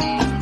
[0.00, 0.33] Bye.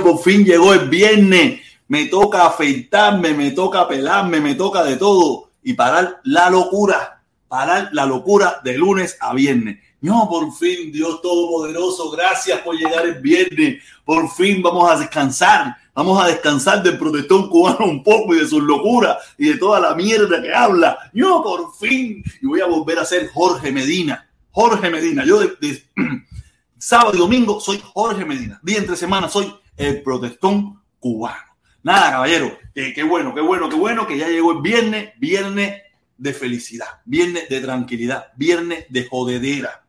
[0.00, 1.60] Por fin llegó el viernes.
[1.88, 7.90] Me toca afeitarme, me toca pelarme, me toca de todo y parar la locura, parar
[7.92, 9.78] la locura de lunes a viernes.
[10.00, 13.82] No, por fin, Dios Todopoderoso, gracias por llegar el viernes.
[14.04, 15.76] Por fin vamos a descansar.
[15.94, 19.78] Vamos a descansar del protestón cubano un poco y de sus locuras y de toda
[19.78, 20.98] la mierda que habla.
[21.12, 24.26] Yo por fin, y voy a volver a ser Jorge Medina.
[24.50, 25.24] Jorge Medina.
[25.24, 25.82] Yo de,
[26.78, 28.58] sábado y domingo soy Jorge Medina.
[28.62, 31.56] Día entre semana soy el protestón cubano.
[31.82, 32.58] Nada, caballero.
[32.74, 35.82] qué bueno, qué bueno, qué bueno que ya llegó el viernes, viernes
[36.16, 39.82] de felicidad, viernes de tranquilidad, viernes de jodedera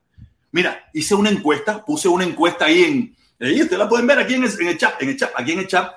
[0.54, 4.36] Mira, hice una encuesta, puse una encuesta ahí en, ahí ustedes la pueden ver aquí
[4.36, 5.92] en el, chat, en el chat, aquí en el chat,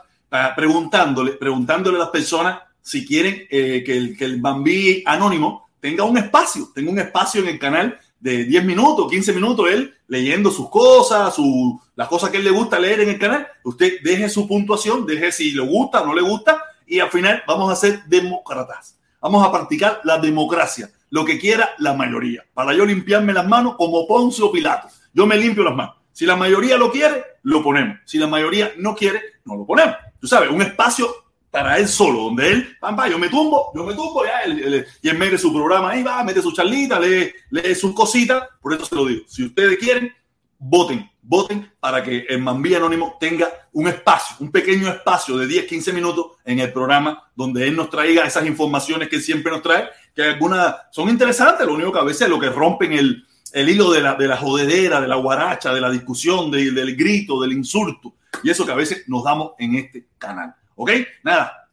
[0.56, 6.04] preguntándole, preguntándole a las personas si quieren eh, que, el, que el Bambi anónimo tenga
[6.04, 10.50] un espacio, tenga un espacio en el canal de 10 minutos, 15 minutos, él leyendo
[10.50, 13.46] sus cosas, su, las cosas que él le gusta leer en el canal.
[13.62, 17.44] Usted deje su puntuación, deje si le gusta o no le gusta, y al final
[17.46, 18.98] vamos a ser demócratas.
[19.20, 23.76] Vamos a practicar la democracia lo que quiera la mayoría, para yo limpiarme las manos
[23.76, 24.88] como Poncio Pilato.
[25.14, 25.94] Yo me limpio las manos.
[26.12, 27.98] Si la mayoría lo quiere, lo ponemos.
[28.06, 29.94] Si la mayoría no quiere, no lo ponemos.
[30.20, 31.08] Tú sabes, un espacio
[31.56, 35.08] para él solo, donde él, pampa, yo me tumbo, yo me tumbo, ya, él, y
[35.08, 38.46] él mete su programa ahí, va, mete su charlita, lee, lee sus cositas.
[38.60, 39.24] Por eso se lo digo.
[39.26, 40.12] Si ustedes quieren,
[40.58, 45.64] voten, voten para que el Mambí Anónimo tenga un espacio, un pequeño espacio de 10,
[45.64, 49.88] 15 minutos en el programa donde él nos traiga esas informaciones que siempre nos trae,
[50.14, 53.24] que algunas son interesantes, lo único que a veces lo que rompen el,
[53.54, 57.40] el hilo de la, de la jodedera, de la guaracha, de la discusión, del grito,
[57.40, 60.54] del insulto, y eso que a veces nos damos en este canal.
[60.76, 60.90] ¿Ok?
[61.24, 61.68] Nada.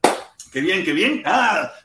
[0.51, 1.23] Qué bien, qué bien.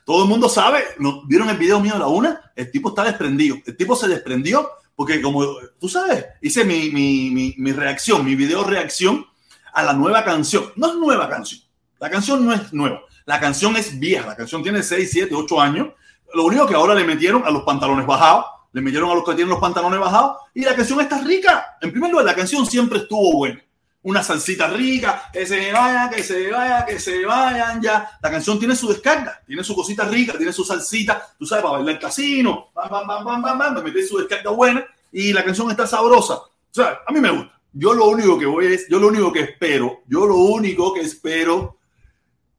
[0.05, 0.83] Todo el mundo sabe.
[1.25, 2.51] ¿Vieron el video mío de la una?
[2.55, 3.57] El tipo está desprendido.
[3.65, 5.45] El tipo se desprendió porque como
[5.79, 9.25] tú sabes, hice mi, mi, mi, reacción, mi video reacción
[9.73, 10.73] a la nueva canción.
[10.75, 11.61] No es nueva canción.
[11.99, 13.01] La canción no es nueva.
[13.25, 14.27] La canción es vieja.
[14.27, 15.87] La canción tiene 6, 7, 8 años.
[16.33, 19.35] Lo único que ahora le metieron a los pantalones bajados, le metieron a los que
[19.35, 21.77] tienen los pantalones bajados y la canción está rica.
[21.81, 23.63] En primer lugar, la canción siempre estuvo buena.
[24.01, 28.17] Una salsita rica, que se vaya, que se vaya, que se vayan ya.
[28.21, 31.77] La canción tiene su descarga, tiene su cosita rica, tiene su salsita, tú sabes, para
[31.77, 35.43] bailar el casino, bam, bam, bam, bam, bam, bam, me su descarga buena y la
[35.43, 36.35] canción está sabrosa.
[36.35, 37.59] O sea, a mí me gusta.
[37.73, 41.01] Yo lo único que voy es, yo lo único que espero, yo lo único que
[41.01, 41.77] espero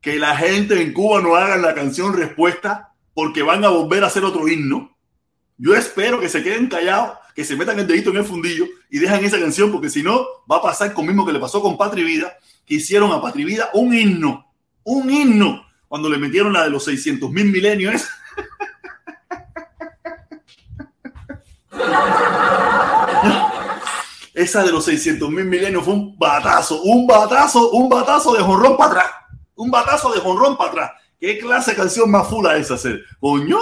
[0.00, 4.06] que la gente en Cuba no haga la canción respuesta porque van a volver a
[4.06, 4.96] hacer otro himno.
[5.58, 8.98] Yo espero que se queden callados, que se metan el dedito en el fundillo y
[8.98, 11.76] dejan esa canción porque si no va a pasar con mismo que le pasó con
[11.76, 12.36] Patri Vida,
[12.66, 14.52] que hicieron a Patri Vida un himno,
[14.84, 18.02] un himno, cuando le metieron la de los 600 mil milenios.
[24.34, 28.76] Esa de los 600 mil milenios fue un batazo, un batazo, un batazo de jonrón
[28.76, 29.06] para atrás.
[29.56, 30.92] Un batazo de jonrón para atrás.
[31.20, 33.04] ¿Qué clase de canción más fula es hacer?
[33.20, 33.58] ¡Coño!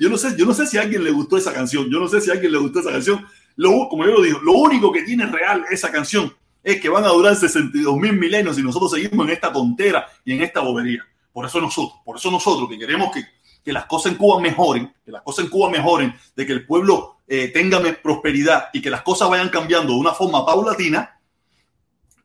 [0.00, 1.90] Yo no sé, yo no sé si a alguien le gustó esa canción.
[1.90, 3.26] Yo no sé si a alguien le gustó esa canción.
[3.56, 7.04] Lo, como yo lo digo, lo único que tiene real esa canción es que van
[7.04, 11.04] a durar 62 mil milenios y nosotros seguimos en esta tontera y en esta bobería.
[11.32, 13.24] Por eso nosotros, por eso nosotros que queremos que
[13.64, 16.66] que las cosas en Cuba mejoren, que las cosas en Cuba mejoren, de que el
[16.66, 21.18] pueblo eh, tenga prosperidad y que las cosas vayan cambiando de una forma paulatina,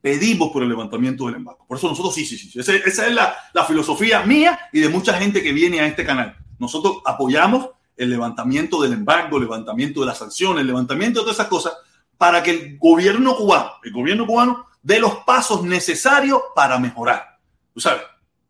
[0.02, 1.66] pedimos por el levantamiento del embargo.
[1.68, 2.60] Por eso nosotros sí, sí, sí.
[2.60, 6.38] Esa, es la, la, filosofía mía y de mucha gente que viene a este canal.
[6.58, 11.38] Nosotros apoyamos el levantamiento del embargo, el levantamiento de las sanciones, el levantamiento de todas
[11.38, 11.74] esas cosas
[12.18, 17.38] para que el gobierno cubano, el gobierno cubano, dé los pasos necesarios para mejorar.
[17.74, 18.02] ¿Tú sabes?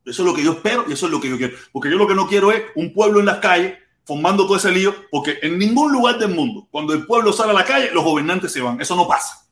[0.06, 1.58] Eso es lo que yo espero y eso es lo que yo quiero.
[1.72, 4.72] Porque yo lo que no quiero es un pueblo en las calles formando todo ese
[4.72, 8.04] lío, porque en ningún lugar del mundo, cuando el pueblo sale a la calle, los
[8.04, 8.82] gobernantes se van.
[8.82, 9.48] Eso no pasa.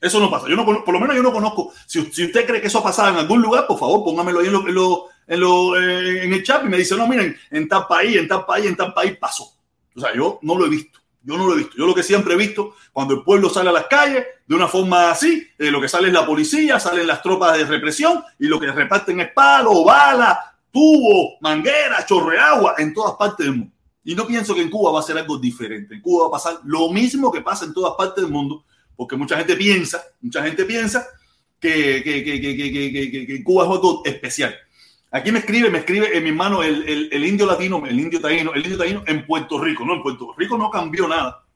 [0.00, 0.48] Eso no pasa.
[0.48, 1.72] Yo no, por lo menos yo no conozco.
[1.86, 4.52] Si, usted cree que eso ha pasado en algún lugar, por favor, póngamelo ahí en,
[4.52, 8.26] lo, en, eh, en, el chat y me dice, no, miren, en tal país, en
[8.26, 9.52] tal país, en tal país pasó.
[9.94, 10.98] O sea, yo no lo he visto.
[11.22, 11.76] Yo no lo he visto.
[11.76, 14.68] Yo lo que siempre he visto, cuando el pueblo sale a las calles, de una
[14.68, 18.46] forma así, eh, lo que sale es la policía, salen las tropas de represión y
[18.46, 23.74] lo que reparten es palo, bala, tubo, manguera, chorreagua en todas partes del mundo.
[24.02, 25.94] Y no pienso que en Cuba va a ser algo diferente.
[25.94, 28.64] En Cuba va a pasar lo mismo que pasa en todas partes del mundo,
[29.00, 31.06] porque mucha gente piensa, mucha gente piensa
[31.58, 34.54] que, Cuba es algo especial.
[35.10, 38.52] Aquí me escribe, me escribe en mi mano el, el, indio latino, el indio taíno,
[38.52, 39.86] el indio taíno en Puerto Rico.
[39.86, 41.46] No, en Puerto Rico no cambió nada.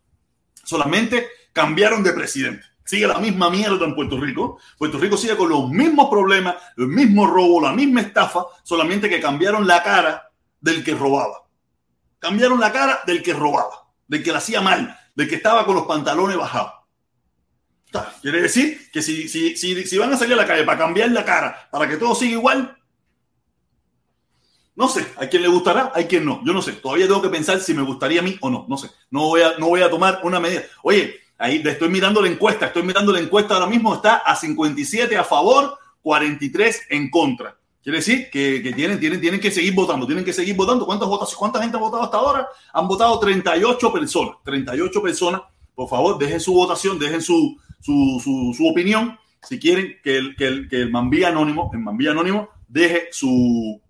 [0.55, 2.65] Solamente cambiaron de presidente.
[2.83, 4.59] Sigue la misma mierda en Puerto Rico.
[4.79, 9.21] Puerto Rico sigue con los mismos problemas, el mismo robo, la misma estafa, solamente que
[9.21, 10.31] cambiaron la cara
[10.63, 11.43] del que robaba.
[12.19, 15.75] Cambiaron la cara del que robaba, del que la hacía mal, del que estaba con
[15.75, 16.84] los pantalones bajados.
[18.25, 21.11] Quiere decir que si, si, si, si van a salir a la calle para cambiar
[21.11, 22.75] la cara, para que todo siga igual,
[24.75, 26.41] no sé, hay quien le gustará, hay quien no.
[26.43, 26.73] Yo no sé.
[26.73, 28.65] Todavía tengo que pensar si me gustaría a mí o no.
[28.67, 28.89] No sé.
[29.11, 30.63] No voy a, no voy a tomar una medida.
[30.83, 32.65] Oye, ahí estoy mirando la encuesta.
[32.65, 33.95] Estoy mirando la encuesta ahora mismo.
[33.95, 37.55] Está a 57 a favor, 43 en contra.
[37.83, 40.87] Quiere decir que, tienen, tienen, tienen que seguir votando, tienen que seguir votando.
[40.87, 42.49] ¿Cuántas votos, ¿Cuánta gente ha votado hasta ahora?
[42.73, 44.37] Han votado 38 personas.
[44.45, 45.43] 38 personas.
[45.75, 49.19] Por favor, dejen su votación, dejen su, su, su, su opinión.
[49.43, 53.81] Si quieren que el, que el, que el Mambí Anónimo, el Mambí Anónimo, deje su,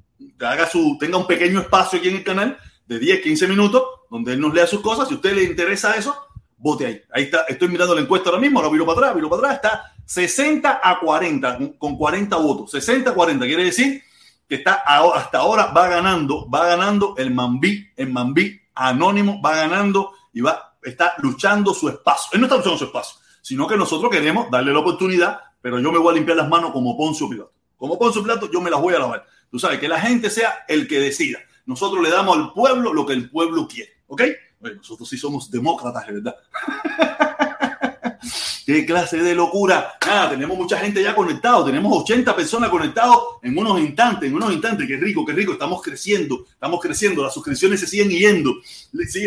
[0.40, 4.32] haga su, tenga un pequeño espacio aquí en el canal de 10, 15 minutos, donde
[4.32, 5.06] él nos lea sus cosas.
[5.08, 6.16] Si a usted le interesa eso,
[6.56, 7.02] vote ahí.
[7.12, 9.54] Ahí está, estoy mirando la encuesta ahora mismo, ahora viro para atrás, viro para atrás,
[9.56, 12.70] está 60 a 40, con 40 votos.
[12.72, 14.02] 60 a 40, quiere decir
[14.48, 20.12] que está hasta ahora va ganando, va ganando el Mambí, el Mambí anónimo, va ganando
[20.32, 22.30] y va, está luchando su espacio.
[22.32, 25.92] Él no está luchando su espacio, sino que nosotros queremos darle la oportunidad, pero yo
[25.92, 27.52] me voy a limpiar las manos como Poncio Pilato.
[27.76, 29.26] Como Poncio Pilato, yo me las voy a lavar.
[29.50, 31.40] Tú sabes, que la gente sea el que decida.
[31.66, 33.92] Nosotros le damos al pueblo lo que el pueblo quiere.
[34.06, 34.22] ¿Ok?
[34.62, 36.36] Oye, nosotros sí somos demócratas, de verdad.
[38.64, 39.92] ¿Qué clase de locura?
[40.06, 41.66] Nada, tenemos mucha gente ya conectado.
[41.66, 44.88] Tenemos 80 personas conectados en unos instantes, en unos instantes.
[44.88, 45.52] Qué rico, qué rico.
[45.52, 47.22] Estamos creciendo, estamos creciendo.
[47.22, 48.54] Las suscripciones se siguen yendo.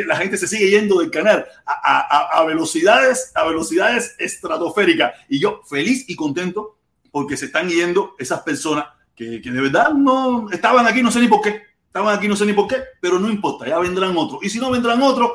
[0.08, 5.14] La gente se sigue yendo del canal a, a, a velocidades, a velocidades estratosféricas.
[5.30, 6.78] Y yo feliz y contento
[7.12, 11.20] porque se están yendo esas personas que, que, de verdad no estaban aquí, no sé
[11.20, 11.62] ni por qué.
[11.86, 14.44] Estaban aquí, no sé ni por qué, pero no importa, ya vendrán otros.
[14.44, 15.32] Y si no vendrán otros,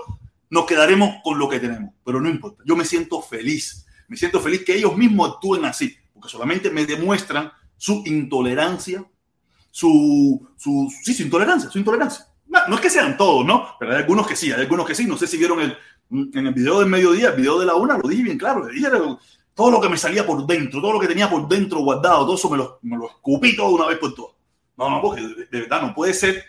[0.51, 1.95] nos quedaremos con lo que tenemos.
[2.05, 3.87] Pero no importa, yo me siento feliz.
[4.13, 9.03] Me siento feliz que ellos mismos actúen así, porque solamente me demuestran su intolerancia,
[9.71, 12.27] su, su, sí, su intolerancia, su intolerancia.
[12.47, 13.69] No, no, es que sean todos, ¿no?
[13.81, 15.07] Pero hay algunos que sí, hay algunos que sí.
[15.07, 15.79] No sé si vieron el,
[16.11, 18.75] en el video del mediodía, el video de la una, lo dije bien claro, le
[18.75, 18.89] dije
[19.55, 22.35] todo lo que me salía por dentro, todo lo que tenía por dentro guardado, todo
[22.35, 24.37] eso me lo, me lo escupí todo una vez por todas.
[24.77, 26.45] No, no, porque de, verdad no puede ser,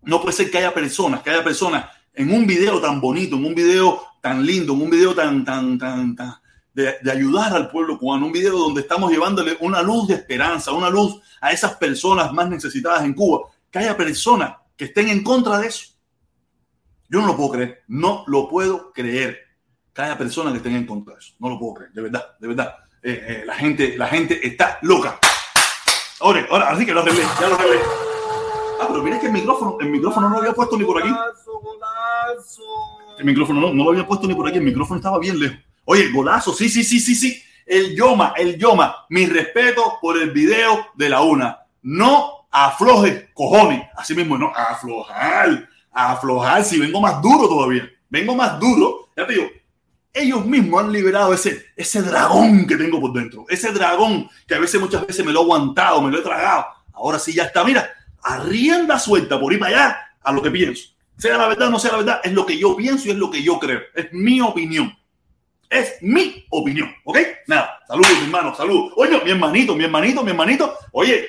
[0.00, 3.44] no puede ser que haya personas, que haya personas en un video tan bonito, en
[3.44, 6.41] un video tan lindo, en un video tan, tan, tan, tan
[6.74, 10.72] de, de ayudar al pueblo cubano, un video donde estamos llevándole una luz de esperanza,
[10.72, 15.22] una luz a esas personas más necesitadas en Cuba, que haya personas que estén en
[15.22, 15.86] contra de eso.
[17.08, 19.38] Yo no lo puedo creer, no lo puedo creer
[19.92, 21.34] que haya personas que estén en contra de eso.
[21.38, 22.74] No lo puedo creer, de verdad, de verdad.
[23.02, 25.18] Eh, eh, la, gente, la gente está loca.
[26.20, 27.80] Ahora, ahora, así que lo arreglé, ya lo arreglé.
[28.80, 31.12] Ah, pero mira que el micrófono, el micrófono no lo había puesto ni por aquí.
[33.18, 35.58] El micrófono no, no lo había puesto ni por aquí, el micrófono estaba bien lejos.
[35.84, 37.42] Oye, golazo, sí, sí, sí, sí, sí.
[37.66, 41.58] El Yoma, el Yoma, mi respeto por el video de la una.
[41.82, 43.88] No aflojes, cojones.
[43.96, 46.64] Así mismo, no, aflojar, aflojar.
[46.64, 49.08] Si vengo más duro todavía, vengo más duro.
[49.16, 49.48] Ya te digo,
[50.12, 53.46] ellos mismos han liberado ese, ese dragón que tengo por dentro.
[53.48, 56.66] Ese dragón que a veces, muchas veces me lo he aguantado, me lo he tragado.
[56.92, 57.90] Ahora sí ya está, mira,
[58.22, 60.90] a rienda suelta por ir para allá a lo que pienso.
[61.16, 63.16] Sea la verdad o no sea la verdad, es lo que yo pienso y es
[63.16, 63.80] lo que yo creo.
[63.94, 64.96] Es mi opinión.
[65.72, 67.16] Es mi opinión, ¿ok?
[67.46, 68.92] Nada, saludos, mi hermano, saludos.
[68.94, 70.76] Oye, mi hermanito, mi hermanito, mi hermanito.
[70.92, 71.26] Oye,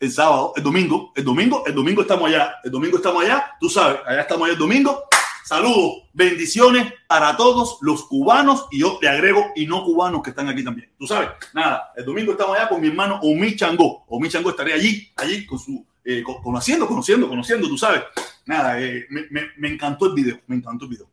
[0.00, 3.68] el sábado, el domingo, el domingo, el domingo estamos allá, el domingo estamos allá, tú
[3.68, 5.04] sabes, allá estamos allá el domingo.
[5.44, 10.48] Saludos, bendiciones para todos los cubanos y yo le agrego y no cubanos que están
[10.48, 10.90] aquí también.
[10.98, 14.04] Tú sabes, nada, el domingo estamos allá con mi hermano Omi Chango.
[14.08, 18.02] Omi Chango estaré allí, allí con su, eh, conociendo, conociendo, conociendo, tú sabes.
[18.46, 21.08] Nada, eh, me encantó el video, me encantó el video.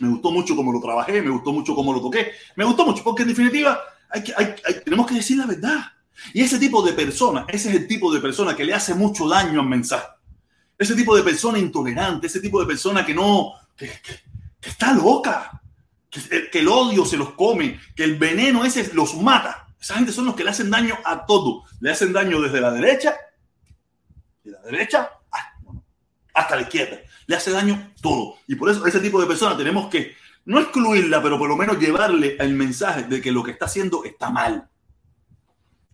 [0.00, 2.32] Me gustó mucho cómo lo trabajé, me gustó mucho cómo lo toqué.
[2.56, 3.78] Me gustó mucho porque en definitiva
[4.08, 5.80] hay que, hay, hay, tenemos que decir la verdad.
[6.32, 9.28] Y ese tipo de persona, ese es el tipo de persona que le hace mucho
[9.28, 10.06] daño al mensaje.
[10.78, 14.20] Ese tipo de persona intolerante, ese tipo de persona que no, que, que,
[14.58, 15.60] que está loca,
[16.08, 19.66] que, que, el odio se los come, que el veneno ese los mata.
[19.78, 21.64] Esa gente son los que le hacen daño a todo.
[21.80, 23.14] Le hacen daño desde la derecha,
[24.42, 25.10] de la derecha
[26.34, 26.98] hasta la izquierda.
[27.26, 28.36] Le hace daño todo.
[28.46, 31.78] Y por eso ese tipo de personas tenemos que no excluirla, pero por lo menos
[31.78, 34.68] llevarle el mensaje de que lo que está haciendo está mal.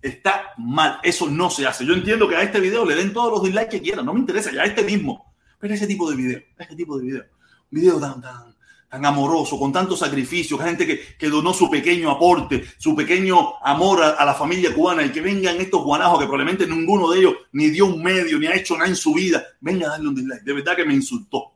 [0.01, 1.01] Está mal.
[1.03, 1.85] Eso no se hace.
[1.85, 4.07] Yo entiendo que a este video le den todos los dislikes que quieran.
[4.07, 5.35] No me interesa, ya este mismo.
[5.59, 7.25] Pero ese tipo de video, este tipo de video.
[7.71, 8.56] Video tan, tan,
[8.89, 14.03] tan amoroso, con tanto sacrificio, gente que, que, donó su pequeño aporte, su pequeño amor
[14.03, 17.71] a, la familia cubana y que vengan estos guanajos que probablemente ninguno de ellos ni
[17.71, 20.43] dio un medio, ni ha hecho nada en su vida, venga a darle un dislike.
[20.43, 21.53] De verdad que me insultó.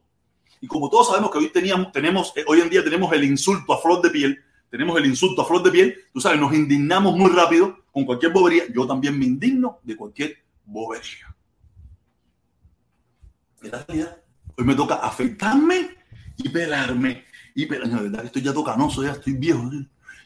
[0.61, 3.73] Y como todos sabemos que hoy teníamos, tenemos, eh, hoy en día tenemos el insulto
[3.73, 7.17] a flor de piel, tenemos el insulto a flor de piel, tú sabes, nos indignamos
[7.17, 8.65] muy rápido con cualquier bobería.
[8.75, 11.35] Yo también me indigno de cualquier bobería.
[13.63, 14.07] En
[14.57, 16.00] hoy me toca afectarme
[16.45, 17.25] y pelarme.
[17.55, 19.71] Y pero, la verdad, estoy ya tocanoso, ya estoy viejo.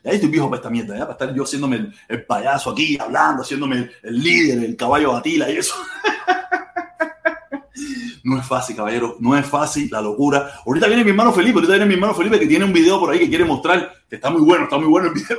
[0.05, 3.43] Ya estoy viejo para esta mierda, ya para estar yo haciéndome el, payaso aquí, hablando,
[3.43, 5.75] haciéndome el, líder, el caballo batila y eso.
[8.27, 10.51] No es fácil, caballero, no es fácil la locura.
[10.65, 13.13] Ahorita viene mi hermano Felipe, ahorita viene mi hermano Felipe que tiene un video por
[13.13, 15.37] ahí que quiere mostrar, que está muy bueno, está muy bueno el video.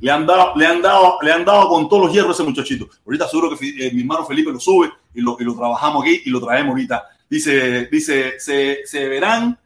[0.00, 2.48] Le han dado, le han dado, le han dado con todos los hierros a ese
[2.48, 2.88] muchachito.
[3.04, 6.22] Ahorita seguro que eh, mi hermano Felipe lo sube y lo, y lo trabajamos aquí
[6.24, 7.04] y lo traemos ahorita.
[7.28, 9.58] Dice, dice, se, se verán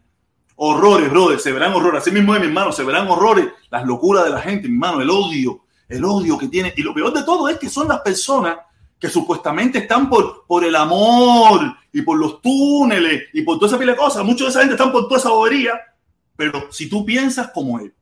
[0.56, 2.02] horrores, brother, se verán horrores.
[2.02, 5.02] Así mismo es, mi hermano, se verán horrores, las locuras de la gente, mi hermano,
[5.02, 6.72] el odio, el odio que tiene.
[6.76, 8.56] Y lo peor de todo es que son las personas
[8.98, 13.78] que supuestamente están por, por el amor y por los túneles y por toda esa
[13.78, 14.25] pila de cosas.
[14.25, 15.78] Muchos de esa gente están por toda esa bobería,
[16.34, 17.94] pero si tú piensas como él,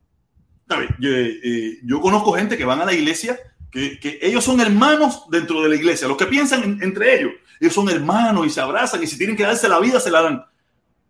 [0.99, 3.37] Yo, eh, yo, conozco gente que van a la iglesia,
[3.69, 7.73] que, que, ellos son hermanos dentro de la iglesia, los que piensan entre ellos, ellos
[7.73, 10.45] son hermanos y se abrazan y si tienen que darse la vida, se la dan.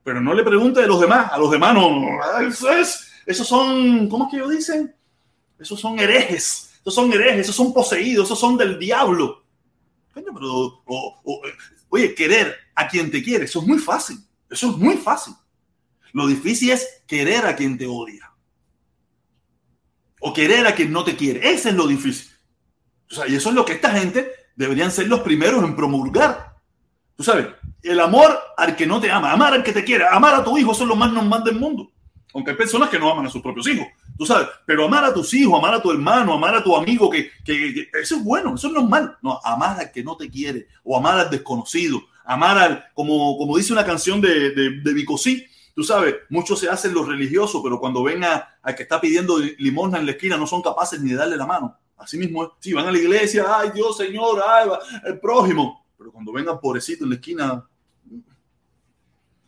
[0.05, 4.07] Pero no le pregunte de los demás, a los demás no, eso es, esos son,
[4.07, 4.95] ¿cómo es que ellos dicen?
[5.57, 9.43] Esos son herejes, esos son herejes, esos son poseídos, esos son del diablo.
[10.13, 10.83] Pero,
[11.89, 14.19] oye, querer a quien te quiere, eso es muy fácil.
[14.47, 15.33] Eso es muy fácil.
[16.13, 18.31] Lo difícil es querer a quien te odia.
[20.21, 21.51] O querer a quien no te quiere.
[21.51, 22.31] Ese es lo difícil.
[23.09, 26.57] O sea, y eso es lo que esta gente deberían ser los primeros en promulgar.
[27.15, 27.47] Tú sabes,
[27.87, 30.57] el amor al que no te ama, amar al que te quiere, amar a tu
[30.57, 31.91] hijo, eso es lo más normal del mundo.
[32.33, 33.87] Aunque hay personas que no aman a sus propios hijos,
[34.17, 37.09] tú sabes, pero amar a tus hijos, amar a tu hermano, amar a tu amigo,
[37.09, 39.17] que, que, eso es bueno, eso es normal.
[39.21, 43.55] No, amar al que no te quiere o amar al desconocido, amar al, como, como
[43.55, 47.79] dice una canción de, de, de Bicosí, tú sabes, muchos se hacen los religiosos, pero
[47.79, 51.11] cuando ven a, al que está pidiendo limosna en la esquina no son capaces ni
[51.11, 51.77] de darle la mano.
[51.97, 52.55] Así mismo.
[52.59, 54.69] Sí, van a la iglesia, ay Dios, Señor, ay,
[55.05, 55.85] el prójimo.
[55.97, 57.65] Pero cuando vengan pobrecito en la esquina,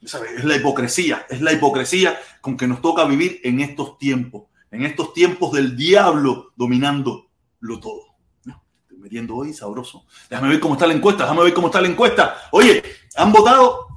[0.01, 4.85] es la hipocresía, es la hipocresía con que nos toca vivir en estos tiempos, en
[4.85, 7.29] estos tiempos del diablo dominando
[7.59, 8.03] lo todo.
[8.45, 10.05] Estoy metiendo hoy sabroso.
[10.29, 12.37] Déjame ver cómo está la encuesta, déjame ver cómo está la encuesta.
[12.51, 12.83] Oye,
[13.15, 13.87] han votado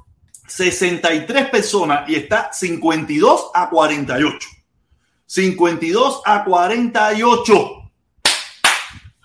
[0.47, 4.49] 63 personas y está 52 a 48.
[5.25, 7.80] 52 a 48.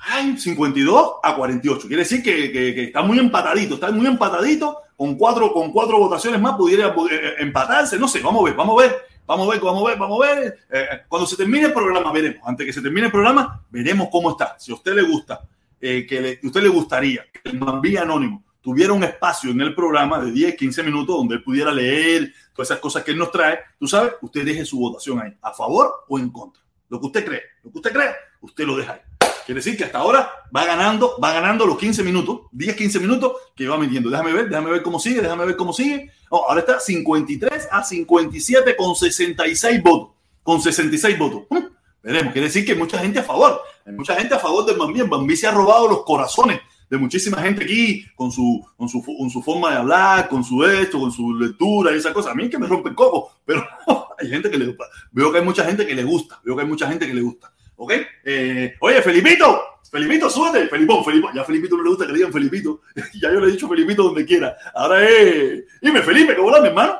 [0.08, 1.88] Ay, 52 a 48.
[1.88, 6.56] Quiere decir que, está muy empatadito, está muy empatadito con cuatro, con cuatro votaciones más
[6.56, 7.98] pudiera eh, empatarse.
[7.98, 10.22] No sé, vamos a ver, vamos a ver, vamos a ver, vamos a ver, vamos
[10.22, 10.58] a ver.
[10.70, 12.40] Eh, cuando se termine el programa, veremos.
[12.46, 14.56] Antes que se termine el programa, veremos cómo está.
[14.60, 15.40] Si a usted le gusta,
[15.80, 19.74] eh, que le, usted le gustaría que el Mambí Anónimo tuviera un espacio en el
[19.74, 23.30] programa de 10, 15 minutos donde él pudiera leer todas esas cosas que él nos
[23.30, 26.62] trae, tú sabes, usted deje su votación ahí, a favor o en contra.
[26.88, 29.00] Lo que usted cree, lo que usted cree, usted lo deja ahí.
[29.46, 33.32] Quiere decir que hasta ahora va ganando, va ganando los 15 minutos, 10, 15 minutos
[33.54, 34.10] que va metiendo.
[34.10, 36.10] Déjame ver, déjame ver cómo sigue, déjame ver cómo sigue.
[36.30, 40.16] Oh, ahora está 53 a 57 con 66 votos.
[40.42, 41.44] Con 66 votos.
[41.48, 41.64] Hmm,
[42.02, 43.60] veremos, quiere decir que hay mucha gente a favor.
[43.86, 45.02] Hay mucha gente a favor del Bambi.
[45.02, 49.70] Bambi se ha robado los corazones de muchísima gente aquí con su, con su, forma
[49.70, 52.32] de hablar, con su esto, con su lectura y esa cosa.
[52.32, 53.64] A mí es que me rompe el coco, pero
[54.18, 54.86] hay gente que le gusta.
[55.12, 56.40] Veo que hay mucha gente que le gusta.
[56.44, 57.52] Veo que hay mucha gente que le gusta.
[57.76, 57.92] ¿Ok?
[58.24, 60.68] Eh, oye, Felipito, Felipito, súbete.
[60.68, 61.34] Felipón, Felipón.
[61.34, 62.80] Ya Felipito no le gusta que le digan Felipito.
[62.94, 64.56] ya yo le he dicho Felipito donde quiera.
[64.74, 65.64] Ahora es.
[65.80, 66.96] Dime, Felipe, ¿cómo estás, mi hermano?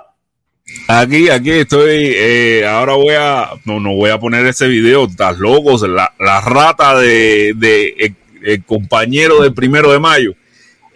[0.88, 2.12] Aquí, aquí estoy.
[2.14, 3.50] Eh, ahora voy a.
[3.64, 5.04] No, no voy a poner ese video.
[5.04, 5.82] Estás locos.
[5.82, 10.34] La, la rata de, de el, compañero del primero de mayo.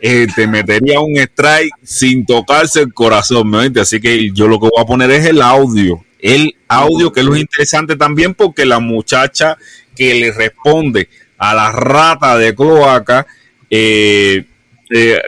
[0.02, 4.70] Eh, te metería un strike sin tocarse el corazón, ¿me Así que yo lo que
[4.72, 8.78] voy a poner es el audio el audio, que es lo interesante también porque la
[8.80, 9.56] muchacha
[9.96, 13.26] que le responde a la rata de cloaca,
[13.68, 14.44] eh,
[14.90, 15.20] eh,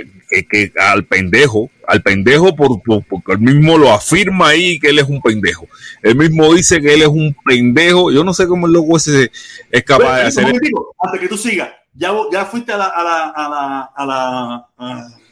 [0.50, 5.08] que, al pendejo, al pendejo por, porque él mismo lo afirma ahí que él es
[5.08, 5.66] un pendejo.
[6.02, 8.10] Él mismo dice que él es un pendejo.
[8.10, 9.30] Yo no sé cómo el loco ese
[9.70, 10.46] es capaz de hacer.
[10.46, 14.68] antes que tú sigas, ya, ya fuiste a la, a la, a la, a la,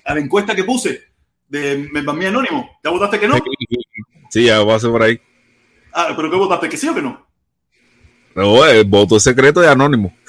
[0.04, 1.02] a la encuesta que puse
[1.48, 2.78] de mi Anónimo.
[2.82, 3.36] ¿Ya votaste que no?
[4.30, 5.20] Sí, ya va a ser por ahí.
[5.92, 6.68] Ah, pero ¿qué votaste?
[6.68, 7.26] ¿Que sí o que no?
[8.34, 10.14] No, el voto secreto de anónimo.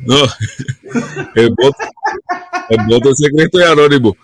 [0.00, 0.16] no,
[1.34, 1.76] el voto,
[2.68, 4.16] el voto secreto de anónimo.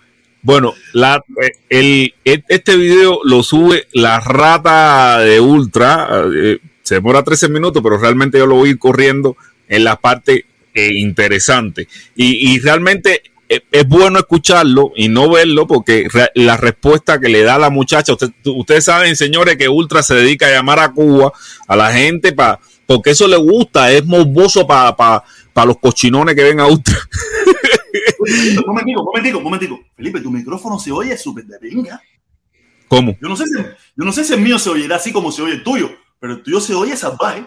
[0.43, 1.23] Bueno, la,
[1.69, 6.25] el, este video lo sube la rata de Ultra.
[6.35, 9.37] Eh, se demora 13 minutos, pero realmente yo lo voy a ir corriendo
[9.69, 11.89] en la parte eh, interesante.
[12.17, 17.59] Y, y realmente es bueno escucharlo y no verlo porque la respuesta que le da
[17.59, 18.13] la muchacha,
[18.45, 21.33] ustedes saben, señores, que Ultra se dedica a llamar a Cuba,
[21.67, 26.35] a la gente, pa, porque eso le gusta, es morboso para pa, pa los cochinones
[26.35, 26.97] que ven a Ultra.
[28.67, 29.81] momentico, momentico, momentico.
[29.97, 32.03] Felipe, tu micrófono se oye súper de venga.
[32.89, 33.17] ¿Cómo?
[33.21, 35.43] Yo no, sé si, yo no sé si el mío se oirá así como se
[35.43, 37.47] oye el tuyo, pero el tuyo se oye salvaje.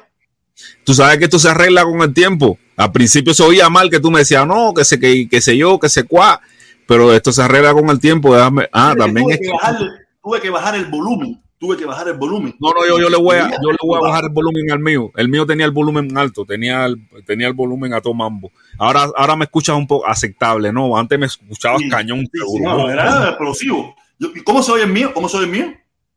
[0.83, 2.57] Tú sabes que esto se arregla con el tiempo.
[2.77, 5.55] Al principio se oía mal que tú me decías, no, que sé, que, que sé
[5.57, 6.41] yo, que sé cuá,
[6.87, 8.35] pero esto se arregla con el tiempo.
[8.35, 8.67] Déjame.
[8.71, 9.77] Ah, también tuve, es que bajar,
[10.23, 11.41] tuve que bajar el volumen.
[11.59, 12.55] Tuve que bajar el volumen.
[12.59, 14.79] No, no, yo, yo le voy a, yo le voy a bajar el volumen al
[14.79, 15.11] mío.
[15.15, 18.51] El mío tenía el volumen alto, tenía el, tenía el volumen a todo mambo.
[18.79, 20.97] Ahora, ahora me escuchas un poco aceptable, ¿no?
[20.97, 22.21] Antes me escuchabas Sí, cañón.
[22.21, 22.57] sí, seguro.
[22.57, 23.95] sí, no, era explosivo.
[24.17, 25.11] Yo- ¿y ¿Cómo se oye el mío?
[25.13, 25.73] ¿Cómo se oye el mío?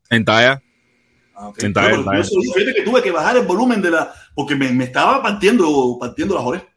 [0.08, 0.62] En talla.
[1.44, 1.62] Ah, ok.
[1.62, 4.12] Está bien, está yo- fíjate que tuve que bajar el volumen de la.
[4.34, 6.68] Porque me, me estaba partiendo, partiendo las orejas.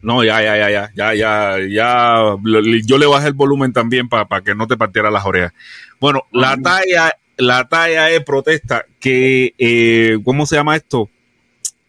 [0.00, 2.36] No, ya, ya, ya, ya, ya, ya, ya.
[2.84, 5.52] Yo le bajé el volumen también para que no te partiera las orejas.
[6.00, 6.62] Bueno, la Mm.
[6.62, 11.08] talla, la talla es protesta que, eh, ¿cómo se llama esto?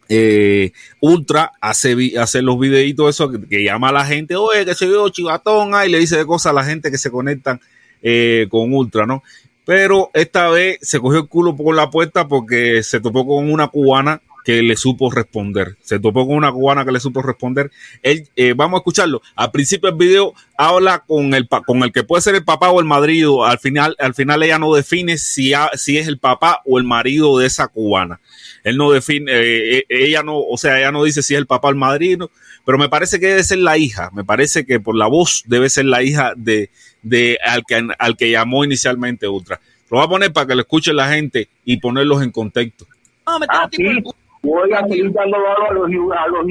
[0.08, 4.74] Eh, Ultra hace, hace los videitos eso que, que llama a la gente, oye, que
[4.74, 7.58] se yo chivatón, ah, y le dice de cosas a la gente que se conectan
[8.02, 9.22] eh, con Ultra, ¿no?
[9.64, 13.68] Pero esta vez se cogió el culo por la puerta porque se topó con una
[13.68, 15.76] cubana que le supo responder.
[15.80, 17.70] Se topó con una cubana que le supo responder.
[18.02, 19.22] Él, eh, vamos a escucharlo.
[19.34, 22.78] Al principio del video habla con el, con el que puede ser el papá o
[22.78, 23.44] el marido.
[23.46, 27.38] Al final, al final ella no define si, si es el papá o el marido
[27.38, 28.20] de esa cubana.
[28.64, 31.46] Él no define, eh, eh, ella no, o sea, ella no dice si es el
[31.46, 32.30] papá o el marido,
[32.66, 34.10] pero me parece que debe ser la hija.
[34.12, 36.70] Me parece que por la voz debe ser la hija de,
[37.04, 39.60] de al que, al que llamó inicialmente Ultra.
[39.90, 42.86] Lo voy a poner para que lo escuche la gente y ponerlos en contexto.
[43.26, 44.02] Ah, sí.
[44.02, 44.16] culo.
[44.42, 46.46] Voy a seguir dando valor a los, a los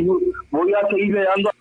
[0.50, 1.52] voy a seguirle dando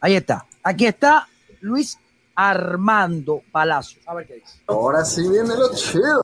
[0.00, 0.46] Ahí está.
[0.62, 1.26] Aquí está
[1.60, 1.98] Luis
[2.34, 4.00] Armando Palacio.
[4.06, 4.60] A ver qué dice.
[4.66, 6.22] Ahora sí viene lo chido.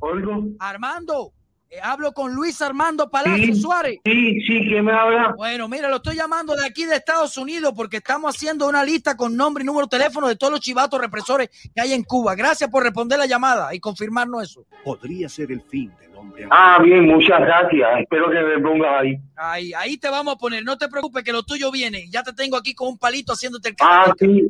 [0.00, 0.44] Oigo.
[0.58, 1.32] Armando,
[1.72, 3.60] eh, hablo con Luis Armando Palacio Sí.
[3.60, 4.00] Suárez.
[4.04, 5.34] Sí, sí, ¿quién me habla?
[5.36, 9.16] Bueno, mira, lo estoy llamando de aquí de Estados Unidos porque estamos haciendo una lista
[9.16, 12.34] con nombre y número de teléfono de todos los chivatos represores que hay en Cuba.
[12.34, 14.64] Gracias por responder la llamada y confirmarnos eso.
[14.84, 16.46] podría ser el fin del hombre.
[16.50, 17.88] Ah, bien, muchas gracias.
[18.00, 19.16] Espero que me pongas ahí.
[19.36, 20.62] Ahí, ahí te vamos a poner.
[20.64, 22.06] No te preocupes que lo tuyo viene.
[22.10, 24.46] Ya te tengo aquí con un palito haciéndote el Ah, sí.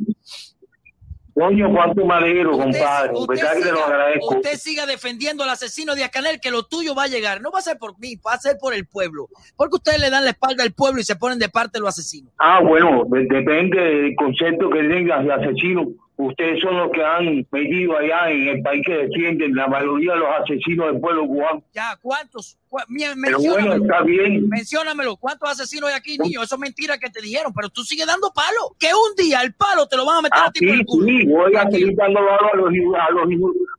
[1.34, 3.12] Coño, cuánto me alegro, compadre.
[3.14, 4.34] usted ¿Verdad que te lo siga, agradezco?
[4.36, 7.40] usted siga defendiendo al asesino de Acanel, que lo tuyo va a llegar.
[7.40, 9.28] No va a ser por mí, va a ser por el pueblo.
[9.56, 12.32] Porque ustedes le dan la espalda al pueblo y se ponen de parte los asesinos.
[12.38, 15.86] Ah, bueno, de- depende del concepto que tengas de asesino.
[16.18, 20.18] Ustedes son los que han metido allá en el país que defienden la mayoría de
[20.18, 21.62] los asesinos del pueblo cubano.
[21.72, 22.58] Ya, ¿cuántos?
[22.72, 23.84] Bueno, menciónamelo.
[23.84, 24.48] está bien.
[24.48, 25.16] Menciónamelo.
[25.18, 26.42] ¿Cuántos asesinos hay aquí, niño?
[26.42, 28.74] Eso es mentira que te dijeron, pero tú sigues dando palo.
[28.80, 30.80] Que un día el palo te lo van a meter Ah, a ti por sí,
[30.80, 31.06] el culo.
[31.06, 33.28] sí, voy a seguir dando valor a los, hijos- a los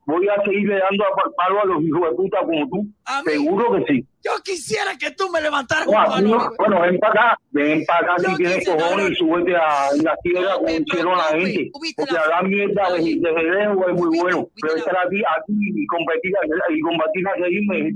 [0.05, 2.87] voy a seguirle dando palo a los hijos de puta como tú.
[3.05, 4.05] A Seguro que sí.
[4.23, 6.27] yo quisiera que tú me levantaras No, un palo.
[6.27, 9.89] no- bueno, ven para acá, ven para acá Yo si tienes cojones y súbete a
[10.03, 11.71] la tierra como hicieron la gente.
[11.73, 15.53] Porque la- hablar mierda de, Oye, de lejos es muy bueno, pero estar aquí, aquí
[15.57, 16.31] y competir
[16.69, 17.91] y combatir a reírme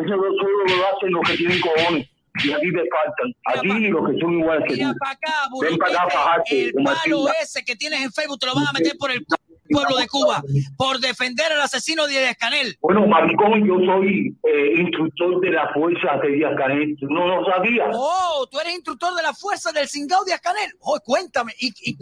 [0.00, 0.16] es di- es difícil.
[0.16, 2.08] Eso lo- solo lo hacen los que tienen cojones
[2.44, 3.28] y a ti te faltan.
[3.46, 4.98] A ti y los que son iguales que Mira tú.
[4.98, 8.54] para acá, Ven para acá, fajarte, El palo ese que tienes en Facebook te lo
[8.54, 9.34] van a meter por el cu-
[9.70, 10.42] pueblo de Cuba
[10.76, 12.76] por defender al asesino de Escanel.
[12.80, 16.96] Bueno, maricón, yo soy eh, instructor de las fuerzas de Díaz Canel.
[16.98, 17.88] ¿Tú no lo sabías?
[17.94, 20.72] Oh, tú eres instructor de la fuerza del Cingao de Escanel.
[20.80, 21.52] Oh, cuéntame.
[21.60, 21.96] Y, y- y-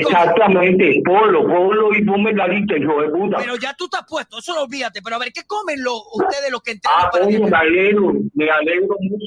[0.00, 1.02] Exactamente.
[1.04, 3.36] Ponlo, ponlo y ponme la lista, hijo de puta.
[3.38, 5.00] pero ya tú estás puesto, eso lo olvídate.
[5.02, 8.12] Pero a ver, ¿qué comen los, ustedes los que Ah, entrenan para coño, me alegro,
[8.34, 9.26] me alegro mucho.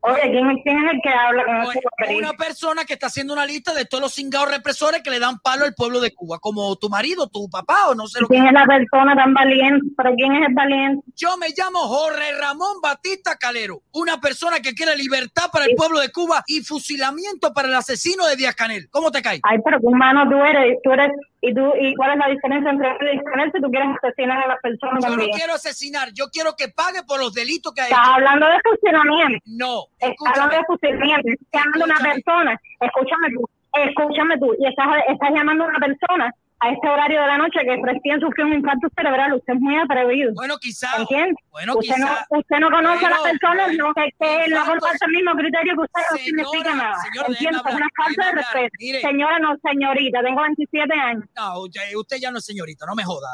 [0.00, 3.72] Oye, ¿quién, quién es el que habla con Una persona que está haciendo una lista
[3.72, 6.90] de todos los cingados represores que le dan palo al pueblo de Cuba, como tu
[6.90, 8.34] marido, tu papá o no sé lo que.
[8.34, 9.86] ¿Quién es la persona tan valiente?
[9.96, 11.02] ¿Pero quién es el valiente?
[11.16, 16.00] Yo me llamo Jorge Ramón Batista Calero, una persona que quiere libertad para el pueblo
[16.00, 18.88] de Cuba y fusilamiento para el asesino de Díaz Canel.
[18.90, 19.40] ¿Cómo te cae?
[19.42, 20.78] Ay, pero qué humano tú eres.
[20.82, 21.10] Tú eres
[21.46, 24.60] ¿Y, tú, ¿Y cuál es la diferencia entre Canel si tú quieres asesinar a las
[24.62, 25.30] personas Yo no también?
[25.36, 29.44] quiero asesinar, yo quiero que pague por los delitos que ha Estás hablando de fusilamiento.
[29.44, 31.28] No, Estás hablando de fusilamiento.
[31.28, 32.60] Estás llamando a una persona.
[32.80, 33.48] Escúchame tú.
[33.74, 34.54] Escúchame tú.
[34.58, 38.20] Y estás, estás llamando a una persona a este horario de la noche que recién
[38.20, 39.34] sufrió un infarto cerebral.
[39.34, 40.32] Usted es muy atrevido.
[40.34, 40.88] Bueno, quizá.
[40.98, 41.34] ¿Entiende?
[41.50, 42.26] Bueno, usted, no, quizá.
[42.30, 45.74] usted no conoce a las personas, bueno, no, que, que no comparte el mismo criterio
[45.74, 46.94] que usted, no Señora, significa nada.
[47.04, 47.58] señora, ¿Entiende?
[47.68, 48.74] Es una falta de respeto.
[48.80, 49.00] Mire.
[49.00, 51.24] Señora, no, señorita, tengo 27 años.
[51.36, 53.28] No, usted, ya no es señorita, no me joda.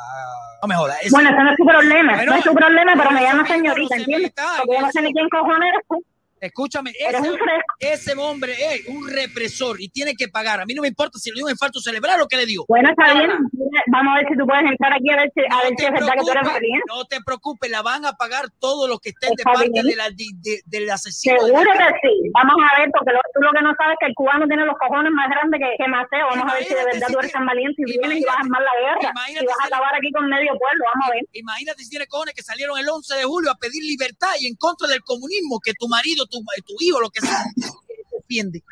[0.62, 0.94] No me joda.
[1.02, 3.46] Es- Bueno, ese no es su problema, Bueno, no es su problema, pero me llama
[3.46, 4.32] señorita, no se ¿entiendes?
[4.58, 6.04] Porque yo no sé ni quién cojones eres.
[6.40, 6.92] Escúchame,
[7.78, 10.60] ese, hombre es un represor y tiene que pagar.
[10.60, 12.64] A mí no me importa si le dio un infarto cerebral o qué le dio.
[12.68, 13.30] Bueno, está bien,
[13.92, 15.84] vamos a ver si tú puedes entrar aquí a ver si, a No ver si
[15.84, 16.84] es verdad que tú eres valiente.
[16.88, 19.86] no te preocupes, la van a pagar todos los que estén de Está parte bien.
[19.86, 21.34] de la, de- de- del asesino.
[21.34, 22.14] de Seguro la- que sí.
[22.32, 24.64] Vamos a ver, porque lo- tú lo que no sabes es que el cubano tiene
[24.64, 26.26] los cojones más grandes que, que Maceo.
[26.30, 28.36] Vamos a ver si de verdad si tú eres tan valiente y vienes y vas
[28.36, 29.12] a armar la guerra.
[29.28, 30.82] Y vas a acabar aquí con medio pueblo.
[30.94, 31.22] Vamos a ver.
[31.32, 34.56] Imagínate si tiene cojones que salieron el 11 de julio a pedir libertad y en
[34.56, 37.44] contra del comunismo que tu marido, tu, tu hijo, lo que sea,
[38.12, 38.62] defiende.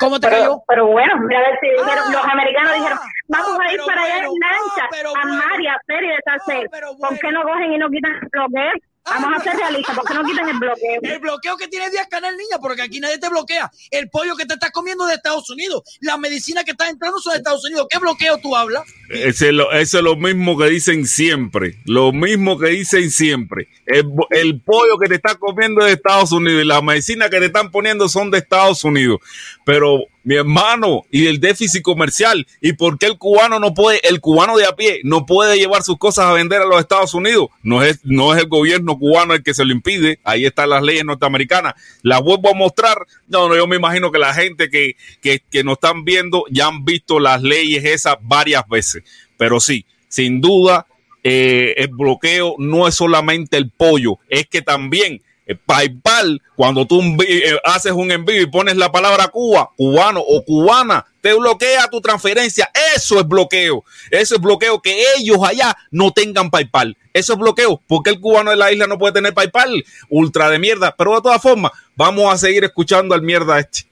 [0.00, 0.62] ¿Cómo te Pero, cayó?
[0.66, 3.72] pero bueno, mira a ver si dijeron, Ah, los americanos ah, dijeron, vamos ah, a
[3.72, 6.64] ir pero para allá bueno, en lancha, ah, a mar y a deshacer.
[6.64, 8.72] Ah, pero ¿Por qué no cogen y no quitan bloqueo?
[8.72, 11.00] Ah, Vamos a ser realistas, ¿por qué no quitan el bloqueo?
[11.02, 13.70] El bloqueo que tiene Díaz Canel, niña, porque aquí nadie te bloquea.
[13.90, 17.32] El pollo que te estás comiendo de Estados Unidos, la medicina que está entrando son
[17.32, 17.86] de Estados Unidos.
[17.90, 18.84] ¿Qué bloqueo tú hablas?
[19.08, 21.76] Ese es lo- eso es lo mismo que dicen siempre.
[21.84, 23.68] Lo mismo que dicen siempre.
[23.86, 27.40] El, el pollo que te estás comiendo es de Estados Unidos y la medicina que
[27.40, 29.18] te están poniendo son de Estados Unidos.
[29.64, 32.46] Pero, mi hermano, y el déficit comercial.
[32.60, 35.82] ¿Y por qué el cubano no puede, el cubano de a pie, no puede llevar
[35.82, 37.48] sus cosas a vender a los Estados Unidos?
[37.62, 40.18] No es, no es el gobierno cubano el que se lo impide.
[40.24, 41.74] Ahí están las leyes norteamericanas.
[42.02, 42.98] Las vuelvo a mostrar.
[43.28, 46.66] No, no, yo me imagino que la gente que, que, que nos están viendo ya
[46.66, 49.02] han visto las leyes esas varias veces.
[49.36, 50.86] Pero sí, sin duda,
[51.22, 55.22] eh, el bloqueo no es solamente el pollo, es que también
[55.56, 60.44] PayPal, cuando tú envi- eh, haces un envío y pones la palabra Cuba, cubano o
[60.44, 62.70] cubana, te bloquea tu transferencia.
[62.96, 63.84] Eso es bloqueo.
[64.10, 66.96] Eso es bloqueo que ellos allá no tengan PayPal.
[67.12, 67.80] Eso es bloqueo.
[67.86, 69.84] porque el cubano de la isla no puede tener PayPal?
[70.08, 70.94] Ultra de mierda.
[70.96, 73.86] Pero de todas formas, vamos a seguir escuchando al mierda este.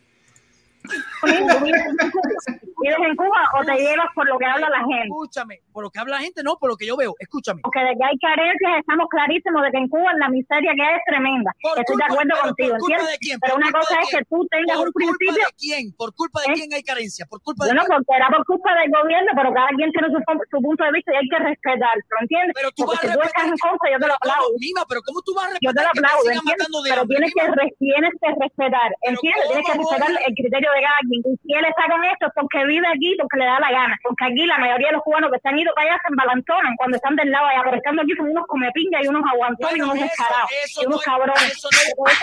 [2.80, 5.08] ¿Vives en Cuba o te llevas por lo que habla la gente?
[5.08, 7.14] Escúchame, por lo que habla la gente, no, por lo que yo veo.
[7.18, 7.60] Escúchame.
[7.62, 10.94] Porque de que hay carencias estamos clarísimos de que en Cuba la miseria que hay
[10.96, 11.50] es tremenda.
[11.60, 13.12] Por Estoy culpa- de acuerdo pero contigo, ¿por culpa ¿entiendes?
[13.12, 13.36] de quién?
[13.40, 15.82] Pero ¿Por una culpa cosa es que tú tengas ¿Por un culpa principio de quién?
[15.98, 16.54] ¿Por culpa de ¿Eh?
[16.54, 17.22] quién hay carencia?
[17.26, 17.98] ¿Por culpa de Bueno, quién?
[17.98, 21.08] porque era por culpa del gobierno, pero cada quien tiene su, su punto de vista
[21.12, 22.52] y hay que respetarlo, ¿entiendes?
[22.54, 24.22] Pero tú porque vas a si tú estás en respetar- contra, yo te lo Pero
[24.22, 24.58] ¿cómo, aplaudo.
[24.62, 27.02] Mima, pero ¿cómo tú vas a Yo te respetar lo que aplaudo, matando de Pero
[27.10, 27.42] tienes que,
[27.78, 29.44] tienes que respetar, ¿entiendes?
[29.48, 31.20] Tienes que ¿cómo voy respetar a- el criterio de cada quien.
[31.28, 33.98] Y si él está con esto es porque vive aquí, porque le da la gana.
[34.02, 36.76] Porque aquí la mayoría de los cubanos que se han ido para allá se embalanzonan
[36.76, 39.81] cuando están del lado allá, pero estando aquí son unos comepingas y unos aguantones y
[39.81, 41.50] unos descarados y unos no es- cabrones.
[41.57, 42.18] eso no es-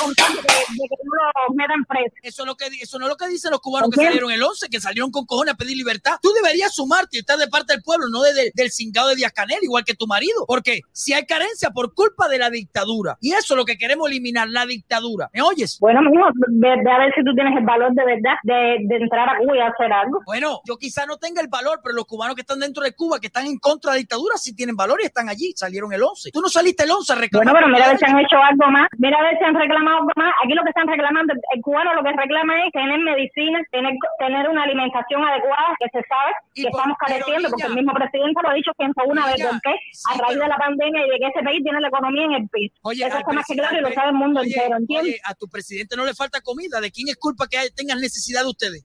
[0.00, 1.80] de, que los metan.
[2.22, 4.42] Eso, es lo que, eso no es lo que dicen los cubanos que salieron el
[4.42, 6.16] 11, que salieron con cojones a pedir libertad.
[6.22, 9.16] Tú deberías sumarte y estar de parte del pueblo, no de- de- del cingado de
[9.16, 10.44] Díaz Canel, igual que tu marido.
[10.46, 13.16] Porque si hay carencia por culpa de la dictadura.
[13.20, 15.30] Y eso es lo que queremos eliminar, la dictadura.
[15.32, 15.78] ¿Me oyes?
[15.80, 18.96] Bueno, mijo, ve, ve a ver si tú tienes el valor de verdad de, de
[18.96, 20.20] entrar a Cuba y hacer algo.
[20.26, 23.18] Bueno, yo quizá no tenga el valor, pero los cubanos que están dentro de Cuba,
[23.20, 25.52] que están en contra de la dictadura, sí tienen valor y están allí.
[25.56, 26.30] Salieron el 11.
[26.32, 27.52] Tú no saliste el 11 a reclamar.
[27.54, 28.88] Bueno, pero mira a ver si han hecho algo más.
[28.98, 30.32] Mira a ver si han reclamado algo más.
[30.44, 34.48] Aquí lo que están reclamando, el cubano lo que reclama es tener medicinas, tener, tener
[34.48, 38.48] una alimentación adecuada, que se sabe que por- estamos careciendo, porque el mismo presidente lo
[38.50, 39.36] ha dicho ciento una vez.
[39.38, 39.74] Niña, ¿Por qué?
[39.92, 42.24] sí, a raíz pero- de la pandemia y de que ese país tiene la economía
[42.24, 42.74] en el piso.
[42.82, 45.14] Oye, Eso está más que claro y lo sabe el mundo oye, entero, ¿entiendes?
[45.14, 46.80] oye, a tu presidente no le falta comida.
[46.80, 48.84] ¿De quién es culpa que tengan necesidad de ustedes?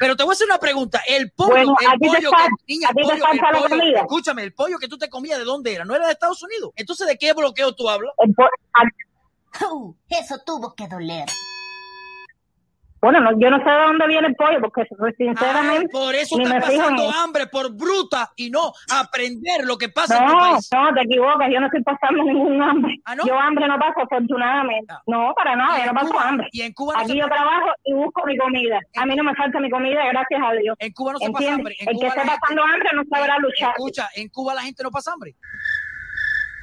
[0.00, 1.02] Pero te voy a hacer una pregunta.
[1.08, 4.88] El pollo, Bueno, el pollo que, niña, el pollo, el pollo- escúchame, el pollo que
[4.88, 5.84] tú te comías, ¿de dónde era?
[5.84, 6.70] ¿No era de Estados Unidos?
[6.76, 8.12] Entonces, ¿de qué bloqueo tú hablas?
[9.70, 11.26] Uh, eso tuvo que doler.
[13.00, 15.82] Bueno, no, yo no sé de dónde viene el pollo, porque pues, sinceramente...
[15.82, 20.18] Ay, por eso está en pasando hambre, por bruta, y no aprender lo que pasa
[20.18, 20.68] en tu No, país.
[20.72, 22.96] no, te equivocas, yo no estoy pasando ningún hambre.
[23.04, 23.24] ¿Ah, no?
[23.26, 24.92] Yo hambre no paso, afortunadamente.
[24.92, 25.02] Ah.
[25.06, 26.48] No, para nada, yo no paso Cuba- hambre.
[26.52, 28.80] Y en Cuba no Aquí se- yo trabajo y busco mi comida.
[28.96, 30.76] A mí no me falta mi comida, gracias a Dios.
[30.80, 31.58] en Cuba no se pasa ¿Entiendes?
[31.58, 31.76] hambre.
[31.80, 33.70] En El que esté gente- pasando hambre no sabrá luchar.
[33.76, 35.34] Escucha, en Cuba la gente no pasa hambre.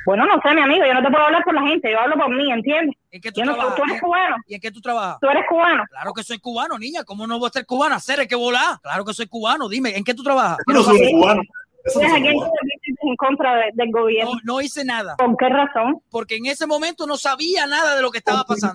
[0.05, 2.15] Bueno, no sé, mi amigo, yo no te puedo hablar por la gente, yo hablo
[2.15, 2.95] por mí, ¿entiendes?
[3.11, 3.75] ¿En qué tú Yo no trabajas?
[3.77, 5.17] tú eres cubano, ¿Y en qué tú trabajas?
[5.19, 5.83] tú eres cubano.
[5.89, 7.03] Claro que soy cubano, niña.
[7.03, 7.95] ¿Cómo no voy a ser cubana?
[7.95, 8.79] Hacer que volar.
[8.81, 9.67] Claro que soy cubano.
[9.67, 10.57] Dime, ¿en qué tú trabajas?
[10.67, 11.41] Yo no soy cubano.
[11.83, 12.33] Eso no aquí en.
[12.33, 12.49] Cuba
[13.07, 14.31] en contra de- del gobierno.
[14.43, 15.15] No, no hice nada.
[15.17, 16.01] ¿Por qué razón?
[16.09, 18.73] Porque en ese momento no sabía nada de lo que estaba pasando.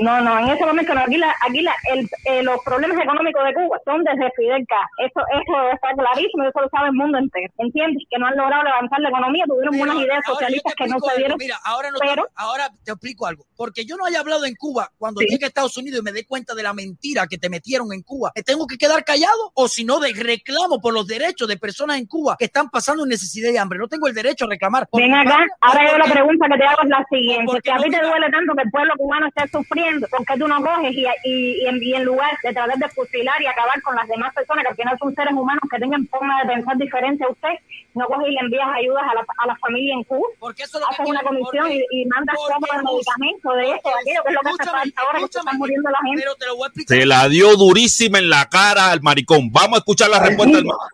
[0.00, 1.00] No, no, en ese momento no.
[1.02, 5.06] Aquí, la, aquí la, el, eh, los problemas económicos de Cuba son desde Fidel Castro.
[5.06, 7.52] Eso, eso está clarísimo, eso lo sabe el mundo entero.
[7.58, 8.02] ¿Entiendes?
[8.10, 10.98] Que no han logrado levantar la economía, tuvieron Pero unas ideas socialistas te que no
[11.00, 11.36] se dieron.
[11.38, 13.46] Mira, ahora, no pero- te, ahora te explico algo.
[13.56, 15.26] Porque yo no haya hablado en Cuba cuando Sí.
[15.28, 18.02] llegue a Estados Unidos y me dé cuenta de la mentira que te metieron en
[18.02, 18.32] Cuba.
[18.34, 19.52] ¿Me tengo que quedar callado?
[19.54, 23.06] O si no, de reclamo por los derechos de personas en Cuba que están pasando
[23.06, 24.86] necesidad hambre, no tengo el derecho a reclamar.
[24.92, 27.52] Ven acá, ahora yo la pregunta que te hago es la siguiente.
[27.64, 30.46] Si a ti te duele tanto que el pueblo cubano esté sufriendo, ¿por qué tú
[30.48, 33.80] no coges y, y, y, en, y en lugar de tratar de fusilar y acabar
[33.82, 36.76] con las demás personas que al final son seres humanos que tengan forma de pensar
[36.76, 37.54] diferente a usted,
[37.94, 40.28] no coges y le envías ayudas a la, a la familia en Cuba?
[40.38, 42.84] Porque eso es lo que Haces una comisión porque- y, y mandas porque todo el
[42.84, 45.38] Bush- medicamento de esto, de aquello, que es lo que hace falta ahora que se
[45.38, 46.20] está muriendo la gente.
[46.22, 46.98] Pero te lo voy a explicar.
[46.98, 49.50] Se la dio durísima en la cara al maricón.
[49.52, 50.88] Vamos a escuchar la respuesta del maricón.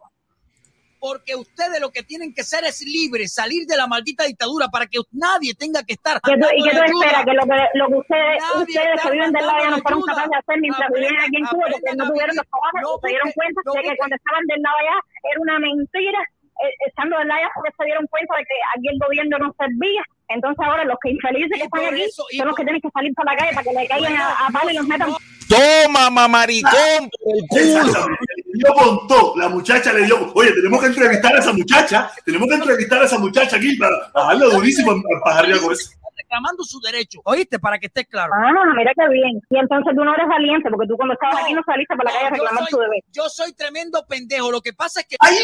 [1.00, 4.86] Porque ustedes lo que tienen que ser es libres, salir de la maldita dictadura para
[4.86, 6.20] que nadie tenga que estar.
[6.20, 7.24] ¿Qué tú- ¿Y qué tú esperas?
[7.24, 10.30] Que lo que, lo que ustedes, ustedes que viven del lado ya no fueron capaces
[10.30, 13.32] de hacer mientras vivían aquí en Cuba, porque no tuvieron los trabajos, No se dieron
[13.32, 16.20] cuenta no de que cuando estaban del lado allá era una mentira,
[16.60, 19.48] eh, estando del lado allá porque se dieron cuenta de que aquí el gobierno no
[19.56, 20.02] servía.
[20.28, 22.80] Entonces ahora los que infelices Y que están aquí eso- y son los que tienen
[22.84, 25.10] que salir para la calle para que le caigan a, a palo y los metan
[25.50, 29.06] Toma, mamaricón, por el culo.
[29.08, 29.36] Todo.
[29.36, 30.32] La muchacha le dio.
[30.34, 32.10] Oye, tenemos que entrevistar a esa muchacha.
[32.24, 35.90] Tenemos que entrevistar a esa muchacha aquí para bajarle durísimo al pajarría con eso.
[36.16, 37.20] reclamando su derecho.
[37.24, 37.58] ¿Oíste?
[37.58, 38.32] Para que estés claro.
[38.34, 39.40] Ah, mira qué bien.
[39.50, 42.12] Y entonces tú no eres valiente, porque tú cuando estabas No, aquí no saliste para
[42.12, 43.00] la calle a No, reclamar soy- tu deber.
[43.12, 44.52] Yo soy tremendo pendejo.
[44.52, 45.16] Lo que pasa es que.
[45.18, 45.36] ¡Ay!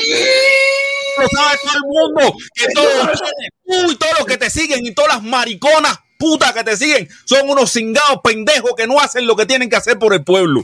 [1.19, 2.37] Lo sabe todo el mundo.
[2.55, 3.23] Que todos
[3.65, 7.09] tú y todos los que te siguen y todas las mariconas putas que te siguen
[7.25, 10.63] son unos cingados pendejos que no hacen lo que tienen que hacer por el pueblo.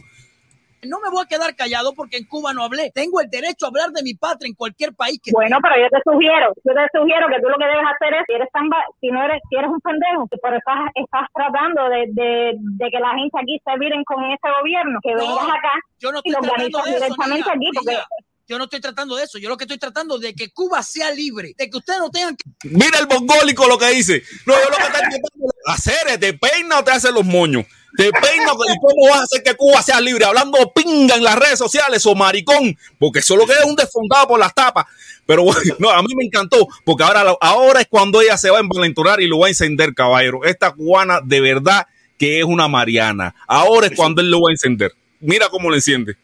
[0.84, 2.90] No me voy a quedar callado porque en Cuba no hablé.
[2.92, 5.30] Tengo el derecho a hablar de mi patria en cualquier país que.
[5.30, 8.22] Bueno, pero yo te sugiero, yo te sugiero que tú lo que debes hacer es,
[8.26, 11.86] si eres tan, va- si no eres, si eres un pendejo, pero estás, estás tratando
[11.88, 15.54] de, de, de que la gente aquí se viren con este gobierno, que No, vengas
[15.54, 16.94] acá Yo no y lo organizas eso.
[16.98, 18.06] directamente niña, aquí, porque niña.
[18.48, 19.38] Yo no estoy tratando de eso.
[19.38, 22.36] Yo lo que estoy tratando de que Cuba sea libre, de que ustedes no tengan
[22.36, 22.44] que.
[22.68, 24.22] Mira el mongólico lo que dice.
[24.46, 27.64] No, yo lo que estoy intentando hacer es te peina o te hacen los moños.
[27.96, 31.38] Te peina y cómo vas a hacer que Cuba sea libre hablando pinga en las
[31.38, 34.86] redes sociales o maricón, porque eso lo que es un desfondado por las tapas.
[35.26, 38.58] Pero bueno, no, a mí me encantó, porque ahora, ahora es cuando ella se va
[38.58, 40.44] a envalentonar y lo va a encender, caballero.
[40.44, 41.86] Esta cubana de verdad
[42.18, 43.34] que es una mariana.
[43.46, 44.92] Ahora es cuando él lo va a encender.
[45.20, 46.16] Mira cómo lo enciende.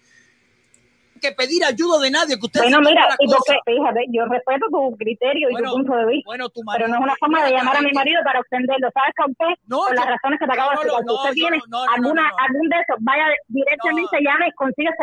[1.20, 5.50] Que pedir ayuda de nadie, que ustedes bueno, mira, porque, fíjate, yo respeto tu criterio
[5.50, 6.26] y tu punto de vista.
[6.26, 8.40] Bueno, tu Pero marido- no es una forma de llamar a mi que- marido para
[8.40, 8.88] ofenderlo.
[8.92, 9.24] ¿Sabes qué?
[9.30, 11.58] Usted, No, por yo- las razones que te acabo de no, no, usted tiene
[11.94, 14.52] alguna, algún de esos, vaya directamente, llame y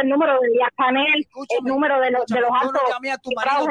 [0.02, 2.82] el número de Díaz Canel, el número de los, de los altos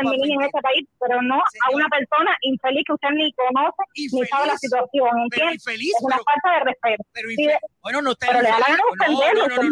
[0.04, 3.82] en Milín en este país, pero no a una persona infeliz que usted ni conoce
[3.94, 5.54] ni sabe la situación, Pero ¿entiende?
[5.54, 7.02] infeliz, Es una pero, falta de respeto.
[7.12, 7.28] pero.
[7.82, 9.62] Bueno, no está Pero le da la gana ofenderlo, usted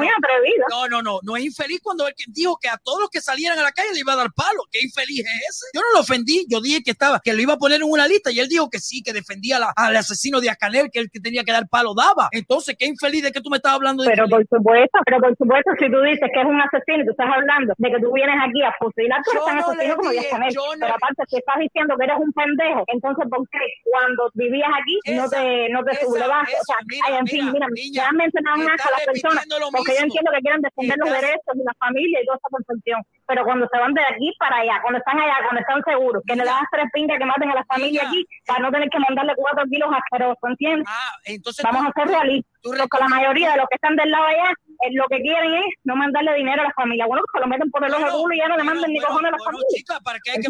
[0.70, 3.58] no, no, no, no es infeliz cuando él dijo que a todos los que salieran
[3.58, 4.62] a la calle le iba a dar palo.
[4.70, 5.66] ¿Qué infeliz es ese?
[5.74, 8.06] Yo no lo ofendí, yo dije que estaba, que lo iba a poner en una
[8.06, 11.00] lista y él dijo que sí, que defendía a la- al asesino de Canel, que
[11.00, 12.28] el que tenía que dar palo daba.
[12.30, 14.46] Entonces, ¿qué infeliz de que tú me estás hablando de Pero infeliz?
[14.48, 17.74] por supuesto, pero por supuesto, si tú dices que es un asesino tú estás hablando
[17.76, 20.32] de que tú vienes aquí a fusilar, tú eres tan no asesino como dije, Díaz
[20.32, 20.54] Canel.
[20.54, 24.30] yo no Pero aparte, si estás diciendo que eres un pendejo, entonces ¿por qué cuando
[24.34, 26.06] vivías aquí no te, no te esa-?
[26.06, 29.42] O sea, eso, mira, ay, en fin, mira, niña, ya han mencionado a las personas,
[29.72, 33.02] porque yo entiendo que quieren defender los derechos de la familia y toda esa perfección.
[33.26, 36.36] Pero cuando se van de aquí para allá, cuando están allá, cuando están seguros, que
[36.36, 39.32] le das tres pingas que maten a la familia aquí para no tener que mandarle
[39.36, 40.86] cuatro kilos asquerosos, ¿entiendes?
[40.88, 42.52] Ah, entonces Vamos tú- a ser realistas.
[42.62, 44.50] Porque la mayoría de los que están del lado allá,
[44.86, 47.06] eh, lo que quieren es no mandarle dinero a la familia.
[47.06, 48.74] Bueno, que se lo meten por el ojo Bueno, culo y ya no le bueno,
[48.74, 49.68] mandan ni bueno, cojones a la bueno, familia.
[49.76, 50.48] chica, ¿para qué hay que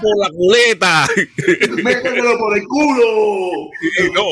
[0.00, 1.06] por la culeta.
[1.84, 3.70] Métetelo por el culo.
[4.14, 4.24] no.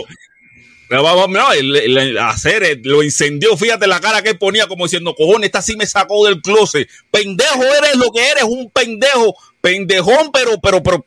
[0.91, 3.57] No, vamos, no, el, hacer eh, lo incendió.
[3.57, 6.89] Fíjate la cara que él ponía como diciendo, cojones, esta sí me sacó del closet.
[7.11, 11.05] Pendejo eres lo que eres, un pendejo, pendejón, pero, pero, pero,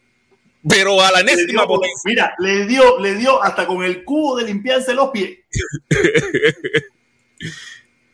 [0.67, 4.45] pero a la enésima dio mira, le dio, le dio hasta con el cubo de
[4.45, 5.39] limpiarse los pies.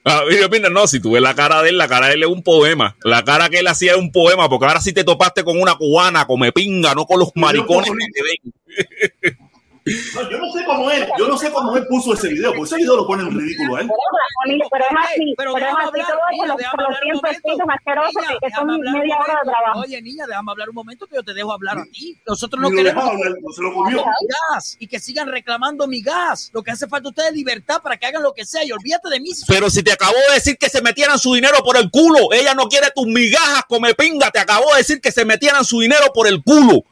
[0.09, 2.23] Ah, mira, mira, no, si tú ves la cara de él, la cara de él
[2.23, 2.95] es un poema.
[3.03, 5.75] La cara que él hacía es un poema, porque ahora sí te topaste con una
[5.75, 9.36] cubana, come pinga, no con los maricones que te ven.
[10.15, 12.63] No, yo no sé cómo él, yo no sé cómo él puso ese video, porque
[12.63, 13.89] ese video lo pone en ridículo a él.
[14.47, 17.19] Pero es así, Pero pero, es así todo eso, los, déjame por los hablar un
[17.19, 17.37] cientos momento.
[17.37, 19.79] escritos asquerosos Niña, que, son media hora de trabajo.
[19.81, 22.17] Oye, niña, déjame hablar un momento que yo te dejo hablar a ti.
[22.25, 23.97] Nosotros no queremos dejaba hablar, no se lo comió.
[23.97, 26.51] mi gas y que sigan reclamando mi gas.
[26.53, 28.71] Lo que hace falta a ustedes es libertad para que hagan lo que sea y
[28.71, 29.31] olvídate de mí.
[29.47, 32.53] Pero si te acabó de decir que se metieran su dinero por el culo, ella
[32.53, 36.07] no quiere tus migajas, come pinga, te acabó de decir que se metieran su dinero
[36.13, 36.83] por el culo.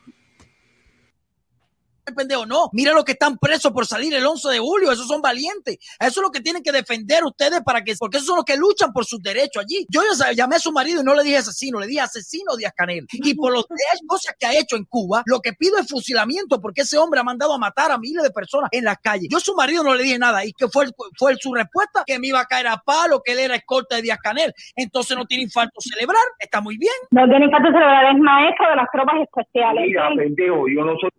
[2.14, 2.70] Pendejo, no.
[2.74, 5.78] Mira los que están presos por salir el 11 de julio, esos son valientes.
[6.00, 8.58] Eso es lo que tienen que defender ustedes para que, porque esos son los que
[8.58, 9.86] luchan por sus derechos allí.
[9.90, 12.74] Yo ya llamé a su marido y no le dije asesino, le dije asesino Díaz
[12.76, 13.06] Canel.
[13.12, 13.66] Y por las
[14.08, 17.24] cosas que ha hecho en Cuba, lo que pido es fusilamiento porque ese hombre ha
[17.24, 19.28] mandado a matar a miles de personas en las calles.
[19.32, 20.86] Yo a su marido no le dije nada y que fue,
[21.18, 24.04] fue su respuesta que me iba a caer a palo, que él era escolta de
[24.04, 24.54] Díaz Canel.
[24.76, 26.94] Entonces no tiene infarto celebrar, está muy bien.
[27.12, 29.86] No tiene infarto celebrar, es maestro de las tropas especiales.
[29.88, 31.10] Mira, pendejo, yo no soy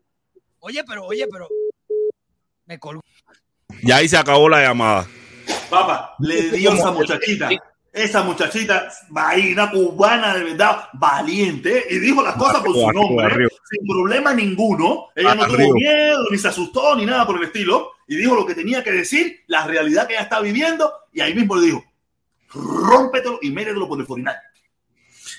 [0.60, 1.48] Oye, pero, oye, pero.
[2.66, 3.02] Me colgó.
[3.82, 5.06] Y ahí se acabó la llamada.
[5.70, 7.50] Papá, le dio a esa muchachita.
[7.92, 13.86] Esa muchachita, vaina cubana de verdad, valiente, y dijo las cosas por su nombre, sin
[13.88, 15.06] problema ninguno.
[15.14, 18.44] Ella no tuvo miedo, ni se asustó, ni nada por el estilo, y dijo lo
[18.44, 21.84] que tenía que decir, la realidad que ella está viviendo, y ahí mismo le dijo,
[22.50, 24.36] rómpetelo y méretelo por el forinal.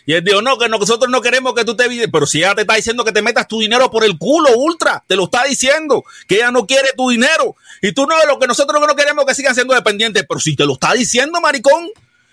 [0.08, 2.08] Y él dijo, no, que nosotros no queremos que tú te.
[2.08, 5.04] Pero si ella te está diciendo que te metas tu dinero por el culo, ultra,
[5.06, 7.58] te lo está diciendo, que ella no quiere tu dinero.
[7.82, 10.24] Y tú no, lo que nosotros no queremos que sigan siendo dependientes.
[10.26, 11.90] Pero si te lo está diciendo, maricón,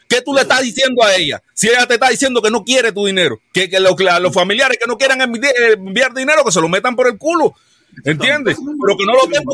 [0.08, 1.42] ¿qué tú le estás diciendo a ella?
[1.52, 4.78] Si ella te está diciendo que no quiere tu dinero, que, que los, los familiares
[4.80, 7.56] que no quieran enviar dinero, que se lo metan por el culo.
[8.04, 8.58] ¿Entiendes?
[8.58, 9.44] Pero que no lo estén,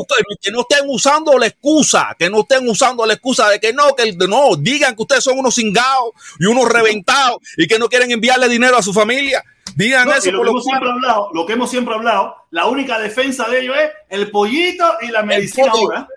[0.41, 3.95] que no estén usando la excusa, que no estén usando la excusa de que no,
[3.95, 8.11] que no, digan que ustedes son unos cingados y unos reventados y que no quieren
[8.11, 9.43] enviarle dinero a su familia.
[9.75, 10.31] Digan eso.
[10.31, 13.75] lo, que hemos siempre hablado, lo que hemos siempre hablado, la única defensa de ellos
[13.77, 15.83] es el pollito y la medicina el pollo.
[15.83, 16.07] ahora.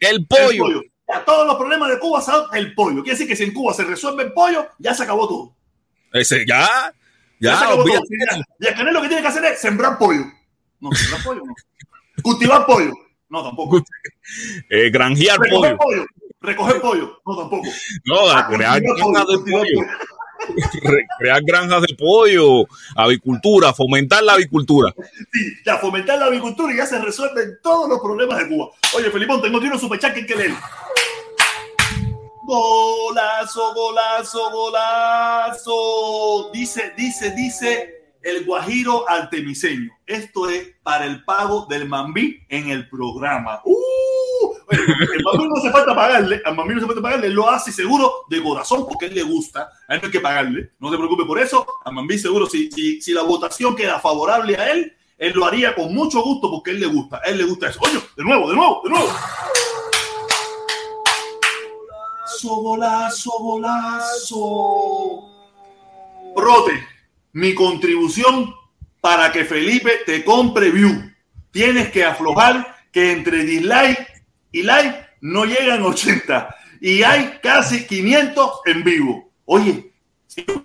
[0.00, 0.50] El pollo.
[0.50, 0.82] El pollo.
[1.08, 3.02] Ya, todos los problemas de Cuba son el pollo.
[3.02, 5.56] Quiere decir que si en Cuba se resuelve el pollo, ya se acabó todo.
[6.12, 6.92] Ese, ya,
[7.40, 8.00] ya, se acabó todo.
[8.60, 10.24] Y el lo que tiene que hacer es sembrar pollo.
[10.80, 11.54] No, sembrar pollo no.
[12.22, 12.92] Cultivar pollo.
[13.28, 13.82] No, tampoco.
[14.70, 15.78] Eh, granjear Recoger pollo.
[15.78, 16.06] pollo.
[16.40, 17.20] Recoger pollo.
[17.26, 17.68] No, tampoco.
[18.04, 19.80] No, Ah, crear cultivar granjas de cultivar pollo.
[20.82, 22.64] Re- crear granjas de pollo,
[22.94, 24.94] avicultura, fomentar la avicultura.
[25.32, 28.70] Sí, ya fomentar la agricultura y ya se resuelven todos los problemas de Cuba.
[28.96, 30.52] Oye, Felipón, tengo un superchat que hay que leer.
[32.46, 36.50] Golazo, golazo, golazo.
[36.52, 39.90] Dice, dice, dice el Guajiro Artemiseño.
[40.06, 43.60] Esto es para el pago del Mambí en el programa.
[43.64, 44.54] ¡Uh!
[44.70, 47.72] El Mambí no hace falta pagarle, al Mambí no hace falta pagarle, él lo hace
[47.72, 49.70] seguro de corazón porque él le gusta.
[49.88, 51.66] A no hay que pagarle, no se preocupe por eso.
[51.84, 55.74] Al Mambí seguro, si, si, si la votación queda favorable a él, él lo haría
[55.74, 57.20] con mucho gusto porque él le gusta.
[57.24, 57.80] Él le gusta eso.
[57.82, 59.08] Oye, de nuevo, de nuevo, de nuevo.
[62.40, 64.36] Golazo, golazo, golazo.
[66.36, 66.86] Prote,
[67.38, 68.52] mi contribución
[69.00, 70.90] para que Felipe te compre view.
[71.52, 78.50] Tienes que aflojar que entre dislike y like no llegan 80 y hay casi 500
[78.66, 79.30] en vivo.
[79.44, 79.92] Oye,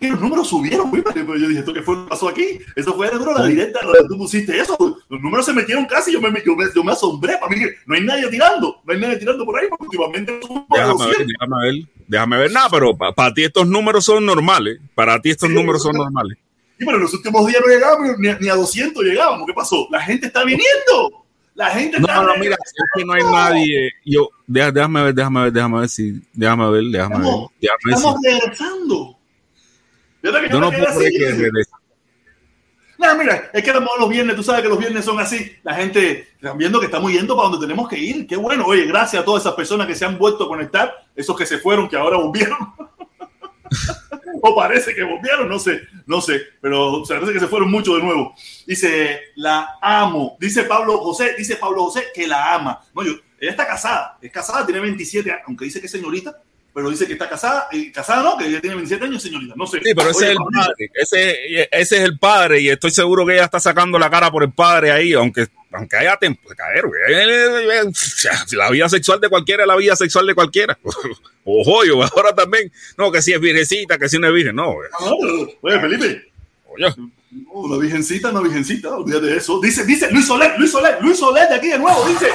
[0.01, 2.59] los números subieron, güey, pero yo dije, ¿esto qué fue lo que pasó aquí?
[2.75, 4.75] Eso fue de la directa, donde tú pusiste eso.
[5.09, 7.37] Los números se metieron casi, yo me, yo me, yo me asombré.
[7.37, 10.65] Para mí, no hay nadie tirando, no hay nadie tirando por ahí, porque últimamente Déjame
[10.69, 11.27] ver, 200.
[11.27, 11.75] déjame ver,
[12.07, 14.79] déjame ver nada, pero para ti estos números son normales.
[14.95, 16.37] Para ti estos Sí, números son normales.
[16.77, 19.45] Pero en los últimos días no llegábamos, ni, ni a 200 llegábamos.
[19.47, 19.87] ¿Qué pasó?
[19.91, 21.25] La gente está viniendo.
[21.55, 23.91] La gente No, está no, mira, es que no hay nadie.
[24.05, 27.25] Yo, déjame ver, déjame ver, déjame ver si, déjame ver, déjame ver,
[27.61, 29.17] déjame ver si- estamos regresando.
[30.23, 31.71] Yo, no me puedo creer que regrese.
[32.97, 35.19] No, mira, es que a lo mejor los viernes, tú sabes que los viernes son
[35.19, 35.51] así.
[35.63, 38.25] La gente están viendo que estamos yendo para donde tenemos que ir.
[38.25, 38.65] Qué bueno.
[38.65, 41.57] Oye, gracias a todas esas personas que se han vuelto a conectar, esos que se
[41.57, 42.57] fueron, que ahora volvieron.
[44.41, 48.03] o parece que volvieron, no sé, no sé, pero parece que se fueron mucho de
[48.03, 48.33] nuevo.
[48.65, 50.37] Dice, la amo.
[50.39, 52.81] Dice Pablo José, dice Pablo José que la ama.
[52.93, 56.41] No, yo, ella está casada, es casada, tiene 27 años, aunque dice que es señorita,
[56.73, 59.67] pero dice que está casada, y casada no, que ella tiene 27 años, señorita, no
[59.67, 59.79] sé.
[59.83, 60.91] Sí, pero ese Oye, es el padre.
[60.93, 64.43] Ese, ese es el padre y estoy seguro que ella está sacando la cara por
[64.43, 66.85] el padre ahí, aunque, aunque haya tiempo de caer.
[66.87, 66.99] güey.
[68.53, 70.77] La vida sexual de cualquiera es la vida sexual de cualquiera.
[71.45, 72.71] Ojo, yo ahora también.
[72.97, 74.55] No, que si es virgencita, que si no es virgen.
[74.55, 74.89] No, güey.
[74.99, 75.11] Ah,
[75.61, 76.31] Oye, Felipe,
[76.67, 77.11] Oye, no,
[77.53, 79.59] una virgencita, una virgencita, olvídate de eso.
[79.59, 82.27] Dice, dice Luis Soler, Luis Soler, Luis Soler de aquí de nuevo, dice.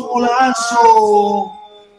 [0.00, 1.52] Golazo.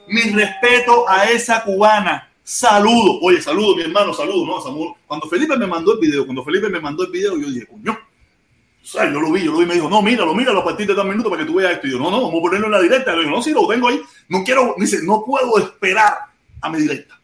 [0.07, 2.29] Mi respeto a esa cubana.
[2.43, 3.19] Saludo.
[3.21, 4.95] Oye, saludo, mi hermano, saludo, ¿no?
[5.07, 7.97] Cuando Felipe me mandó el video, cuando Felipe me mandó el video, yo dije, coño.
[8.95, 10.85] O yo lo vi, yo lo vi y me dijo, no, míralo, míralo a partir
[10.87, 11.87] de dos minutos para que tú veas esto.
[11.87, 13.15] Y yo, no, no, vamos a ponerlo en la directa.
[13.15, 14.01] Digo, no, sí, lo tengo ahí.
[14.27, 16.13] No quiero, dice, no puedo esperar
[16.59, 17.17] a mi directa.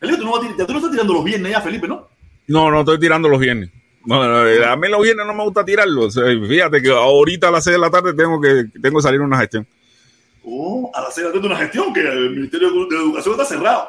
[0.00, 2.08] Felipe, tú no, vas a tirar- tú no estás tirando los viernes ya, Felipe, ¿no?
[2.48, 3.70] no, no estoy tirando los viernes.
[4.06, 6.16] No, no, eh, a mí los viernes no me gusta tirarlos.
[6.16, 9.02] O sea, fíjate que ahorita a las 6 de la tarde tengo que, tengo que
[9.02, 9.66] salir una gestión.
[10.48, 13.44] Oh, a las seis de la tarde una gestión que el Ministerio de Educación está
[13.44, 13.88] cerrado.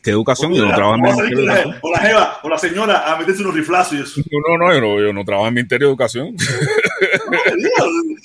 [0.00, 0.54] ¿Qué educación?
[0.54, 1.78] Yo no trabajo en el Ministerio de Educación.
[1.82, 4.20] O la jeva, o la señora a meterse unos riflazos y eso.
[4.30, 6.36] No, no, no, yo no, yo no trabajo en el Ministerio de Educación.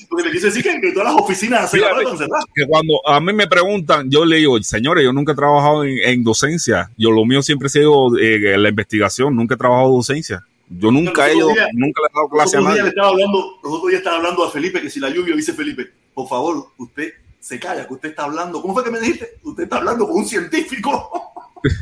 [0.09, 2.45] Porque le quise decir que, que todas las oficinas se Fíjate, están cerradas.
[2.53, 5.97] que cuando a mí me preguntan, yo le digo, señores, yo nunca he trabajado en,
[6.03, 6.91] en docencia.
[6.97, 10.43] Yo lo mío siempre ha sido eh, la investigación, nunca he trabajado en docencia.
[10.77, 12.87] Yo nunca he ido, nunca le he dado clase a nadie.
[12.87, 15.91] estaba hablando, los otros días estaba hablando a Felipe que si la lluvia dice Felipe,
[16.13, 18.61] por favor, usted se calla, que usted está hablando.
[18.61, 19.37] ¿Cómo fue que me dijiste?
[19.43, 21.31] Usted está hablando con un científico.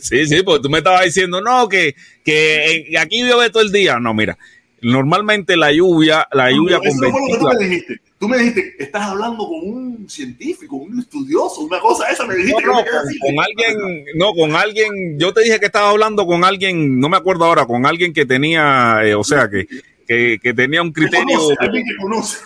[0.00, 3.72] Sí, sí, porque tú me estabas diciendo, no, que, que eh, aquí llueve todo el
[3.72, 3.98] día.
[3.98, 4.38] No, mira,
[4.84, 8.00] normalmente la lluvia, la lluvia Eso fue lo que tú me dijiste.
[8.18, 12.62] Tú me dijiste, estás hablando con un científico, un estudioso, una cosa esa, me dijiste.
[12.62, 13.18] No, no, que me quedé con, así.
[13.18, 17.16] con alguien, no, con alguien, yo te dije que estaba hablando con alguien, no me
[17.16, 19.66] acuerdo ahora, con alguien que tenía, eh, o sea, que,
[20.06, 21.38] que, que tenía un Que criterio.
[21.38, 22.38] conoce, alguien que conoce.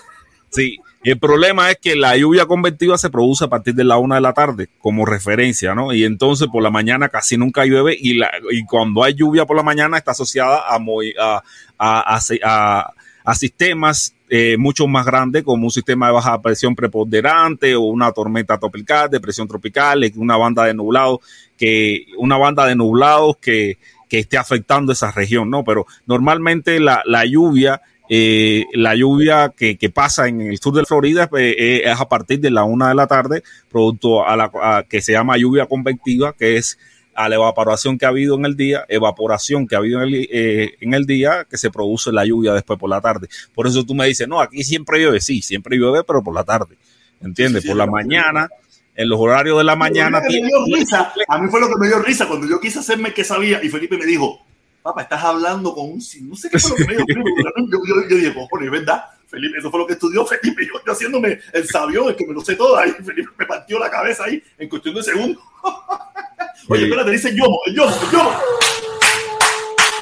[0.51, 4.17] Sí, el problema es que la lluvia convectiva se produce a partir de la una
[4.17, 5.93] de la tarde, como referencia, ¿no?
[5.93, 9.57] Y entonces por la mañana casi nunca llueve y, la, y cuando hay lluvia por
[9.57, 10.77] la mañana está asociada a,
[11.19, 11.43] a,
[11.79, 12.95] a,
[13.25, 18.11] a, sistemas eh, mucho más grandes, como un sistema de baja presión preponderante o una
[18.11, 21.21] tormenta tropical, depresión tropical, una banda de nublados
[21.57, 23.79] que una banda de nublados que,
[24.09, 25.63] que esté afectando esa región, ¿no?
[25.63, 30.85] Pero normalmente la, la lluvia eh, la lluvia que, que pasa en el sur de
[30.85, 34.51] Florida pues, eh, es a partir de la una de la tarde, producto a la
[34.63, 36.79] a- que se llama lluvia convectiva, que es
[37.15, 40.29] a la evaporación que ha habido en el día, evaporación que ha habido en el,
[40.31, 43.27] eh, en el día, que se produce la lluvia después por la tarde.
[43.55, 46.45] Por eso tú me dices, no, aquí siempre llueve, sí, siempre llueve, pero por la
[46.45, 46.77] tarde,
[47.21, 47.63] ¿entiendes?
[47.63, 47.91] Sí, por la sí.
[47.91, 48.49] mañana,
[48.95, 50.21] en los horarios de la mañana.
[50.21, 51.13] Me dio risa.
[51.29, 53.69] A mí fue lo que me dio risa cuando yo quise hacerme que sabía y
[53.69, 54.47] Felipe me dijo,
[54.89, 56.01] papá, estás hablando con un...
[56.01, 56.23] ci-".
[56.23, 57.31] No sé qué fue lo que me dijo Felipe.
[57.71, 59.05] Yo, yo, yo dije, cojones, es verdad.
[59.27, 60.67] Felipe, eso fue lo que estudió Felipe.
[60.67, 62.93] Yo, yo haciéndome el sabio, el que me lo sé todo ahí.
[63.05, 65.43] Felipe me partió la cabeza ahí en cuestión de segundos.
[66.69, 68.33] Oye, espérate, dice Yomo, el Yomo, el Yomo.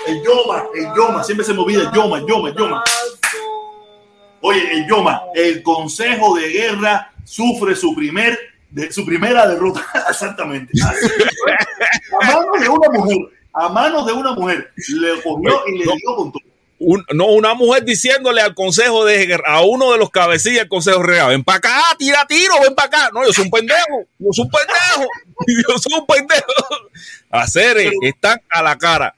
[0.07, 2.85] El Yoma, el Yoma, siempre se me olvida el Yoma, el Yoma, el Yoma.
[4.41, 8.39] Oye, el Yoma, el Consejo de Guerra sufre su primer
[8.71, 9.85] de, su primera derrota.
[10.09, 10.73] Exactamente.
[10.85, 11.07] Así
[12.21, 13.19] a manos de una mujer,
[13.59, 16.43] a manos de una mujer, le cogió y le dio con todo.
[16.79, 21.03] un- no, una mujer diciéndole al consejo de a uno de los cabecillas del consejo
[21.03, 23.11] real, ven para acá, tira tiro, ven para acá.
[23.15, 25.11] No, yo soy un pendejo, yo soy un pendejo,
[25.69, 26.53] yo soy un pendejo.
[27.31, 29.15] Hacer están a la cara,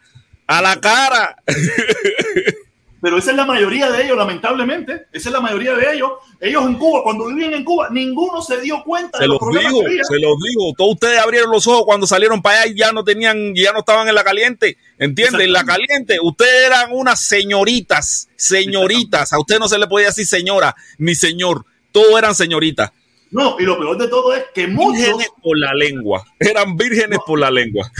[0.46, 1.36] a la cara.
[3.00, 5.06] Pero esa es la mayoría de ellos, lamentablemente.
[5.12, 6.10] Esa es la mayoría de ellos.
[6.40, 9.40] Ellos en Cuba, cuando vivían en Cuba, ninguno se dio cuenta Se de los los
[9.40, 10.04] problemas digo, que había.
[10.04, 10.72] se los digo.
[10.76, 13.80] Todos ustedes abrieron los ojos cuando salieron para allá y ya no tenían, ya no
[13.80, 14.76] estaban en la caliente.
[14.98, 15.42] ¿Entienden?
[15.42, 16.18] En la caliente.
[16.20, 19.32] Ustedes eran unas señoritas, señoritas.
[19.32, 21.64] A usted no se le podía decir señora ni señor.
[21.92, 22.90] Todos eran señoritas.
[23.30, 26.24] No, y lo peor de todo es que muchos, Vírgenes por la lengua.
[26.40, 27.90] Eran vírgenes por la lengua.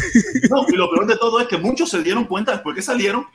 [0.51, 3.27] no, y lo peor de todo es que muchos se dieron cuenta después que salieron,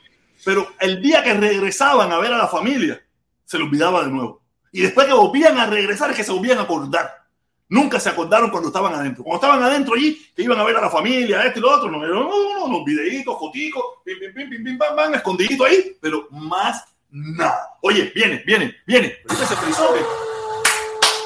[0.44, 3.00] pero el día que regresaban a ver a la familia,
[3.44, 4.42] se les olvidaba de nuevo.
[4.72, 7.24] Y después que volvían a regresar es que se volvían a acordar.
[7.68, 9.24] Nunca se acordaron cuando estaban adentro.
[9.24, 11.90] Cuando estaban adentro allí, que iban a ver a la familia, esto y lo otro,
[11.90, 16.28] no, no, no, videitos, foticos, pim, pim, pim, pim, pim, pam, pam, escondidito ahí, pero
[16.30, 17.70] más nada.
[17.80, 19.16] Oye, viene, viene, viene.
[19.26, 19.96] Felipe se frizó.
[19.96, 20.04] ¿eh?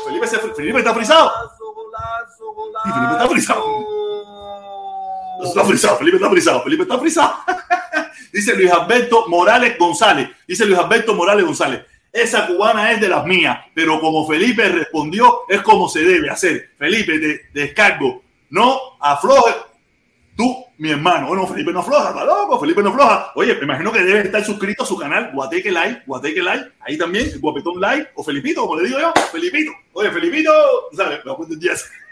[0.06, 1.32] Felipe, se, Felipe está frizado.
[2.84, 4.07] Sí, Felipe está frizado.
[5.44, 7.34] Está frisado, Felipe está frisado, Felipe está frisado.
[8.32, 10.28] Dice Luis Alberto Morales González.
[10.46, 11.84] Dice Luis Alberto Morales González.
[12.12, 16.70] Esa cubana es de las mías, pero como Felipe respondió, es como se debe hacer.
[16.78, 18.22] Felipe, te, descargo.
[18.50, 19.54] No afloje.
[20.36, 21.28] Tú, mi hermano.
[21.28, 22.58] Bueno, Felipe no afloja, está loco.
[22.58, 23.32] Felipe no afloja.
[23.34, 26.72] Oye, me imagino que debe estar suscrito a su canal Guateque Live, Guateque Live.
[26.80, 29.12] Ahí también, Guapetón Live o Felipito, como le digo yo.
[29.32, 29.72] Felipito.
[29.92, 30.52] Oye, Felipito,
[30.96, 31.20] ¿sabes?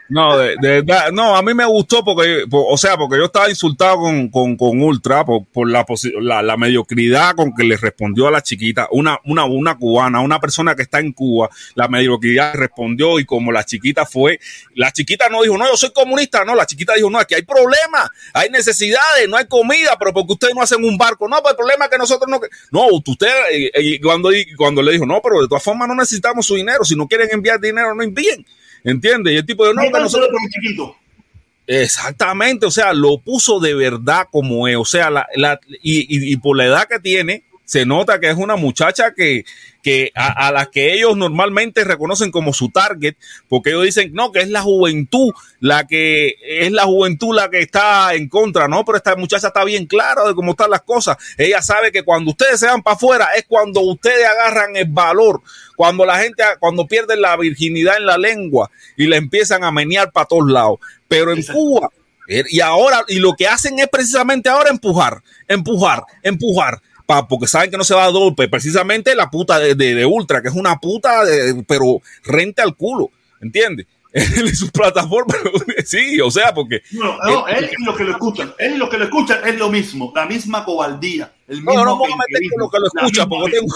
[0.08, 3.50] No, de, de no, a mí me gustó porque, por- o sea, porque yo estaba
[3.50, 5.84] insultado con, con, con Ultra por, por la,
[6.20, 10.38] la, la mediocridad con que le respondió a la chiquita, una, una, una cubana, una
[10.38, 14.38] persona que está en Cuba, la mediocridad respondió y como la chiquita fue,
[14.76, 17.42] la chiquita no dijo, no, yo soy comunista, no, la chiquita dijo, no, aquí hay
[17.42, 21.50] problemas, hay necesidades, no hay comida, pero porque ustedes no hacen un barco, no, pues
[21.52, 22.40] el problema es que nosotros no,
[22.70, 26.46] no, usted, y, y cuando, cuando le dijo, no, pero de todas formas no necesitamos
[26.46, 28.46] su dinero, si no quieren enviar dinero, no envíen.
[28.86, 29.34] ¿Entiendes?
[29.34, 30.96] Y el tipo dijo, no, que nosotros chiquito.
[31.66, 36.32] Exactamente, o sea, lo puso de verdad como es, o sea, la, la- y, y-
[36.32, 39.44] y por la edad que tiene, se nota que es una muchacha que,
[39.86, 43.14] que a, a la que ellos normalmente reconocen como su target,
[43.48, 47.60] porque ellos dicen, no, que es la juventud, la que es la juventud la que
[47.60, 51.18] está en contra, no, pero esta muchacha está bien clara de cómo están las cosas.
[51.38, 55.40] Ella sabe que cuando ustedes se van para afuera es cuando ustedes agarran el valor,
[55.76, 60.10] cuando la gente, cuando pierden la virginidad en la lengua y la empiezan a menear
[60.10, 60.80] para todos lados.
[61.06, 61.60] Pero en Exacto.
[61.60, 61.90] Cuba,
[62.26, 66.82] Y ahora, y lo que hacen es precisamente ahora empujar, empujar, empujar.
[67.06, 68.48] Pa, porque saben que no se va a golpe.
[68.48, 72.74] Precisamente la puta de, de, de Ultra, que es una puta, de, pero rente al
[72.76, 73.10] culo.
[73.40, 73.86] ¿Entiendes?
[74.16, 75.34] en su plataforma,
[75.84, 76.82] sí, o sea, porque.
[76.92, 79.58] No, no, él y los que lo escuchan, él y los que lo escuchan es
[79.58, 81.34] lo mismo, la misma cobardía.
[81.46, 83.74] El mismo no, no me voy a meter con los que lo escuchan, porque tengo.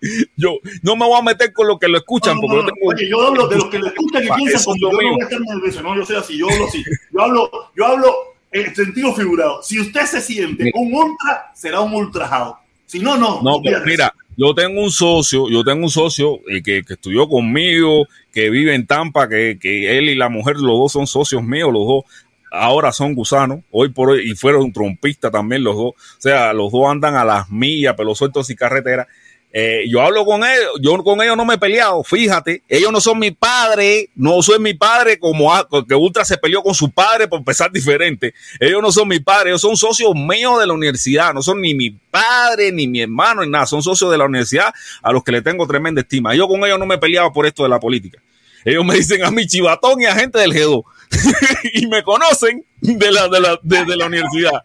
[0.36, 2.68] Yo no me voy a meter con los que lo escuchan, no, porque no, yo
[2.68, 2.88] tengo.
[2.88, 5.24] Oye, yo hablo de los que lo escuchan y piensan como yo no voy a
[5.24, 6.84] estar nervioso, no, yo soy así, yo hablo así.
[7.12, 8.14] Yo hablo, yo hablo
[8.52, 9.62] en sentido figurado.
[9.62, 12.58] Si usted se siente un ultra, será un ultrajado.
[12.86, 13.42] Si no, no.
[13.42, 17.28] No, pero mira, yo tengo un socio, yo tengo un socio eh, que, que, estudió
[17.28, 21.42] conmigo, que vive en Tampa, que, que, él y la mujer, los dos son socios
[21.42, 22.04] míos, los dos
[22.50, 26.72] ahora son gusanos, hoy por hoy, y fueron trompistas también los dos, o sea, los
[26.72, 29.06] dos andan a las millas, pelos sueltos y carretera.
[29.50, 33.00] Eh, yo hablo con ellos, yo con ellos no me he peleado, fíjate, ellos no
[33.00, 35.50] son mi padre, no soy mi padre como
[35.88, 39.48] que Ultra se peleó con su padre por empezar diferente, ellos no son mi padre,
[39.48, 43.42] ellos son socios míos de la universidad, no son ni mi padre, ni mi hermano,
[43.42, 46.34] ni nada, son socios de la universidad a los que le tengo tremenda estima.
[46.34, 48.20] Yo con ellos no me he peleado por esto de la política.
[48.66, 50.82] Ellos me dicen a mi chivatón y a gente del G2
[51.72, 54.62] y me conocen de la, de la, de, de la universidad.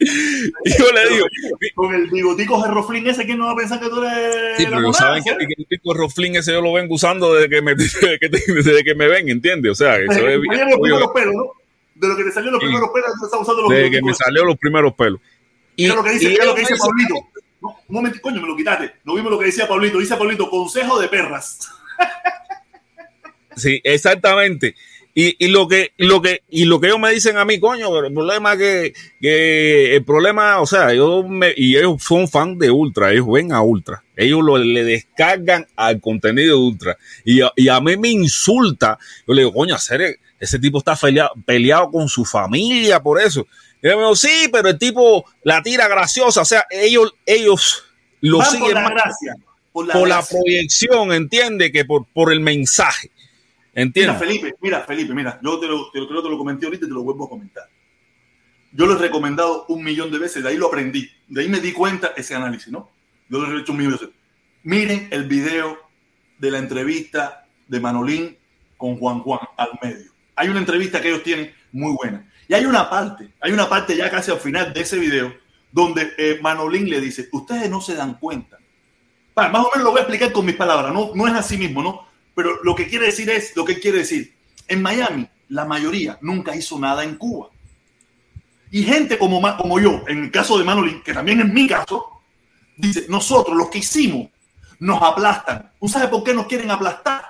[0.00, 1.26] Y yo le digo,
[1.74, 4.56] con el bigotico Gerroflín ese, ¿quién no va a pensar que tú eres?
[4.56, 7.74] Sí, pero saben que el bigotico Gerroflín ese yo lo vengo usando desde que me,
[7.76, 9.72] desde que, desde que me ven, ¿entiendes?
[9.72, 10.70] O sea, eso desde es bien.
[10.70, 11.52] Los primeros pelos, ¿no?
[11.94, 14.14] De lo que te salió los primeros pelos, tú estás usando los Desde que me
[14.14, 15.20] salió los primeros pelos.
[15.74, 17.14] Y, mira lo que dice, mira lo que dice Pablito.
[17.60, 18.94] No, un momento, coño, me lo quitaste.
[19.04, 19.98] No vimos lo que decía Pablito.
[19.98, 21.70] Dice Pablito, consejo de perras.
[23.56, 24.76] Sí, exactamente.
[25.20, 27.90] Y, y, lo que, lo que, y lo que ellos me dicen a mí, coño,
[27.90, 32.28] pero el problema es que, que el problema, o sea, yo me, y ellos son
[32.28, 36.98] fan de Ultra, ellos ven a Ultra, ellos lo, le descargan al contenido de Ultra.
[37.24, 38.96] Y, y a mí me insulta.
[39.26, 43.44] Yo le digo, coño, hacer, ese tipo está peleado, peleado con su familia por eso.
[43.82, 47.82] Y yo me digo, sí, pero el tipo la tira graciosa, o sea, ellos, ellos
[48.20, 49.34] lo Van siguen por la más gracia.
[49.72, 50.38] Por la, por la gracia.
[50.38, 53.10] proyección, entiende, que por, por el mensaje.
[53.78, 54.18] Mira, ¿Entiendes?
[54.18, 56.88] Felipe, mira, Felipe, mira, yo te lo, te creo que te lo comenté ahorita y
[56.88, 57.64] te lo vuelvo a comentar.
[58.72, 61.60] Yo lo he recomendado un millón de veces, de ahí lo aprendí, de ahí me
[61.60, 62.90] di cuenta ese análisis, ¿no?
[63.28, 64.14] Yo lo he hecho un millón de veces.
[64.64, 65.78] Miren el video
[66.38, 68.36] de la entrevista de Manolín
[68.76, 70.10] con Juan Juan al medio.
[70.34, 72.28] Hay una entrevista que ellos tienen muy buena.
[72.48, 75.32] Y hay una parte, hay una parte ya casi al final de ese video,
[75.70, 78.58] donde eh, Manolín le dice, ustedes no se dan cuenta.
[79.36, 81.80] Más o menos lo voy a explicar con mis palabras, no, no es así mismo,
[81.80, 82.07] ¿no?
[82.38, 84.32] Pero lo que quiere decir es lo que quiere decir.
[84.68, 87.48] En Miami, la mayoría nunca hizo nada en Cuba.
[88.70, 92.22] Y gente como, como yo, en el caso de Manolín, que también es mi caso,
[92.76, 94.28] dice, nosotros los que hicimos
[94.78, 95.72] nos aplastan.
[95.80, 97.24] ¿Tú sabes por qué nos quieren aplastar?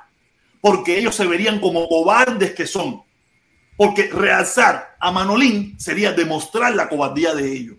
[0.61, 3.03] Porque ellos se verían como cobardes que son.
[3.79, 7.79] Porque realzar a Manolín sería demostrar la cobardía de ellos.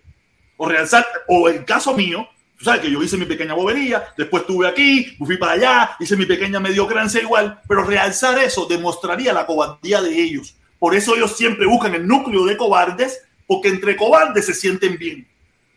[0.56, 2.28] O realzar, o el caso mío,
[2.60, 6.14] Tú sabes que yo hice mi pequeña bobería, después estuve aquí, fui para allá, hice
[6.14, 10.54] mi pequeña mediocrancia igual, pero realzar eso demostraría la cobardía de ellos.
[10.78, 15.26] Por eso ellos siempre buscan el núcleo de cobardes, porque entre cobardes se sienten bien.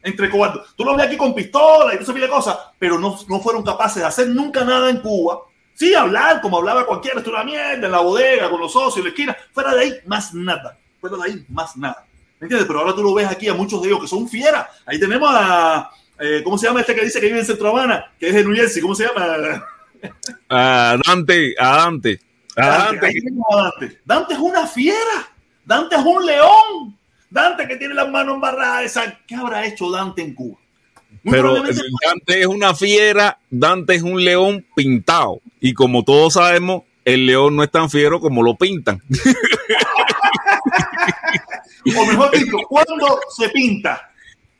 [0.02, 0.76] Entre cobardes.
[0.76, 4.02] Tú lo ves aquí con pistola y sé qué cosas, pero no, no fueron capaces
[4.02, 5.40] de hacer nunca nada en Cuba.
[5.76, 8.98] Sí, hablar como hablaba cualquiera, esto es una mierda, en la bodega, con los socios,
[8.98, 9.38] en la esquina.
[9.54, 10.78] Fuera de ahí, más nada.
[11.00, 12.06] Fuera de ahí, más nada.
[12.42, 12.68] ¿Me entiendes?
[12.68, 14.68] Pero ahora tú lo ves aquí a muchos de ellos que son fieras.
[14.86, 15.90] Ahí tenemos a
[16.20, 18.12] eh, ¿cómo se llama este que dice que vive en Centro Habana?
[18.20, 19.66] Que es de New Jersey, ¿cómo se llama?
[20.50, 22.20] A Dante, a Dante.
[22.58, 23.14] A Dante,
[24.06, 24.34] Dante.
[24.34, 25.30] es una fiera.
[25.66, 26.98] Dante es un león.
[27.30, 29.00] Dante que tiene las manos embarradas.
[29.26, 30.60] ¿Qué habrá hecho Dante en Cuba?
[31.24, 35.40] Muy Pero Dante es una fiera, Dante es un león pintado.
[35.62, 39.02] Y como todos sabemos, el león no es tan fiero como lo pintan.
[41.98, 44.13] o mejor dicho, cuando se pinta.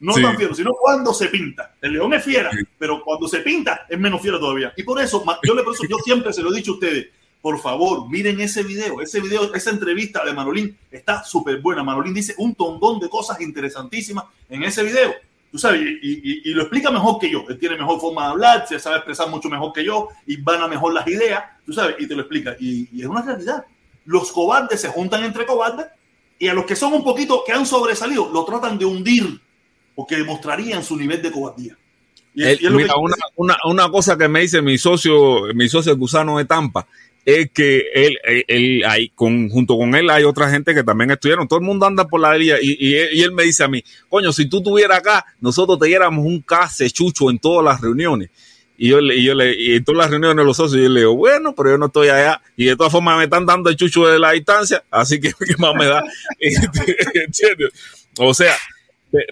[0.04, 0.22] No sí.
[0.22, 1.76] tan fiero, sino cuando se pinta.
[1.82, 2.58] El león es fiera, sí.
[2.78, 4.74] pero cuando se pinta es menos fiero todavía.
[4.76, 7.08] Y por eso, yo, le, por eso, yo siempre se lo he dicho a ustedes,
[7.42, 11.84] por favor, miren ese video, ese video, esa entrevista de Manolín está súper buena.
[11.84, 15.14] Manolín dice un tondón de cosas interesantísimas en ese video.
[15.50, 17.46] Tú sabes, y, y, y, lo explica mejor que yo.
[17.48, 20.62] Él tiene mejor forma de hablar, se sabe expresar mucho mejor que yo y van
[20.62, 22.58] a mejor las ideas, tú sabes, y te lo explica.
[22.60, 23.66] Y, y es una realidad.
[24.04, 25.86] Los cobardes se juntan entre cobardes
[26.40, 29.43] y a los que son un poquito, que han sobresalido, lo tratan de hundir
[29.96, 31.78] porque demostrarían su nivel de cobardía.
[32.36, 35.96] Y, el, y mira, una, una, una, cosa que me dice mi socio, mi socio
[35.96, 36.88] Gusano de Tampa,
[37.26, 41.12] es que él, él, él hay, con, junto con él hay otra gente que también
[41.12, 41.48] estudiaron.
[41.48, 43.84] Todo el mundo anda por la liga y, y, y, él me dice a mí,
[44.10, 48.30] coño, si tú estuvieras acá, nosotros te diéramos un case chucho en todas las reuniones.
[48.78, 50.90] Y yo, le, y yo le, y en todas las reuniones de los socios, yo
[50.90, 52.42] le digo, bueno, pero yo no estoy allá.
[52.58, 55.56] Y de todas formas me están dando el chucho de la distancia, así que ¿qué
[55.58, 56.04] más me da?
[58.20, 58.56] O sea,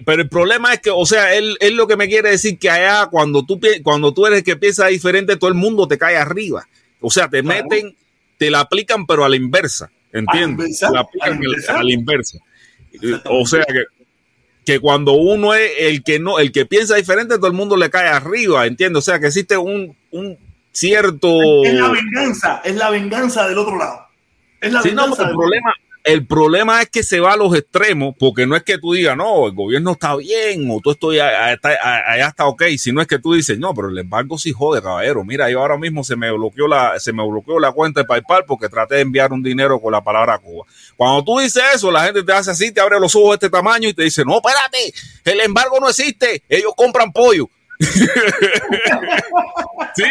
[0.04, 2.70] pero el problema es que, o sea, él, él lo que me quiere decir que
[2.70, 6.16] allá cuando tú, cuando tú eres el que piensa diferente, todo el mundo te cae
[6.16, 6.66] arriba.
[7.00, 7.64] O sea, te Claro.
[7.68, 7.96] meten,
[8.38, 9.90] te la aplican, pero a la inversa.
[10.12, 10.78] ¿Entiendes?
[10.78, 11.78] Te la aplican a la inversa.
[11.78, 12.38] a la inversa.
[12.92, 13.28] Exactamente.
[13.42, 13.84] O sea que,
[14.64, 17.90] que cuando uno es el que no, el que piensa diferente, todo el mundo le
[17.90, 18.98] cae arriba, ¿entiendes?
[18.98, 20.38] O sea que existe un, un
[20.70, 21.64] cierto.
[21.64, 24.06] Es la venganza, es la venganza del otro lado.
[24.60, 25.72] Es la Sí, no, venganza pero el problema,
[26.04, 29.16] el problema es que se va a los extremos, porque no es que tú digas,
[29.16, 33.06] no, el gobierno está bien, o tú estoy allá está, allá está ok, sino es
[33.06, 35.22] que tú dices, no, pero el embargo sí jode, caballero.
[35.24, 38.44] Mira, yo ahora mismo se me bloqueó la, se me bloqueó la cuenta de PayPal
[38.46, 40.66] porque traté de enviar un dinero con la palabra Cuba.
[40.96, 43.50] Cuando tú dices eso, la gente te hace así, te abre los ojos de este
[43.50, 44.92] tamaño y te dice, no, espérate,
[45.24, 47.48] el embargo no existe, ellos compran pollo.
[49.94, 50.04] sí,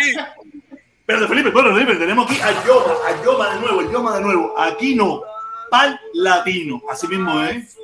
[1.05, 4.21] Pero Felipe, bueno, Felipe, tenemos aquí a Yoma, a Yoma de nuevo, el Yoma de
[4.21, 4.53] nuevo.
[4.57, 5.21] Aquí no,
[5.71, 6.83] pal latino.
[6.91, 7.77] Así mismo es.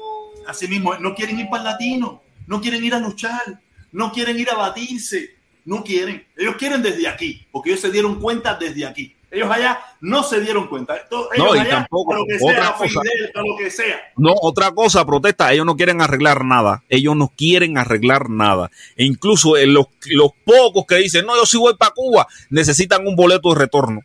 [0.45, 0.99] Así mismo es.
[0.99, 3.61] No quieren ir para el latino, no quieren ir a luchar,
[3.93, 5.35] no quieren ir a batirse,
[5.65, 6.25] no quieren.
[6.35, 9.15] Ellos quieren desde aquí, porque ellos se dieron cuenta desde aquí.
[9.29, 10.95] Ellos allá no se dieron cuenta.
[10.95, 13.01] Ellos No, y allá, tampoco, para lo que otra sea, cosa.
[13.01, 13.99] Fidel, para lo que sea.
[14.15, 18.71] No, otra cosa, protesta, ellos no quieren arreglar nada, ellos no quieren arreglar nada.
[18.95, 23.05] E incluso en los, los pocos que dicen, no, yo sí voy para Cuba, necesitan
[23.05, 24.01] un boleto de retorno.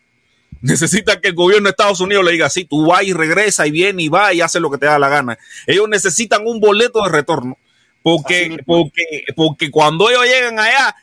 [0.62, 3.72] Necesitan que el gobierno de Estados Unidos le diga, sí, tú vas y regresa y
[3.72, 5.38] viene y va y hace lo que te da la gana.
[5.66, 7.58] Ellos necesitan un boleto de retorno.
[8.02, 10.96] Porque, porque, porque cuando ellos llegan allá,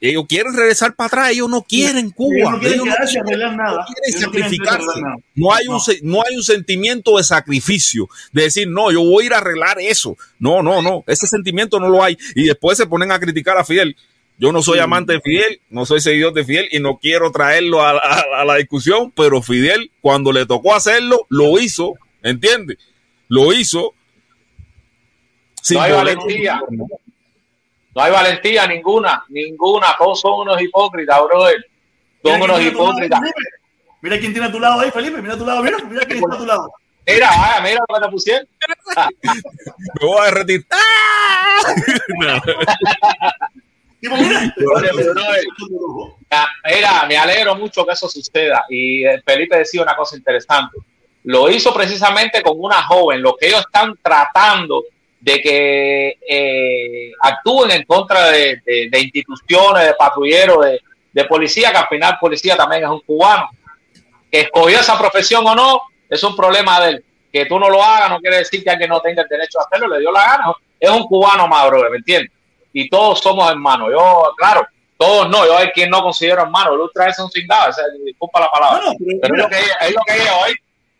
[0.00, 2.52] ellos quieren regresar para atrás, ellos no quieren Cuba.
[2.52, 2.80] No quieren
[4.18, 5.00] sacrificarse.
[5.34, 9.26] No hay, un, no hay un sentimiento de sacrificio, de decir, no, yo voy a
[9.26, 10.16] ir a arreglar eso.
[10.38, 12.18] No, no, no, ese sentimiento no lo hay.
[12.34, 13.96] Y después se ponen a criticar a Fidel.
[14.38, 17.80] Yo no soy amante de Fidel, no soy seguidor de Fidel y no quiero traerlo
[17.82, 22.76] a, a- a la discusión, pero Fidel, cuando le tocó hacerlo, lo hizo, ¿entiendes?
[23.28, 23.94] Lo hizo.
[25.62, 26.20] sin No hay boleto.
[26.20, 26.60] valentía.
[27.94, 29.96] No hay valentía ninguna, ninguna.
[29.98, 31.56] Todos son unos hipócritas, brother.
[32.22, 33.20] Son Mira unos lado, hipócritas.
[34.02, 35.22] Mira quién tiene a tu lado ahí, Felipe.
[35.22, 36.70] Mira a tu lado, mira, mira quién está a tu lado.
[37.06, 38.48] Mira, vaya, mira lo que te pusieron.
[40.00, 40.66] Me voy a derretir.
[44.00, 44.52] Tipo, mira.
[47.08, 48.64] Me alegro mucho que eso suceda.
[48.68, 50.76] Y eh, Felipe decía una cosa interesante.
[51.24, 53.22] Lo hizo precisamente con una joven.
[53.22, 54.84] Lo que ellos están tratando
[55.20, 60.80] de que eh, actúen en contra de, de- de instituciones, de patrulleros, de,
[61.12, 63.48] de policía, que al final policía también es un cubano.
[64.30, 67.04] Que escogió esa profesión o no, es un problema de él.
[67.32, 69.64] Que tú no lo hagas no quiere decir que alguien no tenga el derecho a
[69.64, 70.44] hacerlo, le dio la gana.
[70.78, 72.30] Es un cubano más, ¿me entiendes?
[72.78, 73.88] Y todos somos hermanos.
[73.90, 74.66] Yo, claro,
[74.98, 76.74] todos no, yo hay quien no considero hermano.
[76.74, 78.80] El ultra es un cingado, ese, disculpa la palabra.
[78.84, 79.56] No, no, pero Pero es lo que
[79.86, 80.54] es lo que es hoy.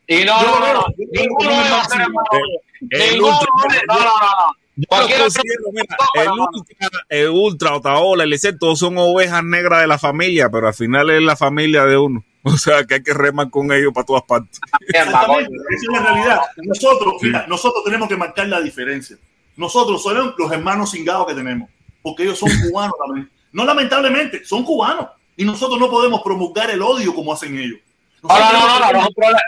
[0.08, 0.84] Y no, Yo no, no, no.
[0.84, 1.92] creo Ninguno que de es los máximo.
[1.92, 2.30] seres humanos.
[2.90, 3.40] El Ninguno,
[3.88, 4.56] no, no, no, no.
[4.88, 6.42] Considero, mira, No, el no, no.
[6.54, 10.74] ultra, el ultra, Otaola, el Liceo, todos son ovejas negras de la familia, pero al
[10.74, 12.24] final es la familia de uno.
[12.48, 14.60] O sea que hay que remar con ellos para todas partes.
[14.86, 15.10] Esa es
[15.90, 16.40] la realidad.
[16.58, 19.16] Nosotros, mira, nosotros tenemos que marcar la diferencia.
[19.56, 21.70] Nosotros somos los hermanos cingados que tenemos,
[22.02, 23.30] porque ellos son cubanos también.
[23.52, 25.08] No lamentablemente, son cubanos.
[25.36, 27.80] Y nosotros no podemos promulgar el odio como hacen ellos.
[28.22, 29.40] No, no, no, no, no, no es un problema.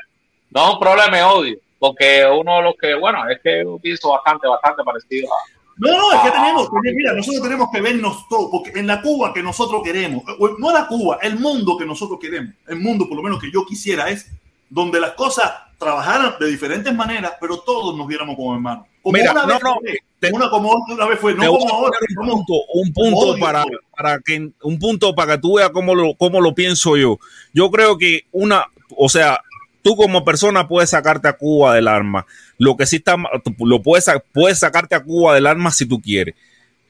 [0.51, 1.59] No es un problema de odio.
[1.79, 5.59] Porque uno de los que, bueno, es que yo pienso bastante, bastante parecido a.
[5.79, 9.33] No, no, es que tenemos, mira, nosotros tenemos que vernos todos, porque en la Cuba
[9.33, 10.25] que nosotros queremos,
[10.59, 13.65] no la Cuba, el mundo que nosotros queremos, el mundo por lo menos que yo
[13.65, 14.29] quisiera es
[14.69, 18.87] donde las cosas trabajaran de diferentes maneras, pero todos nos viéramos como hermanos.
[19.03, 21.73] Como Mira, una no, vez no, fue, te- una como una vez fue, no como
[21.73, 21.99] ahora.
[22.21, 23.65] un punto, un punto para,
[23.97, 27.19] para que un punto para que tú veas cómo lo, cómo lo pienso yo.
[27.55, 28.67] Yo creo que una,
[28.97, 29.41] o sea,
[29.83, 32.27] tú como persona puedes sacarte a Cuba del arma.
[32.59, 33.17] Lo que sí está,
[33.61, 36.35] lo puedes, puedes sacarte a Cuba del arma si tú quieres.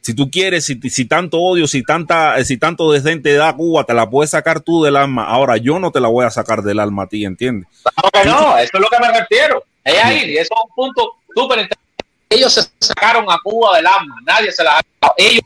[0.08, 3.84] Si tú quieres, si, si tanto odio, si tanta, si tanto desdén te da Cuba,
[3.84, 5.24] te la puedes sacar tú del alma.
[5.26, 7.68] Ahora yo no te la voy a sacar del alma a ti, ¿entiendes?
[7.82, 9.62] Claro que no, eso es lo que me refiero.
[9.84, 12.04] Es ahí, y eso es un punto súper interesante.
[12.30, 15.12] Ellos se sacaron a Cuba del alma, nadie se la ha sacado.
[15.18, 15.42] Ellos.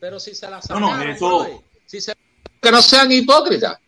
[0.00, 2.14] Pero si se la No, no, sacaron, eso- si se-
[2.60, 3.78] que no sean hipócritas.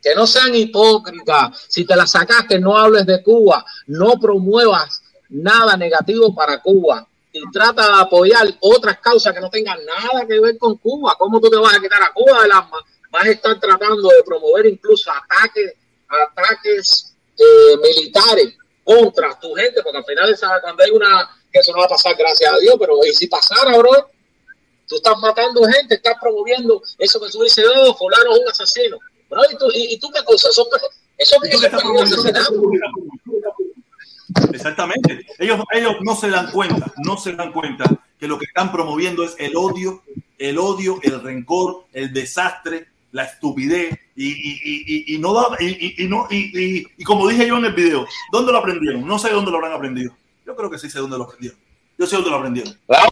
[0.00, 1.66] Que no sean hipócritas.
[1.68, 3.64] Si te la sacaste, no hables de Cuba.
[3.88, 7.04] No promuevas nada negativo para Cuba.
[7.32, 11.14] Y trata de apoyar otras causas que no tengan nada que ver con Cuba.
[11.18, 12.78] ¿Cómo tú te vas a quitar a Cuba del alma?
[13.10, 15.74] Vas a estar tratando de promover incluso ataques,
[16.08, 18.54] ataques eh, militares
[18.84, 21.88] contra tu gente, porque al final esa- cuando hay una, que eso no va a
[21.88, 24.10] pasar, gracias a Dios, pero y si pasara, bro,
[24.88, 28.98] Tú estás matando gente, estás promoviendo eso que tú dices, oh, fulano es un asesino.
[29.28, 30.48] Bro, ¿y, tú, y, y tú qué cosa?
[30.48, 30.68] Eso,
[31.16, 32.16] eso, ¿Y tú eso qué es estás peligro promoviendo?
[32.16, 32.99] asesinato.
[34.52, 35.26] Exactamente.
[35.38, 37.84] Ellos, ellos no se dan cuenta, no se dan cuenta
[38.18, 40.02] que lo que están promoviendo es el odio,
[40.38, 45.66] el odio, el rencor, el desastre, la estupidez y, y, y, y- no da, y,
[45.66, 49.06] y- y no y, como dije yo en el video, ¿dónde lo aprendieron?
[49.06, 50.14] No sé dónde lo habrán aprendido.
[50.46, 51.58] Yo creo que sí sé dónde lo aprendieron.
[51.98, 52.78] Yo sé dónde lo aprendieron.
[52.86, 53.08] Claro,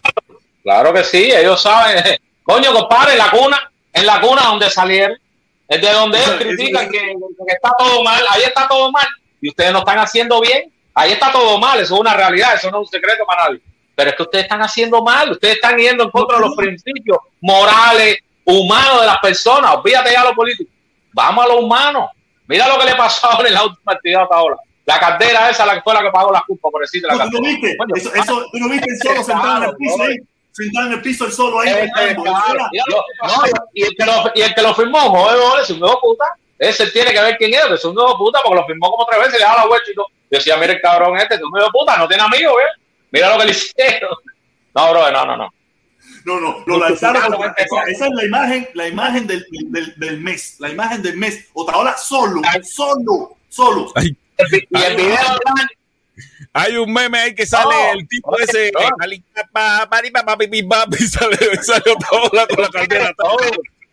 [0.63, 2.03] claro que sí, ellos saben.
[2.43, 5.17] Coño, compadre, en la cuna, en la cuna donde salieron,
[5.67, 9.05] es de donde ellos critican que, que está todo mal, ahí está todo mal,
[9.41, 12.69] y ustedes no están haciendo bien, ahí está todo mal, eso es una realidad, eso
[12.69, 13.61] no es un secreto para nadie.
[13.95, 17.17] Pero es que ustedes están haciendo mal, ustedes están yendo en contra de los principios
[17.41, 20.71] morales, humanos de las personas, olvídate ya lo político.
[21.13, 22.09] Vamos a lo humano.
[22.47, 24.57] Mira lo que le pasó ahora en la última actividad ahora.
[24.85, 27.29] La caldera esa la que fue la que pagó la culpa por decirte la No,
[27.29, 27.77] ¿Tú no viste?
[27.95, 30.15] Eso, eso, ¿Tú no viste el solo sentado en el piso ahí?
[30.51, 31.69] Sentado en el piso el solo ahí.
[33.73, 36.25] Y, el que lo, firmó, joder, joder, es un nuevo puta.
[36.57, 39.19] Ese tiene que ver quién es, es un nuevo puta, porque lo firmó como tres
[39.19, 40.07] veces y le daba la vuelta y todo.
[40.31, 42.81] Yo decía, mira el cabrón este, es un nuevo puta, no tiene amigos, ¿eh?
[43.11, 44.11] Mira lo que le hicieron.
[44.75, 45.49] No, bro, no, no, no.
[46.25, 47.23] No, no, lo lanzaron.
[47.57, 51.47] Esa, esa es la imagen, la imagen del, del, del mes, la imagen del mes.
[51.53, 53.91] Otaola solo, solo, solo.
[53.95, 54.15] Ay,
[54.69, 55.17] Y el video
[56.53, 58.71] hay un meme ahí que sale el tipo ese.
[58.73, 58.79] no.
[58.79, 58.89] eh,
[60.99, 63.13] y sale, sale Otaola con la cartera.
[63.17, 63.37] todo.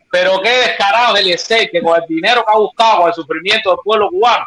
[0.09, 3.69] Pero qué descarado es Eliezer, que con el dinero que ha buscado, con el sufrimiento
[3.71, 4.45] del pueblo cubano,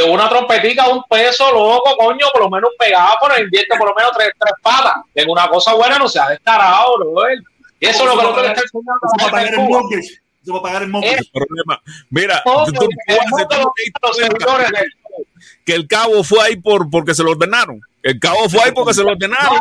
[0.00, 3.94] llevó una trompetica un peso, loco, coño, por lo menos pegado, pero invierte por lo
[3.94, 4.94] menos tres, tres patas.
[5.14, 7.12] En una cosa buena no se ha descarado, bro.
[7.78, 10.08] Y eso es lo que nosotros le está enseñando Eso a para pagar el mortgage.
[10.42, 11.30] Eso para pagar el mortgage.
[11.32, 11.82] Problema.
[12.10, 12.88] Mira, tú- tú-
[14.70, 14.86] de-
[15.64, 17.80] que el cabo fue ahí por porque se lo ordenaron.
[18.02, 19.58] El cabo fue ahí porque se lo ordenaron.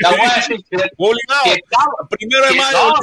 [0.00, 1.42] No, te voy a decir, que- Obligado.
[1.44, 2.94] que el cabo- Primero de que mayo,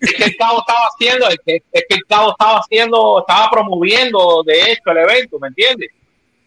[0.00, 3.50] es que el cabo estaba haciendo, es que, es que el cabo estaba haciendo, estaba
[3.50, 5.90] promoviendo de hecho el evento, ¿me entiendes?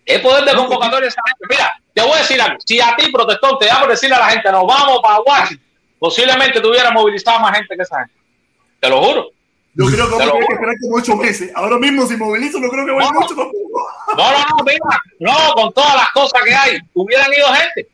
[0.05, 1.45] El poder de convocatoria de esa gente.
[1.49, 2.57] Mira, te voy a decir algo.
[2.65, 5.65] Si a ti, protestón, te da por decirle a la gente, nos vamos para Washington,
[5.99, 8.13] posiblemente tuviera movilizado más gente que esa gente.
[8.79, 9.29] Te lo juro.
[9.77, 11.51] Yo creo que vamos a tener que esperar como ocho meses.
[11.55, 13.19] Ahora mismo, si movilizo, no creo que vaya No.
[13.19, 13.89] mucho tampoco.
[14.15, 14.79] No, no, no, mira,
[15.19, 17.89] no, con todas las cosas que hay, hubieran ido gente.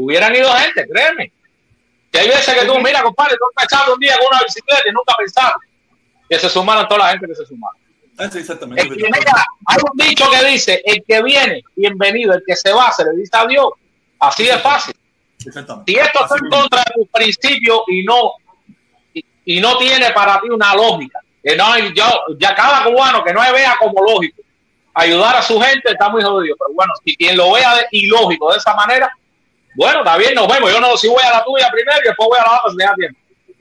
[0.00, 1.32] Hubieran ido gente, créeme.
[2.12, 4.92] Que hay veces que tú, mira, compadre, tú echando un día con una bicicleta y
[4.92, 5.66] nunca pensaste
[6.28, 7.76] que se sumaron toda la gente que se sumaron.
[8.16, 8.82] Ah, sí, exactamente.
[8.82, 12.72] El que, mira, hay un dicho que dice, el que viene, bienvenido, el que se
[12.72, 13.70] va, se le dice adiós.
[14.20, 14.94] Así de fácil.
[15.44, 15.92] Exactamente.
[15.92, 18.32] Si esto está en contra de tus principios y no,
[19.14, 22.04] y, y no tiene para ti una lógica, que no hay, yo,
[22.38, 24.42] ya cada cubano que no vea como lógico
[24.94, 26.56] ayudar a su gente está muy jodido.
[26.58, 29.10] Pero bueno, si quien lo vea de, ilógico de esa manera,
[29.78, 30.72] bueno, está bien, nos vemos.
[30.72, 32.76] Yo no, si voy a la tuya primero y después voy a la otra, si
[32.76, 33.20] me da tiempo.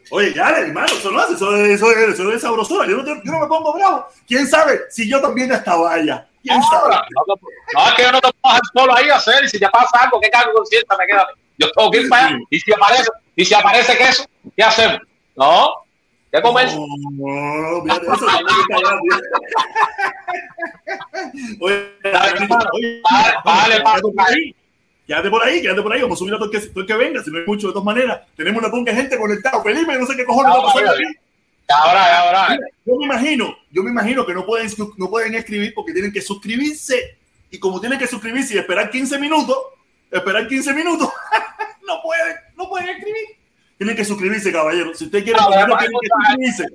[0.10, 2.88] Oye, ya, hermano, eso no hace, eso, eso, eso es sabrosura.
[2.88, 4.08] Yo no, yo no me pongo bravo.
[4.28, 6.28] ¿Quién sabe si yo también estaba allá?
[6.42, 6.96] ¿Quién sabe?
[7.76, 9.44] No, es que yo no te puedo dejar solo ahí a hacer.
[9.44, 11.28] Y si te pasa algo, ¿qué cargo de conciencia me queda?
[11.60, 12.38] Yo tengo que ir para allá.
[12.50, 15.00] Y si aparece, y si aparece queso, ¿qué hacemos?
[15.36, 15.72] No,
[16.32, 16.68] ¿qué comer?
[16.74, 18.26] No, no, fíjate eso.
[21.62, 21.94] Oye,
[23.44, 24.56] Vale, vale, vale.
[25.08, 26.02] Quédate por ahí, quédate por ahí.
[26.02, 27.24] Vamos a subir a todo el que, todo el que venga.
[27.24, 29.64] Si no hay mucho, de todas maneras, tenemos una tonga de gente conectada.
[29.64, 31.04] Felipe, no sé qué cojones va a pasar aquí.
[31.70, 32.60] Ahora, ahora.
[32.86, 36.22] Yo me imagino, yo me imagino que no pueden, no pueden escribir porque tienen que
[36.22, 37.18] suscribirse.
[37.50, 39.58] Y como tienen que suscribirse y esperar 15 minutos,
[40.12, 41.10] esperar 15 minutos,
[41.88, 43.26] no pueden, no pueden escribir.
[43.78, 44.94] Tienen que suscribirse, caballero.
[44.94, 46.66] Si usted quiere, hay tienen que suscribirse.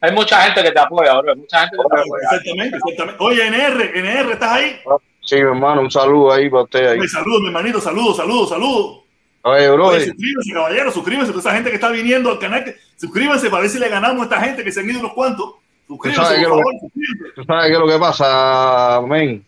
[0.00, 1.36] Hay mucha gente que te apoya, bro.
[1.36, 2.22] Mucha gente que te apoya.
[2.24, 3.24] Exactamente, exactamente.
[3.24, 4.80] Oye, NR, NR, ¿estás ahí?
[5.24, 7.08] Sí, mi hermano, un saludo ahí para usted ahí.
[7.08, 9.00] Saludos, mi hermanito, saludos, saludos, saludos.
[9.42, 11.32] Oye, bro, Oye, suscríbanse, caballero, suscríbanse.
[11.32, 14.20] Toda esa gente que está viniendo al canal, que- suscríbanse para ver si le ganamos
[14.20, 15.54] a esta gente que se han ido unos cuantos.
[15.86, 17.32] ¿tú Suscríbanse, sabes, qué por favor, que, suscríbanse.
[17.34, 19.44] tú sabes qué es lo que pasa, men?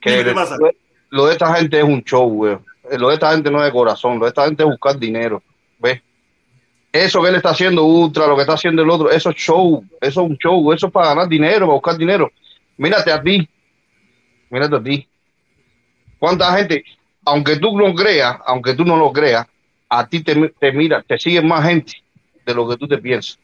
[0.00, 0.56] ¿qué pasa?
[0.58, 0.70] Lo,
[1.10, 2.58] lo de esta gente es un show, güey.
[2.98, 5.42] Lo de esta gente no es de corazón, lo de esta gente es buscar dinero,
[5.78, 6.00] ¿ves?
[6.92, 9.82] Eso que él está haciendo Ultra, lo que está haciendo el otro, eso es show,
[10.00, 12.30] eso es un show, eso es para ganar dinero, para buscar dinero.
[12.76, 13.48] Mírate a ti,
[14.54, 15.08] mírate a ti.
[16.16, 16.84] ¿Cuánta gente,
[17.24, 19.46] aunque tú no creas, aunque tú no lo creas,
[19.88, 21.92] a ti te, te mira, te sigue más gente
[22.46, 23.38] de lo que tú te piensas?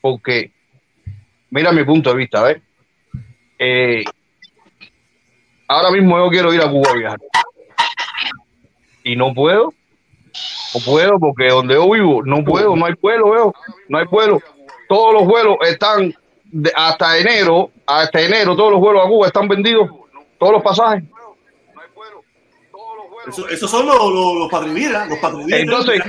[0.00, 0.52] Porque,
[1.50, 2.54] mira mi punto de vista.
[3.58, 4.04] Eh,
[5.66, 7.18] ahora mismo yo quiero ir a Cuba a viajar.
[9.02, 9.74] Y no puedo.
[10.72, 13.54] No puedo porque donde yo vivo no puedo, no hay vuelo, veo.
[13.88, 14.40] No hay vuelo.
[14.88, 16.14] Todos los vuelos están
[16.62, 19.90] de- hasta enero, hasta enero todos los vuelos a Cuba están vendidos,
[20.38, 21.04] todos los pasajes.
[23.28, 25.56] Eso- esos son los, los, los Padre Vida, los Padre Vida.
[25.58, 26.00] Entonces,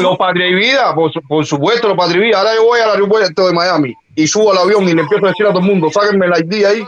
[0.00, 0.18] los
[0.54, 2.38] Vida, por, su- por supuesto, los Vida.
[2.38, 5.28] Ahora yo voy al aeropuerto de Miami y subo al avión y le empiezo a
[5.28, 6.84] decir a todo el mundo, sáquenme el ID ahí.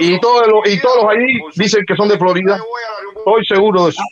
[0.00, 2.58] Y todos los, y todos los ID dicen que son de Florida.
[3.16, 4.02] Estoy seguro de eso.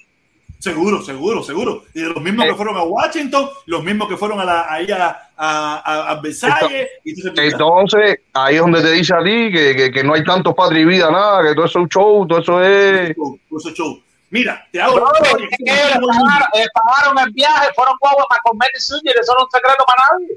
[0.63, 1.85] Seguro, seguro, seguro.
[1.93, 4.89] Y de los mismos que fueron a Washington, los mismos que fueron a la, ahí
[4.93, 6.89] a, a, a, Versalles.
[7.05, 10.55] ese- Entonces, ahí es donde te dice a ti que, que, que no hay tantos
[10.55, 13.17] Padre y Vida, nada, que todo eso es un show, todo eso es...
[13.17, 14.01] Todo eso es show.
[14.31, 14.95] Mira, te hago.
[14.95, 18.71] Brother, Oye, es que ellos le pagaron, le pagaron el viaje, fueron guaguas para comer
[18.77, 20.37] y sushi, eso no es un secreto para nadie.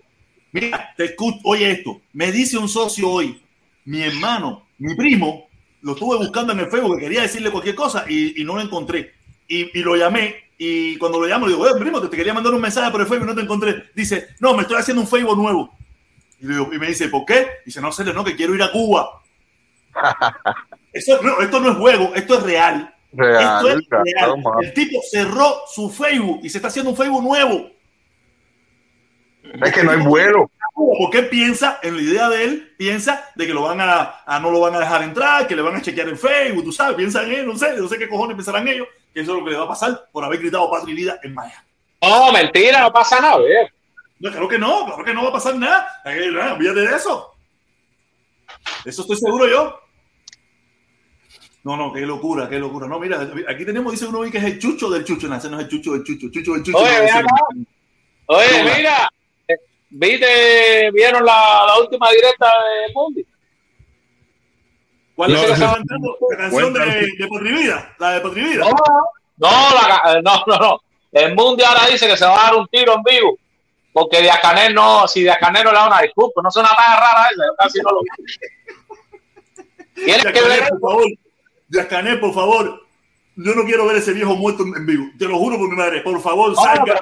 [0.51, 2.01] Mira, te escucho, oye esto.
[2.13, 3.41] Me dice un socio hoy,
[3.85, 5.47] mi hermano, mi primo,
[5.81, 8.61] lo estuve buscando en el Facebook, que quería decirle cualquier cosa y, y no lo
[8.61, 9.13] encontré.
[9.47, 10.35] Y, y lo llamé.
[10.57, 13.01] Y cuando lo llamo, le digo, "Oye, primo, te, te quería mandar un mensaje por
[13.01, 13.83] el Facebook y no te encontré.
[13.93, 15.75] Dice, no, me estoy haciendo un Facebook nuevo.
[16.39, 17.47] Y, digo- y me dice, ¿por qué?
[17.65, 19.21] Dice, no sé, no, que quiero ir a Cuba.
[20.93, 22.93] Eso, no, esto no es juego, esto es real.
[23.11, 24.43] Real, esto es claro, real.
[24.63, 27.69] El tipo cerró su Facebook y se está haciendo un Facebook nuevo.
[29.61, 30.49] Es que no hay vuelo.
[30.73, 34.51] Porque piensa, en la idea de él, piensa de que lo van a, a no
[34.51, 37.23] lo van a dejar entrar, que le van a chequear en Facebook, tú sabes, piensa
[37.23, 39.51] en él, no sé, no sé qué cojones pensarán ellos, que eso es lo que
[39.51, 41.63] le va a pasar por haber gritado patria y vida en Maya.
[42.01, 43.37] No, mentira, no pasa nada.
[44.19, 45.87] No, claro que no, claro que no va a pasar nada.
[46.03, 47.33] No, Olvídate de eso.
[48.83, 49.79] Eso estoy seguro yo.
[51.63, 52.87] No, no, qué locura, qué locura.
[52.87, 55.29] No, mira, aquí tenemos, dice uno que es el chucho del chucho.
[55.29, 56.27] No, ese no es el chucho del chucho.
[56.29, 56.77] Chucho del chucho.
[56.77, 57.65] Oye, no.
[58.25, 59.09] Oye, mira,
[59.47, 59.55] eh,
[59.91, 63.25] ¿viste, vieron la, la última directa de Mundi?
[65.15, 66.17] ¿Cuál es No, la que no, estaban dando?
[66.29, 67.85] La canción de, de.
[67.99, 68.65] La de Patria y Vida.
[69.37, 70.79] No, no, la, eh, no, no, no.
[71.11, 73.37] El Mundi ahora dice que se va a dar un tiro en vivo.
[73.93, 76.97] Porque Díaz Canel no, si Díaz Canel no le da una disculpa, no suena tan
[76.97, 77.99] rara esa, yo casi no lo
[79.93, 81.05] Tienes que ver por favor.
[81.69, 82.81] Yascanel, por favor.
[83.37, 85.05] Yo no quiero ver ese viejo muerto en vivo.
[85.19, 86.01] Te lo juro por mi madre.
[86.01, 87.01] Por favor, No, salga.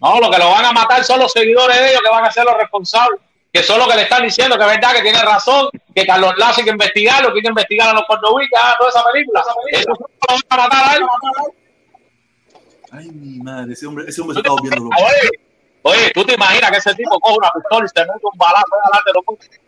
[0.00, 2.32] No, lo que lo van a matar son los seguidores de ellos que van a
[2.32, 3.20] ser los responsables.
[3.54, 6.34] Que son los que le están diciendo que es verdad, que tiene razón, que Carlos
[6.36, 9.44] Lazo hay que investigarlo, que hay que investigar a los cordobicas, ah, toda esa película.
[9.70, 11.02] Eso son los que lo van a matar a él.
[12.90, 13.72] Ay, mi madre.
[13.72, 14.96] Ese hombre, ese hombre se está volviendo loco.
[14.96, 15.30] Oye,
[15.82, 18.66] oye, tú te imaginas que ese tipo coge una pistola y se mete un balazo
[18.74, 19.60] ahí adelante de los?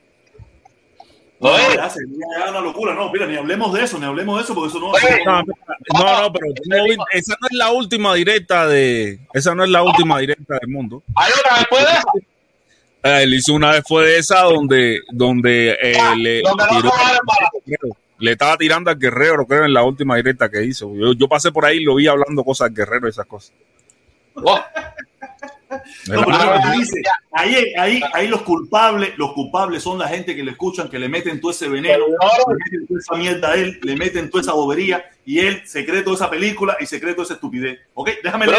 [1.39, 2.93] No, ya una locura.
[2.93, 5.25] No, mira, ni hablemos de eso, ni hablemos de eso, porque eso no Oye.
[5.25, 9.21] No, no, no, pero no esa no es la última directa de.
[9.33, 11.05] Esa no es la última directa del mundo.
[11.15, 12.36] Hay otra después de eso.
[13.07, 16.91] Eh, él hizo una después de esa donde, donde eh, le, donde no
[17.65, 20.95] tiró- le estaba tirando al guerrero, creo, en la última directa que hizo.
[20.95, 23.53] Yo, yo pasé por ahí y lo vi hablando cosas al guerrero y esas cosas.
[24.35, 24.59] Oh,
[26.09, 26.73] No, Ah,
[27.33, 31.09] ahí, ahí, ahí los culpables, los culpables son la gente que le escuchan, que le
[31.09, 34.53] meten todo ese veneno, le meten toda esa mierda a él, le meten toda esa
[34.53, 37.81] bobería y él se cree toda esa película y se cree toda esa estupidez.
[37.95, 38.11] ¿Ok?
[38.23, 38.59] Déjame leer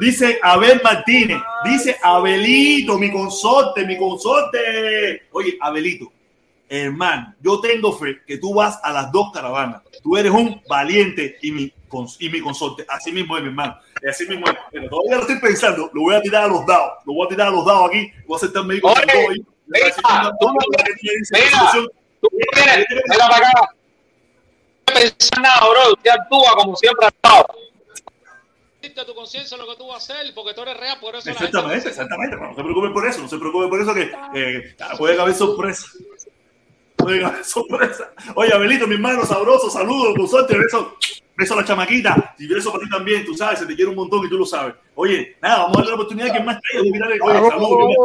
[0.00, 5.22] dice Abel Martínez, dice Abelito, mi consorte, mi consorte.
[5.32, 6.12] Oye, Abelito,
[6.68, 9.82] hermano, yo tengo fe que tú vas a las dos caravanas.
[10.02, 11.72] Tú eres un valiente y mi,
[12.18, 12.84] y mi consorte.
[12.88, 13.76] Así mismo es, mi hermano.
[14.08, 14.56] Así mismo es.
[14.70, 15.90] Pero todavía lo estoy pensando.
[15.92, 16.92] Lo voy a tirar a los dados.
[17.04, 18.10] Lo voy a tirar a los dados aquí.
[18.26, 19.44] Voy a dos ahí.
[19.66, 20.54] mira, tú no
[21.32, 21.88] mira,
[22.20, 23.68] Tú tú tienes, mira para acá.
[24.88, 25.92] No pensar nada, bro.
[25.94, 27.46] Usted actúa como siempre ha
[28.94, 31.32] tu conciencia lo que tú vas a hacer, porque tú eres real, por eso la
[31.32, 32.36] Exactamente, exactamente.
[32.36, 35.86] No se preocupe por eso, no se preocupe por eso que eh, puede haber sorpresa.
[36.96, 38.10] Puede haber sorpresa.
[38.34, 40.96] Oye, Abelito, mi hermano sabroso, saludos, con suerte, beso,
[41.36, 43.96] beso a la chamaquita y beso para ti también, tú sabes, se te quiere un
[43.96, 44.74] montón y tú lo sabes.
[44.94, 47.96] Oye, nada, vamos a darle la oportunidad que más traiga de mirar el- Oye, saludos.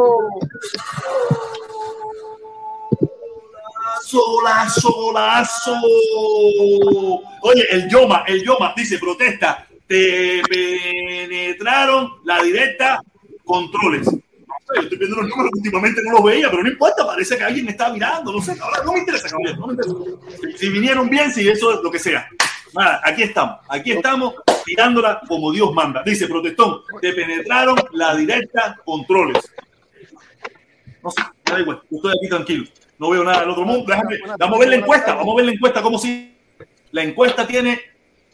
[4.74, 5.74] solazo.
[7.42, 9.66] Oye, el Yoma, el Yoma dice, protesta,
[10.48, 13.02] penetraron la directa
[13.44, 14.06] controles.
[14.06, 17.36] No sé, yo estoy viendo los números últimamente no los veía, pero no importa, parece
[17.36, 19.94] que alguien está mirando, no sé, no me interesa, no me interesa.
[20.56, 22.28] Si, vinieron bien, si eso es lo que sea.
[22.74, 24.34] Nada, aquí estamos, aquí estamos
[24.64, 26.02] tirándola como Dios manda.
[26.02, 29.52] Dice, protestón, te penetraron la directa controles.
[31.02, 32.64] No sé, me da igual, yo estoy aquí tranquilo.
[32.98, 33.84] No veo nada del otro mundo.
[33.86, 36.34] Déjame, vamos a ver la encuesta, vamos a ver la encuesta, como si
[36.92, 37.91] la encuesta tiene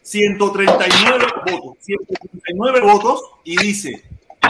[0.09, 4.03] 139 votos, 139 votos y dice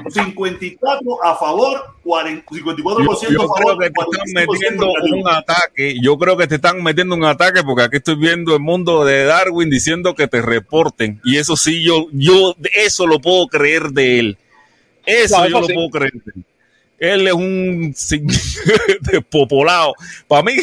[0.10, 4.94] 54 a favor, 40, 54% Yo, a yo favor, creo que te están 45% metiendo
[5.18, 5.96] un ataque.
[6.02, 9.26] Yo creo que te están metiendo un ataque porque aquí estoy viendo el mundo de
[9.26, 11.20] Darwin diciendo que te reporten.
[11.26, 14.38] Y eso sí, yo, yo eso lo puedo creer de él.
[15.06, 15.74] Eso yo eso lo sí.
[15.74, 16.46] puedo creer de él.
[17.00, 17.96] él es un
[19.12, 19.94] despopolado.
[20.28, 20.54] Para mí,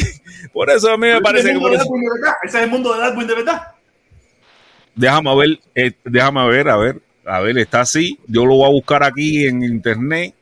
[0.53, 1.85] por eso a mí me parece que por eso.
[2.43, 3.76] Ese es el mundo de Darwin de verdad.
[4.97, 8.19] Déjame ver, eh, déjame ver, a ver, a ver, está así.
[8.27, 10.33] Yo lo voy a buscar aquí en internet.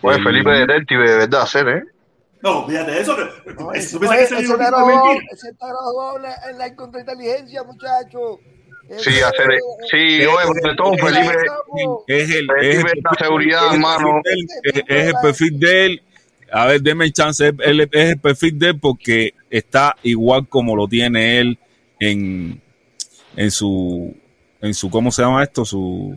[0.00, 1.82] Pues Eh, Felipe Detective, de verdad, ser, ¿eh?
[2.42, 3.16] No, fíjate de eso.
[3.16, 5.24] No, ¿tú ese, piensas que ese ese mentira?
[5.32, 8.38] ese graduado en la, en la contrainteligencia, muchacho.
[8.98, 9.58] Sí, hacer,
[9.90, 11.34] sí, oye, sobre todo Felipe,
[12.06, 14.20] Es el, Felipe es el es la seguridad, hermano.
[14.22, 16.02] de es, es el perfil de él.
[16.52, 17.50] A ver, deme chance.
[17.60, 21.58] Él- es el perfil de él porque está igual como lo tiene él
[21.98, 22.60] en,
[23.36, 24.14] en su,
[24.60, 25.64] en su, ¿cómo se llama esto?
[25.64, 26.16] Su,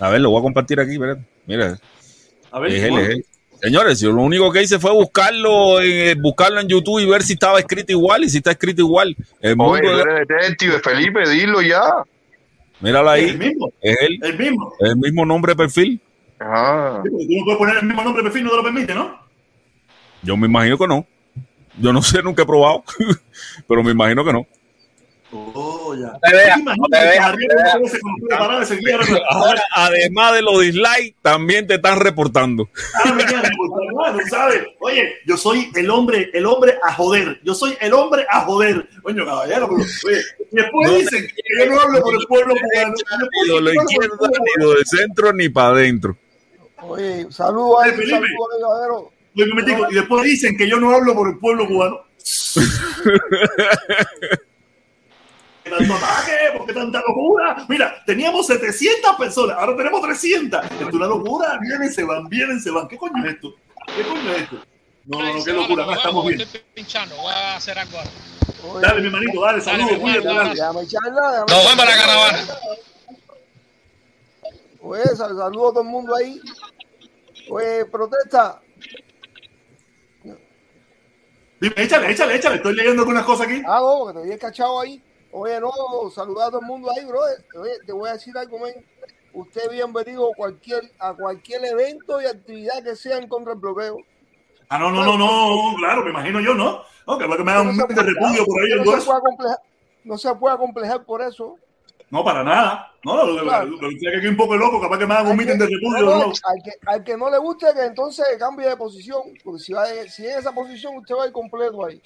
[0.00, 1.18] a ver, lo voy a compartir aquí, ¿verdad?
[1.46, 1.78] Mira,
[2.50, 3.24] A ver, es él, es él.
[3.62, 7.32] Señores, yo lo único que hice fue buscarlo en, buscarlo en YouTube y ver si
[7.32, 9.16] estaba escrito igual y si está escrito igual.
[9.40, 11.82] El mundo Oye, eres Detective, Felipe, dilo ya.
[12.80, 13.30] míralo ahí.
[13.30, 13.72] El mismo.
[13.80, 14.72] Es él, El mismo.
[14.80, 16.00] el mismo nombre de perfil.
[16.38, 19.18] Ah, Tú no puedes poner el mismo nombre de perfil, no te lo permite, ¿no?
[20.22, 21.06] Yo me imagino que no.
[21.78, 22.84] Yo no sé, nunca he probado,
[23.66, 24.46] pero me imagino que no.
[25.32, 26.18] Oh, ya.
[29.30, 32.68] Ahora, además de los dislikes, también te están reportando.
[33.04, 33.24] Ah, me
[33.92, 34.62] bueno, ¿sabes?
[34.80, 37.40] Oye, yo soy el hombre, el hombre a joder.
[37.42, 38.88] Yo soy el hombre a joder.
[39.02, 40.20] Coño, caballero, pero, oye,
[40.52, 42.94] y después No dicen que yo no hablo por el pueblo cubano.
[43.46, 44.16] Ni de la izquierda,
[44.58, 46.16] ni de centro, ni para adentro.
[46.82, 48.26] Oye, saludos Oye, Felipe.
[49.90, 52.00] y después dicen que yo no hablo por el pueblo cubano.
[55.66, 56.32] ¿Qué tanto ataque?
[56.56, 57.66] ¿Por qué tanta locura?
[57.68, 60.62] Mira, teníamos 700 personas, ahora tenemos 300.
[60.64, 61.58] Esto es una locura.
[61.60, 62.86] Vienen, se van, vienen, se van.
[62.86, 63.52] ¿Qué coño es esto?
[63.96, 64.56] ¿Qué coño es esto?
[65.06, 65.82] No, no, no, qué locura.
[65.82, 66.40] Acá estamos bien.
[66.40, 68.88] Estoy pinchando, voy a hacer algo ahora.
[68.88, 72.38] Dale, mi manito, dale, saludos, cuídate, Nos vemos la caravana.
[74.82, 76.40] Oye, sal- saludos a todo el mundo ahí.
[77.50, 78.60] Oye, protesta.
[81.60, 82.56] Dime, échale, échale, échale.
[82.56, 83.62] Estoy leyendo algunas cosas aquí.
[83.66, 85.02] Ah, no, porque te había cachado ahí.
[85.32, 85.70] Oye, no,
[86.14, 87.04] saludar a todo el mundo ahí.
[87.04, 88.74] Oye, te voy a decir algo, men.
[89.32, 93.98] Usted bienvenido a cualquier, a cualquier evento y actividad que sea en contra del bloqueo.
[94.68, 96.82] Ah, no, no, no, no, claro, me imagino yo, ¿no?
[97.06, 99.54] No, que que me hagan un No de repudio por ahí, no de se puede
[100.04, 101.56] no se puede complejar por eso.
[102.10, 102.92] No, para nada.
[103.04, 103.66] No, lo, Claro.
[103.66, 106.00] lo- lo que aquí un poco loco, capaz que me hagan un que- de repudio.
[106.00, 109.22] no, No, al, que, al que no le guste, que entonces cambie de posición.
[109.44, 112.00] Porque si, va, si en esa posición, usted va a ir completo ahí.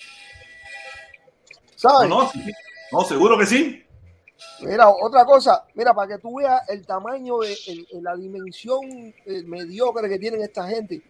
[1.77, 2.09] ¿Sabes?
[2.11, 2.45] no, sí.
[2.93, 3.85] No, seguro que sí.
[4.63, 8.81] Mira, otra cosa, mira, para que tú veas el tamaño de el- el- la dimensión
[9.27, 11.03] eh, mediocre que tienen esta gente.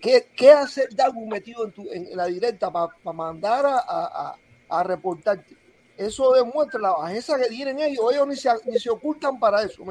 [0.00, 4.36] ¿Qué, qué hace Darwin metido en, tu, en, la directa para mandar a, a,
[4.68, 5.56] a- reportarte?
[5.96, 8.04] Eso demuestra la bajeza que tienen ellos.
[8.12, 9.82] Ellos ni se, ni se ocultan para eso.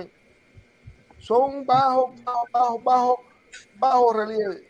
[1.19, 3.15] Son bajos, bajos, bajos, bajos,
[3.77, 4.67] bajos relieve.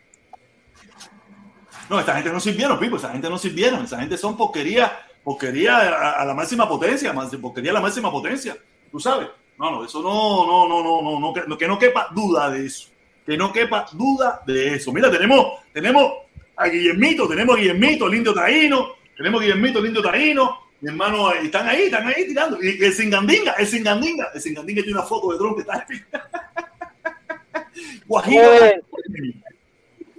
[1.88, 3.84] No, esta gente no sirvieron, Pipo, esa gente no sirvieron.
[3.84, 4.92] Esa gente son porquería,
[5.28, 8.56] porquería a, a la máxima potencia, porquería a la máxima potencia.
[8.90, 9.28] Tú sabes.
[9.58, 12.64] No, no, eso no, no, no, no, no, no, que, que no quepa duda de
[12.64, 12.88] eso.
[13.26, 14.90] Que no quepa duda de eso.
[14.90, 16.10] Mira, tenemos, tenemos
[16.56, 20.60] a Guillermito, tenemos a Guillermito, el indio taíno, tenemos a Guillermito, el indio taíno.
[20.80, 22.56] Mi hermano, están ahí, están ahí tirando.
[22.62, 25.86] Y el Singandinga, el Singandinga, el Singandinga tiene una foto de Trump que está
[28.06, 28.48] Guajiro.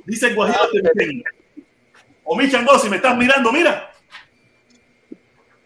[0.05, 0.59] Dice el Guajiro.
[2.25, 3.88] O mi Chango, si me estás mirando, mira.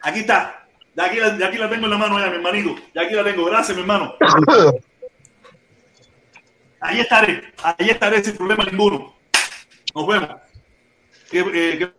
[0.03, 0.67] Aquí está.
[0.95, 2.75] Ya aquí, la, ya aquí la tengo en la mano, mi hermanito.
[2.93, 3.45] Ya aquí la tengo.
[3.45, 4.13] Gracias, mi hermano.
[6.79, 7.53] Ahí estaré.
[7.63, 9.15] Ahí estaré sin problema ninguno.
[9.95, 10.29] Nos vemos.
[11.31, 11.91] Eh,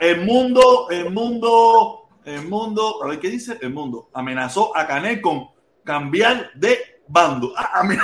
[0.00, 5.20] el mundo, el mundo, el mundo, a ver qué dice, el mundo amenazó a Canel
[5.20, 5.48] con
[5.84, 7.52] cambiar de bando.
[7.56, 7.98] Ah, amen-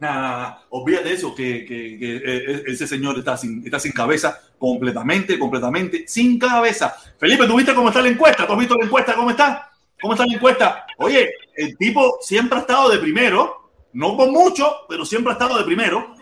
[0.00, 0.62] Nada, nada.
[0.70, 6.38] olvídate eso, que, que, eh, ese señor está sin, está sin cabeza, completamente, completamente sin
[6.38, 6.94] cabeza.
[7.18, 8.46] Felipe, ¿tú viste cómo está la encuesta?
[8.46, 9.70] ¿Tú has visto la encuesta cómo está?
[10.00, 10.86] ¿Cómo está la encuesta?
[10.98, 15.56] Oye, el tipo siempre ha estado de primero, no con mucho, pero siempre ha estado
[15.58, 16.14] de primero.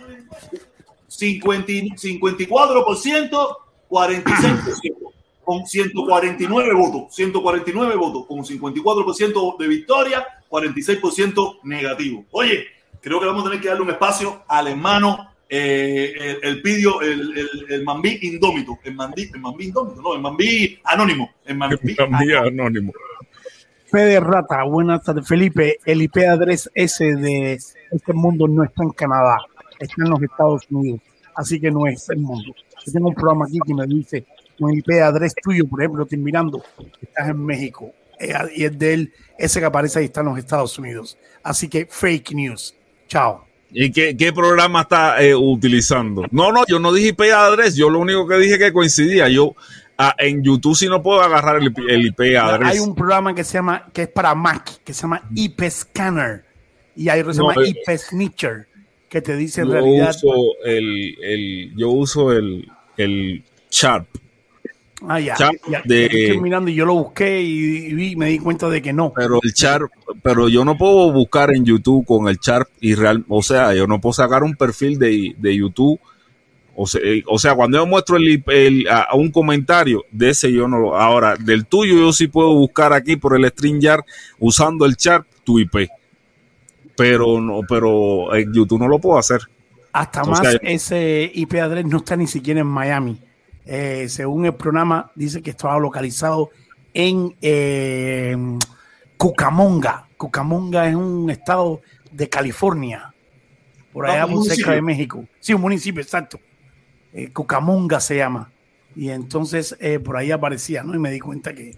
[1.09, 3.57] 50 y- 54%,
[3.89, 5.13] 46%,
[5.45, 12.25] con 149 votos, 149 votos, con 54% de victoria, 46% negativo.
[12.31, 12.67] Oye,
[13.05, 17.03] creo que vamos a tener que darle un espacio al hermano, eh, el, el pidio,
[17.03, 21.57] el, el, el Mambí indómito, el Mambí, el Mambí indómito, no, el Mambí anónimo, el
[21.59, 21.95] Mambí
[22.33, 22.95] anónimo.
[23.91, 25.29] Fede Rata, buenas tardes.
[25.29, 29.37] Felipe, el IP adres ese de este mundo no está en Canadá,
[29.79, 31.01] está en los Estados Unidos,
[31.37, 32.55] así que no es el mundo.
[32.87, 34.25] Yo tengo un programa aquí que me dice,
[34.61, 36.65] un IP adres tuyo, por ejemplo, estoy mirando,
[37.03, 40.39] estás en México, eh, y es de él, ese que aparece ahí está en los
[40.39, 41.19] Estados Unidos.
[41.43, 42.75] Así que fake news.
[43.09, 43.45] Chao.
[43.73, 46.25] ¿Y qué, qué programa está eh, utilizando?
[46.31, 49.29] No, no, yo no dije IP address, yo lo único que dije que coincidía.
[49.29, 49.55] Yo
[49.99, 52.71] ah, en YouTube sí no puedo agarrar el, IP el IP address.
[52.71, 56.45] Hay un programa que se llama, que es para Mac, que se llama IP Scanner.
[56.97, 58.69] Y hay otro que se No, llama eh, IP Snitcher,
[59.09, 60.11] que te dice en yo realidad.
[60.11, 60.33] uso
[60.65, 64.07] el, el, yo uso el, el Sharp.
[65.09, 65.35] Ah, ya.
[65.37, 68.69] Sharp ya, de- Estoy mirando y yo lo busqué y, y vi- me di cuenta
[68.69, 69.13] de que no.
[69.15, 69.91] Pero el Sharp,
[70.23, 73.87] pero yo no puedo buscar en YouTube con el Sharp y real, o sea, yo
[73.87, 75.99] no puedo sacar un perfil de, de YouTube.
[76.77, 80.79] O sea, o sea, cuando yo muestro el, a, un comentario de ese yo no
[80.79, 84.01] lo, ahora del tuyo yo sí puedo buscar aquí por el StreamYard
[84.41, 85.89] usando el Sharp tu IP.
[86.97, 89.41] Pero no, pero en YouTube no lo puedo hacer.
[89.93, 93.21] Hasta O más sea, ese IP address no está ni siquiera en Miami.
[93.67, 96.51] Eh, según el programa, dice que estaba localizado
[96.93, 98.37] en eh,
[99.17, 100.09] Cucamonga.
[100.17, 101.81] Cucamonga es un estado
[102.13, 103.13] de California,
[103.93, 105.25] por Ah, allá cerca de México.
[105.41, 106.39] Sí, un municipio, exacto.
[107.13, 108.51] Eh, Cucamonga se llama.
[108.97, 110.95] Y entonces eh, por ahí aparecía, ¿no?
[110.95, 111.77] Y me di cuenta que,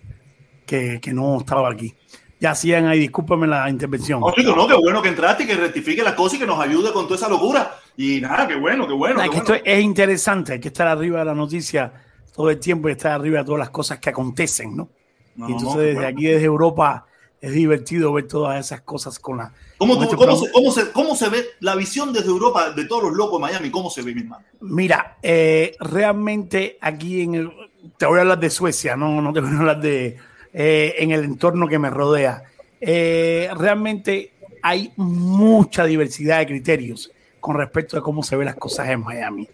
[0.67, 1.95] que, que no estaba aquí.
[2.39, 4.21] Ya hacían ahí, discúlpame la intervención.
[4.21, 6.61] No, chico, no, qué bueno que entraste y que rectifique las cosas y que nos
[6.61, 7.77] ayude con toda esa locura.
[7.97, 9.23] Y nada, qué bueno, qué bueno.
[9.23, 9.55] Es qué que bueno.
[9.55, 11.93] esto es interesante, hay que estar arriba de la noticia
[12.35, 14.91] todo el tiempo y estar arriba de todas las cosas que acontecen, ¿no?
[15.35, 16.09] No, y entonces no, desde bueno.
[16.09, 17.07] aquí, desde Europa,
[17.41, 19.53] es divertido ver todas esas cosas con la...
[19.79, 22.71] ¿Cómo, con tú- este cómo se, cómo, se, ¿Cómo se ve la visión desde Europa
[22.73, 23.71] de todos los locos de Miami?
[23.71, 24.45] ¿Cómo se ve, mi hermano?
[24.61, 27.53] Mira, eh, realmente aquí en el...
[27.97, 30.19] Te voy a hablar de Suecia, no, no te voy a hablar de...
[30.59, 32.45] eh, en el entorno que me rodea.
[32.81, 38.89] Eh, realmente hay mucha diversidad de criterios con respecto a cómo se ven las cosas
[38.89, 39.47] en Miami.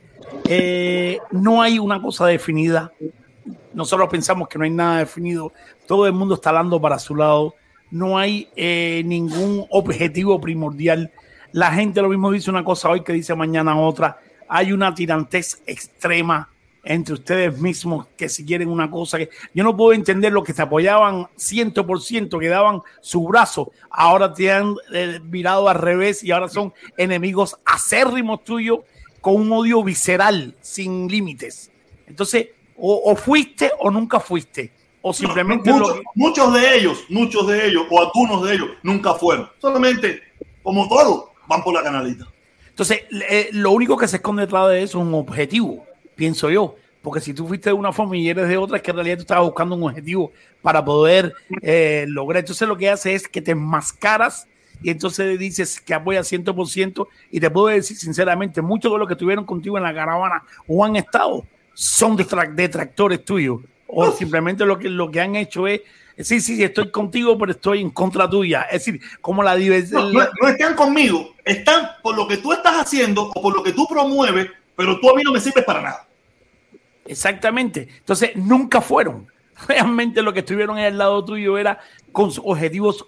[0.44, 2.92] Eh, no hay una cosa definida.
[3.74, 5.52] Nosotros pensamos que no hay nada definido.
[5.88, 7.56] Todo el mundo está hablando para su lado.
[7.90, 11.10] No hay eh, ningún objetivo primordial.
[11.50, 14.20] La gente lo mismo dice una cosa hoy que dice mañana otra.
[14.48, 16.51] Hay una tirantez extrema
[16.84, 20.52] entre ustedes mismos que si quieren una cosa que yo no puedo entender lo que
[20.52, 26.32] se apoyaban 100% que daban su brazo ahora te han eh, virado al revés y
[26.32, 28.80] ahora son enemigos acérrimos tuyos
[29.20, 31.70] con un odio visceral sin límites
[32.08, 34.72] entonces o, o fuiste o nunca fuiste
[35.02, 39.50] o simplemente No, muchos de ellos, muchos de ellos, o algunos de ellos, nunca fueron.
[39.58, 40.22] Solamente,
[40.62, 42.26] como todos, van por la canalita.
[42.68, 45.84] Entonces, eh, lo único que se esconde detrás de eso es un objetivo,
[46.14, 46.76] pienso yo.
[47.02, 49.16] Porque si tú fuiste de una forma y eres de otra, es que en realidad
[49.16, 50.30] tú estabas buscando un objetivo
[50.62, 52.40] para poder eh, lograr.
[52.40, 54.46] Entonces, lo que hace es que te enmascaras
[54.84, 57.08] y entonces dices que apoya 100%.
[57.32, 60.84] Y te puedo decir sinceramente, muchos de los que estuvieron contigo en la caravana o
[60.84, 61.44] han estado
[61.74, 63.60] son detra- detractores tuyos.
[63.88, 65.80] O simplemente lo que, lo que han hecho es,
[66.18, 68.62] sí, sí, sí, estoy contigo, pero estoy en contra tuya.
[68.62, 70.02] Es decir, como la diversidad.
[70.02, 73.62] No, no- no están conmigo, están por lo que tú estás haciendo o por lo
[73.64, 76.08] que tú promueves, pero tú a mí no me sirves para nada.
[77.04, 77.88] Exactamente.
[77.98, 79.26] Entonces, nunca fueron.
[79.68, 81.78] Realmente lo que estuvieron en el lado tuyo era
[82.12, 83.06] con objetivos,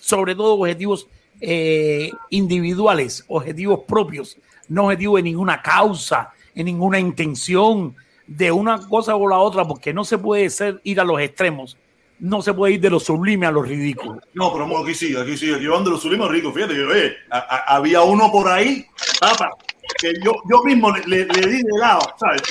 [0.00, 1.08] sobre todo objetivos
[1.40, 4.36] eh, individuales, objetivos propios,
[4.68, 7.94] no objetivos de ninguna causa, en ninguna intención
[8.26, 11.76] de una cosa o la otra, porque no se puede ser ir a los extremos.
[12.20, 14.20] No se puede ir de lo sublime a lo ridículo.
[14.34, 16.54] No, pero aquí sí, aquí sí, aquí van de los sulimos ricos.
[16.54, 18.86] Fíjate que oye, a- a- había uno por ahí,
[19.18, 19.50] papa,
[19.98, 22.42] que yo, yo mismo le, le- di de lado, ¿sabes?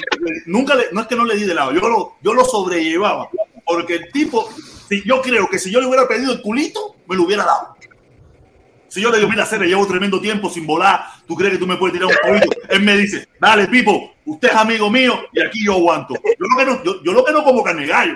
[0.45, 3.29] Nunca le, no es que no le di de lado, yo lo, yo lo sobrellevaba.
[3.65, 4.49] Porque el tipo,
[4.89, 7.75] si yo creo que si yo le hubiera pedido el culito, me lo hubiera dado.
[8.87, 11.65] Si yo le digo, mira, Cere, llevo tremendo tiempo sin volar, ¿tú crees que tú
[11.67, 12.49] me puedes tirar un culito?
[12.67, 16.13] Él me dice, dale, Pipo, usted es amigo mío y aquí yo aguanto.
[16.15, 18.15] Yo lo que no, yo, yo lo que no como carne gallo.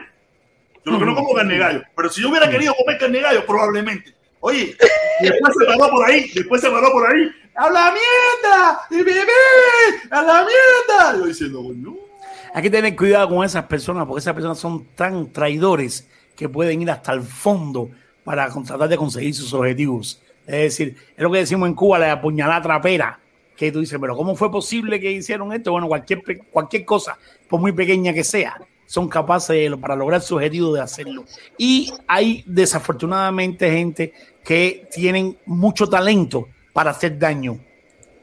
[0.85, 1.81] Yo lo que no como carne gallo.
[1.95, 4.13] Pero si yo hubiera querido comer carne gallo, probablemente.
[4.41, 4.75] Oye,
[5.21, 7.31] después se paró por ahí, después se paró por ahí.
[7.55, 8.81] ¡A la mierda!
[8.91, 9.31] ¡Y bebé!
[10.11, 11.17] ¡A la mierda!
[11.17, 11.95] Yo diciendo, no.
[12.53, 16.81] Hay que tener cuidado con esas personas, porque esas personas son tan traidores que pueden
[16.81, 17.89] ir hasta el fondo
[18.23, 20.21] para tratar de conseguir sus objetivos.
[20.45, 23.19] Es decir, es lo que decimos en Cuba, la apuñalada trapera,
[23.55, 25.71] que tú dices, pero ¿cómo fue posible que hicieron esto?
[25.71, 26.21] Bueno, cualquier,
[26.51, 27.17] cualquier cosa,
[27.49, 31.23] por muy pequeña que sea, son capaces de- para lograr su objetivo de hacerlo.
[31.57, 34.13] Y hay desafortunadamente gente
[34.43, 37.57] que tienen mucho talento para hacer daño.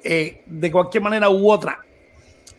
[0.05, 1.81] Eh, de cualquier manera u otra,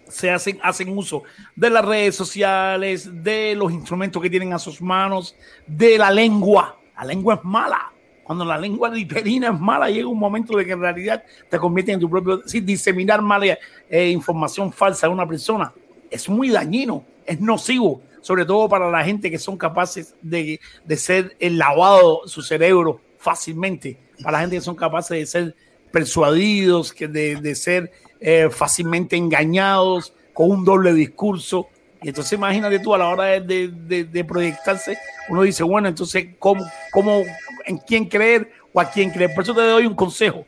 [0.07, 1.21] se hacen, hacen uso
[1.55, 5.35] de las redes sociales, de los instrumentos que tienen a sus manos,
[5.67, 6.79] de la lengua.
[6.97, 7.91] La lengua es mala.
[8.23, 11.91] Cuando la lengua literina es mala, llega un momento de que en realidad te convierte
[11.91, 12.41] en tu propio...
[12.47, 13.55] Sí, diseminar mala
[13.87, 15.71] eh, información falsa de una persona
[16.09, 20.97] es muy dañino, es nocivo, sobre todo para la gente que son capaces de, de
[20.97, 25.55] ser el lavado su cerebro fácilmente, para la gente que son capaces de ser
[25.93, 31.67] persuadidos, que de, de ser eh, fácilmente engañados, con un doble discurso.
[32.01, 34.97] Y entonces imagínate tú a la hora de, de- de- de proyectarse,
[35.29, 37.21] uno dice, bueno, entonces, ¿cómo, cómo,
[37.65, 39.33] ¿en quién creer o a quién creer?
[39.35, 40.45] Por eso te doy un consejo.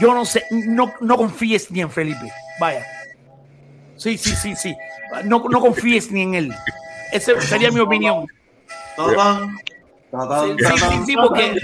[0.00, 2.32] Yo no sé, no, no confíes ni en Felipe.
[2.58, 2.84] Vaya.
[3.96, 4.74] Sí, sí, sí, sí.
[5.24, 6.52] No, no confíes ni en él.
[7.12, 8.26] Esa sería mi opinión.
[10.10, 10.16] Sí,
[10.58, 11.60] sí, sí, sí, porque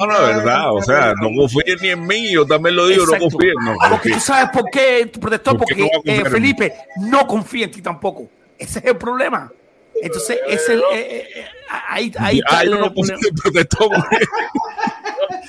[0.00, 3.26] No, la verdad, o sea, no confíes ni en mí, yo también lo digo, Exacto.
[3.26, 3.54] no confíes.
[3.62, 6.30] No, Porque tú sabes por qué, protector, ¿Por qué porque no a confiar eh?
[6.30, 8.28] Felipe no confía en ti tampoco.
[8.58, 9.52] Ese es el problema.
[10.00, 11.44] Entonces, es el, eh, eh, eh,
[11.88, 13.90] ahí, ahí está Ah, el, yo no confío en protector.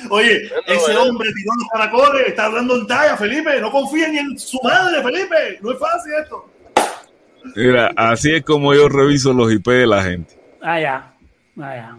[0.09, 3.59] Oye, ese hombre tiró los caracoles, está hablando en talla, Felipe.
[3.61, 5.59] No confía ni en su madre, Felipe.
[5.61, 6.49] No es fácil esto.
[7.55, 10.37] Mira, así es como yo reviso los IP de la gente.
[10.61, 11.13] Ah, ya.
[11.59, 11.97] Ah, ya.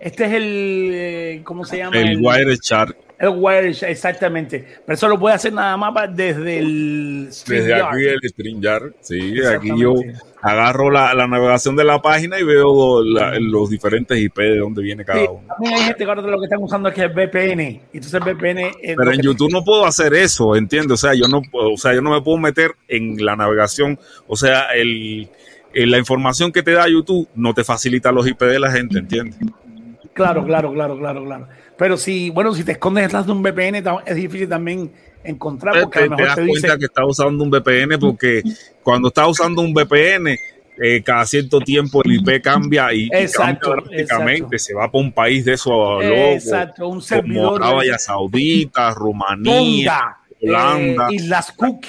[0.00, 1.96] Este es el, eh, ¿cómo se llama?
[1.98, 2.96] El Wire Chart.
[3.18, 4.64] El Wire, exactamente.
[4.84, 9.70] Pero eso lo puede hacer nada más desde el Desde aquí el StreamYard, sí, aquí
[9.78, 9.94] yo
[10.42, 14.82] agarro la, la navegación de la página y veo la- los diferentes IP de dónde
[14.82, 15.46] viene cada Sí, uno.
[15.48, 17.80] también hay gente que ahora lo que están usando es que es VPN.
[17.94, 20.92] Entonces el VPN es Pero en YouTube no puedo hacer eso, ¿entiendes?
[20.92, 23.98] O sea, yo no, o sea, yo no me puedo meter en la navegación.
[24.26, 25.28] O sea, el,
[25.74, 28.98] el- la información que te da YouTube no te facilita los IP de la gente,
[28.98, 29.36] ¿entiendes?
[30.12, 31.48] Claro, claro, claro, claro, claro.
[31.76, 34.92] Pero si, bueno, si te escondes detrás de un VPN, es difícil también
[35.24, 36.78] encontrar porque a te, lo te mejor das te cuenta dice.
[36.78, 38.42] que estás usando un VPN porque
[38.82, 40.38] cuando estás usando un VPN,
[40.82, 44.38] eh, cada cierto tiempo el IP cambia y, Exacto, cambia drásticamente.
[44.56, 44.58] exacto.
[44.58, 46.04] Se va para un país de esos.
[46.04, 47.60] Exacto, un servidor.
[47.60, 50.00] como Arabia Saudita, Rumanía,
[50.42, 51.08] Holanda.
[51.10, 51.86] eh, Islas Cook.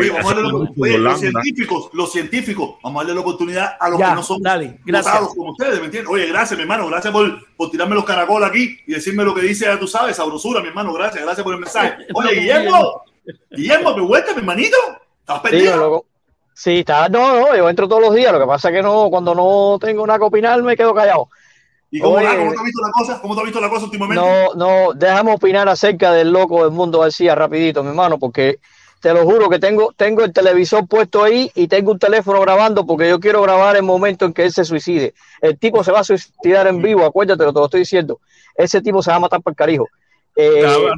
[0.00, 3.14] Oye, vamos a darle, Hace la- mucho oye, los científicos, los científicos, vamos a darle
[3.14, 5.18] la oportunidad a los Ya, que no son dale, gracias.
[5.36, 6.10] como ustedes, ¿me entiendes?
[6.12, 9.42] Oye, gracias, mi hermano, gracias por, por tirarme los caracoles aquí y decirme lo que
[9.42, 11.94] dice, ya tú sabes, sabrosura, mi hermano, gracias, gracias por el mensaje.
[12.14, 13.02] Oye, Guillermo,
[13.50, 14.76] Guillermo, ¿me vuelta, mi hermanito?
[15.20, 15.76] ¿Estás Sí, perdido?
[15.76, 16.06] loco.
[16.56, 18.32] Sí, está, no, no, yo entro todos los días.
[18.32, 21.28] Lo que pasa es que no, cuando no tengo nada que opinar, me quedo callado.
[21.90, 22.36] ¿Y cómo, Oye, va?
[22.36, 23.20] ¿Cómo te has visto la cosa?
[23.20, 24.24] ¿Cómo te has visto la cosa últimamente?
[24.24, 28.58] No, no, déjame opinar acerca del loco del mundo García rapidito, mi hermano, porque
[29.04, 32.86] te lo juro que tengo, tengo el televisor puesto ahí y tengo un teléfono grabando
[32.86, 35.12] porque yo quiero grabar el momento en que él se suicide.
[35.42, 38.18] El tipo se va a suicidar en vivo, acuérdate, te lo estoy diciendo.
[38.56, 39.86] Ese tipo se va a matar por carijo.
[40.36, 40.92] Eh, A ver,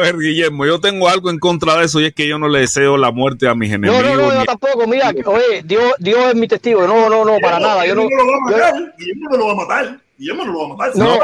[0.00, 2.48] a ver, Guillermo, yo tengo algo en contra de eso y es que yo no
[2.48, 4.02] le deseo la muerte a mis no, enemigos.
[4.04, 4.86] no, no, yo ni- tampoco.
[4.88, 6.84] Mira, oye, Dios, Dios es mi testigo.
[6.88, 7.86] No, no, no, para nada.
[7.86, 8.94] Yo no, Guillermo no lo va a yo- matar.
[8.98, 10.00] Guillermo no lo va a matar.
[10.18, 10.96] Guillermo no lo va a matar.
[10.96, 11.20] No, no,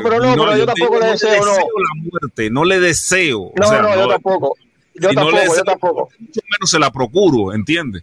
[0.00, 1.52] pero no, pero yo tampoco digo, le no deseo, no.
[1.56, 3.50] la muerte, no le deseo.
[3.56, 4.56] No, o sea, no, yo tampoco.
[5.00, 6.08] Yo si no le tampoco, yo tampoco.
[6.18, 8.02] Mucho menos se la procuro, ¿entiendes?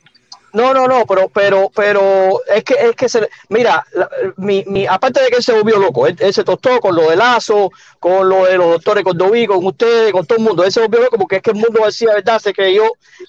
[0.53, 4.07] No, no, no, pero, pero, pero es que, es que se, mira, la-
[4.38, 7.10] mi, mi, aparte de que él se volvió loco, él, él se tostó con lo
[7.10, 10.72] de Lazo, con lo de los doctores Cordoví, con ustedes, con todo el mundo, él
[10.72, 12.40] se volvió loco porque es que el mundo decía, ¿verdad?
[12.40, 12.84] Se creyó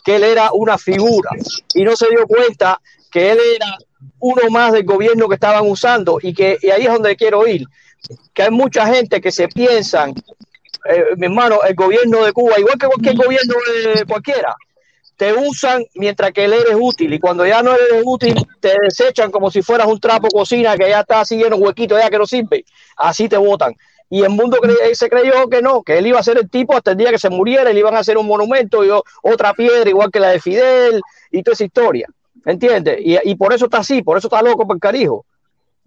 [0.04, 1.30] que él era una figura
[1.74, 2.78] y no se dio cuenta
[3.10, 3.74] que él era
[4.18, 7.64] uno más del gobierno que estaban usando y que y ahí es donde quiero ir,
[8.34, 10.12] que hay mucha gente que se piensan,
[10.88, 13.54] eh, mi hermano, el gobierno de Cuba, igual que cualquier gobierno
[13.94, 14.54] de cualquiera,
[15.16, 19.30] te usan mientras que él eres útil y cuando ya no eres útil te desechan
[19.30, 22.18] como si fueras un trapo cocina que ya está así lleno de huequitos ya que
[22.18, 22.64] no sirve,
[22.96, 23.74] así te votan.
[24.10, 26.76] Y el mundo cre- se creyó que no, que él iba a ser el tipo
[26.76, 28.90] hasta el día que se muriera, le iban a hacer un monumento y
[29.22, 31.00] otra piedra igual que la de Fidel
[31.30, 32.06] y toda esa historia,
[32.44, 32.98] ¿entiendes?
[33.00, 35.24] Y, y por eso está así, por eso está loco por carijo.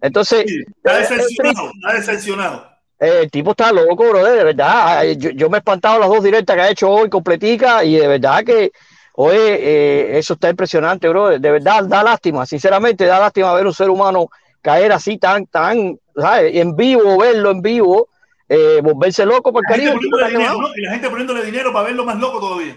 [0.00, 0.44] Entonces,
[0.82, 1.42] Está es- es triste.
[1.42, 2.77] decepcionado, está decepcionado.
[3.00, 5.04] Eh, el tipo está loco, bro, de verdad.
[5.16, 8.08] Yo, yo me he espantado las dos directas que ha hecho hoy completica y de
[8.08, 8.72] verdad que,
[9.14, 11.38] oye, eh, eso está impresionante, bro.
[11.38, 14.28] De verdad, da lástima, sinceramente, da lástima ver un ser humano
[14.60, 16.56] caer así tan, tan, ¿sabes?
[16.56, 18.08] En vivo, verlo en vivo,
[18.48, 19.94] eh, volverse loco por cariño.
[19.94, 20.76] ¿no?
[20.76, 22.76] Y la gente poniéndole dinero para verlo más loco todavía.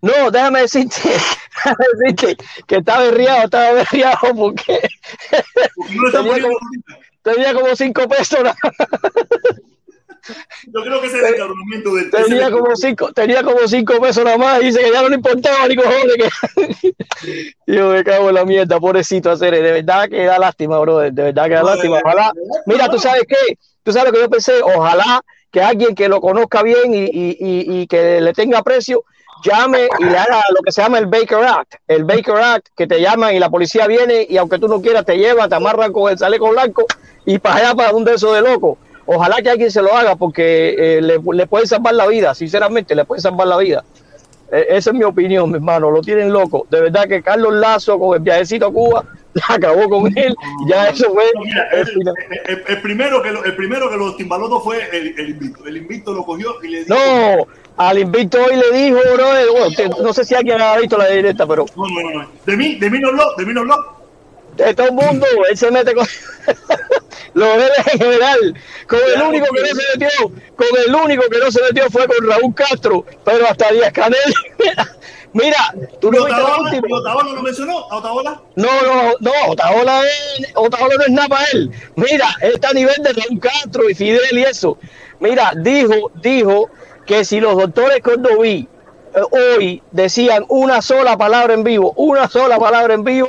[0.00, 0.96] No, déjame decirte,
[1.64, 4.80] déjame decirte que estaba berriado, estaba berriado porque
[6.10, 6.58] tenía como,
[7.22, 8.40] tenía como cinco pesos.
[10.72, 12.10] Yo creo que ese es el cabronamiento del.
[12.10, 15.16] Tenía como cinco, tenía como cinco pesos nada más y dice que ya no le
[15.16, 16.94] importaba ni cojones que
[17.66, 21.10] yo me cago en la mierda, pobrecito hacer, de verdad que da lástima, bro, de
[21.10, 21.98] verdad que da lástima.
[22.04, 22.32] Ojalá,
[22.66, 26.20] mira, tú sabes qué, tú sabes lo que yo pensé, ojalá que alguien que lo
[26.20, 29.04] conozca bien y, y, y, y que le tenga aprecio
[29.44, 32.86] llame y le haga lo que se llama el Baker Act, el Baker Act, que
[32.86, 35.92] te llaman y la policía viene y aunque tú no quieras te lleva, te amarran
[35.92, 36.84] con el chaleco blanco
[37.24, 38.78] y para allá para un de esos de loco.
[39.06, 42.94] Ojalá que alguien se lo haga porque eh, le, le puede salvar la vida, sinceramente,
[42.94, 43.84] le puede salvar la vida.
[44.52, 46.66] Eh, esa es mi opinión, mi hermano, lo tienen loco.
[46.70, 49.04] De verdad que Carlos Lazo con el viajecito a Cuba
[49.48, 50.34] acabó con él.
[50.66, 51.24] Ya eso fue.
[51.44, 51.88] Mira, el,
[52.46, 55.66] el- el primero que lo- el primero que los timbalotos fue el, el invicto.
[55.66, 56.94] El invicto lo cogió y le dijo.
[56.94, 57.46] No,
[57.76, 61.08] al invicto hoy le dijo, bro, bueno, usted- no sé si alguien ha visto la
[61.08, 62.28] directa, pero No, no, no.
[62.44, 63.76] De mí, de mí no habló, de mí no habló.
[64.56, 66.06] de todo el mundo, él se mete con
[67.34, 68.54] los él en general.
[68.86, 72.06] Con el único que no se metió, con el único que no se metió fue
[72.06, 74.18] con Raúl Castro, pero hasta Díaz Canel.
[75.34, 76.88] Mira, tú ¿Y no viste la última.
[76.88, 77.78] ¿Y Otaola lo mencionó?
[77.90, 78.42] ¿A Otaola?
[78.56, 81.70] No, no, no, Otaola, es, Otaola no es nada para él.
[81.96, 84.76] Mira, está a nivel de Raúl Castro y Fidel y eso.
[85.20, 86.68] Mira, dijo, dijo
[87.06, 88.68] que si los doctores Cordoví
[89.14, 93.28] eh, hoy decían una sola palabra en vivo, una sola palabra en vivo,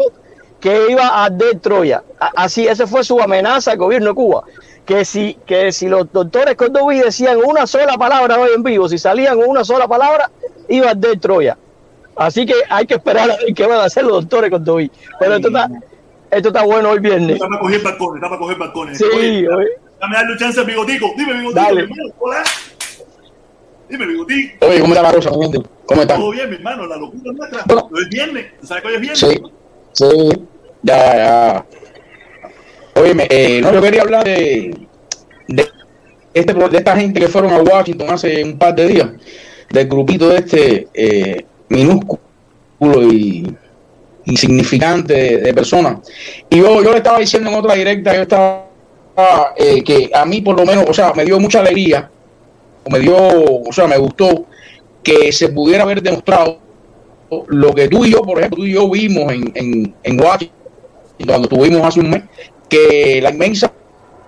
[0.59, 2.03] que iba a arder Troya.
[2.19, 4.43] Así, esa fue su amenaza al gobierno de Cuba.
[4.85, 8.97] Que si, que si los doctores Cordoví decían una sola palabra hoy en vivo, si
[8.97, 10.31] salían una sola palabra,
[10.69, 11.57] iba a arder Troya.
[12.15, 14.91] Así que hay que esperar a ver qué van a hacer los doctores Cordoví.
[15.19, 15.69] Pero esto está,
[16.31, 17.35] esto está bueno hoy viernes.
[17.35, 18.97] Está para coger balcones, está para coger balcones.
[18.97, 19.67] Sí, Oye, oye.
[19.99, 21.13] Dame darle un chance al bigotico.
[21.17, 21.61] Dime, bigotico.
[21.61, 21.75] Dale.
[21.75, 22.43] mi hermano, hola.
[23.89, 24.65] Dime, bigotico.
[24.65, 25.29] Oye, ¿cómo está la cosa?
[25.29, 26.19] ¿Cómo están?
[26.19, 26.85] Todo bien, mi hermano.
[26.87, 27.63] La locura es nuestra.
[27.65, 27.89] Bueno.
[27.91, 28.45] Hoy es viernes.
[28.59, 29.19] ¿Tú sabes que hoy es viernes?
[29.19, 29.41] Sí,
[29.93, 30.45] sí,
[30.81, 31.65] ya, ya.
[32.95, 34.87] Oye, eh, no, yo quería hablar de,
[35.47, 35.67] de,
[36.33, 39.09] este, de esta gente que fueron a Washington hace un par de días,
[39.69, 43.55] del grupito de este eh, minúsculo y
[44.25, 45.99] insignificante de, de personas.
[46.49, 48.65] Y yo, yo le estaba diciendo en otra directa, yo estaba
[49.57, 52.09] eh, que a mí por lo menos, o sea, me dio mucha alegría,
[52.85, 54.45] o me dio, o sea, me gustó
[55.03, 56.59] que se pudiera haber demostrado
[57.47, 60.55] lo que tú y yo, por ejemplo, tú y yo vimos en, en, en Washington,
[61.27, 62.23] cuando estuvimos hace un mes,
[62.69, 63.71] que la inmensa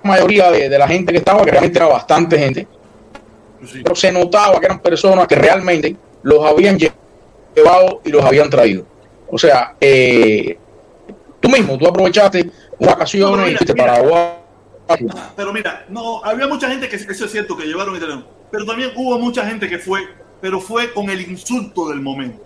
[0.03, 2.67] mayoría de, de la gente que estaba, que realmente era bastante gente,
[3.83, 6.91] pero se notaba que eran personas que realmente los habían lle-
[7.55, 8.85] llevado y los habían traído.
[9.29, 10.57] O sea, eh,
[11.39, 12.49] tú mismo, tú aprovechaste
[12.79, 15.21] vacaciones y fuiste para Washington.
[15.35, 18.91] Pero mira, no, había mucha gente que eso es cierto que llevaron italiano, pero también
[18.95, 20.01] hubo mucha gente que fue,
[20.41, 22.43] pero fue con el insulto del momento,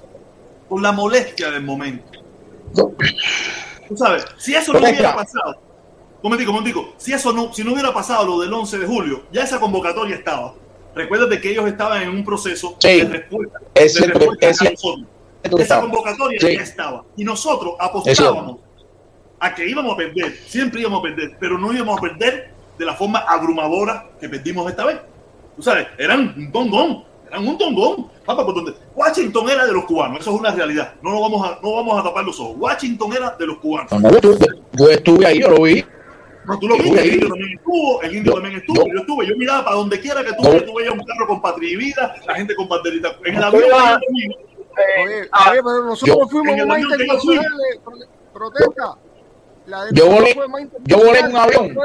[0.68, 2.19] con la molestia del momento.
[3.88, 5.60] Tú sabes, si eso no hubiera pasado,
[6.22, 9.44] momentico, momentico, si eso no, si no hubiera pasado lo del 11 de julio, ya
[9.44, 10.53] esa convocatoria estaba.
[10.95, 13.02] Recuerda que ellos estaban en un proceso Sí.
[13.02, 15.06] de respuesta, Es de respuesta es a nosotros.
[15.60, 16.56] Esa convocatoria Sí.
[16.57, 17.03] ya estaba.
[17.16, 18.57] Y nosotros apostábamos
[19.40, 22.86] a que íbamos a perder, siempre íbamos a perder, pero no íbamos a perder de
[22.86, 24.98] la forma abrumadora que perdimos esta vez.
[25.56, 28.07] Tú sabes, eran un tongón, eran un tongón.
[28.26, 30.94] Papá, por donde Washington era de los cubanos, eso es una realidad.
[31.02, 32.56] No nos vamos a, no vamos a tapar los ojos.
[32.57, 33.91] Washington era de los cubanos.
[33.91, 34.36] No, no, yo,
[34.74, 35.84] yo estuve ahí, yo lo vi.
[36.50, 39.36] No, tú lo estuve el indio también estuvo, el indio también estuvo, yo, estuve, yo
[39.38, 40.50] miraba para donde quiera que tú No.
[40.52, 43.16] veas, tú veías un carro con patria y vida, la gente con banderita.
[43.26, 44.36] En el avión, yo fui,
[45.06, 45.30] Oye, oye,
[45.64, 47.80] pero nosotros Yo- fuimos en el más internacionales.
[47.84, 47.98] pro-
[48.34, 48.96] Protesta.
[49.66, 50.34] La de Yo volé-
[50.86, 51.50] yo volé en un internacional.
[51.56, 51.78] avión.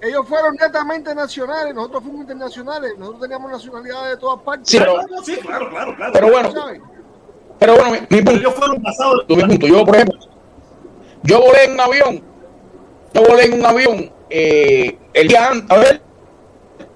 [0.00, 2.92] Ellos fueron netamente nacionales, nosotros fuimos internacionales.
[2.98, 4.68] Nosotros teníamos nacionalidades de todas partes.
[4.68, 6.12] Sí, pero- No, sí, claro, claro, claro.
[6.12, 6.80] Pero bueno, ¿sabes?
[7.60, 9.24] pero bueno, mi, mi punto, ellos fueron pasados.
[9.28, 10.18] mi punto, yo por ejemplo,
[11.22, 12.22] yo volé en un avión,
[13.14, 16.02] yo volé en un avión eh, el día antes, a ver,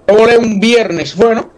[0.07, 1.49] yo volé un viernes, bueno,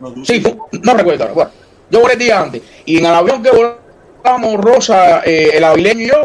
[0.00, 0.42] No, sí,
[0.82, 1.50] no recuerdo, ahora, bueno,
[1.90, 6.00] yo volé el día antes, y en el avión que volamos Rosa, eh, el avileño
[6.00, 6.24] y yo,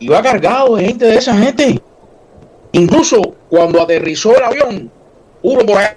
[0.00, 1.80] iba cargado de gente de esa gente.
[2.72, 4.90] Incluso cuando aterrizó el avión,
[5.42, 5.88] hubo por ahí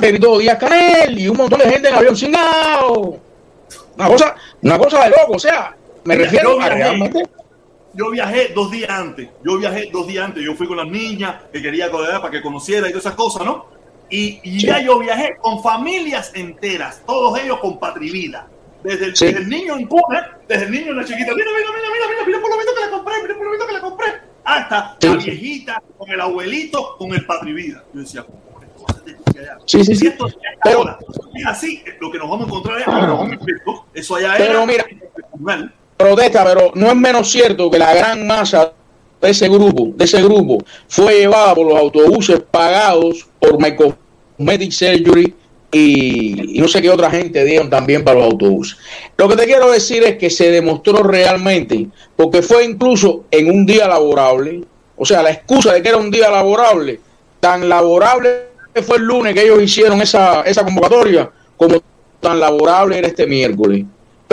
[0.00, 4.78] gritó Díaz Canel y un montón de gente en el avión sin Una cosa, una
[4.78, 7.22] cosa de loco, o sea, me refiero a realmente.
[7.94, 9.28] Yo viajé dos días antes.
[9.44, 10.42] Yo viajé dos días antes.
[10.44, 13.66] Yo fui con las niñas que quería para que conociera y todas esas cosas, ¿no?
[14.10, 14.66] Y, y Sí.
[14.66, 18.46] ya yo viajé con familias enteras, todos ellos con patrivida.
[18.82, 19.26] Desde el, Sí.
[19.26, 22.06] desde el niño en Cuba, desde el niño en la chiquita, mira, mira, mira, mira,
[22.10, 24.06] mira, mira por lo menos que la compré, mira por lo menos que la compré.
[24.44, 25.08] Hasta Sí.
[25.08, 27.82] la viejita, con el abuelito, con el patrivida.
[27.94, 29.58] Yo decía, "Pobre cosa de que allá".
[29.64, 30.06] Sí, sí, sí.
[30.08, 30.98] esto es Pero- ahora,
[31.34, 33.86] es así, lo que nos vamos a encontrar es completo.
[33.94, 34.84] Eso allá Pero era mira.
[35.96, 38.72] Protesta, pero no es menos cierto que la gran masa
[39.20, 40.58] de ese grupo, de ese grupo,
[40.88, 45.34] fue llevada por los autobuses pagados por My Cosmetic Surgery
[45.72, 48.76] y, y no sé qué otra gente dieron también para los autobuses.
[49.16, 53.66] Lo que te quiero decir es que se demostró realmente, porque fue incluso en un
[53.66, 54.62] día laborable,
[54.96, 57.00] o sea, la excusa de que era un día laborable,
[57.40, 58.48] tan laborable
[58.82, 61.80] fue el lunes que ellos hicieron esa, esa convocatoria, como
[62.20, 63.84] tan laborable era este miércoles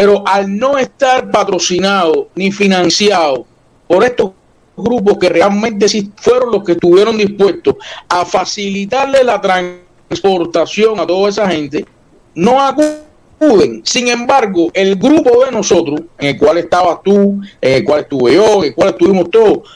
[0.02, 3.46] pero al no estar patrocinado ni financiado
[3.88, 4.32] por estos
[4.76, 7.76] grupos que realmente sí fueron los que estuvieron dispuestos
[8.10, 11.86] a facilitarle la transportación a toda esa gente,
[12.34, 13.84] no acuden.
[13.84, 18.34] Sin embargo, el grupo de nosotros, en el cual estabas tú, en el cual estuve
[18.34, 19.70] yo, en el cual estuvimos todos,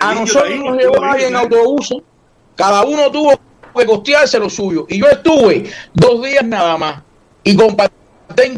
[0.00, 1.94] a nosotros nos llevó ahí en autobús.
[2.56, 3.38] Cada uno tuvo
[3.76, 4.86] que costearse lo suyo.
[4.88, 7.02] Y yo estuve dos días nada más.
[7.44, 7.99] Y compartí,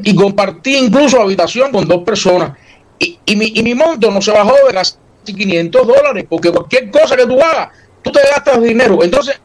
[0.03, 2.53] y compartí incluso habitación con dos personas.
[2.99, 6.91] Y, y mi, y mi monto no se bajó de casi 500 dólares, porque cualquier
[6.91, 7.71] cosa que tú hagas,
[8.03, 9.03] tú te gastas dinero.
[9.03, 9.41] Entonces,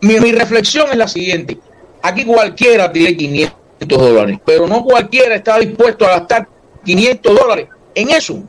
[0.00, 1.58] mi, mi reflexión es la siguiente.
[2.02, 6.48] Aquí cualquiera tiene 500 dólares, pero no cualquiera está dispuesto a gastar
[6.84, 8.42] 500 dólares en eso.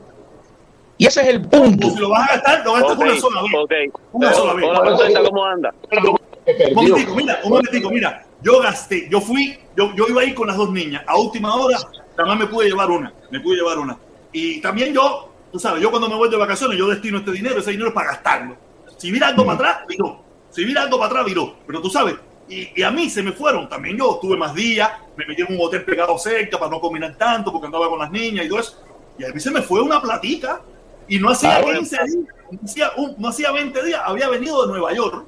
[0.97, 1.89] Y ese es el punto.
[1.89, 3.91] Si lo vas a gastar, lo gastas Ok, una sola vez.
[4.11, 4.65] Una sola vez.
[4.65, 5.73] Hola, ¿cómo anda?
[5.91, 8.25] Un momentico, mira, un momentico, mira.
[8.43, 11.03] Yo gasté, yo fui, yo, yo iba a ir con las dos niñas.
[11.07, 11.77] A última hora,
[12.15, 13.13] también me pude llevar una.
[13.29, 13.97] Me pude llevar una.
[14.31, 17.59] Y también yo, tú sabes, yo cuando me voy de vacaciones, yo destino este dinero,
[17.59, 18.55] ese dinero es para gastarlo.
[18.97, 20.21] Si mira algo para atrás, viró.
[20.49, 21.55] Si mira algo para atrás, viró.
[21.67, 22.15] Pero tú sabes,
[22.49, 23.69] y, y a mí se me fueron.
[23.69, 27.15] También yo tuve más días, me metí en un hotel pegado cerca para no combinar
[27.17, 28.81] tanto, porque andaba con las niñas y todo eso.
[29.17, 30.61] Y a mí se me fue una platica.
[31.07, 31.79] Y no hacía Ah, bueno.
[31.79, 35.25] 15 días, no hacía, un- no hacía 20 días, había venido de Nueva York.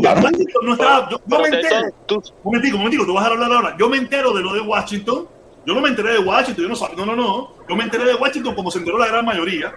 [0.00, 0.20] Claro.
[0.62, 1.76] No estaba- yo, yo me entero.
[2.06, 3.76] tú- Momentico, momentico, tú vas a hablar ahora.
[3.78, 5.28] Yo me entero de lo de Washington.
[5.66, 6.96] Yo no me enteré de Washington, yo no sabía.
[6.96, 7.50] No, no, no.
[7.68, 9.74] Yo me enteré de Washington como se enteró la gran mayoría.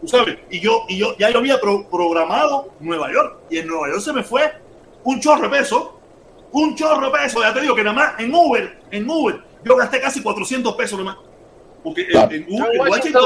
[0.00, 0.38] Tú sabes.
[0.50, 3.38] Y yo, y yo ya yo había pro- programado Nueva York.
[3.50, 4.52] Y en Nueva York se me fue
[5.04, 5.98] un chorro de peso.
[6.52, 7.40] Un chorro de peso.
[7.42, 10.98] Ya te digo que nada más en Uber, en Uber, yo gasté casi 400 pesos
[10.98, 11.16] nomás.
[11.88, 12.30] Porque en- Claro.
[12.32, 13.24] en, Uber, en Washington.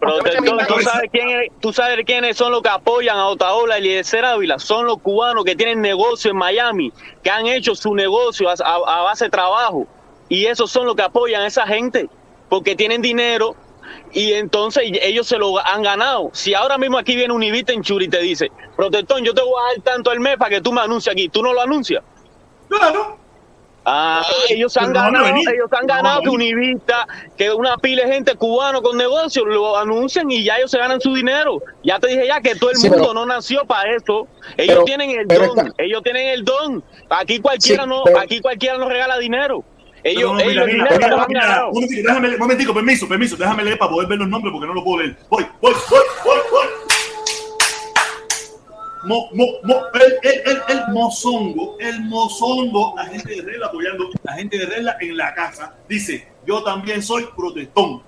[0.00, 3.82] Protector, ¿tú sabes, quién es- tú sabes quiénes son los que apoyan a Otaola y
[3.82, 4.58] Eliezer Ávila.
[4.58, 6.92] Son los cubanos que tienen negocio en Miami,
[7.22, 9.86] que han hecho su negocio a, a- a base de trabajo.
[10.28, 12.08] Y esos son los que apoyan a esa gente,
[12.48, 13.54] porque tienen dinero
[14.12, 16.30] y entonces ellos se lo han ganado.
[16.32, 19.52] Si ahora mismo aquí viene Univita en Churi y te dice, Protector, yo te voy
[19.60, 22.02] a dar tanto al mes para que tú me anuncies aquí, tú no lo anuncias.
[22.68, 23.18] Claro.
[23.88, 26.28] Ah, ellos han ganado, ellos han ganado que.
[26.28, 27.06] Univista,
[27.36, 31.00] que una pila de gente cubano con negocios lo anuncian y ya ellos se ganan
[31.00, 31.62] su dinero.
[31.84, 34.26] Ya te dije ya que todo el Sí, mundo pero- no nació para eso.
[34.56, 36.82] Ellos pero- tienen el don, está- ellos tienen el don.
[37.10, 39.62] Aquí cualquiera Sí, no, pero- aquí cualquiera no regala dinero.
[40.02, 44.18] Ellos, No, ellos mira, mira, mira, un momentico, permiso, permiso, déjame leer para poder ver
[44.18, 45.16] los nombres porque no lo puedo leer.
[45.28, 46.85] Voy, voy, voy, voy, voy.
[50.68, 55.34] El, mozongo, el mozongo, la gente de regla apoyando, la gente de regla en la
[55.34, 58.02] casa, dice, yo también soy protestón.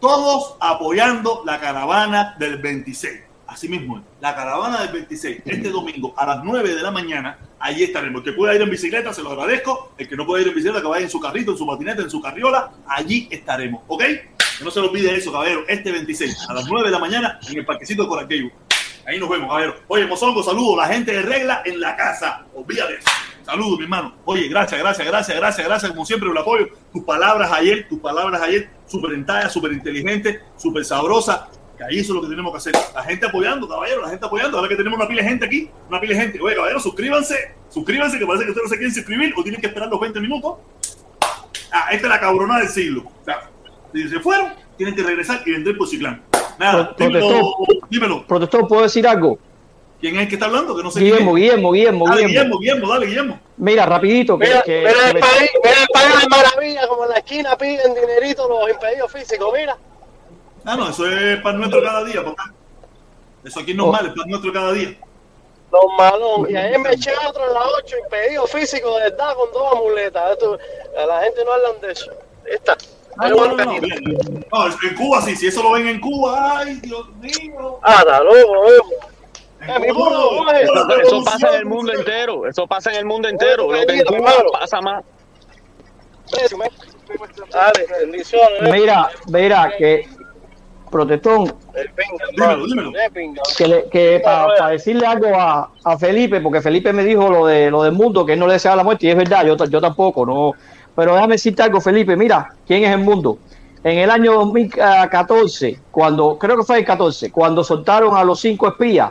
[0.00, 3.20] Todos apoyando la caravana del 26.
[3.46, 7.82] Así mismo la caravana del 26, este domingo a las 9 de la mañana, allí
[7.82, 8.20] estaremos.
[8.20, 9.92] El que pueda ir en bicicleta, se lo agradezco.
[9.98, 12.02] El que no pueda ir en bicicleta, que vaya en su carrito, en su patineta,
[12.02, 14.04] en su carriola, allí estaremos, ¿ok?
[14.62, 17.58] No se lo olvide eso, caballero, este 26, a las 9 de la mañana, en
[17.58, 18.50] el parquecito de Coraqueyo.
[19.06, 19.76] Ahí nos vemos, caballero.
[19.88, 22.46] Oye, Mozongo, saludos, la gente de regla en la casa.
[22.54, 22.98] Olvídate.
[23.44, 24.14] Saludos, mi hermano.
[24.24, 26.68] Oye, gracias, gracias, gracias, gracias, gracias, como siempre, el apoyo.
[26.92, 31.48] Tus palabras ayer, tus palabras ayer, súper entalla, súper inteligente, súper sabrosa.
[31.76, 32.74] Que ahí eso es lo que tenemos que hacer.
[32.94, 34.58] La gente apoyando, caballero, la gente apoyando.
[34.58, 36.40] Ahora que tenemos una pila de gente aquí, una pila de gente.
[36.40, 39.66] Oye, caballero, suscríbanse, suscríbanse, que parece que ustedes no se quieren suscribir o tienen que
[39.66, 40.58] esperar los 20 minutos.
[41.72, 43.02] Ah, esta es la cabronada del siglo.
[43.20, 43.50] O sea,
[43.92, 46.22] si se fueron, tienen que regresar y vender por Ciclán.
[46.58, 47.56] Nada, dímelo, protestó.
[47.90, 48.26] dímelo.
[48.26, 49.38] Protector, ¿puedo decir algo?
[50.00, 50.76] ¿Quién es el que está hablando?
[50.76, 51.42] Que no sé Guillermo, quién es.
[51.50, 52.58] Guillermo, Guillermo, Dale, Guillermo.
[52.58, 53.40] Guillermo, Guillermo, dale, Guillermo.
[53.56, 56.88] Mira, rapidito, que, Mira, que- mira que el me- país, mira el país de maravilla,
[56.88, 59.76] como en la esquina piden dinerito los impedidos físicos, mira.
[60.64, 62.52] Ah, no, eso es pan nuestro cada día, papá.
[63.44, 63.92] Eso aquí es Oh.
[63.92, 64.96] mal, es pan nuestro cada día.
[65.72, 66.50] Los malón.
[66.50, 70.32] Y ayer me eché otro en la 8, impedido físico de verdad con dos amuletas.
[70.32, 70.58] Esto,
[71.00, 72.10] a la gente no hablan de eso.
[72.44, 72.76] Esta.
[73.16, 74.46] No, no, no, bien.
[74.52, 77.78] No, en Cuba sí, si eso lo ven en Cuba, ay, Dios mío.
[77.82, 78.54] Ah, loco,
[79.66, 80.62] coge.
[81.02, 82.46] Eso, pasa en el mundo entero.
[82.48, 83.70] Eso pasa en el mundo entero.
[83.70, 85.04] Lo que en Cuba pasa más.
[87.52, 88.62] Dale, bendiciones.
[88.62, 88.68] eh.
[88.72, 90.08] Mira, mira, que
[90.90, 91.54] protestón,
[92.36, 92.90] Dímelo, dímelo.
[92.98, 97.46] Eh, que, le- que para decirle algo a, a Felipe, porque Felipe me dijo lo
[97.46, 99.56] de lo del mundo, que él no le deseaba la muerte, y es verdad, yo,
[99.56, 100.52] yo tampoco, no.
[100.94, 103.38] Pero déjame decirte algo, Felipe, mira, ¿quién es el mundo?
[103.84, 108.68] En el año 2014, cuando, creo que fue el 14, cuando soltaron a los cinco
[108.68, 109.10] espías,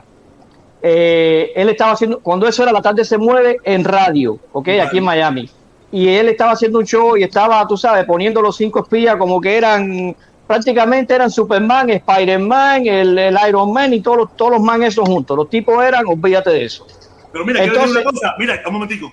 [0.82, 4.98] eh, él estaba haciendo, cuando eso era la tarde se mueve en radio, ok, aquí
[5.00, 5.50] en Miami.
[5.92, 9.42] Y él estaba haciendo un show y estaba, tú sabes, poniendo los cinco espías como
[9.42, 10.16] que eran,
[10.48, 15.08] prácticamente eran Superman, Spider-Man, el, el Iron Man y todos los, todos los man esos
[15.08, 15.36] juntos.
[15.36, 16.88] Los tipos eran, olvídate de eso.
[17.34, 18.36] Pero mira, quiero decir Entonces- una cosa.
[18.40, 19.12] Mira, un momentico.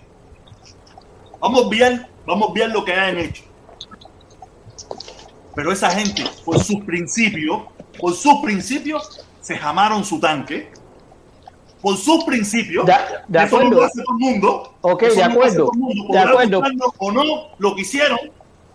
[1.41, 3.43] Vamos a obviar, vamos a obviar lo que hayan hecho.
[5.55, 7.63] Pero esa gente, por sus principios,
[7.99, 10.71] por sus principios, se jamaron su tanque.
[11.81, 12.85] por sus principios.
[12.87, 12.93] De-
[13.29, 13.71] de eso no acuerdo.
[13.81, 14.75] lo hace todo el mundo.
[14.81, 16.13] Ok, de no acuerdo, mundo.
[16.13, 16.63] de acuerdo.
[16.99, 17.23] O no
[17.57, 18.19] lo quisieron,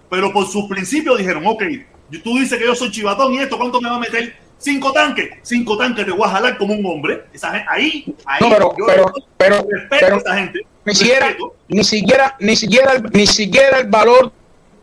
[0.10, 1.64] pero por sus principios dijeron, ok,
[2.24, 4.34] tú dices que yo soy chivatón y esto, ¿cuánto me va a meter?
[4.64, 7.26] Cinco tanques, cinco tanques te voy a jalar como un hombre.
[7.34, 10.60] Esa gente, ahí, ahí, No, pero, yo pero, pero, respeto pero a esa gente.
[10.86, 11.56] ni siquiera, respeto.
[11.68, 14.32] ni siquiera, ni siquiera, ni siquiera el valor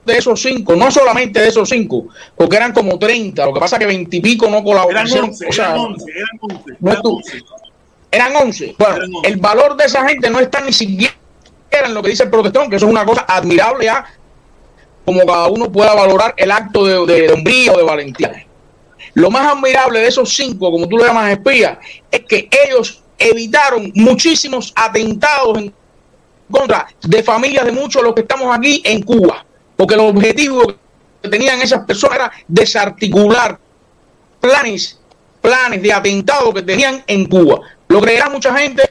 [0.05, 3.77] de esos cinco, no solamente de esos cinco, porque eran como 30, lo que pasa
[3.77, 5.25] es que 20 y pico no Eran colaboraron.
[5.31, 6.65] 11, o sea, eran 11, eran 11.
[6.81, 7.17] no eran tú.
[7.17, 7.43] 11.
[8.11, 8.75] eran 11.
[8.79, 9.29] Bueno, Eran 11.
[9.29, 11.15] el valor de esa gente no está ni siquiera
[11.71, 14.05] en lo que dice el protestón, que eso es una cosa admirable ya,
[15.07, 18.47] como cada uno pueda valorar el acto de, de, de hombría o de valentía.
[19.15, 21.79] Lo más admirable de esos cinco, como tú le llamas espías,
[22.11, 25.75] es que ellos evitaron muchísimos atentados en
[26.51, 29.45] contra de familias de muchos de los que estamos aquí en Cuba,
[29.77, 30.75] porque el objetivo
[31.23, 33.59] que tenían esas personas era desarticular
[34.41, 34.99] planes,
[35.41, 37.61] planes de atentado que tenían en Cuba.
[37.89, 38.91] Lo creerá mucha gente,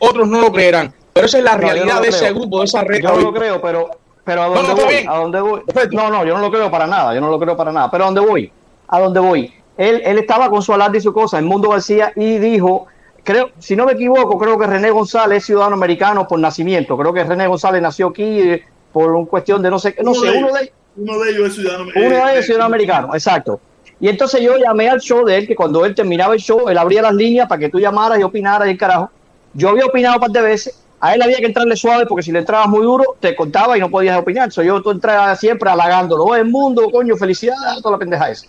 [0.00, 2.58] otros no lo creerán, pero esa es la No, realidad no lo de ese grupo,
[2.58, 3.02] de esa red.
[3.02, 3.90] Yo no lo creo, pero,
[4.24, 5.62] pero a dónde no, voy, a dónde voy.
[5.92, 7.90] No, no, yo no lo creo para nada, yo no lo creo para nada.
[7.90, 8.52] Pero a dónde voy,
[8.92, 9.52] a dónde voy.
[9.78, 12.86] Él, él estaba con su alarde y su cosa, el Mundo García, y dijo,
[13.24, 16.96] creo, si no me equivoco, creo que René González es ciudadano americano por nacimiento.
[16.98, 18.62] Creo que René González nació aquí eh,
[18.92, 21.54] por un cuestión de no sé, no sé, de uno de uno de ellos es
[21.54, 23.60] ciudadano uno de ellos eh, es ciudadano americano, exacto.
[23.98, 26.76] Y entonces yo llamé al show de él, que cuando él terminaba el show, él
[26.76, 29.10] abría las líneas para que tú llamaras y opinaras y el carajo.
[29.54, 32.30] Yo había opinado un par de veces, a él había que entrarle suave porque si
[32.30, 34.52] le entrabas muy duro, te contaba y no podías opinar.
[34.52, 36.22] So, yo tú entraba siempre halagándolo.
[36.24, 38.46] Oh, el mundo, coño, felicidades, toda la pendeja esa.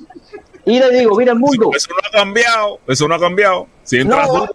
[0.66, 1.72] Y le digo, mira el mundo.
[1.76, 3.68] Eso no ha cambiado, eso no ha cambiado.
[3.82, 4.46] Si entras No.
[4.46, 4.54] tú-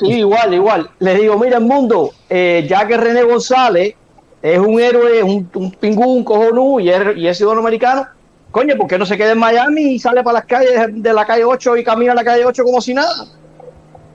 [0.00, 0.90] sí, igual, igual.
[0.98, 3.94] Le digo, mira el mundo, eh, ya que René González
[4.40, 8.06] es un héroe, es un, un pingú, un cojonú y es, y es ciudadano americano,
[8.50, 11.26] coño, ¿por qué no se queda en Miami y sale para las calles de la
[11.26, 13.26] calle 8 y camina a la calle 8 como si nada?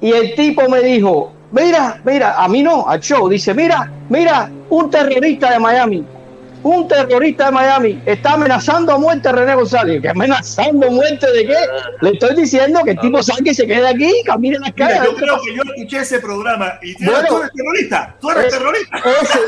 [0.02, 4.50] Y el tipo me dijo, mira, mira, a mí no, al show, dice, mira, mira,
[4.70, 6.04] un terrorista de Miami,
[6.64, 10.02] un terrorista de Miami está amenazando a muerte a René González.
[10.02, 11.56] ¿Qué amenazando a muerte de qué?
[12.02, 14.72] Le estoy diciendo que el tipo salga y se quede aquí y camine en las
[14.74, 15.02] calles.
[15.02, 17.28] Mira, yo creo que yo escuché ese programa y tú, Bueno.
[17.28, 18.98] tú eres terrorista, tú eres Eh, terrorista.
[19.22, 19.40] Ese,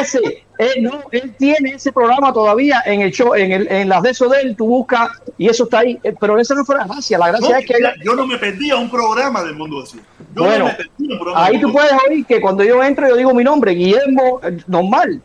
[0.00, 4.00] ese, eh, no, él tiene ese programa todavía en el show, en, el, en las
[4.02, 6.00] de eso de él, tú buscas y eso está ahí.
[6.02, 8.26] Eh, Pero esa no fue la gracia, la gracia No, es que mira, yo no
[8.26, 10.00] me perdía un programa del mundo así.
[10.34, 13.72] Yo Bueno, me ahí tú puedes oír que cuando yo entro yo digo mi nombre,
[13.72, 15.20] Guillermo, eh, normal.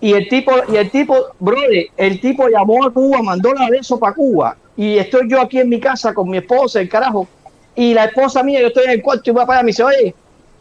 [0.00, 3.78] Y el tipo, y el tipo, brother, el tipo llamó a Cuba, mandó la de
[3.78, 4.56] eso para Cuba.
[4.76, 7.28] Y estoy yo aquí en mi casa con mi esposa, el carajo.
[7.74, 9.82] Y la esposa mía, yo estoy en el cuarto y va para allá, me dice,
[9.84, 10.14] oye,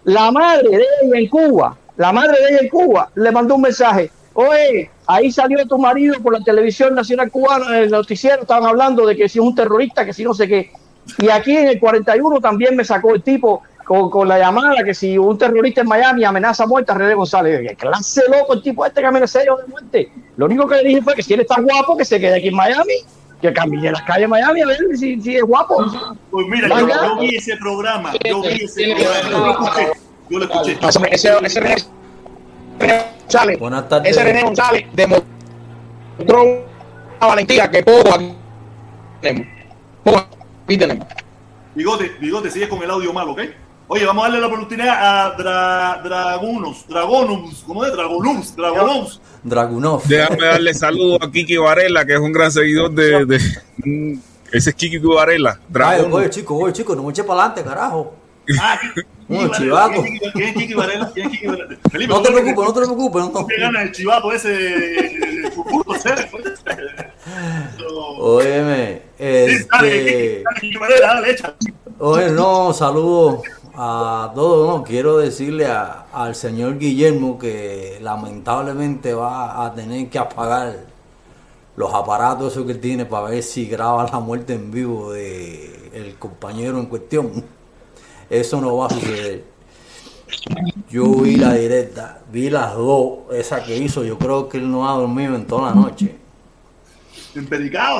[0.03, 3.61] la madre de ella en Cuba, la madre de ella en Cuba, le mandó un
[3.61, 4.11] mensaje.
[4.33, 9.05] Oye, ahí salió tu marido por la televisión nacional cubana, en el noticiero, estaban hablando
[9.05, 10.71] de que si es un terrorista, que si no sé qué.
[11.17, 14.93] Y aquí en el 41 también me sacó el tipo con, con la llamada que
[14.93, 17.67] si un terrorista en Miami amenaza a muerte a René González.
[17.67, 20.11] ¿Qué clase loco el tipo este que amenaza yo de muerte?
[20.37, 22.49] Lo único que le dije fue que si él está guapo, que se quede aquí
[22.49, 22.93] en Miami,
[23.41, 25.83] que camine las calles de Miami a ver si, si es guapo.
[26.29, 29.91] Pues mira, yo, yo vi ese programa, yo vi ese programa, yo lo escuché,
[30.29, 30.77] yo lo escuché.
[30.87, 31.75] Ese, ese, ese René
[33.23, 34.11] González, Buenas tardes.
[34.11, 35.25] ese René González demostró
[36.19, 38.35] una valentía que poco aquí
[39.19, 39.47] tenemos.
[40.03, 40.27] Poco
[40.65, 41.07] aquí tenemos.
[41.73, 43.41] Bigote, bigote, sigue con el audio malo, ¿ok?
[43.91, 47.91] Oye, vamos a darle la oportunidad a Dra, Dragunos, Dragonums, ¿cómo es?
[47.91, 49.19] Dragonums, Dragonums.
[49.43, 50.03] Dragunov.
[50.05, 53.25] Déjame darle saludos a Kiki Varela, que es un gran seguidor de.
[53.25, 54.19] de-
[54.51, 55.59] ese es Kiki Varela.
[55.83, 58.13] Ay, oye, chico, oye, chico, no me eche para adelante, carajo.
[58.59, 58.79] Ah,
[59.27, 60.01] No, chivato.
[60.33, 61.11] ¿Quién es Kiki Varela?
[61.13, 61.77] ¿Quién es Kiki Varela?
[61.91, 63.21] Felipe, No te ¿cómo que- preocupes, no te preocupes.
[63.23, 65.19] No, ¿cómo que gana el chivato ese?
[68.19, 71.55] Óyeme, Sí, dale, Kiki, este, dale, Kiki Varela, dale, echa.
[71.99, 73.41] oye, no, saludos
[73.81, 80.19] a todos, no, quiero decirle a- al señor Guillermo que lamentablemente va a tener que
[80.19, 80.75] apagar
[81.77, 86.15] los aparatos esos que tiene para ver si graba la muerte en vivo de el
[86.19, 87.31] compañero en cuestión.
[88.29, 89.45] Eso no va a suceder.
[90.89, 94.89] Yo vi la directa, vi las dos, esa que hizo, yo creo que él no
[94.89, 96.15] ha dormido en toda la noche.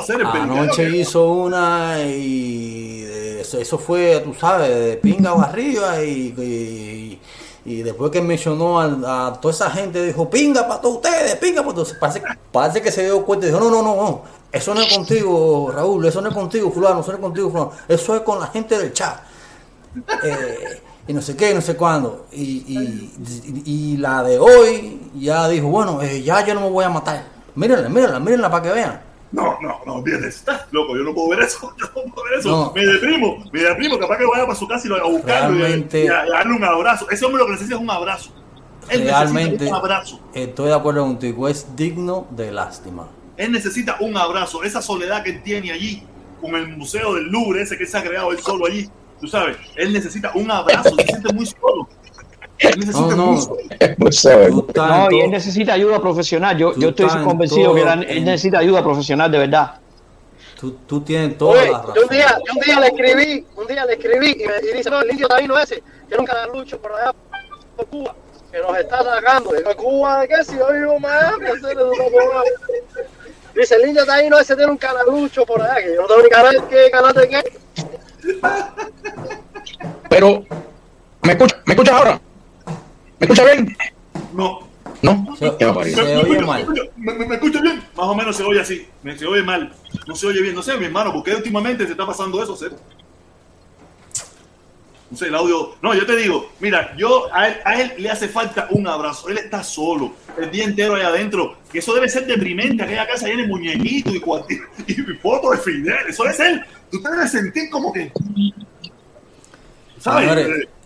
[0.03, 0.53] Ser empericado.
[0.63, 7.19] Anoche hizo una y de- eso, eso fue, tú sabes, de pinga arriba y, y,
[7.65, 11.61] y después que mencionó a, a toda esa gente, dijo, pinga para todos ustedes, pinga
[11.61, 11.93] para todos.
[11.93, 14.93] Parece, parece que se dio cuenta y dijo, no, no, no, no, eso no es
[14.95, 18.39] contigo, Raúl, eso no es contigo, fulano, eso no es contigo, fulano, eso es con
[18.39, 19.19] la gente del chat.
[20.23, 22.25] Eh, y no sé qué, no sé cuándo.
[22.31, 23.11] Y, y,
[23.45, 26.89] y- y la de hoy ya dijo, bueno, eh, ya yo no me voy a
[26.89, 27.23] matar.
[27.55, 29.01] Mírenla, mírenla, mírenla para que vean.
[29.31, 32.39] No, no, no, olvídate, estás loco, yo no puedo ver eso, yo no puedo ver
[32.39, 32.49] eso.
[32.49, 32.71] No.
[32.73, 35.55] Me deprimo, me deprimo, capaz que vaya para su casa y lo vaya a buscarlo
[35.55, 37.09] y, Realmente- y a- y a darle un abrazo.
[37.11, 38.31] Ese hombre lo que necesita es un abrazo.
[38.89, 40.19] Él Realmente necesita un abrazo.
[40.33, 43.07] estoy de acuerdo contigo, es digno de lástima.
[43.37, 44.63] Él necesita un abrazo.
[44.63, 46.01] Esa soledad que él tiene allí,
[46.41, 48.89] con el Museo del Louvre, ese que se ha creado él solo allí,
[49.21, 51.87] tú sabes, él necesita un abrazo, se siente muy solo.
[52.59, 53.57] Él necesita No, no.
[54.75, 56.57] No, y él necesita ayuda profesional.
[56.57, 59.75] Yo, Tú yo estoy convencido que él, en- necesita ayuda profesional de verdad.
[60.59, 62.09] Tú, tú tienes toda Oye, la yo un razón.
[62.09, 65.01] día, yo un día le escribí, un día le escribí y, me, y dice, no,
[65.01, 67.13] el indio Taíno ese, tiene un canalucho por allá
[67.77, 68.13] por Cuba,
[68.51, 69.53] que nos está atacando.
[69.53, 70.43] Digo, ¿Cuba de qué?
[70.43, 72.43] Si yo vivo abogado.
[73.55, 76.29] Dice, el indio Taíno ese tiene un canalucho por allá, que yo no tengo ni
[76.29, 77.43] canal, ¿qué canal de qué?
[80.09, 80.43] Pero,
[81.23, 82.21] ¿me escuchas me escuchas ahora?
[83.19, 83.77] ¿Me escuchas bien?
[84.33, 84.67] No.
[85.01, 85.35] ¿No?
[85.39, 86.03] Qué Me, barbaridad.
[86.03, 87.77] me- me- me- me- me- me escucha bien?
[87.95, 88.87] Más o menos se oye así.
[89.03, 89.71] Me, se oye mal.
[90.07, 90.55] No se oye bien.
[90.55, 92.55] No sé, mi hermano, ¿por qué últimamente se está pasando eso?
[92.55, 92.73] Ser?
[95.11, 95.75] No sé, el audio.
[95.81, 99.29] No, yo te digo, mira, yo a él, a él le hace falta un abrazo.
[99.29, 101.57] Él está solo el día entero ahí adentro.
[101.71, 102.83] Que eso debe ser deprimente.
[102.83, 105.97] Aquella casa llena de muñequitos y, cuarti- y fotos de Fidel.
[106.09, 106.61] Eso es él.
[106.91, 108.11] Tú te debes sentir como que.
[109.97, 110.27] ¿Sabes?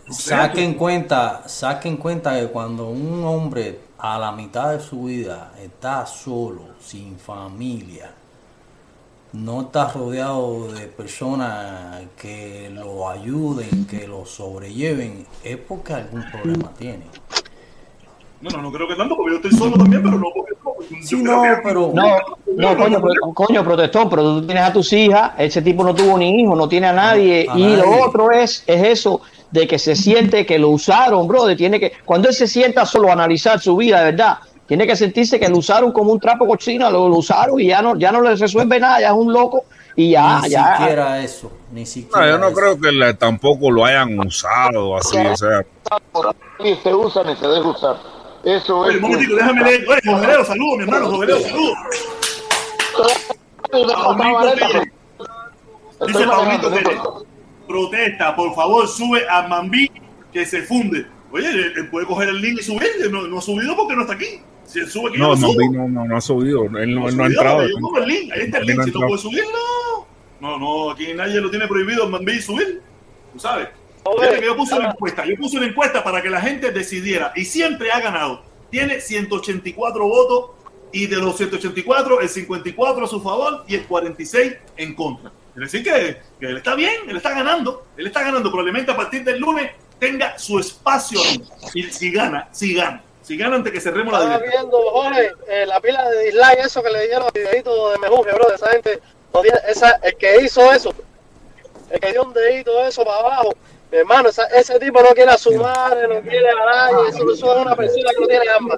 [0.06, 4.72] Señores, Eh, o sea, saquen cuenta, saquen cuenta que cuando un hombre a la mitad
[4.72, 8.10] de su vida está solo, sin familia,
[9.32, 16.70] no está rodeado de personas que lo ayuden, que lo sobrelleven, es porque algún problema
[16.78, 17.06] tiene.
[18.40, 20.52] No, no, creo que tanto, porque yo estoy solo también, pero no porque.
[21.02, 21.92] Sí, no, pero.
[21.94, 22.04] No,
[22.56, 23.00] no, coño,
[23.34, 26.68] coño, protestón, pero tú tienes a tus hijas, ese tipo no tuvo ni hijo, no
[26.68, 27.76] tiene a nadie, a y nadie.
[27.78, 29.22] lo otro es, es eso
[29.54, 33.08] de que se siente que lo usaron, brother, tiene que, cuando él se sienta solo
[33.08, 36.44] a analizar su vida, de verdad, tiene que sentirse que lo usaron como un trapo
[36.44, 39.32] cochino, lo, lo usaron y ya no, ya no le resuelve nada, ya es un
[39.32, 39.62] loco,
[39.94, 40.76] y ya, ni ya.
[40.76, 42.56] siquiera eso, ni siquiera No, yo no eso.
[42.56, 45.64] creo que le- tampoco lo hayan usado así, o sea.
[46.58, 47.96] Ni se usa ni se deja usar.
[48.42, 48.96] Eso Oye, es.
[48.96, 49.86] un momentito, déjame leer.
[49.88, 51.78] Oye, Jovelero, saludos, mi hermano, Jovelero, saludos.
[56.06, 57.00] Dice Pablito Telle,
[57.74, 59.90] protesta, por favor, sube a Mambí
[60.32, 61.06] que se funde.
[61.32, 64.02] Oye, él, él puede coger el link y subir, no, no ha subido porque no
[64.02, 64.40] está aquí.
[64.64, 66.64] Si él sube aquí, No, no, no, no, no ha subido.
[66.78, 67.62] Él no, ha entrado.
[67.66, 70.06] Yo el link, ahí está el link, si no puede subir, no.
[70.40, 72.80] No, no, aquí nadie lo tiene prohibido Mambí subir,
[73.32, 73.68] tú sabes.
[74.44, 77.90] Yo puse una encuesta, yo puse una encuesta para que la gente decidiera y siempre
[77.90, 78.44] ha ganado.
[78.70, 80.50] Tiene 184 votos
[80.92, 85.32] y de los 184, el 54 a su favor y el 46 en contra.
[85.54, 88.50] Es decir, que, que él está bien, él está ganando, él está ganando.
[88.50, 91.42] Probablemente a partir del lunes tenga su espacio ahí.
[91.74, 94.60] Y si gana, si gana, si gana antes que cerremos la Estaba directa.
[94.60, 98.32] viendo, Jorge, eh, la pila de dislike, eso que le dieron al videito de Mejuje,
[98.32, 99.00] bro, esa gente,
[99.68, 100.92] esa, el que hizo eso,
[101.90, 103.54] el que dio un dedito eso para abajo,
[103.92, 107.32] mi hermano, esa- ese tipo no quiere a su madre, no quiere a nadie, eso,
[107.32, 108.76] eso es una persona que no tiene alma.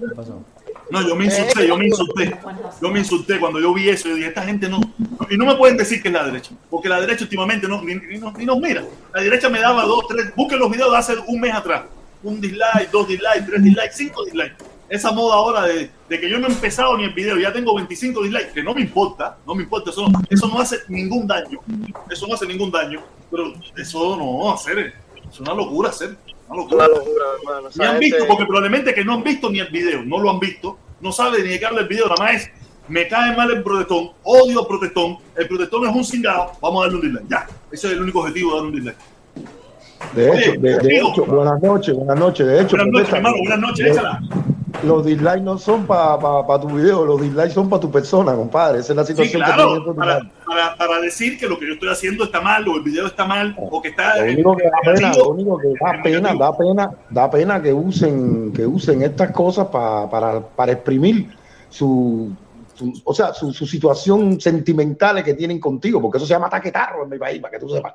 [0.91, 2.37] No, yo me insulté, yo me insulté.
[2.81, 4.09] Yo me insulté cuando yo vi eso.
[4.09, 4.81] Yo dije, esta gente no.
[5.29, 6.53] Y no me pueden decir que es la derecha.
[6.71, 8.85] Porque la derecha últimamente no, ni, ni nos, ni nos mira.
[9.13, 10.35] La derecha me daba dos, tres.
[10.37, 11.85] Busquen los videos de hace un mes atrás.
[12.23, 14.57] Un dislike, dos dislikes, tres dislikes, cinco dislikes.
[14.89, 17.75] Esa moda ahora de, de que yo no he empezado ni el video, ya tengo
[17.75, 21.27] 25 dislikes, que no me importa, no me importa, eso no, eso no hace ningún
[21.27, 21.59] daño.
[22.09, 23.03] Eso no hace ningún daño.
[23.29, 24.95] Pero eso no, hacer,
[25.29, 26.17] es una locura hacer.
[26.49, 26.87] Una locura.
[26.87, 27.69] Una locura, hermano.
[27.75, 30.31] Ni han visto, gente- porque probablemente que no han visto ni el video, no lo
[30.31, 32.51] han visto, no sabe ni de qué habla el video, nada más es,
[32.89, 36.87] me cae mal el protestón, odio al protestón, el protestón es un cingado, vamos a
[36.87, 38.97] darle un dislike, ya, ese es el único objetivo, dar un dislike.
[40.15, 41.09] De Oye, hecho, de, de amigo.
[41.11, 42.47] hecho, buenas noches, buenas noches.
[42.47, 44.21] De hecho, Buenas noches, hermano, buenas noches, los- échala.
[44.85, 48.35] Los dislikes no son para pa, pa tu video, los dislikes son para tu persona,
[48.35, 48.81] compadre.
[48.81, 51.89] Esa es la situación que claro, para, para, para decir que lo que yo estoy
[51.89, 54.19] haciendo está mal, o el video está mal, o que está...
[54.19, 57.73] Lo único que da pena, lo único que da pena, da pena, da pena que
[57.73, 61.31] usen, que usen estas cosas pa- para, para exprimir
[61.71, 62.31] su,
[62.77, 67.05] su- o sea, su, su situación sentimental que tienen contigo, porque eso se llama taquetarro
[67.05, 67.95] en mi país, para que tú sepas.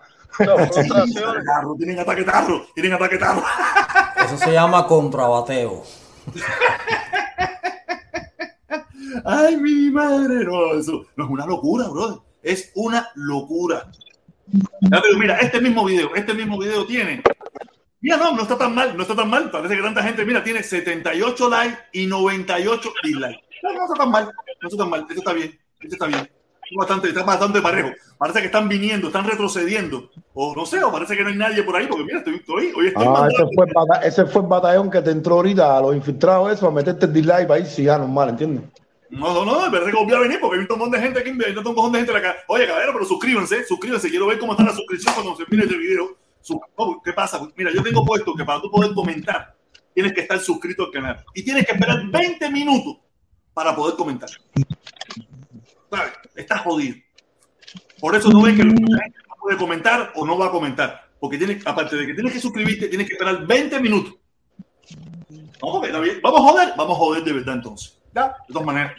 [1.77, 3.43] Tienen ataque tarro, tienen ataque tarro.
[4.25, 5.83] Eso se llama contrabateo.
[9.25, 12.19] Ay, mi madre, no, eso no es una locura, brother.
[12.41, 13.91] Es una locura.
[15.17, 17.21] Mira, este mismo video, este mismo video tiene.
[17.99, 19.51] Mira, no, no está tan mal, no está tan mal.
[19.51, 23.43] Parece que tanta gente, mira, tiene 78 likes y 98 dislikes.
[23.63, 24.25] No, no está tan mal,
[24.61, 25.01] no está tan mal.
[25.01, 26.29] Esto está bien, esto está bien.
[26.73, 27.89] Bastante, está bastante parejo.
[28.17, 30.09] Parece que están viniendo, están retrocediendo.
[30.33, 32.71] O no sé, o parece que no hay nadie por ahí, porque mira, estoy, estoy
[32.75, 33.65] hoy estoy Ah, ese fue,
[34.07, 37.13] ese fue el batallón que te entró ahorita a los infiltrados, eso, a meterte el
[37.13, 38.63] dislike para ir si ya normal, ¿entiendes?
[39.09, 41.31] No, no, no, parece que volví a venir porque visto un montón de gente aquí,
[41.31, 42.39] visto un montón de gente calle.
[42.47, 44.09] Oye, caballero, pero suscríbanse, suscríbanse.
[44.09, 46.15] Quiero ver cómo está la suscripción cuando se mire este video.
[47.03, 47.41] ¿Qué pasa?
[47.57, 49.53] Mira, yo tengo puesto que para tú poder comentar,
[49.93, 51.25] tienes que estar suscrito al canal.
[51.35, 52.97] Y tienes que esperar 20 minutos
[53.53, 54.29] para poder comentar.
[55.89, 56.13] ¿Sabes?
[56.35, 56.97] Estás jodido.
[57.99, 58.75] Por eso no ves que no
[59.39, 61.09] puede comentar o no va a comentar.
[61.19, 64.15] Porque tienes, aparte de que tienes que suscribirte, tienes que esperar 20 minutos.
[65.61, 66.19] No, está bien.
[66.23, 67.97] Vamos a joder, vamos a joder de verdad entonces.
[68.13, 68.27] ¿Ya?
[68.47, 68.93] De todas maneras.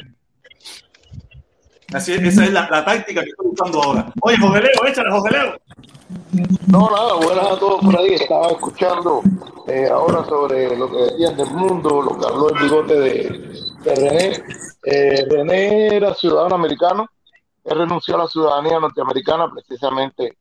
[1.92, 4.12] Así es, esa es la, la táctica que estoy usando ahora.
[4.22, 5.60] Oye, José Leo, échale, José Leo.
[6.32, 8.14] No, nada, buenas a todos por ahí.
[8.14, 9.20] Estaba escuchando
[9.66, 13.54] eh, ahora sobre lo que decían del mundo, lo que habló el bigote de,
[13.84, 14.42] René.
[14.84, 17.06] Eh, René era ciudadano americano.
[17.64, 20.38] Él renunció a la ciudadanía norteamericana precisamente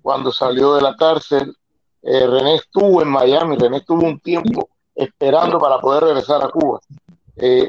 [0.00, 1.56] cuando salió de la cárcel.
[2.02, 6.78] Eh, René estuvo en Miami, René estuvo un tiempo esperando para poder regresar a Cuba,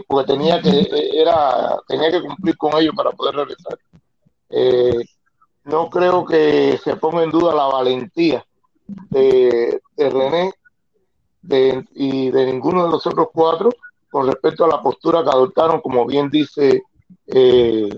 [0.08, 3.80] porque tenía que, era, tenía que cumplir con ello para poder regresar.
[5.66, 8.46] No creo que se ponga en duda la valentía
[9.10, 10.54] de, René
[11.94, 13.70] y de ninguno de los otros cuatro
[14.10, 16.84] con respecto a la postura que adoptaron, como bien dice
[17.28, 17.90] eh,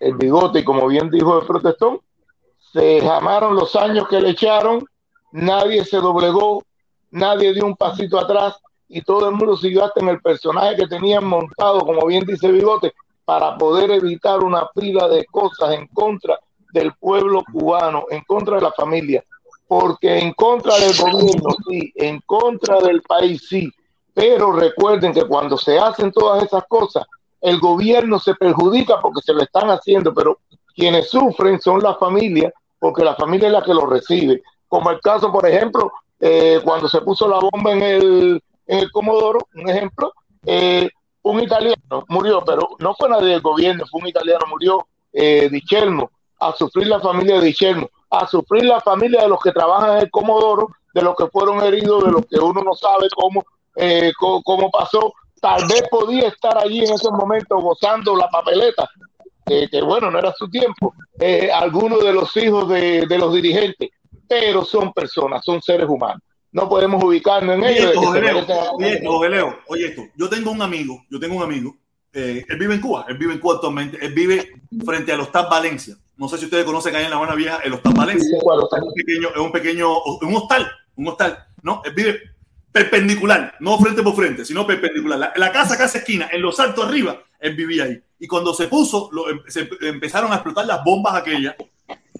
[0.00, 2.00] el bigote y como bien dijo el protestón,
[2.72, 4.84] se jamaron los años que le echaron,
[5.30, 6.64] nadie se doblegó,
[7.10, 8.56] nadie dio un pasito atrás
[8.88, 12.50] y todo el mundo siguió hasta en el personaje que tenían montado, como bien dice
[12.50, 12.92] Bigote,
[13.24, 16.38] para poder evitar una pila de cosas en contra
[16.72, 19.22] del pueblo cubano, en contra de la familia,
[19.68, 23.70] porque en contra del gobierno, sí, en contra del país, sí,
[24.14, 27.04] pero recuerden que cuando se hacen todas esas cosas,
[27.40, 30.38] el gobierno se perjudica porque se lo están haciendo, pero
[30.74, 34.42] quienes sufren son las familias, porque la familia es la que lo recibe.
[34.68, 38.90] Como el caso, por ejemplo, eh, cuando se puso la bomba en el, en el
[38.92, 40.12] Comodoro, un ejemplo,
[40.46, 40.88] eh,
[41.22, 46.10] un italiano murió, pero no fue nadie del gobierno, fue un italiano, murió eh, Dichelmo,
[46.48, 50.02] a sufrir la familia de Dichelmo, a sufrir la familia de los que trabajan en
[50.02, 53.44] el Comodoro, de los que fueron heridos, de los que uno no sabe cómo,
[53.76, 55.14] eh, cómo, cómo pasó.
[55.40, 58.88] Tal vez podía estar allí en esos momentos gozando la papeleta,
[59.46, 63.32] eh, que bueno, no era su tiempo, eh, algunos de los hijos de, de los
[63.34, 63.90] dirigentes,
[64.28, 66.22] pero son personas, son seres humanos.
[66.52, 67.96] No podemos ubicarnos en Oye ellos.
[67.96, 70.02] oye Leo, oye esto.
[70.16, 71.74] Yo tengo un amigo, yo tengo un amigo,
[72.12, 74.52] eh, él vive en Cuba, él vive en Cuba actualmente, él vive
[74.84, 75.96] frente al Hostal Valencia.
[76.16, 78.28] No sé si ustedes conocen hay en La Habana Vieja el Hostal Valencia.
[78.28, 81.82] Sí, ¿cuál Es un pequeño, es un pequeño, un hostal, un hostal, ¿no?
[81.84, 82.20] Él vive
[82.70, 85.18] perpendicular, no frente por frente, sino perpendicular.
[85.18, 88.00] La, la casa casi esquina, en los altos arriba, él vivía ahí.
[88.18, 91.54] Y cuando se puso, lo- em- se empezaron a explotar las bombas aquellas,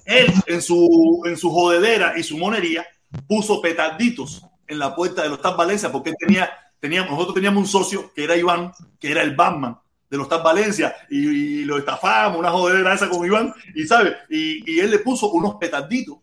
[0.05, 2.87] él en su, en su jodedera y su monería
[3.29, 6.51] puso petarditos en la puerta del Hostal Valencia porque él tenía,
[6.81, 9.79] teníamos, nosotros teníamos un socio que era Iván, que era el Batman
[10.13, 14.71] del Hostal Valencia y, y lo estafamos, una jodedera esa con Iván, y sabe, y,
[14.71, 16.19] y él le puso unos petarditos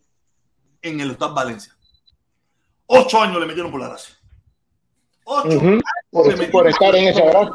[0.80, 1.74] en el Hostal Valencia.
[2.86, 4.14] Ocho años le metieron por la gracia.
[5.24, 5.66] Ocho Ujú.
[5.66, 7.52] años por, le metieron por estar en esa gracia.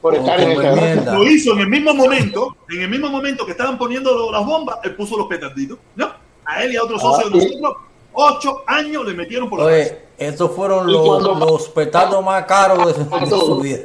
[0.00, 1.12] Por estar en esa gracia.
[1.12, 4.78] lo hizo en el mismo momento, en el mismo momento que estaban poniendo las bombas,
[4.84, 6.08] él puso los petarditos, ¿no?
[6.44, 7.76] A él y a otros Ah, socios de nosotros,
[8.12, 9.92] ocho años le metieron por la gracia.
[9.92, 13.78] Oye, estos fueron los, los petardos más caros de, de su vida.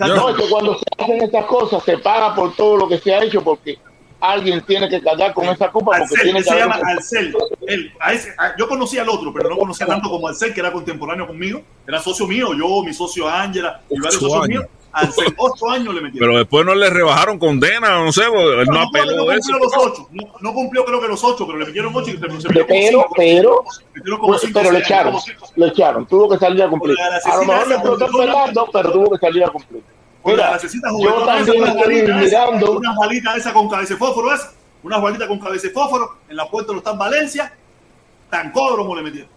[0.00, 3.14] No, es que cuando se hacen estas cosas se paga por todo lo que se
[3.14, 3.78] ha hecho porque
[4.20, 6.86] alguien tiene que cargar con esa culpa porque Alcel, tiene él que se llama un-
[6.88, 7.36] Alcel.
[7.68, 10.60] Él, a ese- a- yo conocía al otro, pero no conocía tanto como Alcel, que
[10.60, 11.62] era contemporáneo conmigo.
[11.86, 14.64] Era socio mío, yo, mi socio Ángela y varios socios míos.
[14.92, 16.28] Alcel, ocho años le metieron.
[16.28, 19.52] Pero después no le rebajaron condena, no sé, él no, no, apeló no eso.
[19.52, 20.08] cumplió los ocho.
[20.10, 22.66] No, no cumplió creo que los ocho, pero le metieron ocho y se, se metió
[22.66, 23.14] como pero, cinco.
[23.16, 25.46] pero, como pues, cinco, pero le echaron, cinco.
[25.56, 26.96] le echaron, tuvo que salir a cumplir.
[27.00, 28.18] A lo mejor le esa juguetona.
[28.18, 29.82] pelando, pero tuvo que salir a cumplir.
[30.24, 34.52] Mira, yo esa, también unas estoy mirando, unas balitas esas con cabeza de fósforo esa,
[34.82, 37.52] unas balitas con cabeza de fósforo en la puerta de los Tan Valencia,
[38.28, 39.30] tan códromo le metieron.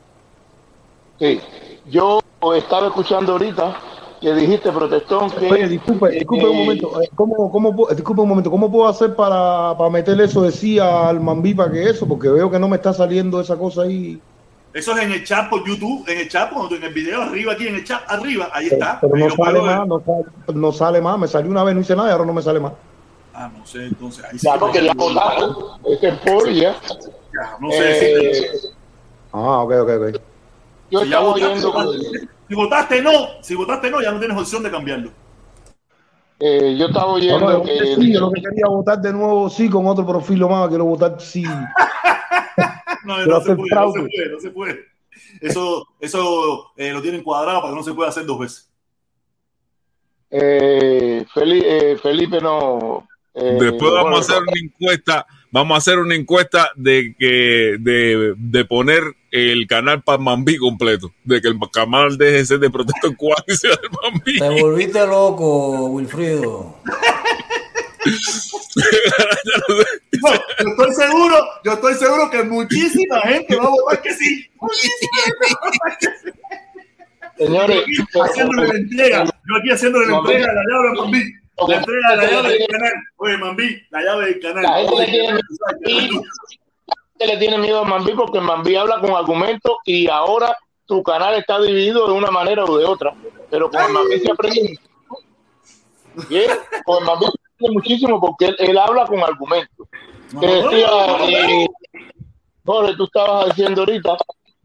[1.20, 1.40] sí,
[1.86, 2.20] yo
[2.56, 3.80] estaba escuchando ahorita
[4.22, 5.52] que dijiste, protestón, que...
[5.52, 7.02] Oye, disculpe, disculpe un eh, momento.
[7.02, 8.52] eh, ¿Cómo, cómo, disculpe un momento.
[8.52, 12.08] ¿Cómo puedo hacer para, para meterle eso de sí al Mambipa que eso?
[12.08, 14.22] Porque veo que no me está saliendo esa cosa ahí.
[14.74, 17.54] Eso es en el chat por YouTube, en el chat, cuando en el video arriba,
[17.54, 19.00] aquí en el chat arriba, ahí está.
[19.02, 21.20] Pero no sale más, no sale, no sale más.
[21.20, 22.74] Me salió una vez, no hice nada y ahora no me sale más.
[23.34, 24.38] Ah, no sé, entonces ahí.
[24.38, 24.98] Ya, que porque no ya sé.
[24.98, 26.76] votaron, ese es ya.
[27.34, 28.52] Ya, no sé Eh.
[29.34, 30.22] Ah, ok, ok, ok.
[30.92, 31.74] Yo Si ya estaba oyendo.
[32.52, 33.12] Si votaste no,
[33.42, 35.10] si votaste no, ya no tienes opción de cambiarlo.
[36.38, 37.96] eh, yo estaba No, oyendo no, que...
[37.96, 40.84] sí, yo lo que quería votar de nuevo sí con otro perfil lo más, quiero
[40.84, 41.46] votar sí.
[43.06, 44.80] No, Quiero no se puede, no se puede, no se puede.
[45.40, 48.70] Eso, eso eh, lo tienen cuadrado para que no se pueda hacer dos veces.
[50.30, 53.08] Eh, Feli- eh, Felipe no.
[53.34, 57.78] eh, Después vamos bueno, a hacer una encuesta, vamos a hacer una encuesta de que
[57.80, 62.60] de, de poner el canal para Mambí completo, de que el canal deje de ser
[62.60, 64.40] de protesta en sea del Mambí.
[64.40, 66.76] Te volviste loco, Wilfrido.
[70.22, 74.50] No, yo estoy seguro, yo estoy seguro que muchísima gente va a votar que sí.
[77.38, 77.84] Señores,
[78.24, 81.41] haciéndole la entrega, yo aquí haciéndole la entrega de la llave a Mambí.
[81.68, 82.94] La entrega la llave del canal.
[83.18, 84.64] Oye, Mambí, la llave del canal.
[84.64, 86.22] La gente le tiene miedo
[86.88, 91.04] la gente le tiene miedo a Mambí porque Mambí habla con argumentos y ahora tu
[91.04, 93.14] canal está dividido de una manera o de otra.
[93.50, 94.80] Pero con el Mambí se aprende.
[96.84, 99.88] Con el Mambí se aprende muchísimo porque él, él habla con argumentos.
[100.40, 100.88] Te decía,
[101.28, 101.68] eh,
[102.66, 104.18] Jorge, tú estabas diciendo ahorita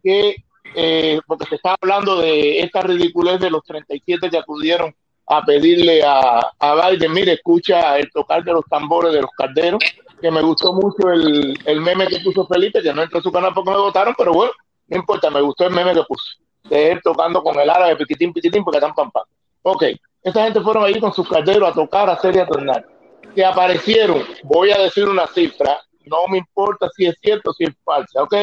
[0.02, 0.36] que,
[0.74, 4.94] eh, porque se estaba hablando de esta ridiculez de los 37 que acudieron
[5.26, 9.80] a pedirle a, a Biden, mire, escucha el tocar de los tambores de los calderos,
[10.20, 13.32] que me gustó mucho el, el meme que puso Felipe, que no entró a su
[13.32, 14.52] canal porque me votaron, pero bueno,
[14.88, 18.32] no importa, me gustó el meme que puso, de él tocando con el árabe, piquitín,
[18.32, 19.24] piquitín, porque están pam, pam.
[19.62, 19.84] Ok,
[20.22, 22.86] esa gente fueron ahí con sus calderos a tocar, a hacer y a tornar.
[23.34, 27.64] Que aparecieron, voy a decir una cifra, no me importa si es cierto o si
[27.64, 28.34] es falsa, ok,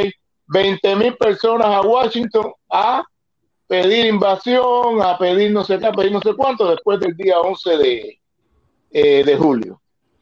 [0.48, 3.04] 20 mil personas a Washington a
[3.82, 7.40] pedir invasión, a pedir no sé qué, a pedir no sé cuánto, después del día
[7.40, 8.20] 11 de,
[8.92, 9.82] eh, de julio.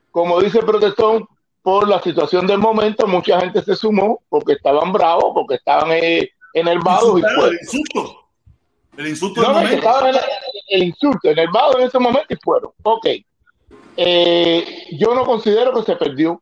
[0.09, 1.27] Como dice el protestón,
[1.61, 6.29] por la situación del momento, mucha gente se sumó porque estaban bravos, porque estaban eh,
[6.53, 8.17] enervados y el insulto.
[8.97, 10.21] El insulto No, del estaban en el,
[10.69, 12.71] el insulto, enervados en ese momento y fueron.
[12.83, 13.07] Ok.
[13.97, 16.41] Eh, yo no considero que se perdió,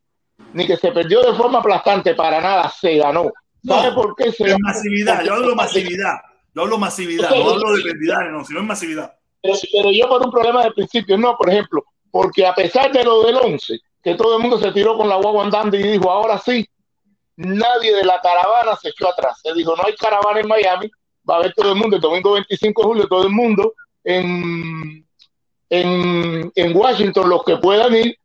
[0.54, 3.32] ni que se perdió de forma aplastante, para nada, se ganó.
[3.66, 4.60] ¿Sabe No, por qué se ganó?
[4.62, 6.14] masividad, yo hablo de masividad.
[6.54, 9.14] Yo hablo masividad, no hablo de cantidad, no, sino en masividad.
[9.42, 13.04] Pero, pero yo por un problema de principio, no, por ejemplo, porque a pesar de
[13.04, 16.10] lo del 11, que todo el mundo se tiró con la guagua andando y dijo,
[16.10, 16.68] ahora sí,
[17.36, 19.40] nadie de la caravana se echó atrás.
[19.42, 20.92] Se dijo, no hay caravana en Miami,
[21.30, 23.74] va a haber todo el mundo, el domingo 25 de julio, todo el mundo
[24.04, 25.06] en,
[25.70, 28.18] en, en Washington, los que puedan ir.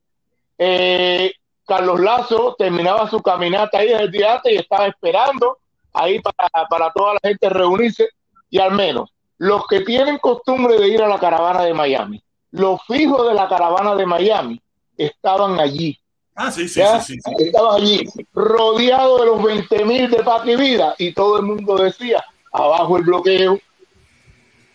[0.59, 1.32] Eh,
[1.66, 5.59] Carlos Lazo terminaba su caminata ahí desde el día antes y estaba esperando
[5.95, 8.09] ahí para, para toda la gente reunirse
[8.51, 12.23] y al menos los que tienen costumbre de ir a la caravana de Miami,
[12.53, 14.61] los fijos de la caravana de Miami
[14.97, 15.99] estaban allí.
[16.37, 17.33] Ah, sí, sí, sí, sí.
[17.39, 21.77] Estaban allí, rodeados de los 20 mil de Paz y Vida, y todo el mundo
[21.77, 23.59] decía, abajo el bloqueo,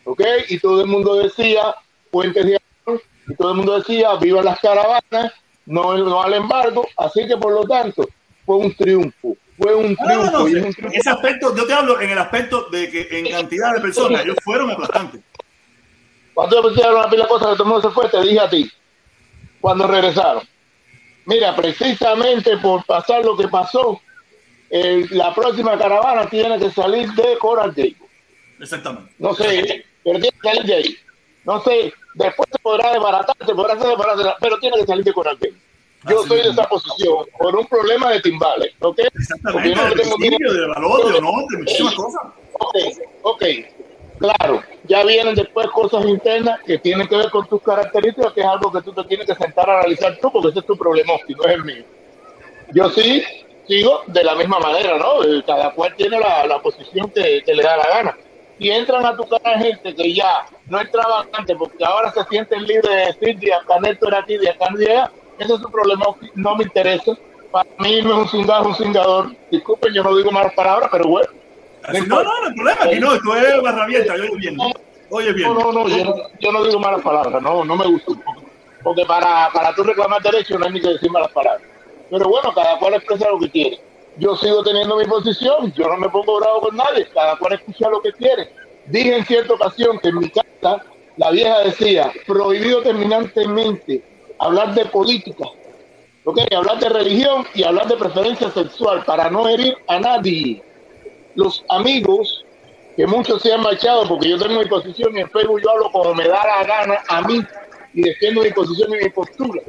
[0.06, 0.22] ¿ok?
[0.50, 1.76] Y todo el mundo decía,
[2.12, 5.34] puentes de Amor, y todo el mundo decía, viva las caravanas,
[5.66, 8.08] no, no al embargo, así que por lo tanto,
[8.50, 10.32] fue un triunfo, fue un triunfo.
[10.32, 13.76] no, no, en ese aspecto, yo te hablo en el aspecto de que en cantidad
[13.76, 15.22] de personas ellos fueron aplastantes.
[16.34, 18.40] Cuando yo hablar una pila de cosas que todo el mundo se fue, te dije
[18.40, 18.72] a ti,
[19.62, 20.42] cuando regresaron.
[21.26, 24.02] Mira, precisamente por pasar lo que pasó,
[24.72, 27.98] el- la próxima caravana tiene que salir de Coral Gables.
[28.60, 29.14] Exactamente.
[29.20, 30.98] No sé, pero tiene que salir de ahí.
[31.46, 35.14] No sé, después se podrá desbaratar, se podrá hacer desbaratar, pero tiene que salir de
[35.14, 35.69] Coral Gables.
[36.08, 39.00] Yo soy de esa posición por un problema de timbales, ¿ok?
[39.00, 42.22] Yo no de tengo principio, de valor, de honor, de muchísimas cosas.
[42.54, 42.76] Ok,
[43.24, 43.44] ok.
[44.20, 48.48] Claro, ya vienen después cosas internas que tienen que ver con tus características, que es
[48.48, 51.14] algo que tú te tienes que sentar a analizar tú, porque ese es tu problema,
[51.14, 51.84] no es el mío.
[52.74, 53.24] Yo sí
[53.68, 55.24] sigo de la misma manera, ¿no?
[55.24, 58.18] Eh, Cada cual tiene la, la posición que, que le da la gana.
[58.58, 62.64] Y entran a tu canal gente que ya no entraban antes, porque ahora se sienten
[62.64, 65.12] libres de decir, de acá Neto era aquí, de acá no era allá.
[65.40, 66.06] Ese es su problema,
[66.36, 67.18] no me interesa.
[67.52, 69.32] Para mí no es un cingado, es un cingador.
[69.50, 71.30] Disculpen, yo no digo malas palabras, pero bueno.
[71.84, 74.58] Así, no, no, no hay problema, aquí no, esto es barra abierta, oye bien.
[75.10, 75.54] Oye bien.
[75.54, 78.12] No, no, no, yo no, yo no digo malas palabras, no, no me gusta.
[78.84, 81.64] Porque para, para tú reclamar derecho no hay ni que decir malas palabras.
[82.10, 83.80] Pero bueno, cada cual expresa lo que quiere.
[84.18, 87.90] Yo sigo teniendo mi posición, yo no me pongo bravo con nadie, cada cual escucha
[87.90, 88.52] lo que quiere.
[88.88, 90.84] Dije en cierta ocasión que en mi casa
[91.18, 94.04] la vieja decía, prohibido terminantemente
[94.40, 95.46] hablar de política,
[96.24, 96.40] ¿ok?
[96.56, 100.64] hablar de religión y hablar de preferencia sexual para no herir a nadie.
[101.36, 102.46] Los amigos
[102.96, 105.92] que muchos se han marchado porque yo tengo mi posición y en Facebook yo hablo
[105.92, 107.42] como me da la gana a mí
[107.94, 109.62] y defiendo mi posición y mi postura.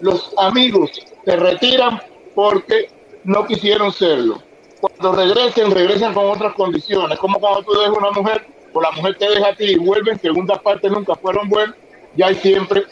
[0.00, 0.90] Los amigos
[1.24, 2.00] se retiran
[2.34, 2.90] porque
[3.24, 4.42] no quisieron serlo.
[4.80, 7.18] Cuando regresen, regresan con otras condiciones.
[7.18, 10.20] Como cuando tú dejas una mujer o la mujer te deja a ti y vuelven,
[10.20, 11.74] segundas partes nunca fueron buenas,
[12.14, 12.84] ya hay siempre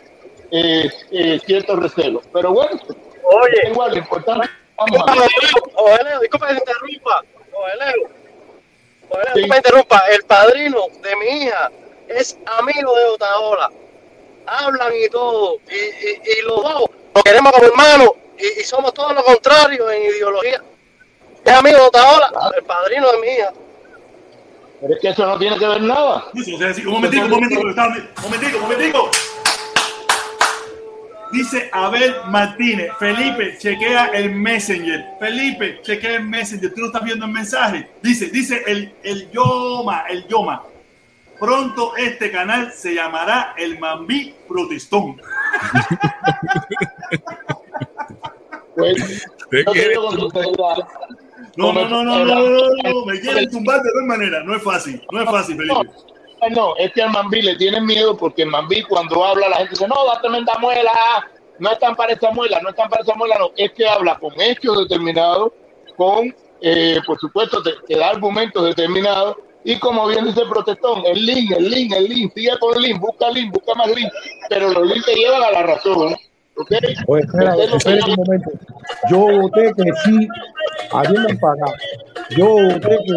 [0.50, 2.24] eh, eh, ciertos recelos.
[2.32, 2.80] Pero bueno,
[3.22, 3.70] Oye.
[3.70, 5.28] igual, lo importante vamos a ver.
[5.76, 7.22] Ojeleo, disculpa que te interrumpa.
[7.52, 8.08] Ojeleo.
[9.08, 10.02] Ojeleo, te interrumpa.
[10.10, 11.70] El padrino de mi hija
[12.08, 13.70] es amigo de Otaola.
[14.46, 18.92] hablan y todo, y, y, y los dos nos queremos como hermanos y, y somos
[18.92, 20.62] todos lo contrario en ideología.
[21.44, 23.52] Es amigo de Otaola, el padrino de mi hija.
[24.80, 26.26] Pero es que eso no tiene que ver nada.
[26.34, 29.10] Eso, o sea, sí, un momentico, un momentico, un momentico, un momentico.
[31.34, 35.04] Dice Abel Martínez, Felipe, chequea el Messenger.
[35.18, 36.72] Felipe, chequea el Messenger.
[36.72, 37.90] Tú no estás viendo el mensaje.
[38.00, 40.62] Dice, dice el, el Yoma, el Yoma.
[41.40, 45.20] Pronto este canal se llamará el Mambí Protestón.
[48.76, 49.64] Pues, te
[51.56, 54.44] No, no, no, no, no, no, no, no, me quieren tumbar de tal manera.
[54.44, 56.13] No es fácil, no es fácil, Felipe.
[56.50, 59.70] No, es que al Mambí le tienen miedo porque el Mambí cuando habla la gente
[59.70, 60.92] dice, no, da tremenda muela,
[61.58, 64.32] no están para esa muela, no están para esa muela, no, es que habla con
[64.40, 65.52] hechos determinados,
[65.96, 71.02] con, eh, por supuesto, te, te da argumentos determinados y como bien dice el protestón,
[71.06, 74.12] el link, el link, el link, sigue con el link, busca link, busca más link,
[74.50, 76.14] pero los links te llevan a la razón.
[77.06, 77.56] Oye, espera,
[78.06, 78.50] un momento.
[79.10, 80.28] Yo voté que sí,
[80.92, 81.74] habiendo pagado.
[82.30, 83.14] Yo voté que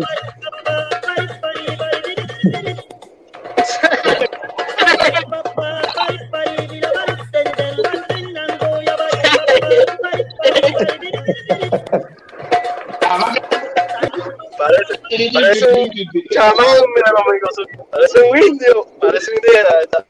[14.58, 15.90] Parece, parece un
[16.32, 16.66] chamán,
[16.96, 17.48] mira conmigo,
[17.92, 20.06] parece un indio, parece un indígena.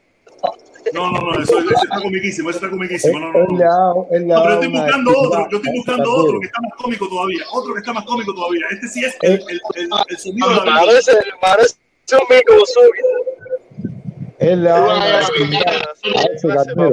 [0.94, 3.20] No, no, no, eso, eso está comiquísimo, eso está comiquísimo.
[3.20, 3.58] No, no, no.
[3.58, 7.10] le ha No, pero estoy buscando otro, yo estoy buscando otro que está más cómico
[7.10, 8.66] todavía, otro que está más cómico todavía.
[8.72, 10.76] Este sí es el, el, el, el sonido de la vida.
[10.86, 11.12] Parece,
[11.42, 11.76] parece
[12.14, 12.54] un mico.
[14.40, 14.76] Él le a
[16.34, 16.92] ese cartero.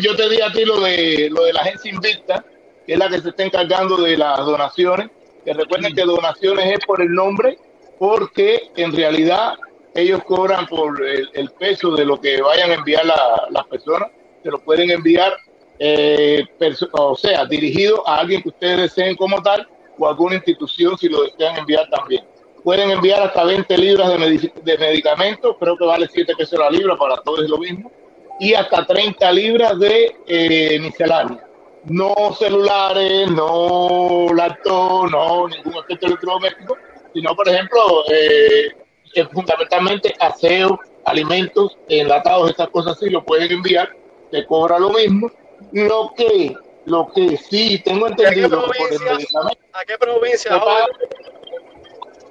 [0.00, 2.44] Yo te di a ti lo de lo de la agencia Invicta,
[2.86, 5.10] que es la que se está encargando de las donaciones.
[5.44, 7.58] Que recuerden que donaciones es por el nombre,
[7.98, 9.54] porque en realidad
[9.94, 14.08] ellos cobran por el, el peso de lo que vayan a enviar la- las personas.
[14.42, 15.36] Se lo pueden enviar,
[15.78, 16.44] eh,
[16.92, 19.68] o sea, dirigido a alguien que ustedes deseen como tal
[19.98, 22.24] o a alguna institución si lo desean enviar también.
[22.64, 27.16] Pueden enviar hasta 20 libras de, medicamentos, creo que vale 7 pesos la libra, para
[27.18, 27.92] todos es lo mismo
[28.40, 31.46] y hasta 30 libras de eh, miscelánea.
[31.84, 36.76] No celulares, no laptop, no ningún objeto electrodoméstico,
[37.12, 38.68] sino, por ejemplo, eh,
[39.14, 43.94] eh, fundamentalmente aseo, alimentos, enlatados, estas cosas sí lo pueden enviar,
[44.30, 45.30] te cobra lo mismo.
[45.72, 50.58] Lo que, lo que sí tengo entendido que por el medicamento ¿A qué provincia?
[50.58, 50.86] paga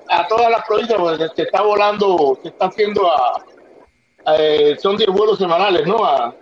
[0.09, 3.43] a todas las provincias, porque se está volando, se está haciendo a,
[4.38, 6.03] eh, son 10 vuelos semanales, ¿no?
[6.03, 6.34] A,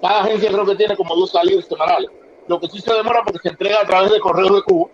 [0.00, 2.10] cada agencia creo que tiene como dos salidas semanales.
[2.46, 4.90] Lo que sí se demora porque se entrega a través de Correo de Cuba.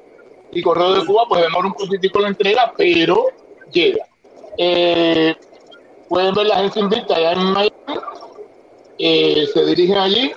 [0.52, 3.26] Y Correo de Cuba pues demora un poquitico la entrega, pero
[3.72, 4.04] llega.
[4.56, 5.34] Eh,
[6.08, 7.72] pueden ver la agencia Invicta allá en Miami.
[8.98, 10.32] Eh, se dirigen allí.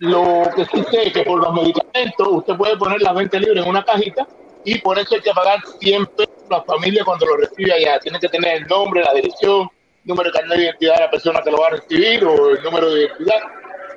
[0.00, 3.64] Lo que sí sé es que por los medicamentos usted puede poner las 20 libras
[3.64, 4.26] en una cajita
[4.64, 7.98] y por eso hay que pagar 100 pesos a la familia cuando lo recibe allá.
[7.98, 9.68] Tiene que tener el nombre, la dirección,
[10.04, 12.62] número de carnet de identidad de la persona que lo va a recibir o el
[12.62, 13.40] número de identidad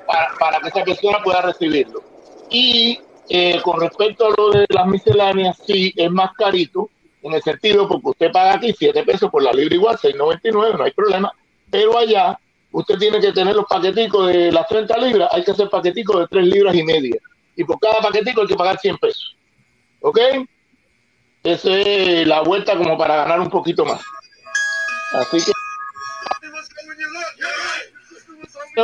[0.06, 2.02] para, para que esa persona pueda recibirlo.
[2.50, 6.90] Y eh, con respecto a lo de las misceláneas, sí, es más carito
[7.22, 10.84] en el sentido porque usted paga aquí 7 pesos por la libra igual, 6.99, no
[10.84, 11.32] hay problema,
[11.70, 12.38] pero allá
[12.70, 16.26] usted tiene que tener los paqueticos de las 30 libras, hay que hacer paqueticos de
[16.28, 17.16] 3 libras y media.
[17.56, 19.36] Y por cada paquetico hay que pagar 100 pesos.
[20.00, 20.18] ¿Ok?
[21.44, 24.00] Esa es la vuelta como para ganar un poquito más.
[25.12, 25.52] Así que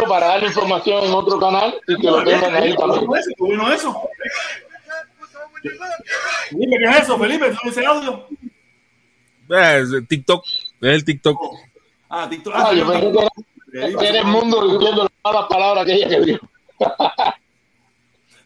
[0.07, 3.07] para dar información en otro canal y que lo tengan ahí también.
[3.39, 4.09] Bueno, eso.
[6.51, 7.57] Felipe, ¿qué es eso, Felipe?
[7.63, 8.27] ¿Tú ese audio?
[9.49, 10.45] Es TikTok,
[10.81, 11.39] es el TikTok.
[12.09, 12.53] Ah, TikTok.
[12.55, 13.19] Ah, yo pensé que
[13.79, 16.49] era, que era el mundo diciendo las malas palabras que ella que dijo.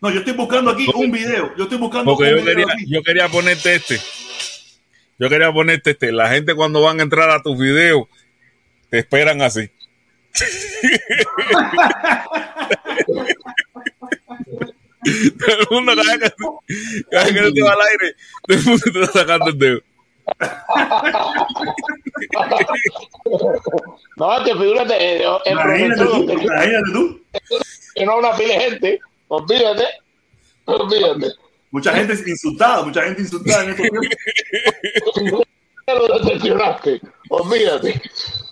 [0.04, 1.56] No, yo estoy buscando aquí un video.
[1.56, 2.84] Yo estoy buscando Porque un yo video quería, aquí.
[2.88, 3.98] yo quería ponerte este.
[5.18, 6.12] Yo quería ponerte este.
[6.12, 8.04] La gente cuando van a entrar a tus videos
[8.90, 9.70] te esperan así.
[15.38, 18.16] Todo el mundo cada vez que, cada vez que te vas al aire,
[18.46, 19.80] todo el mundo te está sacando el dedo.
[24.16, 27.20] No, que figúrate, eh, el Imagínate profesor, tú, que, imagínate tú.
[27.94, 29.86] que no una pila de gente, olvídate,
[30.64, 31.32] olvídate.
[31.70, 33.88] Mucha gente insultada, mucha gente insultada en estos
[35.12, 35.42] tiempos.
[35.86, 38.02] lo decepcionaste, olvídate.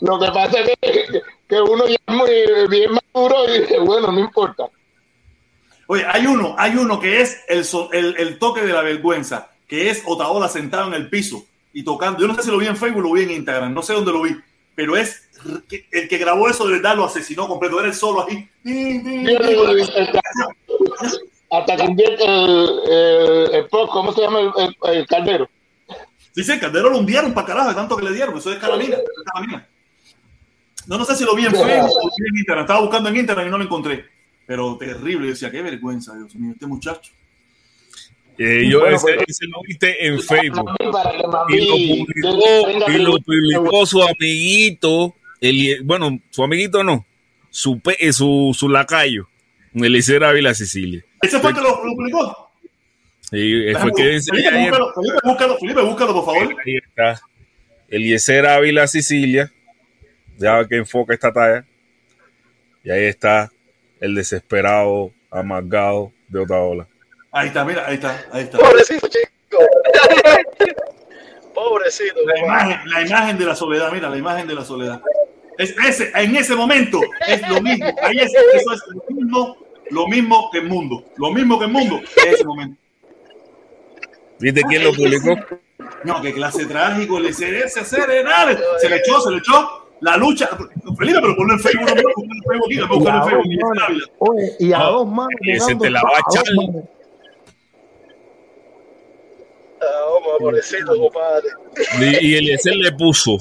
[0.01, 4.11] Lo que pasa es que, que uno ya es muy bien maduro y dice, bueno,
[4.11, 4.65] no importa.
[5.87, 9.91] Oye, hay uno, hay uno que es el, el, el toque de la vergüenza, que
[9.91, 12.21] es Otaola sentado en el piso y tocando.
[12.21, 13.93] Yo no sé si lo vi en Facebook o lo vi en Instagram, no sé
[13.93, 14.37] dónde lo vi,
[14.75, 15.29] pero es
[15.91, 17.79] el que grabó eso de verdad lo asesinó completo.
[17.79, 18.49] Era el solo ahí.
[21.51, 24.41] Hasta convierte el, el, ¿cómo se llama
[24.85, 25.49] el, caldero?
[26.35, 28.39] Dice, el Caldero lo hundieron para carajo de tanto que le dieron.
[28.39, 28.97] Eso es Carolina.
[30.87, 32.65] No, no sé si lo vi en Facebook o en Instagram.
[32.65, 34.07] Estaba buscando en Instagram y no lo encontré.
[34.47, 35.27] Pero terrible.
[35.27, 37.13] Yo decía, qué vergüenza, Dios mío, este muchacho.
[38.39, 40.71] Eh, yo Bueno, ese, lo viste en Facebook.
[41.51, 47.05] Y lo publicó, y lo publicó su amiguito, Eli- bueno, su amiguito no,
[47.51, 49.29] su, pe- eh, su, su lacayo,
[49.75, 51.05] Eliezer Ávila Sicilia.
[51.21, 52.51] ¿Ese fue el que lo, lo publicó?
[53.33, 54.71] Y eh, fue que Felipe, ayer.
[54.71, 56.57] búscalo, Felipe, búscalo, Felipe, búscalo, por favor.
[56.67, 57.21] Ahí está.
[57.89, 59.53] Eliezer Ávila Sicilia.
[60.39, 61.65] Ya que enfoca esta talla.
[62.85, 63.51] Y ahí está
[64.01, 66.89] el desesperado, amargado de Otaola.
[67.33, 68.59] Ahí está, mira, ahí está, ahí está.
[68.59, 69.59] Pobrecito, chico.
[71.55, 72.21] Pobrecito.
[72.27, 75.01] La imagen, la imagen de la soledad, mira, la imagen de la soledad.
[75.59, 77.87] Es ese, en ese momento es lo mismo.
[78.03, 79.57] Ahí es, eso es lo mismo,
[79.91, 81.05] lo mismo que el mundo.
[81.17, 82.81] Lo mismo que el mundo en ese momento.
[84.39, 85.37] ¿Viste quién lo publicó?
[86.05, 88.59] No, qué clase trágico, el ese serenar.
[88.79, 90.49] Se le echó, se le echó la lucha.
[90.99, 93.21] Felipe, pero ponlo en Facebook, no ponlo en Facebook aquí, no Y ponlo a en
[93.21, 93.75] dos Facebook.
[93.79, 95.33] manos, oye, y a dos manos.
[95.43, 96.45] ese llegando te la va a echar.
[100.87, 101.49] Compadre.
[102.01, 103.39] Y, y Eliezer le puso: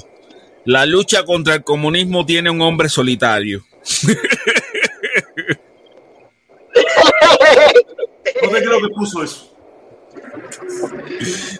[0.64, 3.64] La lucha contra el comunismo tiene un hombre solitario.
[8.42, 9.56] No te creo que puso eso.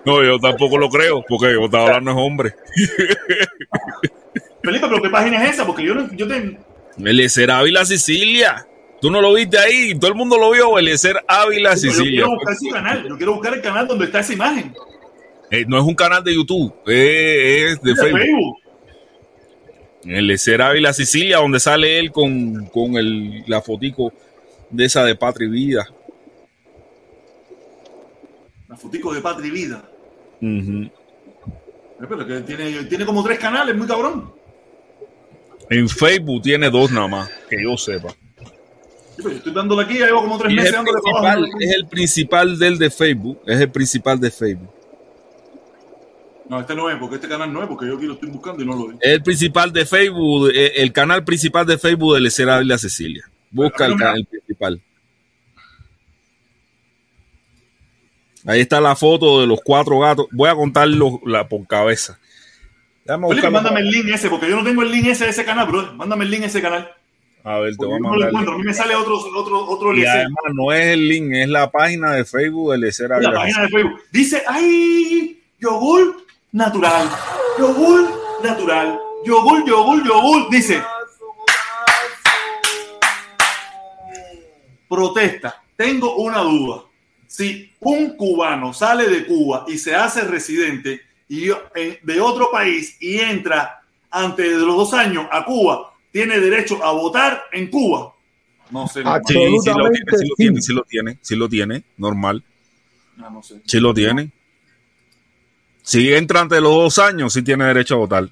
[0.04, 2.54] No, yo tampoco lo creo, porque Otaola no es hombre.
[4.62, 5.66] Felipe, pero ¿qué página es esa?
[5.66, 6.58] Porque yo, no, yo te,
[6.98, 8.66] Eliezer Ávila Sicilia.
[9.02, 10.78] Tú no lo viste ahí, todo el mundo lo vio.
[10.78, 12.22] Eliezer Ávila yo Sicilia.
[12.22, 13.08] quiero buscar su canal.
[13.08, 14.72] Yo quiero buscar el canal donde está esa imagen.
[15.50, 18.20] Eh, no es un canal de YouTube, es, es de Facebook.
[18.20, 18.56] Facebook.
[20.04, 24.12] Eliezer Ávila Sicilia, donde sale él con, con el, la fotico
[24.70, 25.88] de esa de Patria y Vida.
[28.68, 29.82] La fotico de Patria y Vida.
[30.42, 30.90] Eh,
[31.98, 34.32] Pero que tiene, tiene como tres canales, muy cabrón.
[35.70, 38.14] En Facebook tiene dos nada más, que yo sepa.
[39.22, 40.98] Yo estoy dándole aquí, ya llevo como tres Y meses dándole
[41.60, 43.40] es el principal del de Facebook.
[43.46, 44.70] Es el principal de Facebook.
[46.48, 48.62] No, este no es, porque este canal no es, porque yo aquí lo estoy buscando
[48.62, 48.98] y no lo veo.
[49.00, 53.24] Es el principal de Facebook, eh, el canal principal de Facebook de Eliezer Ávila Cecilia.
[53.50, 54.82] Busca el canal principal.
[58.44, 60.26] Ahí está la foto de los cuatro gatos.
[60.32, 62.18] Voy a contarlo la, por cabeza.
[63.04, 65.66] Felipe, mándame el link ese, porque yo no tengo el link ese de ese canal,
[65.66, 65.94] bro.
[65.94, 66.90] Mándame el link ese canal.
[67.44, 68.28] A ver, te voy a yo no lo mandar.
[68.28, 68.54] encuentro.
[68.54, 71.70] A mí me sale otro, otro, otro Y además no es el link, es la
[71.70, 74.00] página de Facebook de Eliezer la página de Facebook.
[74.12, 77.08] Dice, ay, yogur natural.
[77.58, 78.08] Yogur
[78.44, 78.98] natural.
[79.24, 80.50] Yogur, yogur, yogur.
[80.50, 80.82] Dice.
[84.88, 85.62] Protesta.
[85.76, 86.82] Tengo una duda.
[87.26, 92.98] Si un cubano sale de Cuba y se hace residente y eh, de otro país
[93.00, 98.14] y entra antes de los dos años a Cuba, ¿tiene derecho a votar en Cuba?
[98.70, 99.02] No sé.
[99.26, 102.44] Sí, sí lo tiene, sí lo tiene, sí lo tiene, sí lo tiene, normal.
[103.18, 103.60] Ah, no sé.
[103.66, 104.30] Sí lo tiene.
[105.82, 108.28] Si entra antes de los dos años, sí tiene derecho a votar.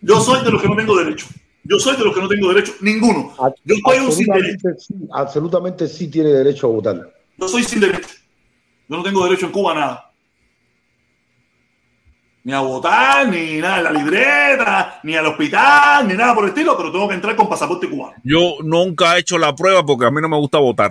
[0.00, 1.26] Yo soy de los que no tengo derecho.
[1.64, 2.72] Yo soy de los que no tengo derecho.
[2.80, 3.34] Ninguno.
[3.64, 4.68] Yo soy un sin derecho.
[4.68, 7.14] Absolutamente sí, absolutamente sí tiene derecho a votar.
[7.36, 8.08] Yo soy sin derecho.
[8.88, 10.07] Yo no tengo derecho en Cuba a nada.
[12.48, 16.48] Ni a votar, ni nada en la libreta, ni al hospital, ni nada por el
[16.48, 18.14] estilo, pero tengo que entrar con pasaporte cubano.
[18.24, 20.90] Yo nunca he hecho la prueba porque a mí no me gusta votar.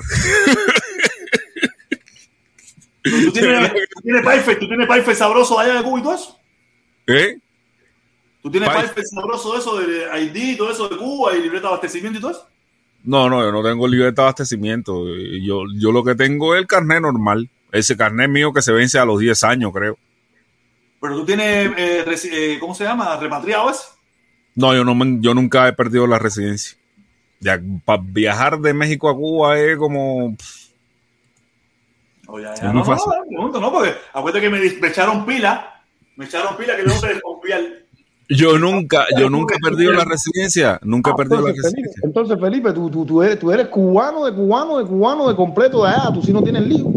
[3.01, 6.39] ¿Tú tienes, tú tienes tú tienes sabroso allá de Cuba y todo eso?
[7.07, 7.39] ¿Eh?
[8.43, 11.67] ¿Tú tienes paife sabroso de eso de ID, todo eso de Cuba y libreta de
[11.69, 12.47] abastecimiento y todo eso?
[13.03, 15.07] No, no, yo no tengo libertad de abastecimiento.
[15.41, 17.49] Yo, yo lo que tengo es el carnet normal.
[17.71, 19.97] Ese carnet mío que se vence a los 10 años, creo.
[20.99, 23.15] Pero tú tienes, eh, eh, ¿cómo se llama?
[23.17, 23.83] ¿Repatriado ese?
[24.55, 26.77] No, yo, no me- yo nunca he perdido la residencia.
[27.39, 30.35] Ya, para viajar de México a Cuba es como...
[32.27, 33.11] Oh, ya, Es muy No, no, fácil.
[33.15, 35.81] no, pregunto, no, porque acuérdate que me, echaron pila,
[36.15, 37.61] me echaron pila que yo no te desconfiar.
[38.29, 40.79] Yo nunca, yo nunca he perdido la residencia.
[40.83, 41.79] Nunca he perdido la residencia.
[41.79, 45.35] Felipe, entonces, Felipe, tú, tú, tú, eres, tú eres cubano, de cubano, de cubano, de
[45.35, 46.11] completo de allá.
[46.13, 46.91] Tú sí no tienes lío.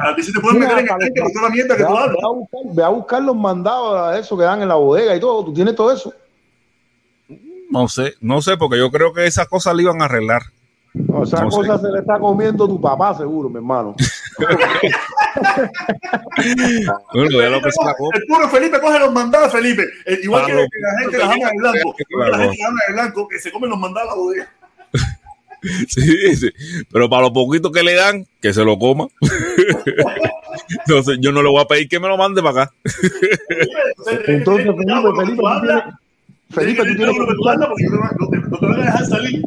[0.00, 1.88] A ti sí te pueden meter en el tanque por toda la mierda que Ve
[1.88, 2.16] tú a, hablas.
[2.16, 5.14] ve a buscar, ve a buscar los mandados a eso que dan en la bodega
[5.16, 5.44] y todo.
[5.44, 6.12] Tú tienes todo eso.
[7.70, 10.42] No sé, no sé, porque yo creo que esas cosas le iban a arreglar.
[10.94, 11.36] No sé.
[11.36, 13.94] cosa se le está comiendo tu papá, seguro, mi hermano.
[17.12, 18.16] Bueno, ya lo que se la copa.
[18.18, 19.84] El puro Felipe coge los mandados, Felipe.
[20.06, 20.66] Eh, igual que, Claro.
[20.70, 21.94] que la gente de la jama de blanco.
[22.30, 24.48] La gente de la jama de blanco que se come los mandados a la bodega.
[25.88, 26.50] Sí, sí.
[26.92, 29.08] Pero para lo poquito que le dan, que se lo coma.
[30.86, 32.72] Entonces, yo no le voy a pedir que me lo mande para acá.
[34.26, 35.86] Entonces, Felipe, Felipe, tú tienes,
[36.50, 37.58] Felipe, tú tienes que luchar.
[37.58, 39.42] No te van a dejar salir.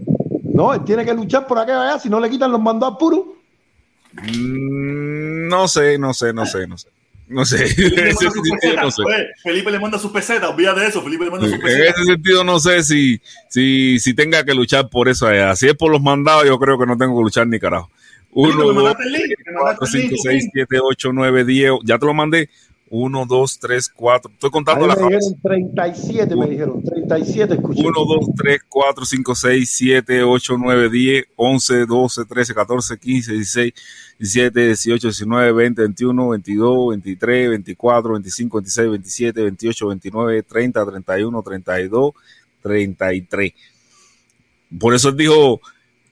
[0.54, 3.22] No, él tiene que luchar por acá allá, si no le quitan los mandados puros.
[4.14, 6.90] Mm, No sé, no sé, no sé, no sé.
[7.30, 7.58] No sé.
[7.64, 9.04] En ese sentido, no sé.
[9.04, 11.02] Oye, Felipe le manda sus pesetas, olvídate de eso.
[11.02, 14.90] Felipe le manda sus En ese sentido no sé si, si, si tenga que luchar
[14.90, 15.56] por eso allá.
[15.56, 17.90] Si es por los mandados, yo creo que no tengo que luchar ni carajo.
[18.34, 20.30] Felipe, Uno, me dos, mandaste el link, me tres, mandaste cuatro, el link, cinco, tu
[20.30, 20.52] seis, link.
[20.54, 21.72] siete, ocho, nueve, diez.
[21.84, 22.50] Ya te lo mandé.
[22.92, 24.32] Uno, dos, tres, cuatro.
[24.32, 27.82] Estoy A contando las me dijeron 37, me dijeron 37, escuché.
[27.82, 33.34] 1, 2, 3, 4, 5, 6, 7, 8, 9, 10, 11, 12, 13, 14, 15,
[33.34, 33.74] 16,
[34.18, 41.44] 17, 18, 19, 20, 21, 22, 23, 24, 25, 26, 27, 28, 29, 30, 31,
[41.44, 42.14] 32,
[42.62, 43.54] 33.
[44.80, 45.62] Por eso él dijo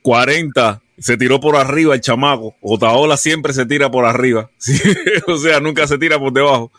[0.01, 2.55] 40, se tiró por arriba el chamaco.
[2.61, 4.49] Otaola siempre se tira por arriba.
[4.57, 4.79] Sí,
[5.27, 6.71] o sea, nunca se tira por debajo.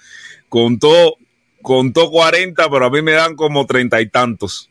[0.49, 1.17] Contó,
[1.63, 4.71] contó 40, pero a mí me dan como treinta y tantos.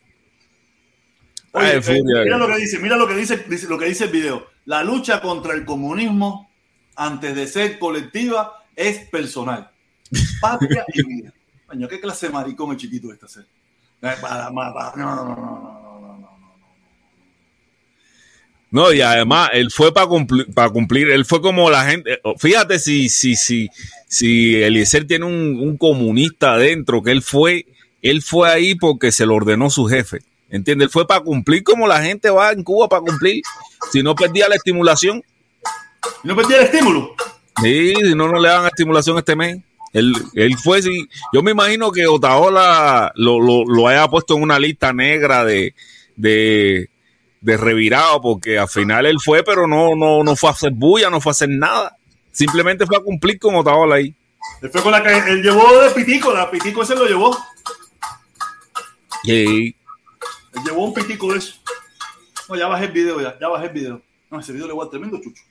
[1.53, 4.05] Oye, Ay, eh, mira lo que dice, mira lo que dice, dice- lo que dice
[4.05, 4.47] el video.
[4.65, 6.49] La lucha contra el comunismo,
[6.95, 9.71] antes de ser colectiva, es personal.
[10.41, 11.33] Patria y vida.
[11.65, 13.45] Coño, qué clase de maricón el chiquito este ser.
[14.01, 15.76] Eh, no, no, no, no.
[18.69, 22.19] No, y además él fue para cumplir, para cumplir, él fue como la gente.
[22.37, 23.69] Fíjate si, si, si,
[24.07, 27.65] si Eliezer tiene un, un comunista adentro, que él fue,
[28.01, 30.19] él fue ahí porque se lo ordenó su jefe.
[30.49, 30.87] ¿Entiendes?
[30.87, 33.41] Él fue para cumplir como la gente va en Cuba para cumplir.
[33.91, 35.23] Si no perdía la estimulación.
[36.23, 37.15] ¿No perdía el estímulo?
[37.61, 39.59] Sí, si no, no le dan estimulación este mes.
[39.93, 41.07] Él, él fue, sí.
[41.33, 45.73] Yo me imagino que Otaola lo, lo, lo haya puesto en una lista negra de,
[46.15, 46.89] de,
[47.47, 51.09] de revirado, porque al final él fue, pero no, no, no fue a hacer bulla,
[51.09, 51.95] no fue a hacer nada.
[52.29, 54.13] Simplemente fue a cumplir con Otaola ahí.
[54.61, 57.37] Él fue con la que él llevó de pitico, la pitico ese lo llevó.
[59.23, 59.75] Y Él
[60.65, 61.53] llevó un pitico de eso.
[62.49, 64.01] No, ya bajé el video, ya, ya bajé el video.
[64.29, 65.41] No, ese video le voy a tremendo chucho.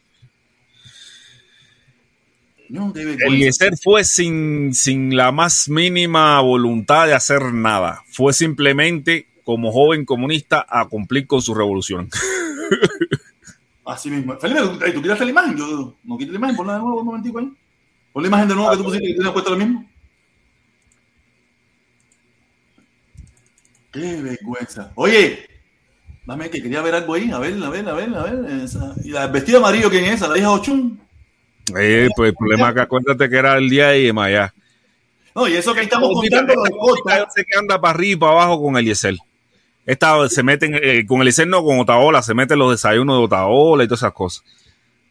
[2.68, 2.92] No.
[2.94, 8.02] Eliezer fue sin, sin la más mínima voluntad de hacer nada.
[8.10, 12.10] Fue simplemente, como joven comunista, a cumplir con su revolución.
[13.86, 14.36] Así mismo.
[14.40, 15.56] Felipe, ¿tú, tú quitaste la imagen?
[15.56, 17.52] Yo no quité la imagen, ponla de nuevo un momentico ahí.
[18.12, 19.88] Pon la imagen de nuevo que tú pusiste que tienes puesto lo mismo.
[23.92, 24.90] Qué vergüenza.
[24.96, 25.48] Oye,
[26.26, 27.30] dame que quería ver algo ahí.
[27.30, 28.62] A ver, a ver, a ver, a ver.
[28.62, 28.94] Esa.
[29.04, 30.26] ¿Y la el vestido amarillo quién es esa?
[30.26, 31.00] ¿La hija Ochun?
[31.78, 34.52] Eh, pues el problema es que acuérdate que era el día de Maya.
[35.36, 38.32] No, y eso que ahí estamos contando de sé que anda para arriba y para
[38.32, 39.14] abajo con Eliezer.
[39.86, 43.84] Esta se meten, eh, con Eliezer no, con Otaola, se meten los desayunos de Otaola
[43.84, 44.44] y todas esas cosas.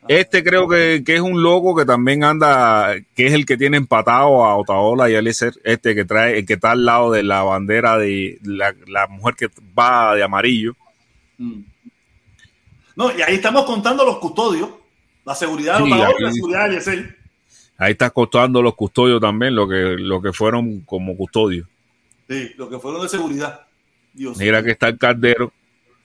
[0.07, 3.77] Este creo que, que es un loco que también anda, que es el que tiene
[3.77, 7.23] empatado a Otaola y a Eliezer, este que trae, el que está al lado de
[7.23, 10.75] la bandera de la, la mujer que va de amarillo.
[11.37, 11.61] Mm.
[12.97, 14.69] No, y ahí estamos contando los custodios.
[15.25, 17.17] La seguridad de Sí, Otaola y la seguridad de Eliezer.
[17.77, 21.67] Ahí está costando los custodios también, lo que, lo que fueron como custodios.
[22.29, 23.64] Sí, los que fueron de seguridad.
[24.15, 24.37] Dios.
[24.37, 25.51] Mira que está el caldero.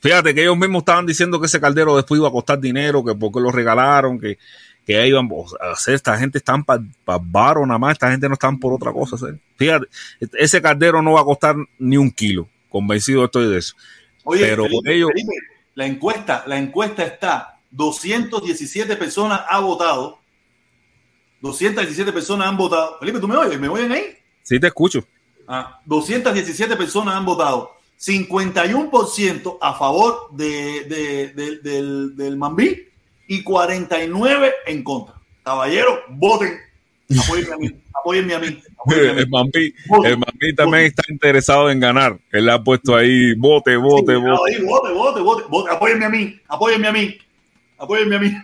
[0.01, 3.15] Fíjate que ellos mismos estaban diciendo que ese caldero después iba a costar dinero, que
[3.15, 4.39] porque lo regalaron, que,
[4.87, 5.29] que ahí iban
[5.61, 5.95] a hacer.
[5.95, 6.83] Esta gente están para
[7.23, 9.17] varo nada más, esta gente no están por otra cosa.
[9.57, 9.87] Fíjate,
[10.33, 12.49] ese caldero no va a costar ni un kilo.
[12.71, 13.75] Convencido estoy de eso.
[14.25, 15.33] Oye, Pero Felipe, ellos, Felipe,
[15.75, 20.21] la encuesta, la encuesta está, 217 personas han votado,
[21.41, 22.99] 217 personas han votado.
[23.01, 23.59] Felipe, ¿tú me oyes?
[23.59, 24.17] ¿Me oyen ahí?
[24.43, 25.05] sí te escucho.
[25.47, 32.89] Ah, 217 personas han votado, 51% a favor de, de- de- del, del Mambí
[33.29, 35.15] y 49 en contra.
[35.45, 36.59] Caballeros, voten.
[37.25, 38.63] Apóyenme a mí, apóyenme a mí.
[38.79, 39.21] apóyenme a mí.
[39.21, 39.29] El
[40.19, 42.19] Mampi también está interesado en ganar.
[42.31, 44.55] Él ha puesto ahí vote, vote, Sí, vote.
[44.57, 45.71] ahí, vote, vote, vote, vote.
[45.73, 47.19] Apóyenme a mí, apóyenme a mí,
[47.79, 48.33] apóyenme a mí.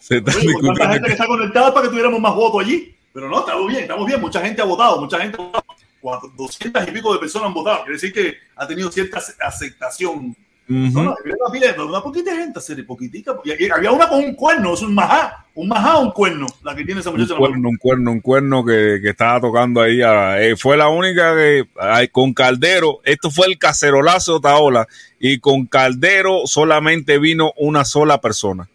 [0.00, 0.88] Se está Oye, tanta discutiendo.
[0.92, 2.94] gente que está conectada para que tuviéramos más votos allí.
[3.12, 4.20] Pero no, estamos bien, estamos bien.
[4.20, 5.64] Mucha gente ha votado, mucha gente ha votado.
[6.02, 7.78] Cuatro- 200 y pico de personas han votado.
[7.84, 10.36] Quiere decir que ha tenido cierta ace- aceptación.
[10.68, 11.14] No, no,
[11.48, 13.34] había una, poquita gente, hacer poquitica.
[13.74, 15.44] Había una con un cuerno, es un majá.
[15.54, 17.34] Un majá o un cuerno, la que tiene esa un muchacha.
[17.34, 17.46] mano.
[17.48, 20.00] cuerno, un cuerno, un cuerno que, que estaba tocando ahí.
[20.02, 24.88] a- eh, fue la única que ay, con Caldero, esto fue el cacerolazo de Otaola,
[25.20, 28.68] y con Caldero solamente vino una sola persona.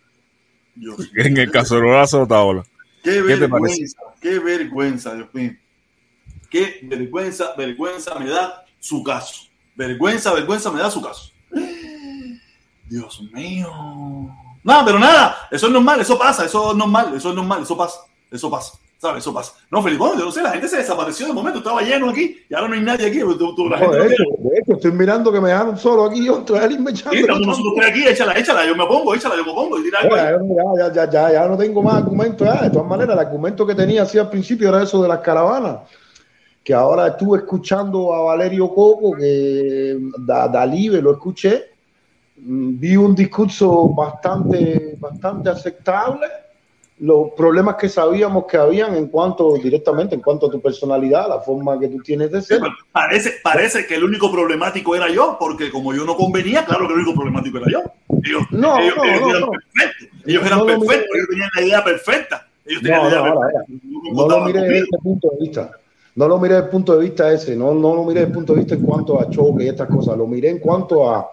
[1.15, 2.63] en el cacerolazo de Otaola.
[3.03, 3.49] Qué ¿Qué te parece?
[3.49, 5.51] vergüenza, qué vergüenza, Dios mío.
[6.49, 9.43] Qué vergüenza, vergüenza me da su caso.
[9.75, 11.31] Vergüenza, vergüenza me da su caso.
[12.89, 13.69] Dios mío.
[14.63, 17.77] No, pero nada, eso es normal, eso pasa, eso es normal, eso es normal, eso
[17.77, 17.99] pasa,
[18.31, 18.73] eso pasa.
[18.99, 19.19] ¿Sabes?
[19.19, 19.53] Eso pasa.
[19.69, 22.53] No, Felipe, yo no sé, la gente se desapareció de momento, estaba lleno aquí y
[22.55, 23.19] ahora no hay nadie aquí.
[23.19, 24.49] Tú- tú- la No, gente de, no hecho, quiere.
[24.49, 26.25] de hecho, estoy mirando que me dejaron solo aquí.
[26.25, 27.15] Yo estoy ahí me echando.
[27.15, 29.99] Sí, nosotros tres aquí, échala, échala, yo me pongo, échala, yo me pongo y tira
[29.99, 30.09] ahí.
[30.09, 30.31] Ya,
[30.87, 32.47] ya, ya, ya, ya no tengo más argumentos.
[32.47, 32.59] ya.
[32.63, 35.81] De todas maneras, el argumento que tenía así al principio era eso de las caravanas.
[36.67, 41.63] Que ahora estuve escuchando a Valerio Coco, que da, Dalibe lo escuché.
[42.41, 46.27] Mm, Vi un discurso bastante, bastante aceptable.
[46.99, 51.39] Los problemas que sabíamos que habían en cuanto directamente, en cuanto a tu personalidad, la
[51.39, 52.59] forma que tú tienes de ser.
[52.91, 56.95] Parece, parece que el único problemático era yo, porque como yo no convenía, claro que
[56.95, 57.83] el único problemático era yo.
[58.25, 59.51] Ellos, No, ellos, no, ellos no, eran no.
[59.51, 60.07] perfectos.
[60.25, 62.47] Ellos eran perfectos, ellos tenían la idea perfecta.
[62.65, 63.63] Ellos tenían la idea perfecta.
[64.11, 65.71] No lo miré desde ese punto de vista.
[66.17, 67.55] No lo miré desde el punto de vista ese.
[67.55, 69.87] No, no lo miré desde el punto de vista en cuanto a choque y estas
[69.87, 70.17] cosas.
[70.17, 71.29] Lo miré en cuanto a,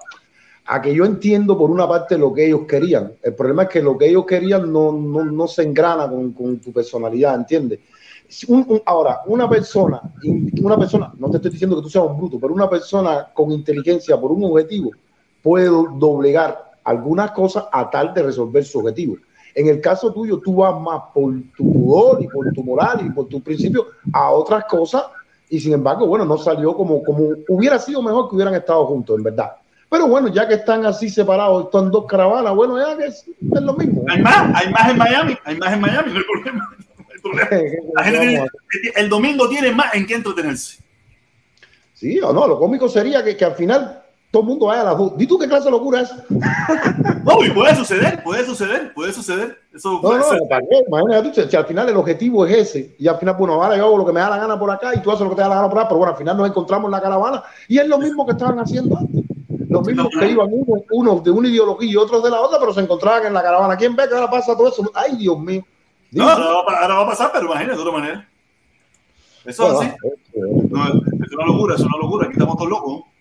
[0.66, 3.12] a que yo entiendo por una parte lo que ellos querían.
[3.22, 6.58] El problema es que lo que ellos querían no, no, no se engrana con, con
[6.58, 7.80] tu personalidad, ¿entiendes?
[8.84, 10.02] Ahora, una persona,
[10.62, 13.52] una persona, no te estoy diciendo que tú seas un bruto, pero una persona con
[13.52, 14.90] inteligencia por un objetivo
[15.42, 19.16] puede do- doblegar algunas cosas a tal de resolver su objetivo.
[19.54, 23.10] En el caso tuyo, tú vas más por tu pudor y por tu moral y
[23.10, 25.04] por tus principios a otras cosas
[25.48, 29.16] y sin embargo, bueno, no salió como, como hubiera sido mejor que hubieran estado juntos,
[29.16, 29.52] en verdad.
[29.88, 33.62] Pero bueno, ya que están así separados, están dos caravanas, bueno, ya que es, es
[33.62, 34.02] lo mismo.
[34.08, 36.70] Hay más, hay más en Miami, hay más en Miami, no hay problema.
[36.98, 37.76] no hay problema.
[37.94, 38.48] La gente tiene-
[38.96, 40.82] el domingo tiene más en qué entretenerse.
[41.92, 44.02] Sí o no, lo cómico sería que, que al final
[44.34, 45.12] todo el mundo vaya a las dos.
[45.16, 46.12] ¿Y tú qué clase de locura es?
[47.24, 49.58] No, y puede suceder, puede suceder, puede suceder.
[49.72, 50.40] Eso No, puede no, ser.
[50.50, 50.84] ¿para qué?
[50.86, 53.84] Imagínate tú, si, al final el objetivo es ese, y al final, bueno, ahora yo
[53.84, 55.42] hago lo que me da la gana por acá y tú haces lo que te
[55.42, 57.78] da la gana por acá, pero bueno, al final nos encontramos en la caravana y
[57.78, 59.22] es lo mismo que estaban haciendo antes.
[59.70, 62.74] Los mismos que iban unos, unos de una ideología y otros de la otra, pero
[62.74, 63.76] se encontraban en la caravana.
[63.76, 64.90] ¿Quién ve que ahora pasa todo eso?
[64.94, 65.64] Ay, Dios mío.
[66.10, 68.28] No, ahora va, a pasar, pero imagínate de otra manera.
[69.44, 70.70] Eso es Bueno, así.
[70.70, 70.84] No,
[71.24, 72.26] es una locura, es una locura.
[72.26, 73.13] Aquí estamos todos locos.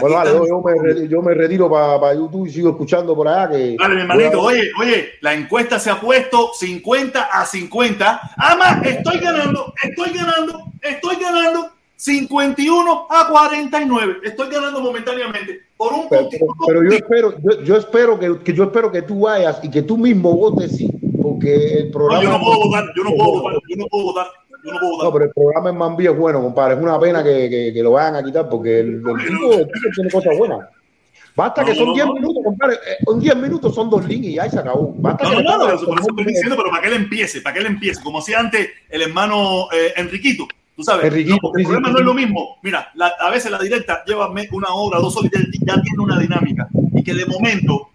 [0.00, 3.50] Bueno, vale, yo, yo me, yo me retiro para YouTube y sigo escuchando por allá.
[3.50, 8.20] Que Dale, mi hermanito, oye, oye, la encuesta se ha puesto 50 a 50.
[8.36, 14.16] Ama, estoy ganando, estoy ganando, estoy ganando 51 a 49.
[14.24, 18.52] Estoy ganando momentáneamente por un Pero, pero- pero yo espero, yo, yo espero que, que
[18.52, 20.88] yo espero que tú vayas y que tú mismo votes sí,
[21.22, 22.22] porque el No, programa.
[22.22, 24.26] yo no puedo votar, yo no puedo votar, yo no puedo votar,
[24.64, 25.04] yo no puedo votar.
[25.06, 26.74] No, pero el programa en Mambí es bueno, compadre.
[26.74, 29.66] Es una pena que, que- que lo vayan a quitar porque el, el tipo, el
[29.66, 30.58] tipo tiene cosas buenas.
[31.36, 32.14] Basta No, que son no, 10 no.
[32.14, 32.74] minutos, compadre.
[32.76, 34.94] eh, En 10 minutos son dos líneas y ahí se acabó.
[34.98, 36.94] Basta No, que no, no, pongan- eso por eso estoy diciendo, pero para que él
[36.94, 40.46] empiece, para que él empiece, como hacía antes el hermano eh, Enriquito,
[40.76, 42.02] tú sabes, Enriquito, no, sí, el problema sí, no sí.
[42.02, 45.30] es lo mismo, mira, la- a veces la directa lleva me- una hora, dos horas,
[45.32, 47.88] ya tiene una dinámica, y que de momento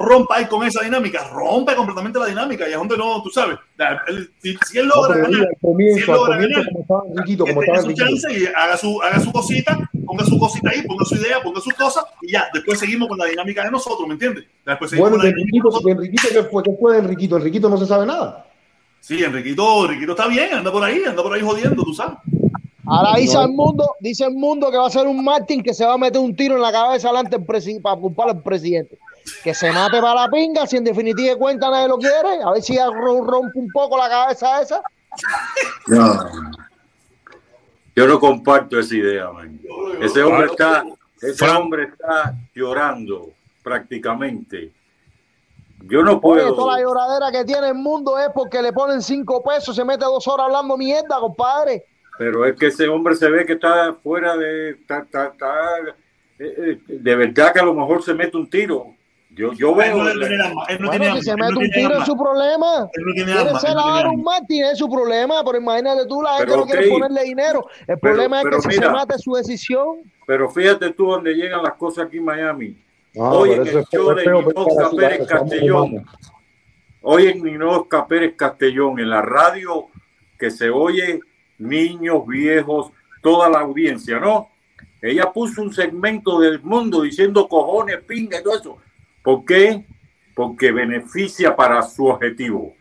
[0.00, 3.58] rompa ahí con esa dinámica, rompe completamente la dinámica, y es donde no, tú sabes,
[4.42, 7.60] si, si él logra ganar, si él logra comienzo, ganar, como estaba Enriquito, que como
[7.60, 11.04] tenga estaba su chance y haga su, haga su cosita, ponga su cosita ahí, ponga
[11.04, 14.14] su idea, ponga sus cosas, y ya, después seguimos con la dinámica de nosotros, ¿me
[14.14, 14.44] entiendes?
[14.64, 16.62] Después seguimos Bueno, con de la dinámica Enriquito, de Enriquito, ¿qué fue?
[16.62, 17.36] ¿Qué fue de Enriquito?
[17.36, 18.46] Enriquito no se sabe nada.
[19.00, 22.16] Sí, Enriquito, Enriquito está bien, anda por ahí, anda por ahí jodiendo, tú sabes.
[22.86, 25.84] Ahora dice el mundo, dice el mundo que va a ser un Martín que se
[25.84, 28.98] va a meter un tiro en la cabeza delante para culpar al presidente.
[29.44, 32.50] Que se mate para la pinga, si en definitiva de cuenta nadie lo quiere, a
[32.52, 34.82] ver si rompe un poco la cabeza esa.
[35.86, 36.30] No.
[37.96, 39.60] Yo no comparto esa idea, man.
[40.00, 40.84] Ese hombre está,
[41.20, 43.30] ese hombre está llorando
[43.62, 44.72] prácticamente.
[45.82, 46.54] Yo no Oye, puedo.
[46.54, 50.04] toda la lloradera que tiene el mundo es porque le ponen cinco pesos, se mete
[50.04, 51.84] dos horas hablando mierda, compadre.
[52.18, 54.70] Pero es que ese hombre se ve que está fuera de.
[54.70, 55.78] está- está- está,
[56.38, 58.94] eh, eh, de verdad que a lo mejor se mete un tiro.
[59.40, 60.06] Yo, yo veo.
[60.06, 62.14] Él no tiene él no Bueno, tiene si se mete no un tiro es su
[62.16, 62.90] problema.
[62.92, 64.16] Él no tiene Quiere ser.
[64.18, 67.66] Martin es su problema, pero imagínate tú, la gente Pero, no quiere ponerle dinero.
[67.80, 70.12] El Pero- problema pero es que si se mata es su decisión.
[70.26, 72.76] Pero fíjate tú donde llegan las cosas aquí en Miami.
[73.14, 74.22] No, Hoy pero en el es show de
[74.84, 76.04] así, Pérez Castellón.
[77.00, 79.86] Hoy en Ninoca Pérez Castellón, en la radio
[80.38, 81.20] que se oye
[81.58, 82.92] niños, viejos,
[83.22, 84.50] toda la audiencia, ¿no?
[85.00, 88.76] Ella puso un segmento del mundo diciendo cojones, pinga y todo eso.
[89.22, 89.84] ¿Por qué?
[90.34, 92.74] Porque beneficia para su objetivo.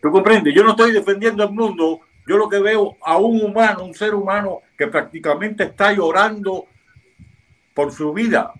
[0.00, 0.54] ¿Tú comprendes?
[0.54, 2.00] Yo no estoy defendiendo el mundo.
[2.28, 6.66] Yo lo que veo a un humano, un ser humano que prácticamente está llorando
[7.74, 8.52] por su vida.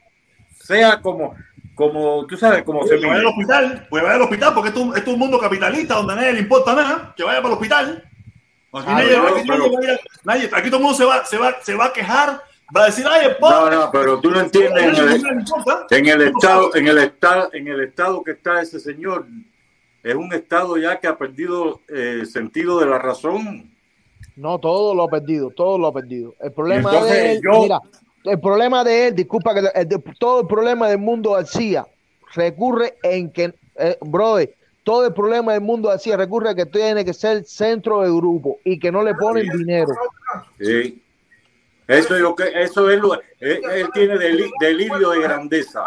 [0.58, 1.34] Sea como,
[1.74, 4.80] como tú sabes, como se que vaya al hospital, puede vaya al hospital porque esto,
[4.96, 7.54] esto es un mundo capitalista donde a nadie le importa nada, que vaya para el
[7.54, 8.04] hospital.
[8.72, 9.70] Aquí, nadie, aquí pero-
[10.24, 12.40] nadie- aquí todo el mundo se va, se va, se va a quejar,
[12.74, 13.76] va a decir, ay, es No, pobre.
[13.76, 15.24] no, pero tú no entiendes en el,
[15.90, 19.26] en el estado, en el estado, en el estado que está ese señor,
[20.02, 23.70] es un estado ya que ha perdido eh, sentido de la razón.
[24.36, 26.34] No, todo lo ha perdido, todo lo ha perdido.
[26.40, 27.80] El problema entonces de él, yo- mira,
[28.24, 31.86] el problema de él, disculpa que el de- todo el problema del mundo García
[32.34, 37.04] recurre en que, eh, brother, todo el problema del mundo García recurre a que tiene
[37.04, 39.92] que ser centro de grupo y que no le ponen dinero.
[40.60, 41.02] Sí.
[41.88, 45.84] Eso es lo que, eso es lo, él, él tiene deli- delirio de grandeza.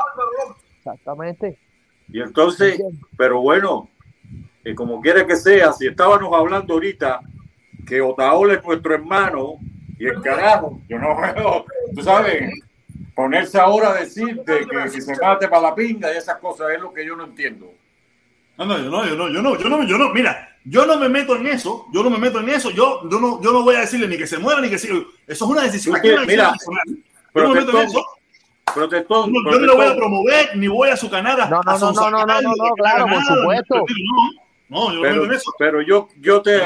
[0.78, 1.58] Exactamente.
[2.08, 2.82] Y entonces,
[3.18, 3.90] pero bueno,
[4.64, 7.20] eh, como quiera que sea, si estábamos hablando ahorita
[7.86, 9.56] que Otaola es nuestro hermano
[9.98, 12.50] y el carajo, yo no veo, tú sabes,
[13.14, 16.72] ponerse ahora a decir de que, que se mate para la pinga y esas cosas
[16.72, 17.72] es lo que yo no entiendo.
[18.58, 20.98] No, no, yo no, yo no, yo no, yo no, yo no, mira, yo no
[21.00, 23.64] me meto en eso, yo no me meto en eso, yo, yo no, yo no
[23.64, 24.96] voy a decirle ni que se muera ni que siga.
[25.28, 25.96] Eso es una decisión.
[25.96, 27.04] Es que, aquí una mira, decisión.
[27.36, 28.06] Yo no me meto en eso.
[28.74, 31.50] protestón, Yo no- yo no lo voy a promover, ni voy a su canal a,
[31.50, 33.86] No, no, a no, no, no, no, no, no, claro, por supuesto.
[34.70, 35.54] No, no, yo no me pero, meto en eso.
[35.58, 36.60] pero yo, yo te,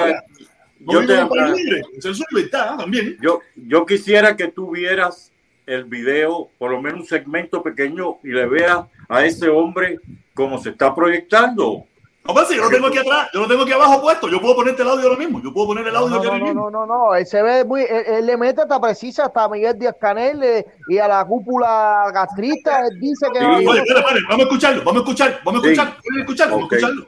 [0.80, 3.18] No yo te, libre, esa es su libertad también.
[3.22, 5.32] yo, yo quisiera que tú vieras
[5.66, 10.00] el video, por lo menos un segmento pequeño, y le veas a ese hombre
[10.34, 11.86] cómo se está proyectando.
[12.26, 14.40] No, pues, si yo lo tengo aquí atrás, yo lo tengo aquí abajo puesto, yo
[14.40, 16.46] puedo ponerte el audio ahora mismo, yo puedo poner el audio no, aquí no, no,
[16.46, 16.70] mismo.
[16.72, 19.78] no, no, no, él se ve muy, él, él le mete hasta precisa hasta Miguel
[19.78, 24.40] Díaz Canel eh, y a la cúpula gastrista, él dice que Oye, espera, espera, vamos
[24.40, 25.70] a escucharlo, vamos a escuchar, vamos a Sí.
[25.74, 27.06] escuchar, vamos a escucharlo, vamos a escucharlo.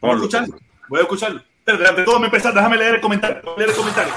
[0.00, 0.56] Vamos a escucharlo,
[0.88, 1.40] voy a escucharlo.
[1.58, 4.14] Espérate, antes de todo, me empezar, déjame leer el comentario, leer el comentario.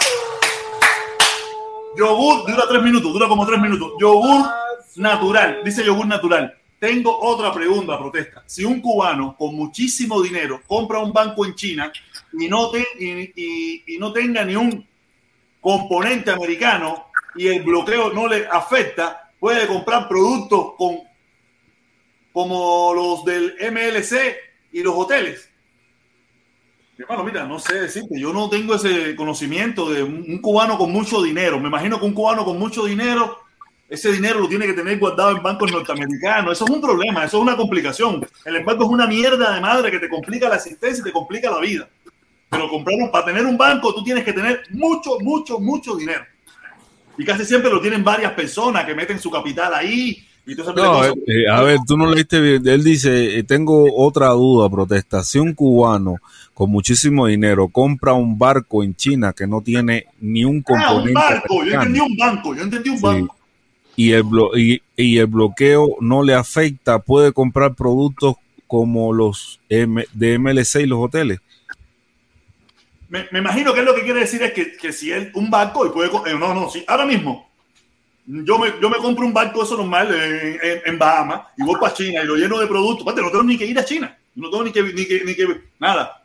[1.97, 3.91] Yogur dura tres minutos, dura como tres minutos.
[3.99, 4.45] Yogur
[4.97, 6.53] natural, dice yogur natural.
[6.79, 8.43] Tengo otra pregunta, protesta.
[8.45, 11.91] Si un cubano con muchísimo dinero compra un banco en China
[12.33, 12.69] y no,
[14.13, 14.87] tenga ni un
[15.59, 20.99] componente americano y el bloqueo no le afecta, puede comprar productos con,
[22.31, 24.35] como los del MLC
[24.71, 25.49] y los hoteles.
[26.95, 31.23] Hermano, mira, no sé decirte, yo no tengo ese conocimiento de un cubano con mucho
[31.23, 31.59] dinero.
[31.59, 33.39] Me imagino que un cubano con mucho dinero,
[33.89, 36.53] ese dinero lo tiene que tener guardado en bancos norteamericanos.
[36.53, 38.25] Eso es un problema, eso es una complicación.
[38.45, 41.49] El embargo es una mierda de madre que te complica la existencia y te complica
[41.49, 41.87] la vida.
[42.49, 46.23] Pero comprar un- para tener un banco, tú tienes que tener mucho, mucho, mucho dinero.
[47.17, 50.23] Y casi siempre lo tienen varias personas que meten su capital ahí.
[50.45, 52.65] Y No, eh, eh, a ver, tú no leíste bien.
[52.65, 55.21] Él dice, eh, tengo otra duda, protesta.
[55.21, 56.17] Si un cubano
[56.53, 60.79] con muchísimo dinero compra un barco en China que no tiene ni un Ah, un
[60.85, 63.36] componente barco, yo entendí un banco, yo entendí un banco.
[63.97, 68.35] Y, el blo- y, y el bloqueo no le afecta, puede comprar productos
[68.67, 71.39] como los de MLC y los hoteles.
[73.09, 75.49] Me, me imagino que es lo que quiere decir es que, que si él, un
[75.49, 76.09] barco, y puede.
[76.09, 77.49] eh, no, no, sí, ahora mismo.
[78.25, 81.93] Yo me, yo me compro un barco eso normal en, en, Bahamas y voy para
[81.93, 83.05] China y lo lleno de productos.
[83.05, 84.17] No tengo ni que ir a China.
[84.35, 85.47] No tengo ni que, ni que, ni que
[85.79, 86.21] nada.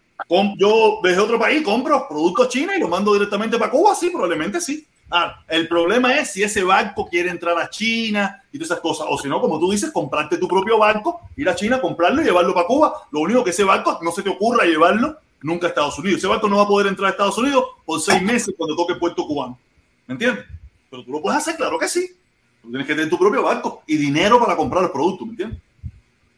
[0.59, 4.61] Yo desde otro país compro productos chinos y los mando directamente para Cuba, sí, probablemente
[4.61, 4.85] sí.
[5.14, 9.06] Ah, el problema es si ese barco quiere entrar a China y todas esas cosas.
[9.10, 12.24] O si no, como tú dices, comprarte tu propio barco, ir a China, comprarlo y
[12.24, 12.94] llevarlo para Cuba.
[13.10, 16.16] Lo único que ese barco no se te ocurra llevarlo nunca a Estados Unidos.
[16.16, 18.94] Ese barco no va a poder entrar a Estados Unidos por seis meses cuando toque
[18.94, 19.59] puerto cubano.
[20.06, 20.47] ¿Me entiendes?
[20.90, 22.09] Pero tú lo puedes hacer, claro que sí.
[22.62, 25.59] Tú tienes que tener tu propio barco y dinero para comprar los productos, ¿me entiendes?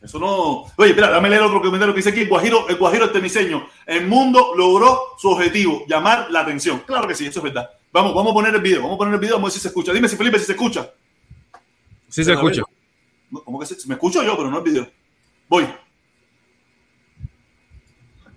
[0.03, 0.65] Eso no.
[0.77, 3.69] Oye, espera, dame leer otro comentario que dice aquí: el Guajiro, el Guajiro temiseño.
[3.87, 6.83] El mundo logró su objetivo, llamar la atención.
[6.85, 7.71] Claro que sí, eso es verdad.
[7.95, 9.61] Vamos, vamos a poner el video, vamos a poner el video, vamos a ver si
[9.61, 9.93] se escucha.
[9.93, 10.91] Dime si Felipe si se escucha.
[12.09, 12.63] Sí se escucha.
[13.31, 14.91] No, ¿Cómo que se, me escucho yo, pero no el video?
[15.49, 15.73] Voy.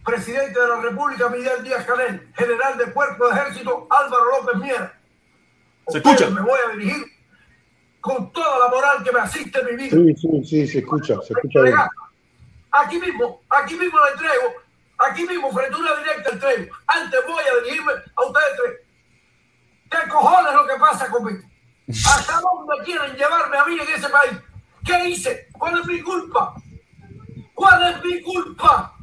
[0.06, 5.00] presidente de la República Miguel Díaz Canel, general de Cuerpo de Ejército Álvaro López Miera.
[5.88, 6.30] ¿Se escucha?
[6.30, 7.06] Me voy a dirigir
[8.00, 9.90] con toda la moral que me asiste en mi vida.
[9.90, 11.78] Sí, sí, sí, se escucha, se escucha bien.
[12.74, 14.54] Aquí mismo, aquí mismo la entrego,
[15.00, 16.76] aquí mismo frente a una directa entrego.
[16.86, 18.87] Antes voy a dirigirme a ustedes tres.
[20.04, 21.40] ¿Qué cojones es lo que pasa conmigo?
[22.06, 24.38] ¿Hasta dónde quieren llevarme a mí en ese país?
[24.86, 25.48] ¿Qué hice?
[25.54, 26.56] ¿Cuál es mi culpa?
[27.54, 28.94] ¿Cuál es mi culpa?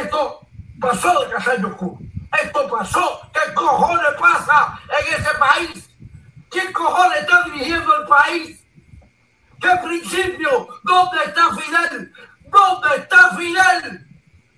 [0.00, 0.40] Esto
[0.80, 1.98] pasó de Casallo Cuba.
[2.42, 3.20] Esto pasó.
[3.32, 5.90] ¿Qué cojones pasa en ese país?
[6.50, 8.64] ¿Quién cojones está dirigiendo el país?
[9.60, 10.68] ¿Qué principio?
[10.82, 12.12] ¿Dónde está Fidel?
[12.46, 14.06] ¿Dónde está Fidel?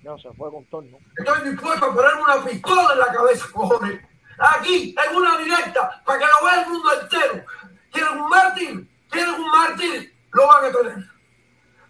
[0.03, 0.97] No, se fue con torno.
[1.17, 4.10] Estoy dispuesto a ponerme una pistola en la cabeza, cojones.
[4.41, 7.45] Aquí, en una directa, para que lo vea el mundo entero.
[7.91, 8.87] ¿Quieren un mártir?
[9.09, 10.11] ¿Quieren un mártir?
[10.33, 11.09] lo van a tener.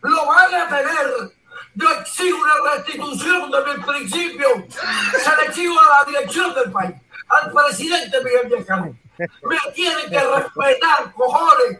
[0.02, 1.32] Lo van a tener.
[1.76, 4.48] Yo exijo una restitución de mi principio.
[4.70, 6.96] Se le exijo a la dirección del país,
[7.30, 9.00] al presidente Miguel Canel.
[9.18, 11.80] Me tienen que respetar, cojones.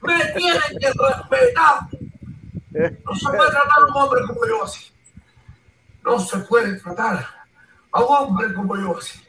[0.00, 1.80] Me tienen que respetar.
[3.04, 4.92] No se puede tratar a un hombre como yo así.
[6.04, 7.26] No se puede tratar
[7.90, 9.27] a un hombre como yo así.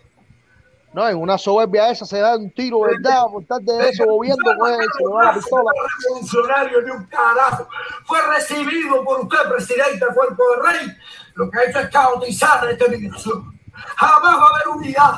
[0.92, 3.26] No, en una soberbia esa se da un tiro, ¿verdad?
[3.32, 5.72] Por estar de eso, moviendo, pues, se le va la pistola.
[6.04, 7.68] revolucionario de un carajo.
[8.06, 10.98] Fue recibido por usted, presidente del cuerpo de rey.
[11.36, 13.60] Lo que ha hecho es caotizar esta dirección.
[13.98, 15.14] Jamás va a haber unidad.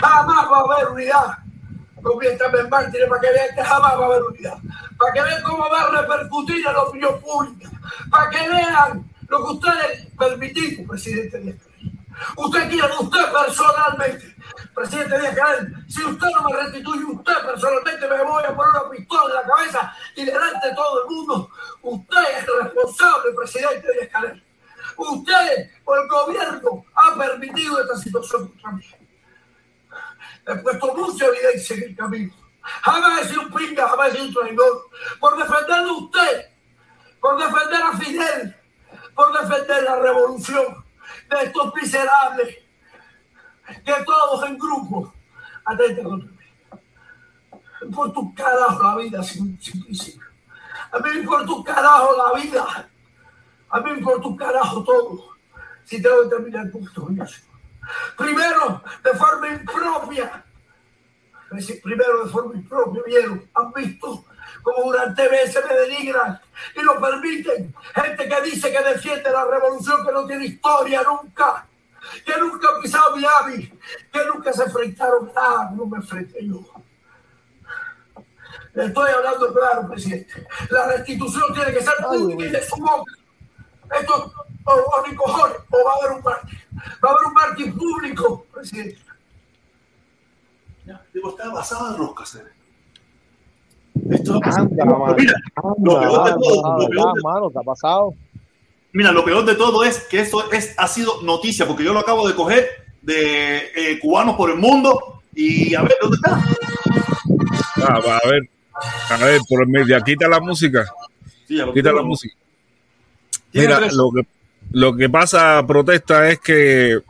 [0.00, 1.38] Jamás va a haber unidad.
[2.02, 4.58] Conviértame en mártir para que vean que jamás va a haber unidad.
[4.98, 7.70] Para que vean cómo va a repercutir en la opinión pública.
[8.10, 11.56] Para que vean lo que ustedes permitieron, presidente Díaz.
[12.36, 14.36] Usted quiere, usted personalmente,
[14.74, 18.90] presidente Díaz Canel, si usted no me restituye, usted personalmente me voy a poner una
[18.90, 21.50] pistola en la cabeza y delante de todo el mundo,
[21.82, 24.44] usted es responsable, presidente Díaz Canel.
[24.96, 28.98] Usted o el gobierno ha permitido esta situación contra.
[30.46, 32.34] He puesto mucha evidencia en el camino.
[32.82, 34.90] Jamás he sido un pinga, jamás he sido un traidor.
[35.20, 36.46] Por defenderlo usted,
[37.20, 38.56] por defender a Fidel,
[39.14, 40.83] por defender la revolución
[41.30, 42.58] de estos miserables
[43.84, 45.12] que todos en grupo
[45.64, 47.92] atentan contra mí.
[47.94, 50.22] Por tu carajo la vida sin, principio.
[50.92, 52.88] A mí importa un carajo la vida.
[53.70, 55.34] A mí importa un carajo todo.
[55.84, 57.08] Si tengo que terminar con esto,
[58.16, 60.44] Primero, de forma impropia.
[61.82, 64.24] Primero, de forma impropia, vieron, han visto
[64.64, 66.40] como durante veces me denigran
[66.74, 67.72] y lo permiten.
[67.94, 71.66] Gente que dice que defiende la revolución, que no tiene historia nunca,
[72.24, 73.70] que nunca han pisado Miami,
[74.10, 76.60] que nunca se enfrentaron nada, no me enfrenté yo.
[78.72, 80.48] Le estoy hablando claro, presidente.
[80.70, 83.12] La restitución tiene que ser pública y de su boca.
[84.00, 84.32] Esto
[84.64, 86.58] o, o ni cojones, o va a haber un mártir.
[87.04, 88.98] Va a haber un mártir público, presidente.
[90.86, 92.53] Ya, digo, está basada en los caseros.
[94.10, 95.14] Esto Anda, mano.
[95.18, 95.34] Mira,
[95.82, 98.14] lo peor de todo, lo peor de- mano, ¿qué ha pasado?
[98.92, 102.00] Mira, lo peor de todo es que eso es, ha sido noticia, porque yo lo
[102.00, 102.66] acabo de coger
[103.02, 106.42] de eh, cubanos por el mundo y a ver, ¿dónde está?
[107.86, 108.48] Ah, va, a ver,
[109.10, 110.84] a ver, por el medio, quita la música.
[111.46, 112.34] Sí, ya lo Quita la música.
[113.52, 113.94] Mira, tres.
[113.94, 114.26] lo que,
[114.72, 117.00] lo que pasa, protesta, es que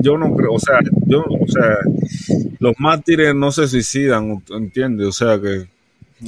[0.00, 1.76] yo no creo, o sea, yo, o sea,
[2.58, 5.06] los mártires no se suicidan, ¿entiendes?
[5.08, 5.66] O sea, que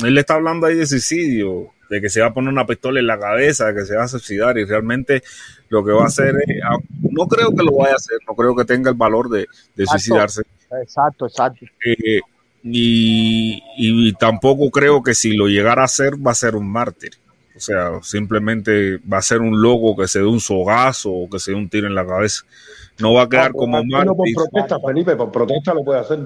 [0.05, 3.07] él está hablando ahí de suicidio, de que se va a poner una pistola en
[3.07, 5.23] la cabeza, de que se va a suicidar y realmente
[5.69, 6.77] lo que va a hacer es, ah,
[7.11, 9.85] no creo que lo vaya a hacer, no creo que tenga el valor de, de
[9.85, 9.93] Exacto.
[9.93, 10.43] suicidarse.
[10.83, 11.65] Exacto, exacto.
[11.85, 12.21] Eh,
[12.65, 17.13] y, y tampoco creo que si lo llegara a hacer va a ser un mártir.
[17.57, 21.39] O sea, simplemente va a ser un loco que se dé un sogazo o que
[21.39, 22.43] se dé un tiro en la cabeza.
[22.99, 24.35] No va a quedar como Uno por mártir.
[24.35, 26.19] protesta, Felipe, por protesta lo puede hacer.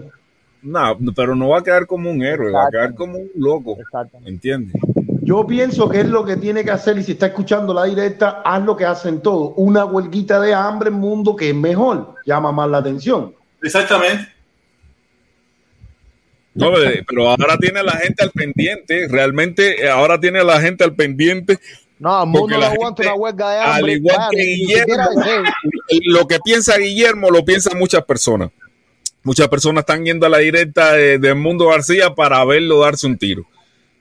[0.62, 3.78] No, pero no va a quedar como un héroe, va a quedar como un loco.
[4.24, 4.74] ¿Entiendes?
[5.22, 8.42] Yo pienso que es lo que tiene que hacer y si está escuchando la directa,
[8.44, 9.52] haz lo que hacen todos.
[9.56, 13.34] Una huelguita de hambre en mundo que es mejor, llama más la atención.
[13.62, 14.28] Exactamente.
[16.54, 16.72] No,
[17.06, 19.06] pero ahora tiene a la gente al pendiente.
[19.08, 21.58] Realmente eh, ahora tiene a la gente al pendiente.
[21.98, 23.92] No, el mundo no la aguanta gente, una huelga de Al hambre.
[23.92, 25.10] igual vaya, que Guillermo,
[26.06, 28.50] lo que piensa Guillermo lo piensan muchas personas.
[29.22, 33.18] Muchas personas están yendo a la directa de, de Mundo García para verlo darse un
[33.18, 33.44] tiro.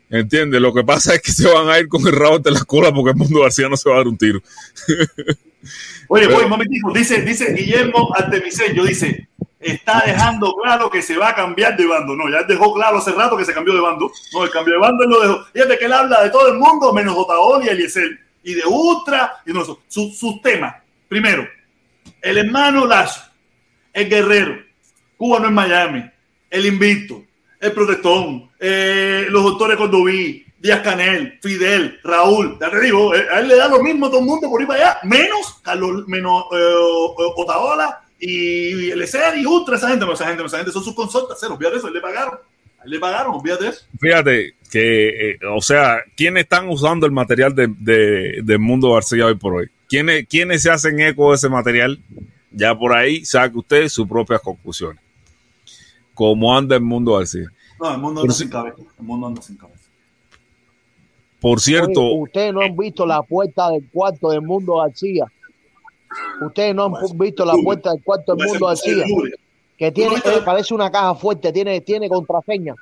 [0.10, 0.60] ¿Entiendes?
[0.62, 2.92] Lo que pasa es que se van a ir con el rabo de la cola
[2.94, 4.40] porque el Mundo García no se va a dar un tiro.
[6.08, 6.88] Oye, Pero- voy, un momentito.
[6.94, 9.28] Dice, dice Guillermo Artemisello, dice,
[9.60, 12.16] está dejando claro que se va a cambiar de bando.
[12.16, 14.12] No, ya dejó claro hace rato que se cambió de bando.
[14.34, 15.46] No, el cambio de bando él lo dejó.
[15.54, 18.20] Fíjate que él habla de todo el mundo, menos Otaol y Eliezer.
[18.44, 19.64] Y de Ultra, y no.
[19.66, 20.76] Su- sus temas.
[21.08, 21.48] Primero,
[22.22, 23.22] el hermano Lazo,
[23.94, 24.58] el guerrero,
[25.20, 26.10] Cuba no es Miami,
[26.50, 27.22] el invicto,
[27.60, 33.42] el protestón, eh, los doctores Cordoví, Díaz Canel, Fidel, Raúl, ya te digo, eh, a
[33.42, 36.08] él le da lo mismo a todo el mundo por ir para allá, menos Carlos,
[36.08, 36.74] menos eh,
[37.36, 41.56] Otaola y el y Ultra, esa gente, esa gente, esa gente son sus consortas, cero,
[41.56, 42.40] olvídate de eso, él le pagaron,
[42.86, 43.86] le pagaron, olvídate eso.
[44.00, 49.26] Fíjate que, eh, o sea, ¿quiénes están usando el material de, de, de Mundo García
[49.26, 49.70] hoy por hoy?
[49.90, 52.00] ¿Quiénes, ¿Quiénes se hacen eco de ese material?
[52.52, 55.09] Ya por ahí saque usted sus propias conclusiones.
[56.20, 57.46] ¿Cómo anda el Mundo García?
[57.80, 59.90] No, el mundo anda sin cabeza, el mundo anda sin cabeza.
[61.40, 65.28] Por cierto, Oye, ustedes no han visto la puerta del cuarto del mundo García.
[66.42, 69.06] Ustedes no han visto la puerta del cuarto del mundo García.
[69.78, 72.76] Que tiene, eh, parece una caja fuerte, tiene, tiene contraseña.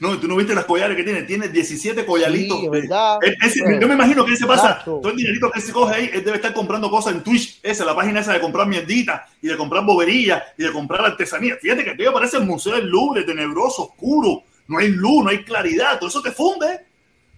[0.00, 1.22] No, tú no viste las collares que tiene.
[1.22, 2.60] Tiene 17 collalitos.
[2.60, 3.18] Sí, ¿verdad?
[3.22, 4.98] Él- ese- Bueno, yo me imagino que él se pasa exacto.
[5.02, 6.10] todo el dinerito que él se coge ahí.
[6.12, 7.60] Él debe estar comprando cosas en Twitch.
[7.62, 11.56] Esa, la página esa de comprar mierdita y de comprar boberías y de comprar artesanía.
[11.60, 14.42] Fíjate que aquello parece el museo del Louvre, tenebroso, oscuro.
[14.68, 15.98] No hay luz, no hay claridad.
[15.98, 16.80] Todo eso te funde.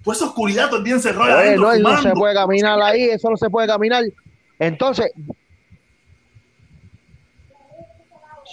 [0.02, 3.36] Toda esa oscuridad todo el día adentro, no, no se puede caminar ahí, eso no
[3.36, 4.04] se puede caminar.
[4.58, 5.12] Entonces,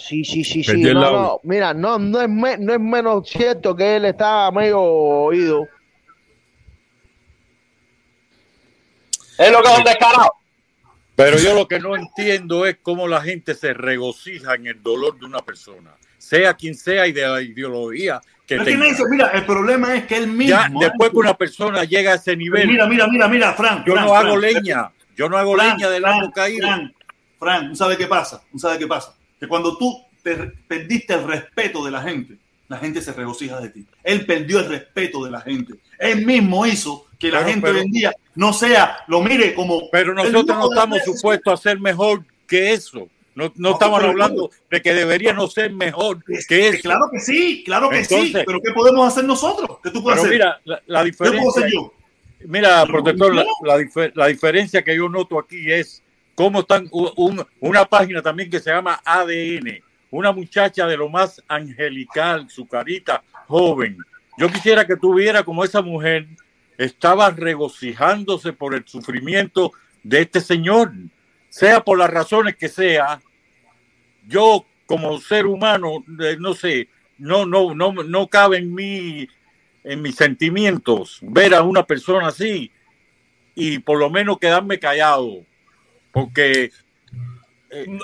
[0.07, 0.77] sí, sí, sí, sí.
[0.93, 4.79] No, no, mira, no, no, es me- no es menos cierto que él está medio
[4.81, 5.67] oído.
[9.37, 10.33] Es lo que es un descarado.
[11.15, 15.17] Pero yo lo que no entiendo es cómo la gente se regocija en el dolor
[15.17, 18.85] de una persona, sea quien sea y de la ideología que tenga.
[18.85, 20.57] Nelson, mira, el problema es que él mismo.
[20.57, 23.83] Ya después que una persona llega a ese nivel, Mira, mira, mira, mira, Fran.
[23.85, 26.67] yo no hago leña, yo no hago Fran, leña del árbol caído.
[26.67, 26.93] Fran,
[27.39, 28.43] Fran, ¿tú sabes qué pasa?
[28.51, 29.15] ¿Tú sabes qué pasa?
[29.39, 30.35] Que cuando tú te
[30.67, 33.85] perdiste el respeto de la gente, la gente se regocija de ti.
[34.03, 35.73] Él perdió el respeto de la gente.
[35.99, 39.89] Él mismo hizo que la Pero- gente hoy en día no sea, lo mire como.
[39.91, 43.07] Pero nosotros no estamos supuestos a ser mejor que eso.
[43.35, 46.81] No, no estamos pero- hablando de que deberíamos ser mejor que eso.
[46.81, 48.15] Claro que sí, claro que sí.
[48.15, 49.77] Entonces- Pero ¿qué podemos hacer nosotros?
[49.83, 50.31] ¿Qué tú puedes Pero hacer?
[50.31, 51.61] mira, la, la ¿Qué puedo diferencia.
[51.65, 51.93] hacer yo?
[52.47, 53.49] Mira, protector, la, no.
[53.63, 56.01] la difer- la diferencia que yo noto aquí es
[56.35, 56.89] cómo están
[57.59, 59.81] una página también que se llama ADN,
[60.11, 63.97] una muchacha de lo más angelical, su carita joven.
[64.37, 66.27] Yo quisiera que tuviera como esa mujer
[66.77, 69.71] estaba regocijándose por el sufrimiento
[70.03, 70.91] de este señor,
[71.49, 73.21] sea por las razones que sea.
[74.27, 79.27] Yo como ser humano, eh, no sé, no, no, no, no cabe en mí,
[79.83, 82.71] en mis sentimientos, ver a una persona así
[83.55, 85.45] y por lo menos quedarme callado,
[86.15, 86.71] porque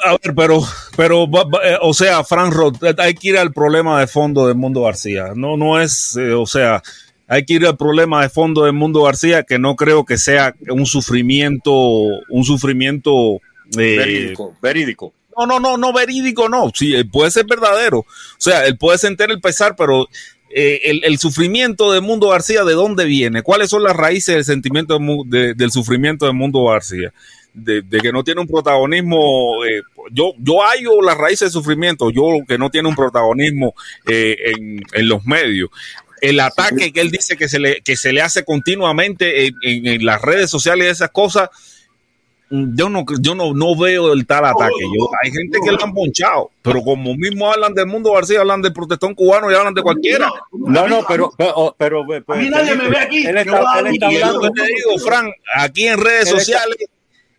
[0.04, 0.62] A ver, pero,
[0.98, 1.24] pero,
[1.64, 4.82] eh, o sea, Frank Roth, eh, hay que ir al problema de fondo del Mundo
[4.84, 5.32] García.
[5.36, 6.84] No, no es, eh, o sea,
[7.28, 10.54] hay que ir al problema de fondo del Mundo García, que no creo que sea
[10.70, 13.38] un sufrimiento, un sufrimiento
[13.78, 15.14] eh, verídico, verídico.
[15.38, 16.70] No, no, no, no verídico, no.
[16.76, 18.00] Sí, eh, puede ser verdadero.
[18.00, 18.06] O
[18.38, 20.10] sea, él puede sentir el pesar, pero
[20.54, 23.42] eh, el, el sufrimiento de Mundo García, ¿de dónde viene?
[23.42, 27.14] ¿Cuáles son las raíces del sentimiento de de- del sufrimiento de Mundo García?
[27.54, 29.66] De, de que no tiene un protagonismo.
[29.66, 29.82] eh,
[30.12, 33.74] yo, yo hallo las raíces del sufrimiento, yo que no tiene un protagonismo
[34.08, 35.70] eh, en, en los medios.
[36.22, 39.88] El ataque que él dice que se le, que se le hace continuamente en, en-
[39.88, 41.50] en las redes sociales y esas cosas,
[42.50, 44.84] yo no, yo no, no veo el tal ataque.
[44.98, 48.62] Yo, hay gente que lo han ponchado, pero como mismo hablan del mundo García, hablan
[48.62, 50.30] del protestón cubano y hablan de cualquiera.
[50.52, 51.34] No, no, pero,
[51.78, 53.26] pero, pero, A mí nadie me ve aquí.
[53.26, 56.40] Él Yo está, él está hablando lo que te digo, Frank, aquí en redes está-
[56.40, 56.78] sociales,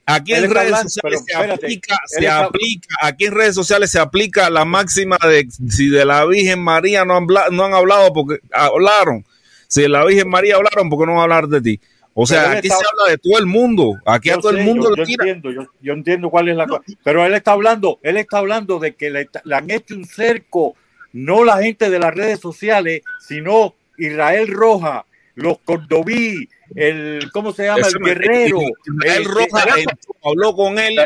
[0.06, 3.90] aquí en redes hablando, sociales se espérate, aplica, se está- aplica, aquí en redes sociales
[3.90, 8.12] se aplica la máxima de si de la Virgen María no han, no han hablado
[8.12, 9.24] porque hablaron,
[9.68, 11.80] si de la Virgen María hablaron porque no van a hablar de ti.
[12.14, 14.90] O sea, aquí está- se habla de todo el mundo, aquí a todo el mundo
[14.90, 15.24] yo, le yo tira.
[15.24, 16.82] entiendo, yo, yo entiendo cuál es la cosa.
[17.02, 20.76] Pero él está hablando, él está hablando de que le, le han hecho un cerco,
[21.14, 27.64] no la gente de las redes sociales, sino Israel Roja, los Cordoví, el, ¿cómo se
[27.64, 27.86] llama?
[27.86, 28.60] El me- guerrero.
[29.04, 30.96] El- Roja el- entró, habló con él,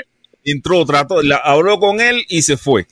[0.44, 2.86] entró, trató, la- habló con él y se fue.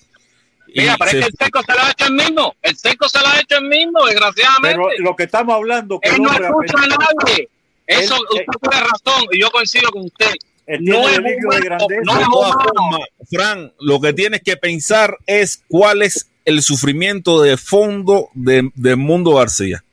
[0.77, 2.55] Mira, se que el seco se lo ha hecho el mismo.
[2.63, 4.77] El seco se lo ha hecho el mismo, desgraciadamente.
[4.77, 7.49] Pero lo que estamos hablando, que Él no escucha a nadie.
[7.87, 10.33] Eso, Él- usted tiene razón y yo coincido con usted.
[10.81, 12.01] No es delirio de humano, grandeza.
[12.05, 12.99] no es humano.
[13.31, 18.97] Fran, lo que tienes que pensar es cuál es el sufrimiento de fondo de, de
[18.97, 19.85] Mundo García.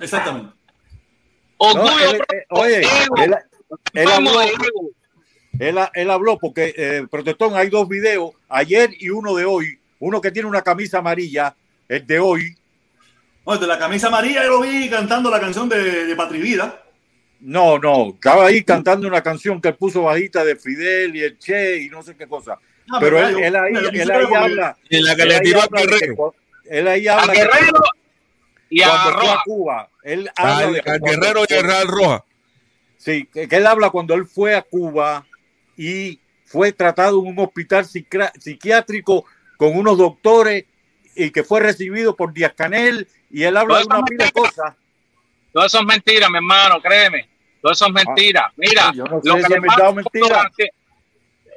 [0.00, 0.52] Exactamente.
[1.60, 2.76] No, Orgullo, eh, oye,
[3.18, 3.34] él,
[3.92, 4.40] él habló,
[5.58, 9.78] él, él habló porque, eh, Protestón, hay dos videos, ayer y uno de hoy.
[9.98, 11.54] Uno que tiene una camisa amarilla,
[11.86, 12.56] el de hoy.
[13.44, 16.82] Oye, de la camisa amarilla yo lo vi cantando la canción de, de Patri Vida.
[17.40, 21.38] No, no, estaba ahí cantando una canción que él puso bajita de Fidel y el
[21.38, 22.58] Che y no sé qué cosa.
[22.90, 24.76] Ah, Pero pero él, yo- él ahí, él ahí habla.
[24.88, 26.34] En la que él le ahí tiró que Guerrero.
[26.64, 27.72] Él ahí A habla que Guerrero
[28.70, 29.40] y a cuando fue a.
[29.44, 29.90] Cuba.
[30.02, 32.24] Él habla Al, de al Guerrero y Real Roja.
[32.96, 35.26] Sí, que, que él habla cuando él fue a Cuba
[35.76, 39.24] y fue tratado en un hospital psiquiá- psiquiátrico
[39.56, 40.64] con unos doctores
[41.14, 44.74] y que fue recibido por Díaz Canel y él habla de una pila de cosas.
[45.52, 47.28] Todo eso es mentira, mi hermano, créeme.
[47.60, 48.52] Todo eso es mentira.
[48.56, 50.42] Mira, Ah, yo no sé lo si que o mentira.
[50.42, 50.50] a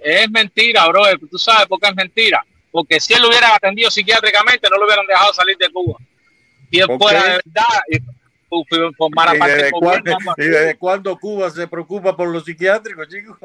[0.04, 1.04] es mentira, bro.
[1.30, 2.46] Tú sabes por qué es mentira.
[2.72, 5.98] Porque si él lo hubiera atendido psiquiátricamente, no lo hubieran dejado salir de Cuba.
[6.74, 11.52] Si él ¿Por fuera de verdad, formara ¿Y parte desde, cuándo, y desde cuándo Cuba
[11.52, 13.38] se preocupa por los psiquiátricos, chicos?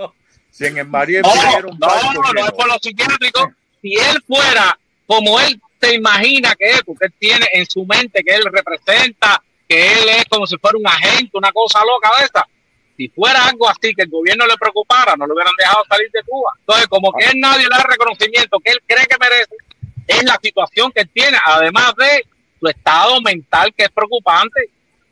[0.50, 3.48] Si en el Mariel No, no, no, no es por los psiquiátricos.
[3.82, 8.22] Si él fuera como él se imagina que es, porque él tiene en su mente
[8.24, 12.24] que él representa, que él es como si fuera un agente, una cosa loca de
[12.24, 12.48] esta.
[12.96, 16.22] Si fuera algo así que el gobierno le preocupara, no lo hubieran dejado salir de
[16.22, 16.50] Cuba.
[16.60, 19.54] Entonces, como que él nadie le da reconocimiento que él cree que merece,
[20.06, 22.24] es la situación que él tiene, además de
[22.60, 24.70] su estado mental que es preocupante.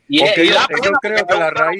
[0.09, 0.49] Y Porque es-
[0.83, 1.79] yo, creo que la raíz,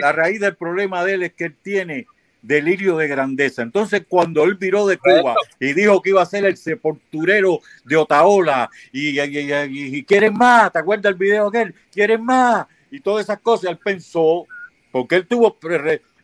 [0.00, 2.06] la, raíz del problema de él es que él tiene
[2.42, 3.62] delirio de grandeza.
[3.62, 7.96] Entonces, cuando él viró de Cuba y dijo que iba a ser el sepulturero de
[7.96, 11.74] Otaola y, y, y- y- y quieren más, ¿te acuerdas del video aquel?
[11.92, 13.70] Quieren más y todas esas cosas.
[13.70, 14.46] Él pensó,
[14.92, 15.58] porque él tuvo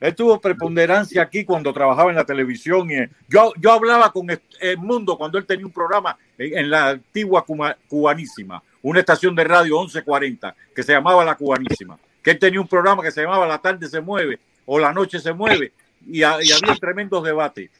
[0.00, 2.90] él tuvo preponderancia aquí cuando trabajaba en la televisión.
[2.90, 2.96] Y
[3.28, 4.40] yo, yo hablaba con el,
[4.78, 9.44] mundo cuando él tenía un programa en, en la antigua Cuba- cubanísima, una estación de
[9.44, 13.46] radio 1140 que se llamaba La Cubanísima, que él tenía un programa que se llamaba
[13.46, 15.72] La tarde se mueve o La noche se mueve
[16.06, 17.70] y, y había tremendos debates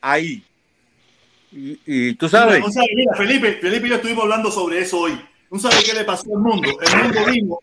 [0.00, 0.42] ahí.
[1.52, 2.88] Y, y tú sabes, Mira, ¿no sabes?
[2.94, 5.18] Mira, Felipe, Felipe y yo estuvimos hablando sobre eso hoy.
[5.50, 6.68] ¿No sabes qué le pasó al mundo?
[6.80, 7.58] El mundo vino,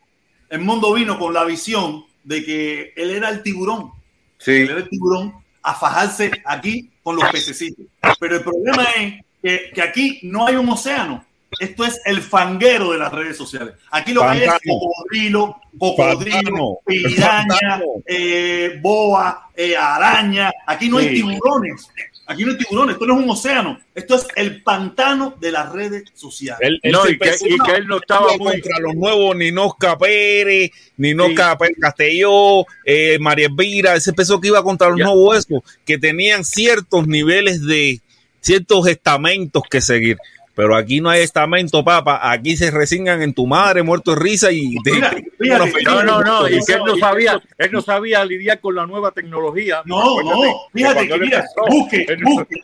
[0.49, 3.91] el mundo vino con la visión de que él era el tiburón.
[4.37, 4.51] Sí.
[4.51, 7.85] Él era el tiburón a fajarse aquí con los pececitos.
[8.19, 11.25] Pero el problema es que, que aquí no hay un océano.
[11.59, 13.75] Esto es el fanguero de las redes sociales.
[13.91, 20.51] Aquí lo que hay es cocodrilo, cocodrilo, piraña, eh, boa, eh, araña.
[20.65, 21.89] Aquí no hay tiburones.
[22.25, 22.93] Aquí no hay tiburones.
[22.93, 23.79] Esto no es un océano.
[23.93, 26.59] Esto es el pantano de las redes sociales.
[26.61, 29.35] Él, él No, y que- pensó y que él no estaba muy- contra los nuevos
[29.35, 34.99] Ninosca Pérez, Ninosca Pérez Castelló, eh, María Elvira, él se pensó que iba contra los
[34.99, 37.99] nuevos esos, que tenían ciertos niveles de
[38.41, 40.17] ciertos estamentos que seguir.
[40.55, 42.19] Pero aquí no hay estamento, papá.
[42.31, 46.21] Aquí se resignan en tu madre, muerto de risa y de, Mira, fíjate, no, no,
[46.21, 49.81] no, y que él no sabía, él no sabía lidiar con la nueva tecnología.
[49.85, 50.41] No, no,
[50.71, 52.55] fíjate que mira, busque, busque,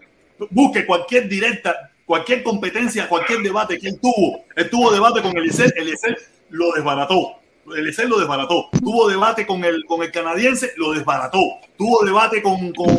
[0.51, 4.45] busque cualquier directa, cualquier competencia, cualquier debate que él tuvo.
[4.56, 6.16] Él tuvo debate con Eliezer, Eliezer
[6.50, 7.40] lo desbarató.
[7.75, 8.69] Eliezer lo desbarató.
[8.80, 11.39] Tuvo debate con el, con el canadiense, lo desbarató.
[11.77, 12.95] Tuvo debate con, con,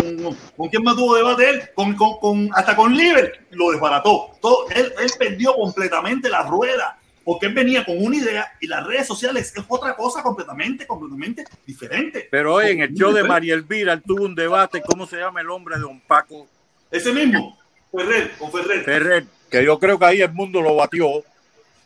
[0.56, 1.62] ¿con quién más tuvo debate él?
[1.74, 4.30] Con, con, con- hasta con Liber, lo desbarató.
[4.40, 6.96] Todo, él, él perdió completamente la rueda.
[7.22, 11.44] Porque él venía con una idea y las redes sociales es otra cosa completamente, completamente
[11.66, 12.26] diferente.
[12.30, 15.42] Pero hoy en el show de María Elvira, él tuvo un debate, ¿cómo se llama
[15.42, 16.48] el hombre de Don Paco?
[16.90, 17.58] Ese mismo,
[17.92, 18.84] Ferrer, con Ferrer.
[18.84, 21.22] Ferrer, que yo creo que ahí el mundo lo batió.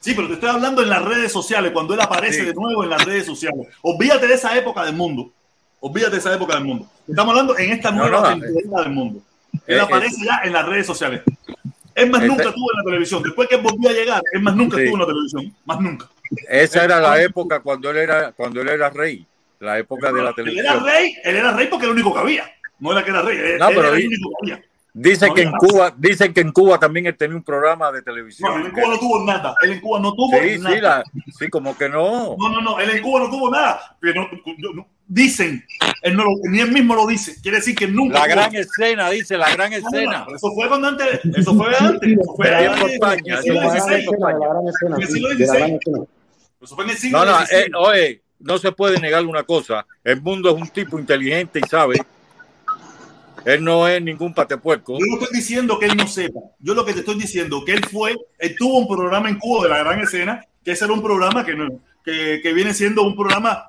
[0.05, 2.45] Sí, pero te estoy hablando en las redes sociales, cuando él aparece Sí.
[2.45, 3.69] de nuevo en las redes sociales.
[3.81, 5.33] Olvídate de esa época del mundo.
[5.81, 6.87] Olvídate de esa época del mundo.
[7.09, 9.23] Estamos hablando en esta No, nueva no, temporada del mundo.
[9.67, 11.23] Él eh, aparece eh, ya en las redes sociales.
[11.95, 13.23] Es más, nunca estuvo en la televisión.
[13.23, 14.83] Después que volvió a llegar, es más, nunca Sí.
[14.83, 15.57] estuvo en la televisión.
[15.65, 16.11] Más nunca.
[16.51, 19.27] Esa era la época cuando él era, cuando él era rey,
[19.61, 20.85] la época de la Él era televisión.
[20.85, 22.45] rey, él era rey porque era el único que había.
[22.79, 24.65] No era que era rey, él, No, él pero era el único que había.
[24.97, 25.51] Dicen No que en.
[25.53, 28.49] Cuba, dicen que en Cuba también él tenía un programa de televisión.
[28.49, 29.55] No, él en Cuba no tuvo nada.
[29.63, 30.75] Él en Cuba no tuvo Sí, nada.
[30.77, 31.05] sí, la-
[31.37, 32.37] sí, como que no.
[32.39, 33.97] No, no, no, él en Cuba no tuvo nada.
[33.99, 35.65] Pero no- no- no- dicen,
[36.01, 37.35] él no lo- ni él mismo lo dice.
[37.43, 38.21] Quiere decir que nunca.
[38.21, 40.27] La tuvo- gran escena, dice, la gran No, no, escena.
[40.29, 43.95] no, Eso fue cuando antes, eso fue antes, eso fue antes, España, eso fue XVI.
[44.87, 46.07] en el siglo XVI.
[46.63, 47.57] Eso fue en el siglo No, no, XVI.
[47.59, 49.85] eh, oye, no se puede negar una cosa.
[50.05, 51.97] El mundo es un tipo inteligente y sabe.
[53.45, 54.99] Él no es ningún patepuerco.
[54.99, 56.41] Yo no estoy diciendo que él no sepa.
[56.61, 59.65] Yo lo que te estoy diciendo que él fue, él tuvo un programa en Cuba
[59.65, 61.69] de la gran escena, que ese era un programa que, no,
[62.05, 63.69] que, que viene siendo un programa.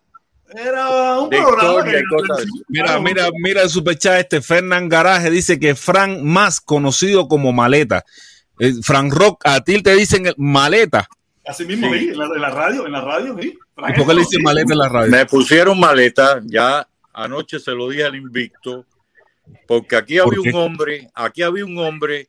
[0.55, 1.99] Era un De programa historia
[2.37, 2.45] que-.
[2.69, 4.41] Mira, mira, mira el superchat este.
[4.41, 8.05] Fernán Garaje dice que Frank más conocido como Maleta.
[8.59, 11.07] Eh, Frank Rock, a ti te dicen el Maleta.
[11.45, 11.99] Así mismo, Sí.
[11.99, 13.57] sí, en, la, en la radio, en la radio, sí.
[13.77, 15.11] ¿Y por qué le dicen Maleta en la radio?
[15.11, 18.85] Me pusieron maleta, ya anoche se lo dije al invicto,
[19.67, 22.27] porque aquí ¿Por había un hombre, aquí había un hombre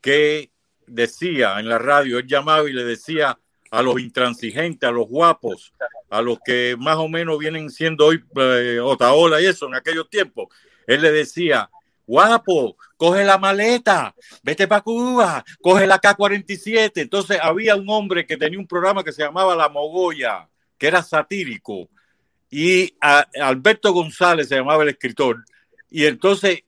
[0.00, 0.50] que
[0.86, 3.38] decía en la radio, él llamaba y le decía
[3.70, 5.72] a los intransigentes, a los guapos,
[6.08, 10.08] a los que más o menos vienen siendo hoy eh, Otaola y eso en aquellos
[10.08, 10.48] tiempos,
[10.86, 11.68] él le decía,
[12.06, 16.92] guapo, coge la maleta, vete para Cuba, coge la K-47.
[16.94, 21.02] Entonces había un hombre que tenía un programa que se llamaba La Mogoya, que era
[21.02, 21.88] satírico,
[22.48, 25.44] y a- Alberto González se llamaba el escritor,
[25.90, 26.62] y entonces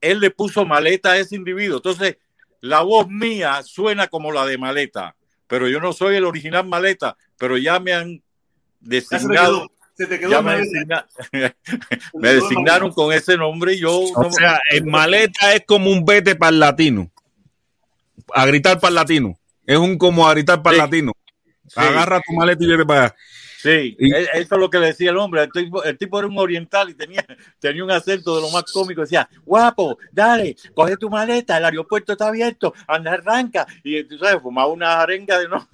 [0.00, 1.76] él le puso maleta a ese individuo.
[1.78, 2.16] Entonces
[2.60, 5.14] la voz mía suena como la de maleta,
[5.46, 8.22] pero yo no soy el original maleta, pero ya me han
[8.80, 9.70] designado.
[9.96, 11.06] se te quedó ya me, Maleta.
[11.32, 11.56] designa-
[12.14, 16.36] me designaron con ese nombre y yo O sea, el maleta es como un vete
[16.36, 17.10] para el latino.
[18.34, 19.38] A gritar para el latino.
[19.66, 21.12] Es un como a gritar para el latino.
[21.74, 23.16] Agarra tu maleta y viene para allá.
[23.68, 25.42] Sí, Sí, e- eso es lo que le decía el hombre.
[25.42, 27.24] El tipo, el tipo era un oriental y tenía,
[27.58, 29.02] tenía un acento de lo más cómico.
[29.02, 33.66] Decía, guapo, dale, coge tu maleta, el aeropuerto está abierto, anda, arranca.
[33.84, 35.68] Y tú sabes, fumaba una arenga de no.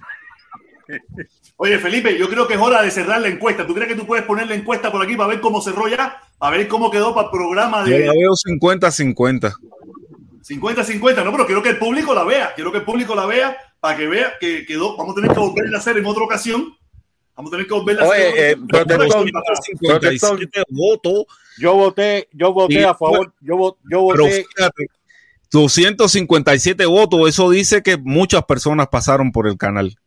[1.57, 3.65] Oye, Felipe, yo creo que es hora de cerrar la encuesta.
[3.65, 6.21] ¿Tú crees que tú puedes poner la encuesta por aquí para ver cómo cerró ya?
[6.37, 9.53] Para ver cómo quedó para el programa Yo de veo 50-50.
[10.43, 11.23] 50-50.
[11.23, 12.53] No, pero quiero que el público la vea.
[12.55, 14.97] Quiero que el público la vea para que vea que quedó.
[14.97, 16.75] Vamos a tener que volverla a hacer en otra ocasión.
[17.35, 18.07] Vamos a tener que volverla a.
[18.07, 19.25] Oye, eh, protector,
[19.81, 20.39] protector,
[20.69, 21.25] votos.
[21.57, 24.45] Yo voté, yo voté Y a favor, yo, yo Pero voté.
[24.55, 24.87] fíjate,
[25.51, 29.97] 257 votos, eso dice que muchas personas pasaron por el canal.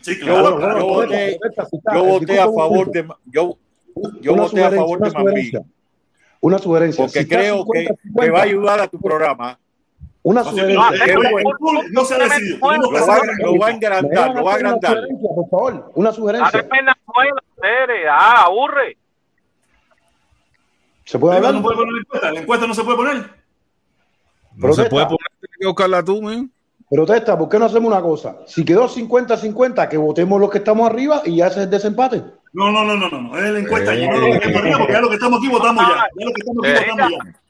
[0.00, 1.38] Sí, Yo, yo voté,
[1.92, 3.58] yo voté a favor de yo,
[4.20, 5.62] yo Una voté a sugerencia, favor de Mambí sugerencia.
[6.40, 7.04] Una sugerencia.
[7.04, 9.58] porque Si creo que, 50-50, que va a ayudar a tu programa.
[10.26, 11.14] Una No, sugerencia.
[11.14, 12.58] no, no, no se ha decidido.
[12.58, 12.98] Tenemos que
[13.44, 14.96] Lo va, a engrandar, lo va a Una agrandar.
[14.96, 15.92] sugerencia, por favor.
[15.94, 16.66] Una sugerencia.
[18.10, 18.96] Ah, aburre.
[21.04, 21.54] ¿Se puede hablar?
[21.54, 22.32] no puede poner la encuesta.
[22.32, 23.16] La encuesta no se puede poner.
[24.56, 26.50] No se puede poner, tienes que buscarla tú, man.
[26.90, 28.38] Protesta, ¿por qué no hacemos una cosa?
[28.46, 32.24] Si quedó 50-50, que votemos los que estamos arriba y ya se el desempate.
[32.52, 33.38] No, no, no, no, no, no.
[33.38, 33.94] Es la encuesta.
[33.94, 34.00] Eh.
[34.00, 35.94] Ya no lo que estamos arriba, porque ya lo que estamos aquí votamos ya.
[36.18, 36.90] Ya lo que estamos aquí Eh.
[36.90, 37.40] votamos ya.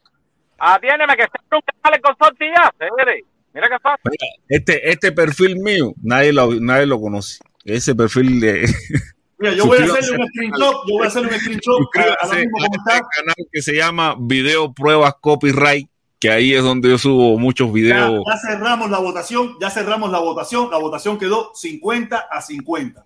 [0.58, 3.24] Atiéndeme que este nunca sale con tortillas, chévere.
[3.54, 4.10] Mira qué fácil.
[4.10, 7.38] Mira, Este, este perfil mío, nadie lo, nadie lo conoce.
[7.64, 8.68] Ese perfil de.
[9.38, 10.74] Mira, yo voy a hacerle un screenshot.
[10.88, 11.78] Yo voy a hacerle un screenshot.
[11.80, 16.96] Mismo, a este canal que se llama Video Pruebas Copyright, que ahí es donde yo
[16.98, 18.24] subo muchos Ya, videos.
[18.26, 23.04] ya cerramos la votación, ya cerramos la votación, la votación quedó 50 a 50.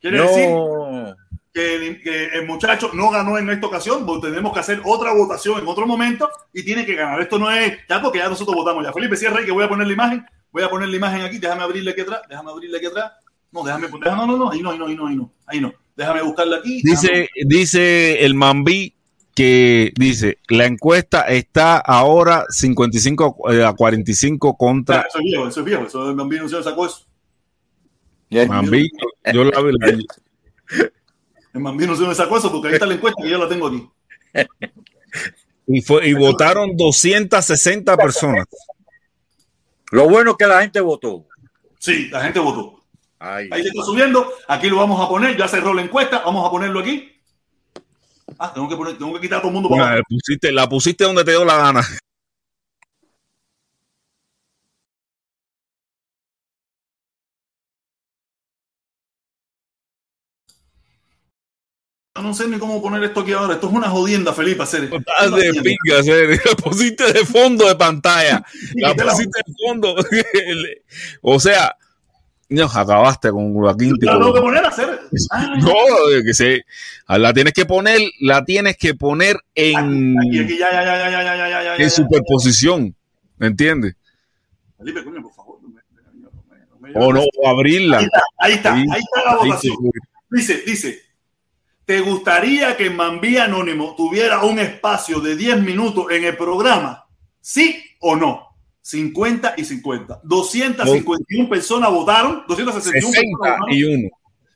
[0.00, 0.24] Quiere No.
[0.24, 0.48] decir
[1.58, 5.12] que el, que el muchacho no ganó en esta ocasión, pues tenemos que hacer otra
[5.12, 7.20] votación en otro momento y tiene que ganar.
[7.20, 8.92] Esto no es ya porque ya nosotros votamos ya.
[8.92, 11.38] Felipe, cierra ahí que voy a poner la imagen, voy a poner la imagen aquí,
[11.38, 13.12] déjame abrirle aquí atrás, déjame abrirle aquí atrás.
[13.50, 15.60] No, déjame poner, no, no, no, ahí no, ahí no, ahí no, ahí no, ahí
[15.60, 15.74] no.
[15.96, 16.80] Déjame buscarla aquí.
[16.84, 18.94] Dice, dice el Mambí
[19.34, 25.66] que dice, la encuesta está ahora 55 a 45 contra Eso es viejo, eso es
[25.66, 27.04] viejo, eso el Bambino se sacó eso.
[28.46, 28.88] Mambí.
[29.32, 29.98] Yo la, la-
[31.58, 33.66] El Bambino se me sacó eso porque ahí está la encuesta que yo la tengo
[33.66, 33.88] aquí.
[35.66, 38.46] y, fue, y votaron 260 personas.
[39.90, 41.26] Lo bueno es que la gente votó.
[41.80, 42.80] Sí, la gente votó.
[43.18, 43.48] Ay.
[43.50, 44.32] Ahí se está subiendo.
[44.46, 45.36] Aquí lo vamos a poner.
[45.36, 46.22] Ya cerró la encuesta.
[46.24, 47.10] Vamos a ponerlo aquí.
[48.38, 51.02] Ah, tengo que, poner, tengo que quitar a todo el mundo para pusiste, la pusiste
[51.02, 51.80] donde te dio la gana.
[62.18, 63.54] Ah, no sé ni cómo poner esto aquí ahora.
[63.54, 64.90] Esto es una jodienda, Felipe, hacer.
[64.92, 66.40] Estás de pinga, serio.
[66.44, 68.44] Lo pusiste de fondo de pantalla.
[68.74, 69.94] La pusiste de fondo.
[71.22, 71.76] o sea,
[72.48, 74.06] nos acabaste con la quinta.
[74.06, 75.00] La tengo que poner a hacer.
[75.30, 75.54] Ah.
[75.60, 75.72] No,
[76.24, 76.64] que sé.
[77.06, 80.16] Ah, la tienes que poner, la tienes que poner en.
[81.78, 82.96] En superposición.
[83.36, 83.94] ¿Me entiendes?
[84.76, 85.60] Felipe, coño, por favor.
[86.96, 87.98] o no, abrirla.
[87.98, 89.76] Ahí está, ahí está, ahí está la votación.
[90.30, 91.07] Dice, dice
[91.88, 97.06] ¿te gustaría que Mambí Anónimo tuviera un espacio de 10 minutos en el programa?
[97.40, 98.46] ¿Sí o no?
[98.82, 100.20] 50 y 50.
[100.22, 104.08] 251 personas votaron, 261 personas votaron, 61.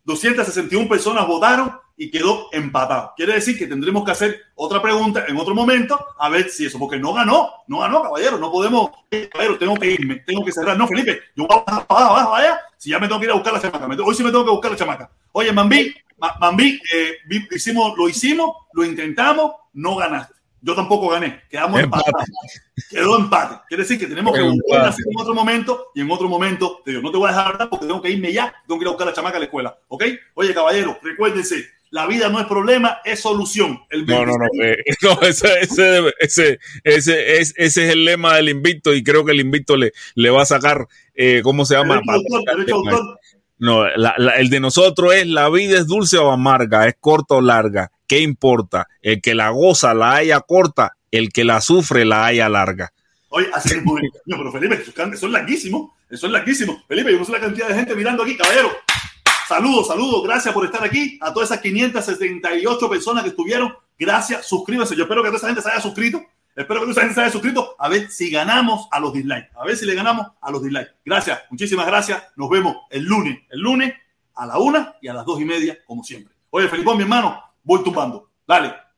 [0.04, 3.14] 261 personas votaron y quedó empatado.
[3.16, 6.78] Quiere decir que tendremos que hacer otra pregunta en otro momento a ver si eso,
[6.78, 8.90] porque no ganó, no ganó, caballero, no podemos,
[9.30, 10.76] caballero, tengo que irme, tengo que cerrar.
[10.76, 13.30] No, Felipe, yo voy a bajar, bajar, bajar, vaya, si ya me tengo que ir
[13.30, 15.10] a buscar la chamaca, hoy sí me tengo que buscar la chamaca.
[15.32, 15.94] Oye, Mambí,
[16.40, 17.16] Mambí, eh,
[17.50, 20.34] hicimos, lo hicimos, lo intentamos, no ganaste.
[20.64, 22.24] Yo tampoco gané, quedamos empatados.
[22.88, 23.56] Quedó empate.
[23.66, 27.02] Quiere decir que tenemos que hacer en otro momento y en otro momento te digo,
[27.02, 28.90] no te voy a dejar hablar porque tengo que irme ya, tengo que ir a
[28.90, 29.76] buscar a la chamaca a la escuela.
[29.88, 30.04] ¿Ok?
[30.34, 33.80] Oye, caballero, recuérdense, la vida no es problema, es solución.
[33.90, 34.48] El No, no, no.
[34.52, 39.02] 26 eh, no, ese, ese, ese, ese, es, ese es el lema del invicto y
[39.02, 41.96] creo que el invicto le, le va a sacar, eh, ¿cómo se llama?
[41.96, 43.20] Derecho de autor, derecho de autor.
[43.62, 47.92] No, el de nosotros es la vida es dulce o amarga, es corta o larga.
[48.08, 48.88] ¿Qué importa?
[49.00, 52.92] El que la goza la haya corta, el que la sufre la haya larga.
[53.28, 55.96] Oye, así es muy- No, pero Felipe, eso es, can- eso es larguísimo.
[56.10, 56.82] Eso es larguísimo.
[56.88, 58.70] Felipe, yo no sé la cantidad de gente mirando aquí, caballero.
[59.48, 60.24] Saludos, saludos.
[60.24, 61.18] Gracias por estar aquí.
[61.22, 63.72] A todas esas 578 personas que estuvieron.
[63.98, 64.44] Gracias.
[64.46, 64.96] Suscríbanse.
[64.96, 66.20] Yo espero que toda esa gente se haya suscrito.
[66.54, 67.74] Espero que gente se haya suscrito.
[67.78, 69.50] A ver si ganamos a los dislikes.
[69.56, 70.92] A ver si le ganamos a los dislikes.
[71.04, 71.40] Gracias.
[71.50, 72.22] Muchísimas gracias.
[72.36, 73.38] Nos vemos el lunes.
[73.50, 73.94] El lunes
[74.34, 76.34] a la una y a las dos y media, como siempre.
[76.50, 78.30] Oye, Felipón, mi hermano, voy tumbando.
[78.46, 78.91] Dale.